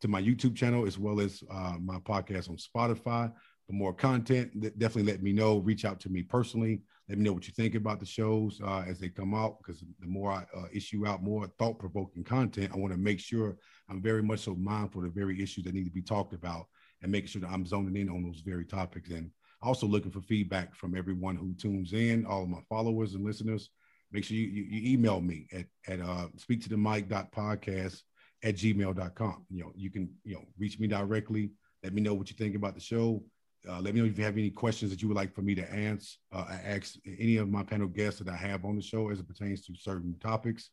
to 0.00 0.08
my 0.08 0.20
YouTube 0.20 0.54
channel 0.54 0.86
as 0.86 0.98
well 0.98 1.20
as 1.20 1.42
uh, 1.50 1.74
my 1.82 1.98
podcast 1.98 2.50
on 2.50 2.56
Spotify. 2.56 3.32
For 3.66 3.72
more 3.72 3.94
content, 3.94 4.60
definitely 4.78 5.10
let 5.10 5.22
me 5.22 5.32
know. 5.32 5.58
Reach 5.58 5.86
out 5.86 6.00
to 6.00 6.10
me 6.10 6.22
personally. 6.22 6.82
Let 7.08 7.18
me 7.18 7.24
know 7.24 7.32
what 7.34 7.46
you 7.46 7.52
think 7.52 7.74
about 7.74 8.00
the 8.00 8.06
shows 8.06 8.60
uh, 8.64 8.84
as 8.86 8.98
they 8.98 9.08
come 9.08 9.34
out. 9.34 9.58
Because 9.58 9.84
the 10.00 10.06
more 10.06 10.32
I 10.32 10.46
uh, 10.56 10.66
issue 10.72 11.06
out 11.06 11.22
more 11.22 11.46
thought 11.58 11.78
provoking 11.78 12.24
content, 12.24 12.72
I 12.72 12.78
want 12.78 12.92
to 12.92 12.98
make 12.98 13.20
sure 13.20 13.56
I'm 13.90 14.00
very 14.00 14.22
much 14.22 14.40
so 14.40 14.54
mindful 14.54 15.04
of 15.04 15.12
the 15.12 15.20
very 15.20 15.42
issues 15.42 15.64
that 15.64 15.74
need 15.74 15.84
to 15.84 15.90
be 15.90 16.02
talked 16.02 16.32
about 16.32 16.66
and 17.02 17.12
making 17.12 17.28
sure 17.28 17.42
that 17.42 17.50
I'm 17.50 17.66
zoning 17.66 17.96
in 17.96 18.08
on 18.08 18.22
those 18.22 18.40
very 18.40 18.64
topics. 18.64 19.10
And 19.10 19.30
also 19.60 19.86
looking 19.86 20.10
for 20.10 20.20
feedback 20.22 20.74
from 20.74 20.96
everyone 20.96 21.36
who 21.36 21.54
tunes 21.54 21.92
in, 21.92 22.26
all 22.26 22.42
of 22.42 22.48
my 22.48 22.60
followers 22.68 23.14
and 23.14 23.24
listeners. 23.24 23.70
Make 24.12 24.24
sure 24.24 24.36
you, 24.36 24.46
you, 24.46 24.62
you 24.62 24.92
email 24.94 25.20
me 25.20 25.46
at, 25.52 25.66
at 25.88 26.00
uh, 26.00 26.28
speak 26.36 26.62
to 26.62 26.68
the 26.68 26.76
mic.podcast 26.76 28.02
at 28.42 28.56
gmail.com. 28.56 29.46
You 29.50 29.64
know, 29.64 29.72
you 29.74 29.90
can, 29.90 30.10
you 30.24 30.34
know, 30.34 30.44
reach 30.58 30.78
me 30.78 30.86
directly. 30.86 31.50
Let 31.82 31.94
me 31.94 32.02
know 32.02 32.14
what 32.14 32.30
you 32.30 32.36
think 32.36 32.54
about 32.54 32.74
the 32.74 32.80
show. 32.80 33.22
Uh, 33.68 33.80
let 33.80 33.94
me 33.94 34.00
know 34.00 34.06
if 34.06 34.18
you 34.18 34.24
have 34.24 34.36
any 34.36 34.50
questions 34.50 34.90
that 34.90 35.00
you 35.00 35.08
would 35.08 35.16
like 35.16 35.34
for 35.34 35.42
me 35.42 35.54
to 35.54 35.72
answer. 35.72 36.18
Uh, 36.32 36.44
ask 36.64 36.96
any 37.18 37.38
of 37.38 37.48
my 37.48 37.62
panel 37.62 37.86
guests 37.86 38.20
that 38.20 38.28
I 38.28 38.36
have 38.36 38.64
on 38.64 38.76
the 38.76 38.82
show 38.82 39.10
as 39.10 39.20
it 39.20 39.28
pertains 39.28 39.64
to 39.66 39.74
certain 39.74 40.14
topics. 40.20 40.70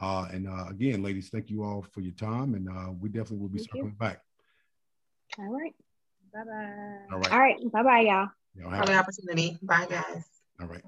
Uh, 0.00 0.28
and 0.30 0.48
uh, 0.48 0.66
again, 0.68 1.02
ladies, 1.02 1.30
thank 1.30 1.50
you 1.50 1.64
all 1.64 1.84
for 1.92 2.00
your 2.00 2.14
time, 2.14 2.54
and 2.54 2.68
uh, 2.68 2.92
we 3.00 3.08
definitely 3.08 3.38
will 3.38 3.48
be 3.48 3.58
thank 3.58 3.70
circling 3.70 3.86
you. 3.86 3.98
back. 3.98 4.20
All 5.38 5.50
right. 5.50 5.74
Bye 6.32 6.44
bye. 6.44 6.98
All 7.12 7.18
right. 7.18 7.32
All 7.32 7.38
right. 7.38 7.72
Bye 7.72 7.82
bye, 7.82 8.00
y'all. 8.00 8.28
y'all 8.54 8.70
have 8.70 8.88
an 8.88 8.96
opportunity. 8.96 9.58
Bye, 9.62 9.86
guys. 9.88 10.24
All 10.60 10.66
right. 10.66 10.82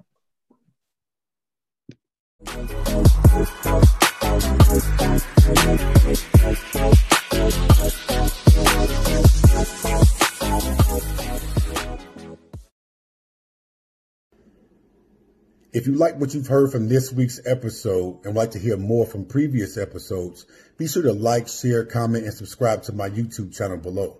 If 15.72 15.86
you 15.86 15.94
like 15.94 16.16
what 16.16 16.34
you've 16.34 16.48
heard 16.48 16.72
from 16.72 16.88
this 16.88 17.12
week's 17.12 17.40
episode 17.46 18.24
and 18.24 18.34
would 18.34 18.40
like 18.40 18.50
to 18.52 18.58
hear 18.58 18.76
more 18.76 19.06
from 19.06 19.24
previous 19.24 19.78
episodes, 19.78 20.46
be 20.78 20.88
sure 20.88 21.04
to 21.04 21.12
like, 21.12 21.46
share, 21.46 21.84
comment, 21.84 22.24
and 22.24 22.34
subscribe 22.34 22.82
to 22.84 22.92
my 22.92 23.08
YouTube 23.08 23.56
channel 23.56 23.76
below. 23.76 24.18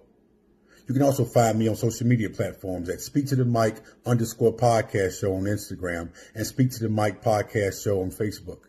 You 0.87 0.95
can 0.95 1.03
also 1.03 1.25
find 1.25 1.59
me 1.59 1.67
on 1.67 1.75
social 1.75 2.07
media 2.07 2.31
platforms 2.31 2.89
at 2.89 3.01
Speak 3.01 3.27
to 3.27 3.37
the 3.37 3.45
Mic 3.45 3.81
underscore 4.07 4.57
podcast 4.57 5.21
show 5.21 5.35
on 5.35 5.43
Instagram 5.45 6.11
and 6.37 6.47
Speak 6.47 6.71
to 6.71 6.85
the 6.85 6.89
Mic 6.89 7.21
podcast 7.21 7.83
show 7.83 8.01
on 8.01 8.13
Facebook. 8.13 8.61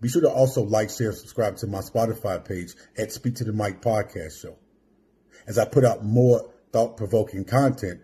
Be 0.00 0.08
sure 0.08 0.22
to 0.22 0.30
also 0.30 0.62
like, 0.62 0.90
share, 0.90 1.10
subscribe 1.10 1.56
to 1.56 1.66
my 1.66 1.80
Spotify 1.80 2.46
page 2.46 2.74
at 2.96 3.10
Speak 3.10 3.34
to 3.36 3.44
the 3.44 3.52
Mic 3.52 3.80
Podcast 3.80 4.40
Show. 4.40 4.56
As 5.48 5.58
I 5.58 5.64
put 5.64 5.84
out 5.84 6.04
more 6.04 6.53
thought 6.74 6.96
provoking 6.96 7.44
content, 7.44 8.00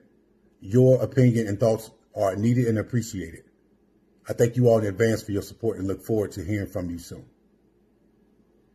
your 0.61 1.03
opinion 1.03 1.49
and 1.49 1.59
thoughts 1.59 1.91
are 2.15 2.37
needed 2.37 2.69
and 2.69 2.79
appreciated. 2.79 3.43
I 4.29 4.33
thank 4.33 4.55
you 4.55 4.69
all 4.69 4.79
in 4.79 4.87
advance 4.87 5.25
for 5.25 5.33
your 5.33 5.43
support 5.43 5.79
and 5.79 5.89
look 5.89 6.03
forward 6.03 6.31
to 6.33 6.45
hearing 6.45 6.69
from 6.69 6.89
you 6.89 7.01
soon. 7.01 7.25